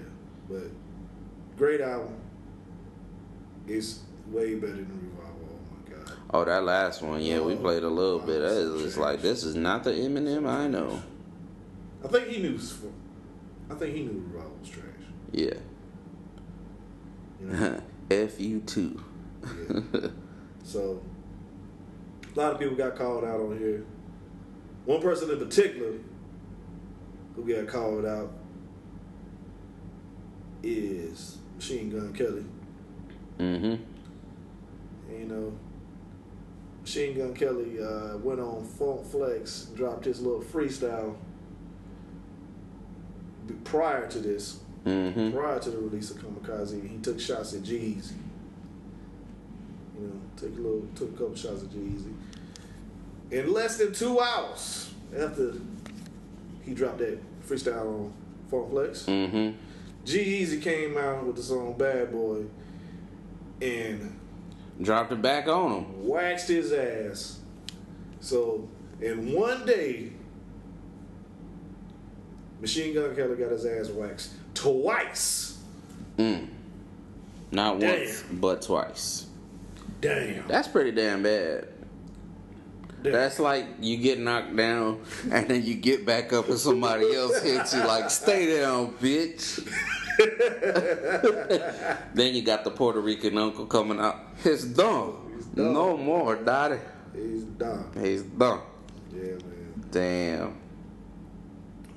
but 0.49 0.63
great 1.57 1.81
album. 1.81 2.15
It's 3.67 4.01
way 4.27 4.55
better 4.55 4.73
than 4.73 5.11
Revival. 5.17 5.49
Oh 5.49 5.75
my 5.75 5.95
god. 5.95 6.13
Oh, 6.31 6.45
that 6.45 6.63
last 6.63 7.01
one, 7.01 7.21
yeah, 7.21 7.39
we 7.39 7.53
Oh, 7.53 7.57
played 7.57 7.83
a 7.83 7.89
little 7.89 8.19
bit. 8.19 8.41
Is 8.41 8.83
it's 8.83 8.97
like 8.97 9.21
this 9.21 9.43
is 9.43 9.55
not 9.55 9.83
the 9.83 9.91
Eminem 9.91 10.47
I 10.47 10.67
know. 10.67 11.01
I 12.03 12.07
think 12.07 12.27
he 12.27 12.41
knew. 12.41 12.59
I 13.69 13.73
think 13.73 13.95
he 13.95 14.03
knew 14.03 14.23
Revival 14.31 14.57
was 14.59 14.69
trash. 14.69 14.85
Yeah. 15.31 15.53
You 17.41 17.47
know. 17.47 17.81
F 18.11 18.39
you 18.39 18.59
too. 18.61 19.03
Yeah. 19.43 20.07
So, 20.67 20.99
a 22.35 22.39
lot 22.39 22.53
of 22.53 22.59
people 22.59 22.75
got 22.75 22.95
called 22.95 23.23
out 23.23 23.39
on 23.39 23.55
here. 23.59 23.85
One 24.85 24.99
person 24.99 25.29
in 25.29 25.37
particular 25.37 25.91
who 27.35 27.43
got 27.53 27.67
called 27.67 28.05
out 28.05 28.31
is 30.63 31.37
Machine 31.55 31.89
Gun 31.91 32.13
Kelly. 32.13 32.45
mm-hmm. 33.39 33.75
You 35.11 35.25
know, 35.25 35.53
Machine 36.81 37.17
Gun 37.17 37.33
Kelly 37.33 37.79
uh, 37.81 38.17
went 38.17 38.39
on 38.39 38.63
Funk 38.65 39.05
Flex, 39.05 39.65
dropped 39.75 40.05
his 40.05 40.21
little 40.21 40.41
freestyle 40.41 41.15
prior 43.63 44.07
to 44.07 44.19
this, 44.19 44.59
Mm-hmm. 44.85 45.31
prior 45.31 45.57
to 45.57 45.71
the 45.71 45.77
release 45.79 46.11
of 46.11 46.17
Kamikaze. 46.17 46.87
He 46.87 46.97
took 46.99 47.19
shots 47.19 47.55
at 47.55 47.63
G-Eazy. 47.63 48.11
You 49.99 50.07
know, 50.07 50.21
took 50.37 50.55
a 50.55 50.61
little, 50.61 50.87
took 50.93 51.09
a 51.09 51.13
couple 51.13 51.33
shots 51.35 51.63
at 51.63 51.71
G-Eazy. 51.71 52.13
In 53.31 53.51
less 53.51 53.77
than 53.77 53.93
two 53.93 54.19
hours 54.19 54.93
after 55.17 55.53
he 56.65 56.73
dropped 56.73 56.97
that 56.99 57.19
freestyle 57.47 57.87
on 57.87 58.13
Funk 58.49 58.69
Flex, 58.71 59.05
Mm-hmm. 59.05 59.57
G-Eazy 60.05 60.61
came 60.61 60.97
out 60.97 61.25
with 61.25 61.35
the 61.35 61.41
song 61.43 61.75
Bad 61.77 62.11
Boy 62.11 62.43
and 63.61 64.19
Dropped 64.81 65.11
it 65.13 65.21
back 65.21 65.47
on 65.47 65.71
him. 65.83 66.05
waxed 66.07 66.47
his 66.49 66.71
ass. 66.73 67.39
So 68.19 68.67
in 69.01 69.33
one 69.33 69.65
day, 69.65 70.11
Machine 72.61 72.93
Gun 72.93 73.15
Kelly 73.15 73.35
got 73.35 73.51
his 73.51 73.65
ass 73.65 73.89
waxed 73.89 74.31
twice. 74.53 75.57
Mm. 76.17 76.47
Not 77.51 77.79
Damn. 77.79 77.99
once, 77.99 78.23
but 78.31 78.61
twice. 78.61 79.27
Damn. 80.01 80.47
That's 80.47 80.67
pretty 80.67 80.91
damn 80.91 81.23
bad. 81.23 81.67
That's 83.11 83.39
like 83.39 83.65
you 83.81 83.97
get 83.97 84.19
knocked 84.19 84.55
down 84.55 85.01
and 85.31 85.47
then 85.47 85.63
you 85.63 85.75
get 85.75 86.05
back 86.05 86.33
up 86.33 86.49
and 86.49 86.57
somebody 86.59 87.13
else 87.15 87.41
hits 87.41 87.73
you 87.73 87.79
like, 87.85 88.09
stay 88.09 88.57
down, 88.59 88.93
bitch. 88.93 89.63
then 92.13 92.33
you 92.35 92.41
got 92.41 92.63
the 92.63 92.71
Puerto 92.71 92.99
Rican 93.01 93.37
uncle 93.37 93.65
coming 93.65 93.99
out. 93.99 94.19
It's 94.43 94.63
done. 94.63 95.13
done. 95.55 95.73
No 95.73 95.97
more, 95.97 96.35
daddy. 96.35 96.79
He's 97.13 97.43
done. 97.43 97.85
He's 98.01 98.23
done. 98.23 98.61
Yeah, 99.13 99.21
man. 99.21 99.85
Damn. 99.91 100.57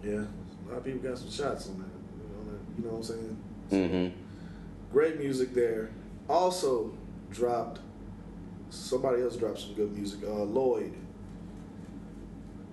Yeah. 0.04 0.12
A 0.12 0.68
lot 0.68 0.78
of 0.78 0.84
people 0.84 1.00
got 1.08 1.18
some 1.18 1.30
shots 1.30 1.68
on 1.68 1.78
that. 1.78 1.88
You 2.18 2.28
know, 2.28 2.44
that- 2.52 2.78
you 2.78 2.84
know 2.84 2.90
what 2.90 2.98
I'm 2.98 3.02
saying? 3.02 3.36
Mm-hmm. 3.70 4.16
Great 4.92 5.18
music 5.18 5.54
there. 5.54 5.90
Also 6.28 6.92
dropped. 7.30 7.80
Somebody 8.70 9.22
else 9.22 9.36
dropped 9.36 9.60
some 9.60 9.74
good 9.74 9.92
music. 9.96 10.20
Uh, 10.24 10.42
Lloyd 10.44 10.94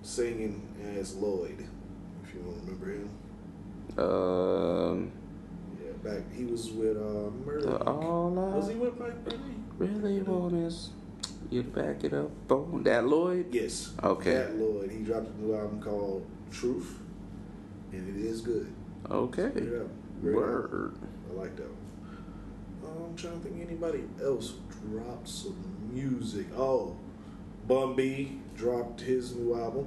singing 0.02 0.62
as 0.98 1.16
Lloyd. 1.16 1.66
If 2.24 2.34
you 2.34 2.40
don't 2.40 2.60
remember 2.60 2.92
him. 2.92 3.10
Um, 3.98 5.12
Yeah, 5.82 5.92
back 6.04 6.22
he 6.34 6.44
was 6.44 6.70
with 6.70 6.96
uh 6.96 7.30
the 7.60 7.82
all 7.84 8.30
Was 8.30 8.68
he 8.68 8.74
with 8.74 8.98
Mike 8.98 9.14
really 9.78 10.22
want 10.22 10.54
is 10.54 10.90
you 11.50 11.62
to 11.62 11.68
back 11.70 12.04
it 12.04 12.12
up 12.12 12.30
on 12.50 12.82
that 12.84 13.06
Lloyd. 13.06 13.46
Yes. 13.52 13.92
Okay. 14.02 14.34
That 14.34 14.56
Lloyd. 14.56 14.90
He 14.90 14.98
dropped 14.98 15.28
a 15.28 15.40
new 15.40 15.54
album 15.54 15.80
called 15.80 16.26
Truth, 16.50 16.98
and 17.92 18.16
it 18.16 18.24
is 18.24 18.40
good. 18.40 18.72
Okay. 19.10 19.44
Album. 19.44 19.90
Great 20.20 20.34
album. 20.34 20.34
Word. 20.34 20.98
I 21.30 21.34
like 21.34 21.56
that 21.56 21.68
one. 21.68 23.06
I'm 23.08 23.16
trying 23.16 23.40
to 23.40 23.48
think 23.48 23.62
anybody 23.62 24.04
else 24.22 24.54
dropped 24.90 25.28
some 25.28 25.56
music. 25.96 26.46
Oh, 26.56 26.94
Bun 27.66 27.96
B 27.96 28.38
dropped 28.54 29.00
his 29.00 29.34
new 29.34 29.58
album. 29.58 29.86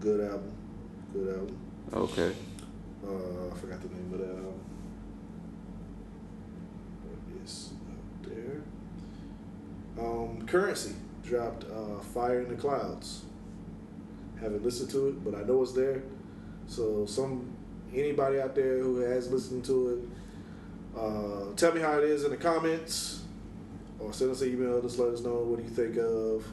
Good 0.00 0.20
album. 0.20 0.52
Good 1.12 1.28
album. 1.28 1.58
Okay. 1.92 2.32
Uh, 3.04 3.52
I 3.52 3.58
forgot 3.58 3.82
the 3.82 3.88
name 3.88 4.10
of 4.12 4.20
that 4.20 4.28
album. 4.28 4.60
What 7.04 7.44
is 7.44 7.70
up 7.90 8.32
there? 8.32 8.62
Um, 9.98 10.46
Currency 10.46 10.94
dropped 11.24 11.64
uh, 11.64 12.00
Fire 12.00 12.40
in 12.42 12.48
the 12.48 12.54
Clouds. 12.54 13.24
Haven't 14.40 14.64
listened 14.64 14.90
to 14.90 15.08
it, 15.08 15.24
but 15.24 15.34
I 15.34 15.42
know 15.42 15.62
it's 15.62 15.72
there. 15.72 16.02
So 16.68 17.06
some 17.06 17.52
anybody 17.92 18.40
out 18.40 18.54
there 18.54 18.78
who 18.78 19.00
has 19.00 19.30
listened 19.32 19.64
to 19.64 19.88
it, 19.90 20.98
uh, 20.98 21.54
tell 21.56 21.72
me 21.72 21.80
how 21.80 21.98
it 21.98 22.04
is 22.04 22.22
in 22.24 22.30
the 22.30 22.36
comments, 22.36 23.22
or 23.98 24.12
send 24.12 24.30
us 24.30 24.42
an 24.42 24.52
email. 24.52 24.80
Just 24.82 24.98
let 24.98 25.12
us 25.12 25.20
know 25.20 25.36
what 25.36 25.58
do 25.58 25.64
you 25.64 25.70
think 25.70 25.96
of 25.96 26.44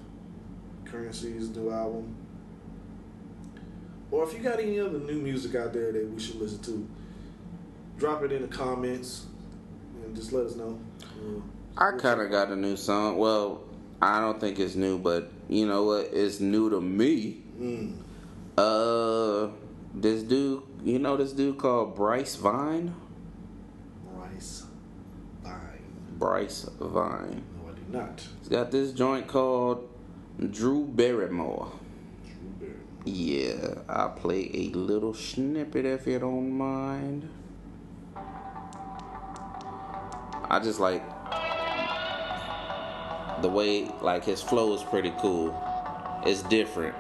Currency's 0.86 1.50
new 1.50 1.72
album. 1.72 2.16
Or 4.12 4.24
if 4.24 4.34
you 4.34 4.40
got 4.40 4.60
any 4.60 4.80
other 4.80 5.00
new 5.00 5.20
music 5.20 5.56
out 5.56 5.74
there 5.74 5.92
that 5.92 6.10
we 6.10 6.20
should 6.20 6.36
listen 6.36 6.62
to, 6.64 6.88
drop 7.98 8.24
it 8.24 8.32
in 8.32 8.42
the 8.44 8.48
comments 8.48 9.26
and 10.04 10.16
just 10.16 10.32
let 10.32 10.46
us 10.46 10.56
know. 10.56 10.80
Uh, 11.02 11.42
I 11.78 11.98
kind 11.98 12.22
of 12.22 12.30
got 12.32 12.50
a 12.50 12.56
new 12.56 12.78
song. 12.78 13.18
Well, 13.18 13.64
I 14.02 14.20
don't 14.20 14.40
think 14.40 14.60
it's 14.60 14.76
new, 14.76 14.98
but 14.98 15.32
you 15.50 15.66
know 15.66 15.84
what? 15.84 16.10
It's 16.14 16.40
new 16.40 16.70
to 16.70 16.80
me. 16.80 17.42
Mm. 17.60 17.98
Uh, 18.58 19.50
this 19.94 20.24
dude, 20.24 20.64
you 20.84 21.00
know 21.00 21.18
this 21.18 21.34
dude 21.34 21.58
called 21.58 21.96
Bryce 21.96 22.36
Vine? 22.36 22.94
Rice 24.14 24.66
Vine. 25.42 25.96
Bryce 26.18 26.70
Vine. 26.80 27.44
No, 27.62 27.70
I 27.70 27.76
do 27.76 27.82
not. 27.90 28.24
He's 28.40 28.50
got 28.50 28.72
this 28.72 28.92
joint 28.92 29.28
called 29.28 29.88
Drew 30.52 30.86
Barrymore. 30.86 31.72
Drew 32.24 32.50
Barrymore. 32.60 32.82
Yeah, 33.06 33.76
I'll 33.90 34.10
play 34.10 34.50
a 34.54 34.70
little 34.70 35.14
snippet 35.14 35.86
if 35.86 36.08
you 36.08 36.20
don't 36.20 36.52
mind. 36.52 37.30
I 40.48 40.60
just 40.64 40.80
like 40.80 41.04
the 43.42 43.50
way 43.50 43.92
like 44.02 44.24
his 44.24 44.42
flow 44.42 44.74
is 44.74 44.84
pretty 44.84 45.14
cool. 45.20 45.54
It's 46.26 46.44
different. 46.44 46.96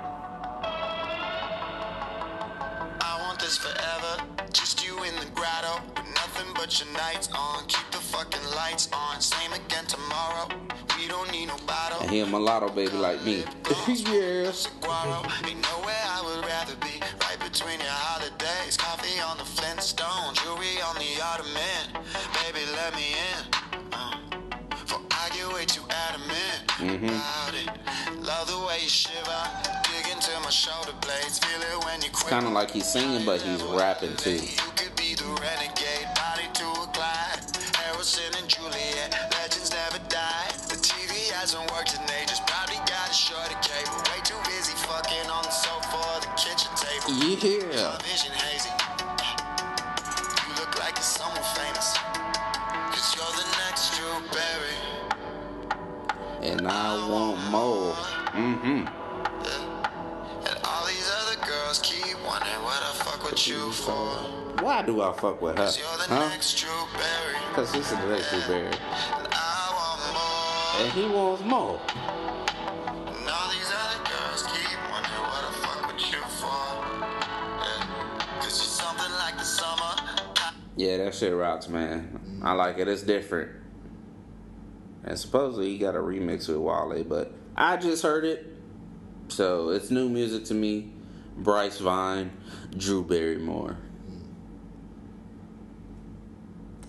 Lights 8.55 8.89
on. 8.93 9.21
Same 9.21 9.53
again 9.53 9.85
tomorrow. 9.85 10.47
We 10.97 11.07
don't 11.07 11.29
need 11.31 11.47
no 11.47 11.57
bottle. 11.67 12.01
And 12.01 12.09
he 12.09 12.19
a 12.21 12.25
mulatto 12.25 12.69
baby 12.69 12.97
like 12.97 13.23
me. 13.23 13.43
yeah. 13.87 14.51
Saguaro. 14.51 15.21
Ain't 15.45 15.61
nowhere 15.61 16.03
I 16.15 16.21
would 16.25 16.45
rather 16.45 16.75
be. 16.77 16.99
Right 17.21 17.39
between 17.39 17.79
your 17.79 17.97
holidays. 18.07 18.77
Coffee 18.77 19.19
on 19.21 19.37
the 19.37 19.45
Flintstone. 19.45 20.33
Jewelry 20.35 20.81
on 20.87 20.95
the 20.95 21.11
Ottoman. 21.21 22.03
Baby, 22.41 22.63
let 22.75 22.95
me 22.95 23.13
in. 23.13 23.43
Uh, 23.93 24.17
for 24.85 24.99
I 25.11 25.29
get 25.35 25.47
way 25.53 25.65
too 25.65 25.83
adamant 25.89 26.65
about 26.79 27.53
it. 27.53 27.69
Love 28.21 28.47
the 28.47 28.59
way 28.67 28.79
you 28.81 28.89
shiver. 28.89 29.43
Dig 29.83 30.11
into 30.11 30.31
my 30.41 30.49
shoulder 30.49 30.93
blades. 31.01 31.39
Feel 31.39 31.61
it 31.61 31.85
when 31.85 32.01
you 32.01 32.09
quit. 32.09 32.29
Kind 32.29 32.45
of 32.45 32.53
like 32.53 32.71
he's 32.71 32.87
singing, 32.91 33.25
but 33.25 33.41
he's 33.41 33.61
rapping 33.63 34.15
too. 34.17 34.31
You 34.35 34.71
could 34.75 34.95
be 34.95 35.15
the 35.15 35.25
renegade, 35.41 36.04
Allison 38.05 38.37
and 38.39 38.47
Juliet. 38.47 39.17
Legends 39.31 39.71
never 39.71 39.97
die. 40.09 40.51
The 40.69 40.77
TV 40.77 41.31
hasn't 41.33 41.65
worked 41.71 41.95
in 41.95 42.01
ages. 42.21 42.39
Probably 42.45 42.77
got 42.85 43.09
a 43.09 43.13
shorter 43.13 43.57
cable. 43.65 43.97
Way 44.13 44.21
too 44.23 44.37
busy 44.45 44.77
fucking 44.85 45.27
on 45.27 45.41
the 45.41 45.49
sofa 45.49 45.97
or 45.97 46.21
the 46.21 46.29
kitchen 46.37 46.69
table. 46.77 47.09
Yeah. 47.73 47.97
Vision 48.05 48.31
hazy. 48.31 48.69
You 50.37 50.53
look 50.53 50.77
like 50.77 50.93
you're 50.93 51.01
someone 51.01 51.41
famous. 51.57 51.97
Cause 52.93 53.15
you're 53.17 53.33
the 53.41 53.47
next 53.65 53.97
Drew 53.97 54.21
Berry. 54.37 54.77
And 56.43 56.67
I 56.67 57.09
want 57.09 57.41
more. 57.49 57.93
Mm 58.37 58.59
hmm. 58.61 59.04
You 63.47 63.71
for. 63.71 63.93
Why 64.63 64.81
do 64.81 65.03
I 65.03 65.13
fuck 65.13 65.39
with 65.39 65.55
her? 65.55 65.65
Cause 65.65 65.77
you're 65.77 65.85
the 65.97 66.15
Huh? 66.15 66.29
Drew. 66.55 67.49
Because 67.49 67.71
this 67.71 67.91
is 67.91 67.97
the 67.99 68.07
next 68.07 68.31
Blueberry. 68.31 68.65
And 68.65 69.27
I 69.31 69.69
want 69.77 70.01
more. 70.15 70.81
And 70.81 70.91
he 70.93 71.05
wants 71.05 71.43
more. 71.43 71.79
And 73.05 73.29
all 73.29 73.51
these 73.51 73.71
other 73.71 74.01
girls 74.09 74.41
keep 74.47 74.79
wondering 74.89 75.25
what 75.29 75.43
I 75.45 75.51
fuck 75.61 75.93
with 75.93 76.11
you 76.11 76.21
for. 76.25 76.65
Yeah. 77.61 78.39
Cause 78.39 78.57
you're 78.57 78.65
something 78.65 79.11
like 79.19 79.37
the 79.37 79.43
summer. 79.43 79.93
Yeah, 80.75 80.97
that 80.97 81.13
shit 81.13 81.31
rocks, 81.31 81.69
man. 81.69 82.41
I 82.41 82.53
like 82.53 82.79
it. 82.79 82.87
It's 82.87 83.03
different. 83.03 83.51
And 85.03 85.19
supposedly 85.19 85.69
he 85.69 85.77
got 85.77 85.95
a 85.95 85.99
remix 85.99 86.47
with 86.47 86.57
Wale, 86.57 87.03
but 87.03 87.31
I 87.55 87.77
just 87.77 88.01
heard 88.01 88.25
it. 88.25 88.43
So 89.27 89.69
it's 89.69 89.91
new 89.91 90.09
music 90.09 90.45
to 90.45 90.55
me. 90.55 90.93
Bryce 91.37 91.79
Vine, 91.79 92.31
Drew 92.75 93.03
Barrymore. 93.03 93.77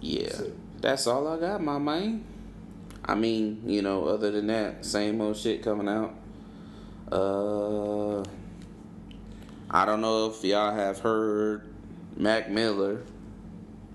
Yeah. 0.00 0.40
That's 0.80 1.06
all 1.06 1.26
I 1.26 1.38
got, 1.38 1.62
my 1.62 1.78
man. 1.78 2.24
I 3.04 3.14
mean, 3.14 3.62
you 3.66 3.82
know, 3.82 4.04
other 4.06 4.30
than 4.30 4.48
that, 4.48 4.84
same 4.84 5.20
old 5.20 5.36
shit 5.36 5.62
coming 5.62 5.88
out. 5.88 6.14
Uh 7.10 8.24
I 9.70 9.84
don't 9.84 10.00
know 10.00 10.26
if 10.26 10.44
y'all 10.44 10.74
have 10.74 11.00
heard 11.00 11.62
Mac 12.16 12.50
Miller. 12.50 13.02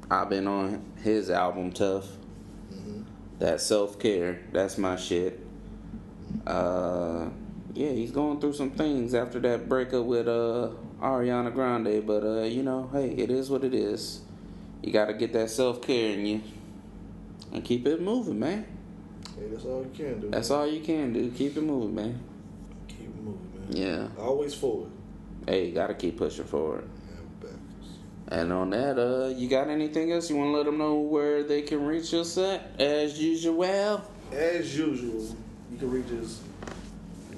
I've 0.10 0.30
been 0.30 0.48
on 0.48 0.84
his 1.02 1.30
album 1.30 1.72
Tough. 1.72 2.08
That 3.40 3.62
self 3.62 3.98
care, 3.98 4.42
that's 4.52 4.78
my 4.78 4.96
shit. 4.98 5.40
Uh, 6.46 7.30
yeah, 7.74 7.92
he's 7.92 8.12
going 8.12 8.40
through 8.40 8.54
some 8.54 8.72
things 8.72 9.14
after 9.14 9.40
that 9.42 9.70
breakup 9.70 10.06
with 10.06 10.28
uh 10.28 10.70
Ariana 11.02 11.54
Grande, 11.54 12.06
but 12.06 12.24
uh, 12.24 12.44
you 12.44 12.64
know, 12.64 12.90
hey, 12.92 13.10
it 13.10 13.32
is 13.32 13.50
what 13.50 13.64
it 13.64 13.74
is. 13.74 14.22
You 14.82 14.92
got 14.92 15.06
to 15.06 15.14
get 15.14 15.34
that 15.34 15.50
self 15.50 15.82
care 15.82 16.14
in 16.14 16.26
you 16.26 16.42
and 17.52 17.64
keep 17.64 17.86
it 17.88 18.02
moving, 18.02 18.40
man. 18.40 18.66
Hey, 19.36 19.48
that's 19.52 19.66
all 19.66 19.84
you 19.84 19.92
can 19.96 20.20
do. 20.20 20.30
That's 20.30 20.52
all 20.52 20.68
you 20.68 20.82
can 20.82 21.14
do. 21.14 21.32
Keep 21.32 21.58
it 21.58 21.62
moving, 21.62 21.96
man. 21.96 22.20
Keep 22.88 23.00
it 23.00 23.22
moving, 23.22 23.52
man. 23.56 24.10
Yeah. 24.18 24.22
Always 24.22 24.54
forward. 24.54 24.92
Hey, 25.48 25.68
you 25.68 25.74
got 25.74 25.88
to 25.88 25.94
keep 25.94 26.18
pushing 26.18 26.46
forward. 26.46 26.88
And 28.28 28.54
on 28.54 28.70
that, 28.70 28.98
uh, 28.98 29.28
you 29.28 29.50
got 29.50 29.68
anything 29.68 30.14
else 30.14 30.30
you 30.30 30.38
want 30.38 30.54
to 30.54 30.58
let 30.58 30.66
them 30.66 30.78
know 30.78 30.96
where 30.96 31.44
they 31.44 31.64
can 31.64 31.86
reach 31.86 32.14
us 32.14 32.38
at? 32.38 32.80
As 32.80 33.20
usual. 33.20 34.02
As 34.32 34.78
usual, 34.78 35.36
you 35.70 35.78
can 35.78 35.92
reach 35.92 36.10
us 36.22 36.42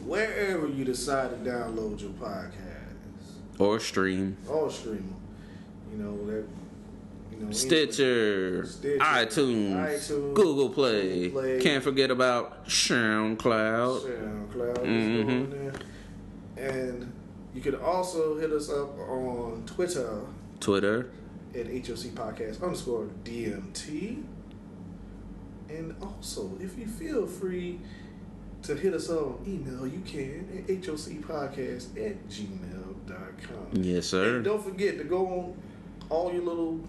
wherever 0.06 0.68
you 0.68 0.84
decide 0.86 1.30
to 1.44 1.50
download 1.50 2.00
your 2.02 2.12
podcast 2.12 3.60
Or 3.60 3.80
stream. 3.80 4.38
or 4.48 4.70
stream. 4.72 5.16
You 5.92 5.98
know 6.04 6.26
that. 6.28 6.46
You 7.32 7.46
know, 7.46 7.52
Stitcher, 7.52 8.64
Stitcher, 8.66 9.00
iTunes, 9.00 9.74
iTunes, 9.76 10.34
Google 10.36 10.70
Play. 10.70 11.28
Google 11.30 11.42
Play. 11.42 11.62
Can't 11.62 11.84
forget 11.84 12.12
about 12.12 12.66
SoundCloud. 12.68 14.02
SoundCloud, 14.02 14.78
Mhm. 14.86 15.26
mm 15.26 15.52
there. 15.52 15.74
and 16.88 17.12
you 17.56 17.62
can 17.62 17.76
also 17.76 18.38
hit 18.40 18.52
us 18.52 18.70
up 18.70 18.98
on 19.10 19.64
Twitter 19.66 20.22
Twitter. 20.60 21.08
at 21.56 21.66
HOC 21.68 22.10
Podcast 22.12 22.62
underscore 22.64 23.08
DMT. 23.24 24.24
And 25.70 25.96
also, 26.02 26.52
if 26.62 26.78
you 26.78 26.86
feel 26.86 27.26
free 27.26 27.80
to 28.64 28.76
hit 28.76 28.94
us 28.94 29.10
up 29.10 29.20
on 29.20 29.44
email, 29.46 29.86
you 29.88 30.02
can 30.06 30.48
at 30.58 30.68
HOCpodcast 30.82 31.98
at 31.98 32.28
gmail.com. 32.30 33.68
Yes, 33.84 34.08
sir. 34.08 34.36
And 34.36 34.44
don't 34.46 34.64
forget 34.64 34.98
to 34.98 35.04
go 35.04 35.28
on 35.28 35.58
all 36.10 36.34
your 36.34 36.44
little 36.44 36.80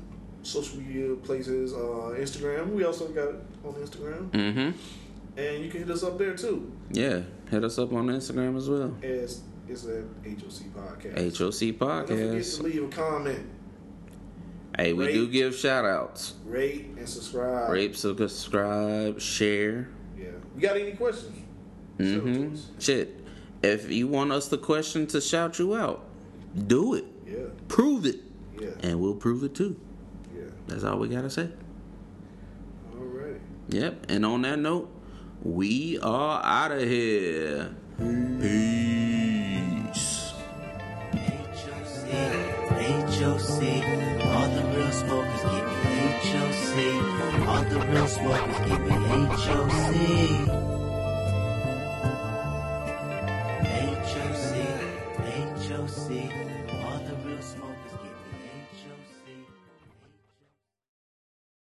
social 0.42 0.78
media 0.78 1.14
places, 1.16 1.72
uh, 1.72 2.14
Instagram. 2.18 2.72
We 2.72 2.84
also 2.84 3.08
got 3.08 3.28
it 3.28 3.36
on 3.64 3.72
Instagram. 3.74 4.30
Mm-hmm. 4.30 4.70
And 5.36 5.64
you 5.64 5.70
can 5.70 5.80
hit 5.80 5.90
us 5.90 6.04
up 6.04 6.16
there 6.18 6.34
too. 6.34 6.70
Yeah. 6.90 7.22
Hit 7.50 7.64
us 7.64 7.78
up 7.78 7.92
on 7.92 8.06
Instagram 8.06 8.56
as 8.56 8.68
well. 8.68 8.94
As 9.02 9.42
it's 9.68 9.84
at 9.84 10.04
HOC 10.24 10.68
Podcast. 10.74 11.36
HOC 11.36 11.62
And 11.62 11.78
Don't 11.78 12.06
forget 12.06 12.18
Podcast. 12.18 12.56
to 12.58 12.62
leave 12.62 12.84
a 12.84 12.88
comment, 12.88 13.46
Hey, 14.76 14.92
we 14.92 15.12
do 15.12 15.28
give 15.28 15.54
shout 15.54 15.84
outs. 15.84 16.34
rate, 16.44 16.86
and 16.98 17.08
subscribe. 17.08 17.70
Rate, 17.70 17.94
subscribe, 17.96 19.20
share. 19.20 19.88
Yeah. 20.18 20.26
You 20.56 20.60
got 20.60 20.76
any 20.76 20.92
questions? 20.92 21.38
Show 21.98 22.04
it 22.04 22.08
to 22.08 22.20
Mm-hmm. 22.20 22.78
Shit. 22.80 23.20
If 23.62 23.90
you 23.90 24.08
want 24.08 24.32
us 24.32 24.48
the 24.48 24.58
question 24.58 25.06
to 25.08 25.20
shout 25.20 25.58
you 25.58 25.74
out, 25.74 26.04
do 26.66 26.94
it. 26.94 27.04
Yeah. 27.26 27.46
Prove 27.68 28.04
it. 28.04 28.20
Yeah. 28.60 28.70
And 28.82 29.00
we'll 29.00 29.14
prove 29.14 29.42
it 29.42 29.54
too. 29.54 29.80
Yeah. 30.34 30.42
That's 30.66 30.84
all 30.84 30.98
we 30.98 31.08
gotta 31.08 31.30
say. 31.30 31.48
All 32.92 33.04
right. 33.04 33.40
Yep. 33.68 34.06
And 34.10 34.26
on 34.26 34.42
that 34.42 34.58
note, 34.58 34.90
we 35.42 35.98
are 36.00 36.42
out 36.44 36.72
of 36.72 36.82
here. 36.82 37.74
Peace. 38.40 40.32
HOC, 41.12 42.10
HOC, 43.14 43.62
all 44.26 44.48
the 44.50 44.62
real 44.74 44.92
smokers 44.92 45.42
give 45.42 45.66
me 45.68 45.94
HOC, 46.24 46.74
all 47.48 47.62
the 47.64 47.78
real 47.90 48.08
smokers 48.08 48.58
give 48.68 48.80
me 48.80 48.90
HOC. 48.90 50.63
HOC, 53.74 54.54
HOC. 55.66 56.53